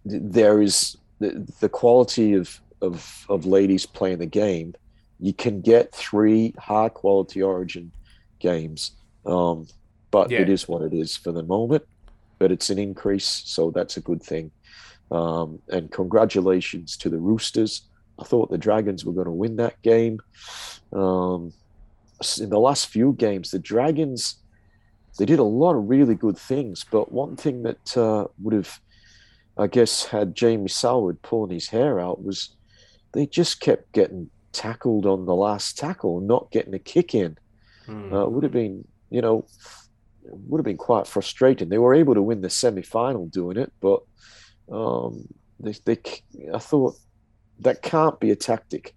there 0.05 0.61
is 0.61 0.97
the, 1.19 1.47
the 1.59 1.69
quality 1.69 2.33
of, 2.33 2.59
of 2.81 3.25
of 3.29 3.45
ladies 3.45 3.85
playing 3.85 4.19
the 4.19 4.25
game. 4.25 4.75
You 5.19 5.33
can 5.33 5.61
get 5.61 5.93
three 5.93 6.53
high 6.59 6.89
quality 6.89 7.41
Origin 7.41 7.91
games, 8.39 8.91
um, 9.25 9.67
but 10.11 10.29
yeah. 10.29 10.41
it 10.41 10.49
is 10.49 10.67
what 10.67 10.81
it 10.81 10.93
is 10.93 11.15
for 11.15 11.31
the 11.31 11.43
moment. 11.43 11.85
But 12.39 12.51
it's 12.51 12.69
an 12.69 12.77
increase, 12.77 13.43
so 13.45 13.71
that's 13.71 13.95
a 13.95 14.01
good 14.01 14.21
thing. 14.21 14.51
Um, 15.11 15.59
and 15.69 15.89
congratulations 15.91 16.97
to 16.97 17.09
the 17.09 17.19
Roosters. 17.19 17.83
I 18.19 18.23
thought 18.25 18.51
the 18.51 18.57
Dragons 18.57 19.05
were 19.05 19.13
going 19.13 19.25
to 19.25 19.31
win 19.31 19.55
that 19.57 19.81
game. 19.81 20.19
Um, 20.91 21.53
in 22.39 22.49
the 22.49 22.59
last 22.59 22.87
few 22.87 23.13
games, 23.13 23.51
the 23.51 23.59
Dragons 23.59 24.37
they 25.17 25.25
did 25.25 25.39
a 25.39 25.43
lot 25.43 25.75
of 25.75 25.89
really 25.89 26.15
good 26.15 26.37
things. 26.37 26.85
But 26.89 27.11
one 27.11 27.35
thing 27.35 27.63
that 27.63 27.97
uh, 27.97 28.25
would 28.41 28.53
have, 28.53 28.79
I 29.57 29.67
guess, 29.67 30.05
had 30.05 30.35
Jamie 30.35 30.69
Soward 30.69 31.21
pulling 31.21 31.51
his 31.51 31.69
hair 31.69 31.99
out 31.99 32.23
was 32.23 32.55
they 33.11 33.25
just 33.25 33.59
kept 33.59 33.91
getting 33.91 34.29
tackled 34.51 35.05
on 35.05 35.25
the 35.25 35.35
last 35.35 35.77
tackle 35.77 36.21
not 36.21 36.51
getting 36.51 36.73
a 36.73 36.79
kick 36.79 37.13
in. 37.13 37.37
Hmm. 37.85 38.13
Uh, 38.13 38.25
would 38.27 38.43
have 38.43 38.53
been, 38.53 38.87
you 39.09 39.21
know, 39.21 39.45
would 40.23 40.59
have 40.59 40.65
been 40.65 40.77
quite 40.77 41.05
frustrating. 41.05 41.69
They 41.69 41.77
were 41.77 41.93
able 41.93 42.15
to 42.15 42.21
win 42.21 42.41
the 42.41 42.49
semi 42.49 42.81
final 42.81 43.27
doing 43.27 43.57
it, 43.57 43.71
but 43.81 44.01
um, 44.71 45.27
they, 45.59 45.73
they, 45.85 45.97
I 46.53 46.59
thought 46.59 46.95
that 47.59 47.81
can't 47.81 48.19
be 48.19 48.31
a 48.31 48.35
tactic. 48.35 48.95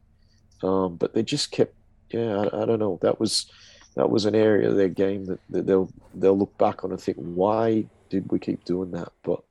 Um, 0.63 0.97
but 0.97 1.13
they 1.13 1.23
just 1.23 1.51
kept, 1.51 1.75
yeah, 2.17 2.36
I, 2.36 2.62
I, 2.62 2.65
don't 2.67 2.78
know. 2.78 2.99
That 3.03 3.20
was 3.20 3.51
that 3.95 4.11
was 4.11 4.25
an 4.25 4.35
area 4.35 4.69
of 4.69 4.77
their 4.77 4.89
game 4.89 5.27
that, 5.27 5.41
that 5.51 5.67
they'll 5.67 5.91
they'll 6.15 6.39
look 6.39 6.57
back 6.59 6.85
on 6.85 6.91
and 6.91 7.01
think, 7.01 7.19
why 7.19 7.86
did 8.09 8.31
we 8.31 8.39
keep 8.39 8.65
doing 8.65 8.91
that? 8.93 9.12
But 9.23 9.43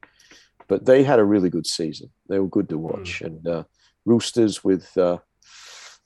but 0.68 0.86
they 0.86 1.04
had 1.04 1.20
a 1.20 1.26
really 1.26 1.50
good 1.50 1.68
season. 1.68 2.10
They 2.30 2.40
were 2.40 2.48
good 2.48 2.70
to 2.70 2.78
watch, 2.78 3.20
mm. 3.20 3.28
and 3.28 3.48
uh, 3.48 3.64
Roosters 4.06 4.64
with. 4.64 4.98
Uh, 4.98 5.20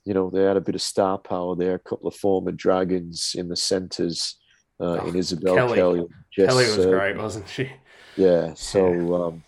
you 0.06 0.14
know, 0.14 0.30
they 0.30 0.42
had 0.42 0.56
a 0.56 0.62
bit 0.62 0.74
of 0.74 0.80
star 0.80 1.18
power 1.18 1.54
there. 1.54 1.74
A 1.74 1.78
couple 1.78 2.08
of 2.08 2.16
former 2.16 2.52
Dragons 2.52 3.34
in 3.36 3.48
the 3.48 3.56
centres, 3.56 4.36
uh, 4.80 4.98
oh, 5.02 5.06
in 5.06 5.14
Isabelle 5.14 5.54
Kelly. 5.54 5.76
Kelly. 5.76 6.06
Jess, 6.32 6.48
Kelly 6.48 6.64
was 6.64 6.78
uh, 6.78 6.90
great, 6.90 7.16
wasn't 7.16 7.48
she? 7.48 7.70
Yeah. 8.16 8.54
So, 8.56 8.90
yeah. 8.90 9.26
Um, 9.26 9.44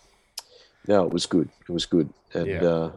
no, 0.87 1.05
it 1.05 1.13
was 1.13 1.25
good. 1.25 1.49
It 1.67 1.71
was 1.71 1.85
good, 1.85 2.13
and 2.33 2.47
yeah. 2.47 2.63
uh, 2.63 2.91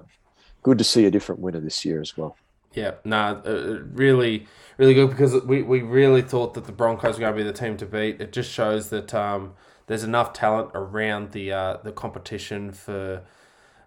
good 0.63 0.79
to 0.79 0.85
see 0.85 1.07
a 1.07 1.11
different 1.11 1.41
winner 1.41 1.61
this 1.61 1.85
year 1.85 2.01
as 2.01 2.17
well. 2.17 2.37
Yeah, 2.77 2.93
no, 3.05 3.41
uh, 3.47 3.85
really, 3.95 4.47
really 4.77 4.93
good 4.93 5.09
because 5.09 5.43
we, 5.45 5.63
we 5.63 5.81
really 5.81 6.21
thought 6.21 6.53
that 6.55 6.67
the 6.67 6.73
Broncos 6.73 7.15
were 7.15 7.21
going 7.21 7.33
to 7.33 7.37
be 7.39 7.43
the 7.43 7.53
team 7.53 7.79
to 7.79 7.87
beat. 7.87 8.21
It 8.21 8.35
just 8.35 8.51
shows 8.53 8.91
that 8.91 9.15
um, 9.15 9.55
there's 9.87 10.05
enough 10.05 10.35
talent 10.35 10.73
around 10.75 11.33
the 11.33 11.53
uh, 11.53 11.77
the 11.83 11.91
competition 11.91 12.73
for 12.73 13.23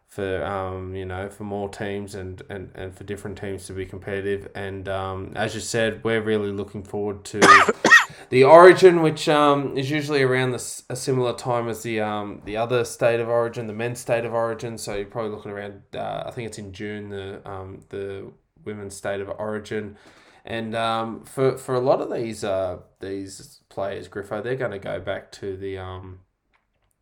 for 0.07 0.43
um, 0.43 0.95
you 0.95 1.05
know 1.05 1.29
for 1.29 1.43
more 1.43 1.69
teams 1.69 2.15
and, 2.15 2.41
and, 2.49 2.71
and 2.73 2.97
for 2.97 3.03
different 3.03 3.37
teams 3.37 3.67
to 3.67 3.73
be 3.73 3.85
competitive. 3.85 4.49
And 4.55 4.89
um, 4.89 5.33
as 5.35 5.53
you 5.53 5.61
said, 5.61 6.03
we're 6.03 6.23
really 6.23 6.51
looking 6.51 6.81
forward 6.81 7.23
to 7.25 7.39
the 8.29 8.43
Origin, 8.43 9.03
which 9.03 9.29
um, 9.29 9.77
is 9.77 9.91
usually 9.91 10.23
around 10.23 10.53
the, 10.53 10.81
a 10.89 10.95
similar 10.95 11.33
time 11.33 11.69
as 11.69 11.83
the 11.83 11.99
um, 11.99 12.41
the 12.43 12.57
other 12.57 12.83
state 12.83 13.19
of 13.19 13.29
origin, 13.29 13.67
the 13.67 13.73
men's 13.73 13.99
state 13.99 14.25
of 14.25 14.33
origin. 14.33 14.79
So 14.79 14.95
you're 14.95 15.05
probably 15.05 15.29
looking 15.29 15.51
around. 15.51 15.83
Uh, 15.93 16.23
I 16.25 16.31
think 16.31 16.47
it's 16.47 16.57
in 16.57 16.73
June. 16.73 17.09
The 17.09 17.47
um, 17.47 17.81
the 17.89 18.31
women's 18.69 18.95
state 18.95 19.21
of 19.21 19.29
origin. 19.29 19.97
And 20.45 20.75
um, 20.75 21.23
for 21.23 21.57
for 21.57 21.75
a 21.75 21.79
lot 21.79 22.01
of 22.01 22.11
these 22.11 22.43
uh, 22.43 22.77
these 22.99 23.61
players, 23.69 24.07
Griffo, 24.07 24.41
they're 24.41 24.55
going 24.55 24.71
to 24.71 24.79
go 24.79 24.99
back 24.99 25.31
to 25.33 25.57
the 25.57 25.77
um, 25.77 26.19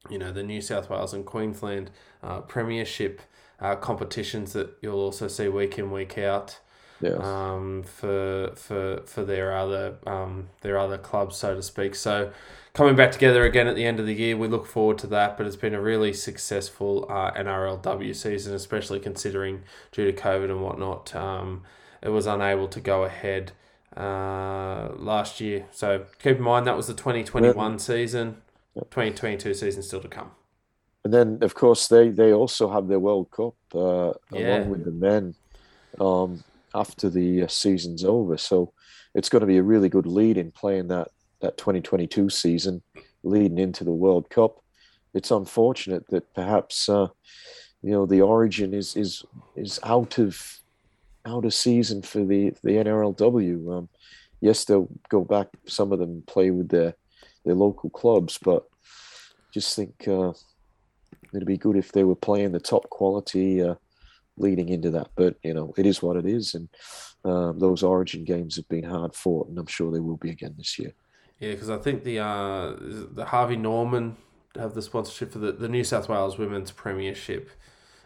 you 0.09 0.17
know 0.17 0.31
the 0.31 0.43
New 0.43 0.61
South 0.61 0.89
Wales 0.89 1.13
and 1.13 1.25
Queensland 1.25 1.91
uh, 2.23 2.41
Premiership 2.41 3.21
uh, 3.59 3.75
competitions 3.75 4.53
that 4.53 4.75
you'll 4.81 4.99
also 4.99 5.27
see 5.27 5.47
week 5.47 5.77
in 5.77 5.91
week 5.91 6.17
out. 6.17 6.59
Yes. 6.99 7.23
Um, 7.23 7.83
for 7.83 8.53
for 8.55 9.03
for 9.05 9.23
their 9.23 9.55
other 9.55 9.97
um, 10.07 10.49
their 10.61 10.79
other 10.79 10.97
clubs, 10.97 11.37
so 11.37 11.53
to 11.55 11.61
speak. 11.61 11.93
So 11.93 12.31
coming 12.77 12.95
back 12.95 13.11
together 13.11 13.43
again 13.43 13.67
at 13.67 13.75
the 13.75 13.85
end 13.85 13.99
of 13.99 14.05
the 14.05 14.13
year, 14.13 14.37
we 14.37 14.47
look 14.47 14.67
forward 14.67 14.99
to 14.99 15.07
that. 15.07 15.35
But 15.35 15.47
it's 15.47 15.55
been 15.55 15.73
a 15.73 15.81
really 15.81 16.13
successful 16.13 17.07
uh, 17.09 17.31
NRLW 17.31 18.15
season, 18.15 18.53
especially 18.53 18.99
considering 18.99 19.63
due 19.91 20.09
to 20.09 20.13
COVID 20.13 20.45
and 20.45 20.61
whatnot, 20.61 21.15
um, 21.15 21.63
it 22.01 22.09
was 22.09 22.27
unable 22.27 22.67
to 22.67 22.79
go 22.79 23.03
ahead 23.03 23.53
uh, 23.97 24.89
last 24.95 25.41
year. 25.41 25.65
So 25.71 26.05
keep 26.21 26.37
in 26.37 26.43
mind 26.43 26.67
that 26.67 26.77
was 26.77 26.85
the 26.87 26.93
twenty 26.93 27.23
twenty 27.23 27.51
one 27.51 27.79
season. 27.79 28.37
2022 28.85 29.53
season 29.55 29.81
still 29.81 30.01
to 30.01 30.07
come. 30.07 30.31
And 31.03 31.13
then, 31.13 31.39
of 31.41 31.55
course, 31.55 31.87
they, 31.87 32.09
they 32.09 32.33
also 32.33 32.69
have 32.69 32.87
their 32.87 32.99
World 32.99 33.31
Cup 33.31 33.55
uh, 33.73 34.13
yeah. 34.31 34.57
along 34.57 34.69
with 34.69 34.85
the 34.85 34.91
men 34.91 35.35
um, 35.99 36.43
after 36.75 37.09
the 37.09 37.47
season's 37.47 38.03
over. 38.03 38.37
So 38.37 38.73
it's 39.15 39.29
going 39.29 39.39
to 39.41 39.47
be 39.47 39.57
a 39.57 39.63
really 39.63 39.89
good 39.89 40.05
lead 40.05 40.37
in 40.37 40.51
playing 40.51 40.89
that, 40.89 41.09
that 41.41 41.57
2022 41.57 42.29
season 42.29 42.81
leading 43.23 43.57
into 43.57 43.83
the 43.83 43.91
World 43.91 44.29
Cup. 44.29 44.61
It's 45.13 45.31
unfortunate 45.31 46.07
that 46.09 46.33
perhaps 46.33 46.89
uh, 46.89 47.07
you 47.81 47.91
know 47.91 48.05
the 48.05 48.21
origin 48.21 48.73
is 48.73 48.95
is 48.95 49.23
is 49.55 49.79
out 49.83 50.17
of 50.17 50.59
out 51.25 51.45
of 51.45 51.53
season 51.53 52.01
for 52.01 52.23
the 52.23 52.53
the 52.63 52.71
NRLW. 52.71 53.77
Um, 53.77 53.89
yes, 54.41 54.65
they'll 54.65 54.89
go 55.09 55.23
back. 55.23 55.47
Some 55.65 55.91
of 55.91 55.99
them 55.99 56.23
play 56.27 56.51
with 56.51 56.69
their 56.69 56.93
their 57.45 57.55
local 57.55 57.89
clubs, 57.89 58.37
but 58.37 58.67
just 59.53 59.75
think 59.75 60.07
uh, 60.07 60.33
it'd 61.33 61.47
be 61.47 61.57
good 61.57 61.77
if 61.77 61.91
they 61.91 62.03
were 62.03 62.15
playing 62.15 62.51
the 62.51 62.59
top 62.59 62.89
quality 62.89 63.61
uh, 63.61 63.75
leading 64.37 64.69
into 64.69 64.91
that. 64.91 65.09
But 65.15 65.35
you 65.43 65.53
know, 65.53 65.73
it 65.77 65.85
is 65.85 66.01
what 66.01 66.17
it 66.17 66.25
is, 66.25 66.53
and 66.53 66.69
um, 67.23 67.59
those 67.59 67.83
Origin 67.83 68.23
games 68.23 68.55
have 68.55 68.67
been 68.69 68.83
hard 68.83 69.15
fought, 69.15 69.49
and 69.49 69.57
I'm 69.57 69.67
sure 69.67 69.91
they 69.91 69.99
will 69.99 70.17
be 70.17 70.29
again 70.29 70.55
this 70.57 70.77
year. 70.77 70.93
Yeah, 71.39 71.51
because 71.51 71.69
I 71.69 71.77
think 71.77 72.03
the 72.03 72.19
uh, 72.19 72.75
the 72.79 73.25
Harvey 73.25 73.55
Norman 73.55 74.17
have 74.55 74.73
the 74.73 74.81
sponsorship 74.81 75.31
for 75.31 75.39
the, 75.39 75.51
the 75.51 75.69
New 75.69 75.83
South 75.83 76.09
Wales 76.09 76.37
Women's 76.37 76.71
Premiership. 76.71 77.49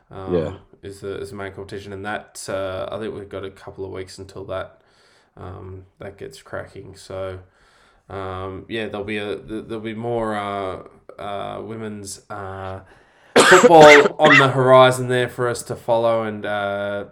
Um, 0.09 0.35
yeah, 0.35 0.57
is 0.83 0.99
the 1.01 1.19
is 1.19 1.29
the 1.29 1.37
main 1.37 1.53
competition, 1.53 1.93
and 1.93 2.05
that 2.05 2.45
uh, 2.49 2.89
I 2.91 2.99
think 2.99 3.13
we've 3.15 3.29
got 3.29 3.45
a 3.45 3.51
couple 3.51 3.85
of 3.85 3.91
weeks 3.91 4.17
until 4.17 4.43
that 4.45 4.81
um, 5.37 5.85
that 5.99 6.17
gets 6.17 6.41
cracking. 6.41 6.95
So 6.95 7.39
um, 8.09 8.65
yeah, 8.67 8.87
there'll 8.87 9.05
be 9.05 9.17
a 9.17 9.37
there'll 9.37 9.79
be 9.79 9.93
more 9.93 10.35
uh, 10.35 10.83
uh, 11.17 11.61
women's 11.61 12.29
uh, 12.29 12.81
football 13.37 14.15
on 14.19 14.37
the 14.37 14.49
horizon 14.49 15.07
there 15.07 15.29
for 15.29 15.47
us 15.47 15.63
to 15.63 15.75
follow 15.75 16.23
and 16.23 16.45
uh, 16.45 17.05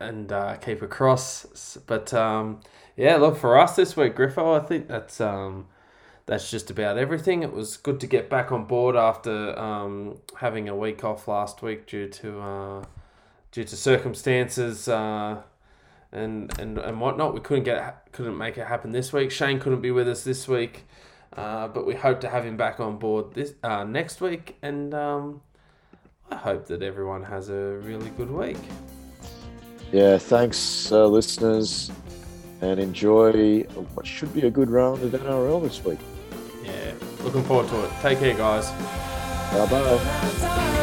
and 0.00 0.32
uh, 0.32 0.56
keep 0.56 0.80
across. 0.80 1.76
But 1.86 2.14
um, 2.14 2.60
yeah, 2.98 3.16
look 3.16 3.36
for 3.36 3.58
us 3.58 3.76
this 3.76 3.96
week, 3.96 4.16
Griffo. 4.16 4.60
I 4.60 4.64
think 4.64 4.88
that's 4.88 5.20
um, 5.20 5.68
that's 6.26 6.50
just 6.50 6.70
about 6.70 6.98
everything. 6.98 7.42
It 7.42 7.52
was 7.52 7.78
good 7.78 8.00
to 8.00 8.06
get 8.06 8.28
back 8.28 8.52
on 8.52 8.66
board 8.66 8.96
after 8.96 9.58
um, 9.58 10.18
having 10.36 10.68
a 10.68 10.76
week 10.76 11.04
off 11.04 11.26
last 11.28 11.62
week 11.62 11.86
due 11.86 12.08
to 12.08 12.40
uh, 12.40 12.84
due 13.52 13.64
to 13.64 13.76
circumstances 13.76 14.88
and 16.12 16.58
and 16.58 16.78
and 16.78 17.00
whatnot. 17.00 17.34
We 17.34 17.40
couldn't 17.40 17.64
get 17.64 18.12
couldn't 18.12 18.36
make 18.36 18.58
it 18.58 18.66
happen 18.66 18.92
this 18.92 19.12
week. 19.12 19.30
Shane 19.30 19.60
couldn't 19.60 19.80
be 19.80 19.90
with 19.90 20.08
us 20.08 20.24
this 20.24 20.48
week, 20.48 20.84
uh, 21.36 21.68
but 21.68 21.86
we 21.86 21.94
hope 21.94 22.20
to 22.20 22.28
have 22.28 22.44
him 22.44 22.56
back 22.56 22.80
on 22.80 22.98
board 22.98 23.34
this 23.34 23.54
uh, 23.62 23.84
next 23.84 24.20
week. 24.20 24.56
And 24.62 24.94
um, 24.94 25.40
I 26.30 26.36
hope 26.36 26.66
that 26.66 26.82
everyone 26.82 27.22
has 27.24 27.48
a 27.48 27.78
really 27.82 28.10
good 28.10 28.30
week. 28.30 28.58
Yeah, 29.92 30.18
thanks, 30.18 30.92
uh, 30.92 31.06
listeners, 31.06 31.90
and 32.60 32.80
enjoy 32.80 33.62
what 33.94 34.06
should 34.06 34.32
be 34.34 34.42
a 34.46 34.50
good 34.50 34.70
round 34.70 35.02
of 35.02 35.12
NRL 35.12 35.62
this 35.62 35.84
week. 35.84 35.98
Yeah, 36.64 36.92
looking 37.22 37.44
forward 37.44 37.68
to 37.68 37.84
it. 37.84 37.90
Take 38.02 38.18
care, 38.18 38.36
guys. 38.36 38.70
Bye 39.52 39.66
bye. 39.70 40.74